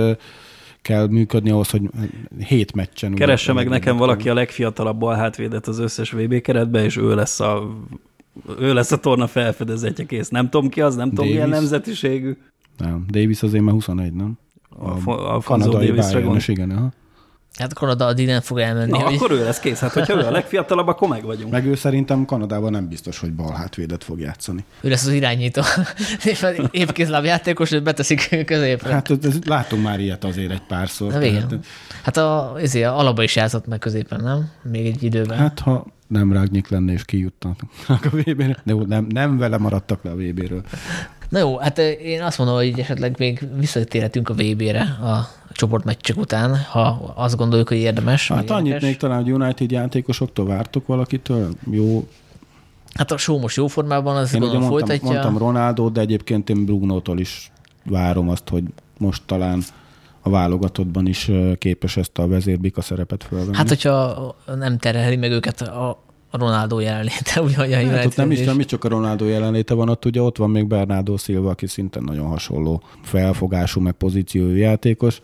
kell 0.82 1.08
működni 1.08 1.50
ahhoz, 1.50 1.70
hogy 1.70 1.82
hét 2.38 2.74
meccsen... 2.74 3.14
Keresse 3.14 3.54
meg 3.54 3.70
nekem 3.70 3.98
valaki 3.98 4.30
a 4.30 4.34
legfiatalabb 4.34 5.00
balhátvédet 5.00 5.68
az 5.68 5.80
összes 5.80 6.12
VB 6.12 6.42
keretbe, 6.42 6.84
és 6.84 6.98
ő 6.98 7.16
lesz 7.16 7.40
a 7.40 7.76
ő 8.60 8.74
lesz 8.74 8.92
a 8.92 8.98
torna 8.98 9.28
felfedezetje 9.28 10.06
kész. 10.06 10.30
Nem 10.30 10.50
tudom 10.50 10.70
ki 10.70 10.82
az, 10.82 10.96
nem 10.96 11.10
tudom 11.10 11.26
milyen 11.26 11.50
nemzetiségű. 11.50 12.38
Nem, 12.78 13.06
Davis 13.10 13.44
azért 13.44 13.64
már 13.64 13.74
21, 13.74 14.14
nem? 14.14 14.38
A, 14.70 15.10
a, 15.10 15.36
a 15.36 15.42
Fonzo 15.42 15.72
Davisre 15.72 15.94
Bayernes, 15.94 16.46
gond. 16.46 16.58
igen. 16.58 16.72
Aha. 16.72 16.92
Hát 17.60 17.74
Kanada 17.74 18.06
addig 18.06 18.26
nem 18.26 18.42
fog 18.42 18.60
elmenni. 18.60 18.92
Na, 18.92 18.98
hogy- 18.98 19.16
akkor 19.16 19.32
ő 19.32 19.44
lesz 19.44 19.60
kész. 19.60 19.80
Hát, 19.80 19.92
hogyha 19.92 20.14
ő 20.18 20.26
a 20.26 20.32
legfiatalabb, 20.32 20.88
akkor 20.88 21.08
meg 21.08 21.24
vagyunk. 21.24 21.52
Meg 21.52 21.66
ő 21.66 21.76
szerintem 21.76 22.26
Kanadában 22.26 22.72
nem 22.72 22.88
biztos, 22.88 23.20
hogy 23.20 23.32
bal 23.34 23.54
hátvédet 23.54 24.04
fog 24.04 24.20
játszani. 24.20 24.64
Ő 24.82 24.90
lesz 24.90 25.06
az 25.06 25.14
irányító. 25.14 25.62
Épp 26.72 26.90
kézláb 26.90 27.24
játékos, 27.26 27.72
őt 27.72 27.84
beteszik 27.84 28.46
középre. 28.46 28.94
Hát 28.94 29.10
látunk 29.46 29.84
már 29.84 30.00
ilyet 30.00 30.24
azért 30.24 30.52
egy 30.52 30.62
párszor. 30.68 31.08
Na 31.12 31.20
tehát- 31.20 31.28
igen. 31.52 31.60
Hát 32.04 32.18
a, 32.18 32.54
ezért 32.62 32.86
a 32.90 32.98
alaba 33.00 33.24
is 33.24 33.36
játszott 33.36 33.68
meg 33.68 33.80
középen, 33.80 34.22
nem? 34.24 34.50
Még 34.72 34.86
egy 34.86 35.04
időben. 35.04 35.38
Hát, 35.38 35.60
ha 35.60 35.86
nem 36.08 36.34
Rágnyik 36.34 36.68
lenne 36.70 36.92
és 36.94 37.06
kijutnak 37.06 37.60
a 37.88 38.10
VB-re. 38.12 38.46
De 38.64 38.72
jó, 38.74 38.82
nem, 38.82 39.06
nem 39.10 39.38
vele 39.38 39.58
maradtak 39.58 40.04
le 40.04 40.12
a 40.12 40.16
VB-ről. 40.16 40.62
Na 41.30 41.40
jó, 41.40 41.58
hát 41.58 41.78
ö, 41.78 41.90
én 41.90 42.22
azt 42.22 42.38
mondom, 42.38 42.56
hogy 42.56 42.80
esetleg 42.80 43.16
még 43.18 43.48
visszatérhetünk 43.58 44.30
a 44.30 44.34
VB-re 44.34 44.82
a 44.82 45.28
csoportmeccsek 45.52 46.18
után, 46.18 46.58
ha 46.58 47.14
azt 47.16 47.36
gondoljuk, 47.36 47.68
hogy 47.68 47.78
érdemes. 47.78 48.28
Hát 48.28 48.50
annyit 48.50 48.66
érdekes. 48.66 48.88
még 48.90 48.98
talán, 48.98 49.24
hogy 49.24 49.32
United 49.32 49.72
játékosoktól 49.72 50.46
vártok 50.46 50.88
valakitől. 50.88 51.54
Jó, 51.72 52.08
Hát 52.94 53.12
a 53.12 53.18
show 53.18 53.40
most 53.40 53.56
jó 53.56 53.68
formában, 53.68 54.16
az 54.16 54.34
én 54.34 54.40
gondolom 54.40 54.68
mondtam, 54.68 54.88
folytatja. 54.88 55.12
mondtam 55.12 55.38
Ronaldo, 55.38 55.90
de 55.90 56.02
egyébként 56.02 56.50
én 56.50 56.66
Brugnótól 56.66 57.20
is 57.20 57.52
várom 57.86 58.30
azt, 58.30 58.50
hogy 58.50 58.64
most 58.98 59.22
talán 59.26 59.64
a 60.22 60.30
válogatottban 60.30 61.08
is 61.08 61.28
ö, 61.28 61.52
képes 61.58 61.98
ezt 61.98 62.18
a 62.18 62.28
vezérbika 62.28 62.82
szerepet 62.82 63.24
fölvenni. 63.24 63.56
Hát, 63.56 63.68
hogyha 63.68 64.36
nem 64.58 64.78
terheli 64.78 65.16
meg 65.16 65.32
őket 65.32 65.62
a 65.62 66.04
a 66.30 66.38
Ronaldo 66.38 66.80
jelenléte, 66.80 67.42
ugye, 67.46 67.58
hogy 67.58 67.74
a 67.74 67.90
Hát 67.90 68.06
ott 68.06 68.16
nem 68.16 68.32
is, 68.32 68.40
nem 68.40 68.60
is 68.60 68.66
csak 68.66 68.84
a 68.84 68.88
Ronaldo 68.88 69.26
jelenléte 69.26 69.74
van, 69.74 69.90
ott 69.90 70.06
ugye 70.06 70.22
ott 70.22 70.38
van 70.38 70.50
még 70.50 70.68
Bernardo 70.68 71.18
Silva, 71.18 71.50
aki 71.50 71.68
szintén 71.68 72.04
nagyon 72.04 72.28
hasonló 72.28 72.84
felfogású, 73.04 73.82
meg 73.82 73.94
pozíciójú 73.94 74.56
játékos. 74.56 75.22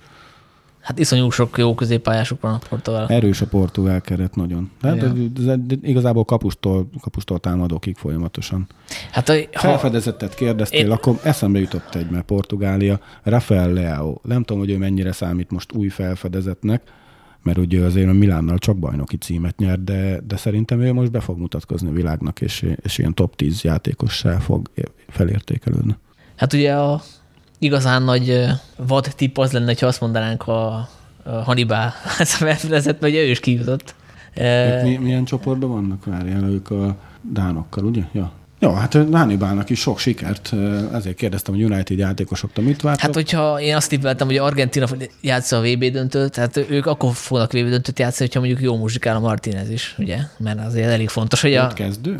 Hát 0.85 0.99
iszonyú 0.99 1.29
sok 1.29 1.57
jó 1.57 1.75
középpályásuk 1.75 2.41
van 2.41 2.53
a 2.53 2.59
Portugál. 2.69 3.07
Erős 3.07 3.41
a 3.41 3.45
portugál 3.45 4.01
keret 4.01 4.35
nagyon. 4.35 4.71
Hát 4.81 4.95
Igen. 4.95 5.31
ez, 5.37 5.45
ez, 5.45 5.57
igazából 5.81 6.25
kapustól, 6.25 6.89
kapustól 7.01 7.39
támadókig 7.39 7.97
folyamatosan. 7.97 8.67
Hát 9.11 9.29
a, 9.29 9.33
ha, 9.33 9.59
Felfedezettet 9.59 10.35
kérdeztél, 10.35 10.85
Én... 10.85 10.91
akkor 10.91 11.19
eszembe 11.23 11.59
jutott 11.59 11.95
egy, 11.95 12.09
mert 12.09 12.25
Portugália, 12.25 12.99
Rafael 13.23 13.73
Leao. 13.73 14.15
Nem 14.23 14.43
tudom, 14.43 14.61
hogy 14.61 14.71
ő 14.71 14.77
mennyire 14.77 15.11
számít 15.11 15.51
most 15.51 15.73
új 15.73 15.87
felfedezetnek, 15.87 16.81
mert 17.45 17.57
ugye 17.57 17.83
azért 17.83 18.09
a 18.09 18.13
Milánnal 18.13 18.57
csak 18.57 18.77
bajnoki 18.77 19.17
címet 19.17 19.57
nyert, 19.57 19.83
de, 19.83 20.19
de 20.27 20.37
szerintem 20.37 20.81
ő 20.81 20.93
most 20.93 21.11
be 21.11 21.19
fog 21.19 21.37
mutatkozni 21.37 21.89
a 21.89 21.93
világnak, 21.93 22.41
és, 22.41 22.65
és 22.81 22.97
ilyen 22.97 23.13
top 23.13 23.35
10 23.35 23.61
játékossá 23.61 24.37
fog 24.37 24.69
felértékelődni. 25.07 25.95
hát 26.35 26.53
ugye 26.53 26.73
a 26.75 27.01
igazán 27.59 28.03
nagy 28.03 28.45
vad 28.77 29.13
tipp 29.15 29.37
az 29.37 29.51
lenne, 29.51 29.75
ha 29.79 29.87
azt 29.87 30.01
mondanánk 30.01 30.47
a, 30.47 30.89
a 31.23 31.29
Hannibal 31.29 31.89
felfedezett, 32.39 33.01
mert 33.01 33.13
ő 33.13 33.29
is 33.29 33.39
kijutott 33.39 33.95
Ők 34.37 34.83
mi, 34.83 34.97
milyen 34.97 35.25
csoportban 35.25 35.69
vannak? 35.69 36.05
Várjál, 36.05 36.43
ők 36.43 36.71
a 36.71 36.97
dánokkal, 37.21 37.85
ugye? 37.85 38.03
Ja. 38.11 38.31
Jó, 38.65 38.71
hát 38.71 38.93
Hannibalnak 39.11 39.69
is 39.69 39.79
sok 39.79 39.99
sikert, 39.99 40.53
ezért 40.93 41.15
kérdeztem, 41.15 41.53
hogy 41.53 41.63
United 41.63 41.97
játékosoktól 41.97 42.63
mit 42.63 42.81
vártak. 42.81 43.01
Hát, 43.01 43.13
hogyha 43.13 43.61
én 43.61 43.75
azt 43.75 43.89
tippeltem, 43.89 44.27
hogy 44.27 44.37
Argentina 44.37 44.87
játsza 45.21 45.57
a 45.57 45.61
VB 45.61 45.83
döntőt, 45.83 46.31
tehát 46.31 46.57
ők 46.57 46.85
akkor 46.85 47.13
fognak 47.13 47.51
VB 47.51 47.67
döntőt 47.67 47.99
játszani, 47.99 48.29
hogyha 48.29 48.39
mondjuk 48.39 48.61
jó 48.61 48.77
muzsikál 48.77 49.15
a 49.15 49.19
Martinez 49.19 49.69
is, 49.69 49.95
ugye? 49.97 50.17
Mert 50.37 50.59
azért 50.65 50.89
elég 50.89 51.09
fontos, 51.09 51.41
hogy 51.41 51.53
a... 51.53 51.65
Ott 51.65 51.73
kezdő? 51.73 52.11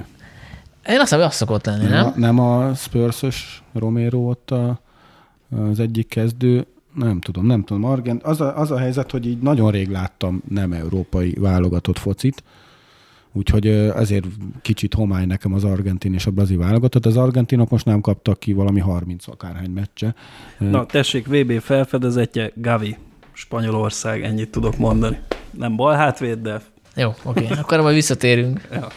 Én 0.88 1.00
azt 1.00 1.02
hiszem, 1.02 1.20
hogy 1.20 1.28
az 1.28 1.36
szokott 1.36 1.66
lenni, 1.66 1.88
nem? 1.88 2.14
Nem 2.16 2.40
a, 2.40 2.60
nem 2.60 2.70
a 2.70 2.74
spurs 2.74 3.64
Romero 3.74 4.30
ott 4.30 4.52
a, 4.52 4.80
az 5.70 5.80
egyik 5.80 6.08
kezdő, 6.08 6.66
nem 6.96 7.20
tudom, 7.20 7.46
nem 7.46 7.64
tudom. 7.64 7.84
Argent, 7.84 8.24
az, 8.24 8.42
a, 8.42 8.58
az 8.58 8.72
a 8.72 8.78
helyzet, 8.78 9.12
hogy 9.12 9.26
így 9.26 9.40
nagyon 9.40 9.72
rég 9.72 9.90
láttam 9.90 10.42
nem 10.50 10.72
európai 10.72 11.36
válogatott 11.40 12.00
focit, 12.00 12.44
úgyhogy 13.36 13.68
ezért 13.68 14.26
kicsit 14.62 14.94
homály 14.94 15.26
nekem 15.26 15.54
az 15.54 15.64
argentin 15.64 16.14
és 16.14 16.26
a 16.26 16.32
brazil 16.32 16.58
válogatott. 16.58 17.06
Az 17.06 17.18
argentinok 17.18 17.70
most 17.70 17.86
nem 17.86 18.02
kaptak 18.02 18.40
ki 18.40 18.54
valami 18.54 18.80
30 18.80 19.28
akárhány 19.28 19.70
meccse. 19.70 20.16
Na, 20.58 20.86
tessék, 20.86 21.28
VB 21.28 21.60
felfedezetje, 21.60 22.52
Gavi, 22.56 22.98
Spanyolország, 23.34 24.24
ennyit 24.24 24.52
tudok 24.52 24.78
mondani. 24.78 25.20
Nem 25.52 25.76
bal 25.76 25.96
hátvéd, 25.96 26.40
de... 26.40 26.62
Jó, 26.96 27.10
oké, 27.24 27.44
okay. 27.44 27.58
akkor 27.58 27.82
majd 27.82 27.96
visszatérünk. 27.96 28.68
ja. 28.72 28.88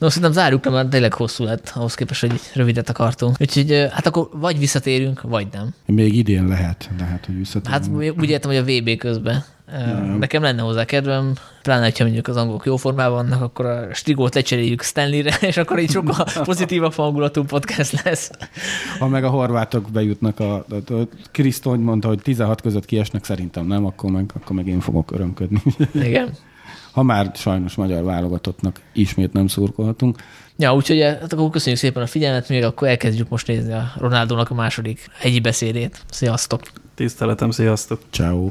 No, 0.00 0.08
szerintem 0.08 0.32
zárjuk 0.32 0.64
le, 0.64 0.70
mert 0.70 0.88
tényleg 0.88 1.12
hosszú 1.12 1.44
lett 1.44 1.72
ahhoz 1.74 1.94
képest, 1.94 2.20
hogy 2.20 2.40
rövidet 2.54 2.88
akartunk. 2.88 3.36
Úgyhogy 3.40 3.86
hát 3.90 4.06
akkor 4.06 4.28
vagy 4.32 4.58
visszatérünk, 4.58 5.20
vagy 5.22 5.46
nem. 5.52 5.74
Még 5.86 6.16
idén 6.16 6.46
lehet, 6.46 6.90
lehet, 6.98 7.26
hogy 7.26 7.36
visszatérünk. 7.36 7.82
Hát 7.82 8.14
úgy 8.18 8.30
értem, 8.30 8.50
hogy 8.50 8.60
a 8.60 8.64
VB 8.64 8.96
közben. 8.96 9.44
Nem. 9.72 10.18
Nekem 10.18 10.42
lenne 10.42 10.62
hozzá 10.62 10.84
kedvem, 10.84 11.32
pláne, 11.62 11.92
ha 11.98 12.04
mondjuk 12.04 12.28
az 12.28 12.36
angolok 12.36 12.66
jó 12.66 12.76
formában 12.76 13.14
vannak, 13.14 13.42
akkor 13.42 13.66
a 13.66 13.94
Strigót 13.94 14.34
lecseréljük 14.34 14.82
Stanleyre, 14.82 15.36
és 15.48 15.56
akkor 15.56 15.78
így 15.78 15.90
sokkal 15.90 16.26
pozitívabb 16.44 16.94
hangulatú 16.94 17.44
podcast 17.44 18.02
lesz. 18.02 18.30
Ha 18.98 19.08
meg 19.08 19.24
a 19.24 19.28
horvátok 19.28 19.90
bejutnak, 19.90 20.40
a, 20.40 20.54
a, 20.54 20.92
a 20.92 21.08
Krisztony 21.30 21.80
mondta, 21.80 22.08
hogy 22.08 22.20
16 22.22 22.60
között 22.60 22.84
kiesnek, 22.84 23.24
szerintem 23.24 23.66
nem, 23.66 23.84
akkor 23.84 24.10
meg, 24.10 24.30
akkor 24.34 24.56
meg 24.56 24.66
én 24.66 24.80
fogok 24.80 25.10
örömködni. 25.10 25.62
Igen 25.92 26.36
ha 26.92 27.02
már 27.02 27.30
sajnos 27.34 27.74
magyar 27.74 28.04
válogatottnak 28.04 28.80
ismét 28.92 29.32
nem 29.32 29.46
szurkolhatunk. 29.46 30.18
Ja, 30.56 30.74
úgyhogy 30.74 31.00
hát 31.00 31.32
akkor 31.32 31.50
köszönjük 31.50 31.80
szépen 31.80 32.02
a 32.02 32.06
figyelmet, 32.06 32.48
még 32.48 32.64
akkor 32.64 32.88
elkezdjük 32.88 33.28
most 33.28 33.46
nézni 33.46 33.72
a 33.72 33.92
Ronaldónak 33.98 34.50
a 34.50 34.54
második 34.54 35.06
egyi 35.22 35.40
beszédét. 35.40 36.04
Sziasztok! 36.10 36.60
Tiszteletem, 36.94 37.50
sziasztok! 37.50 38.00
Ciao. 38.10 38.48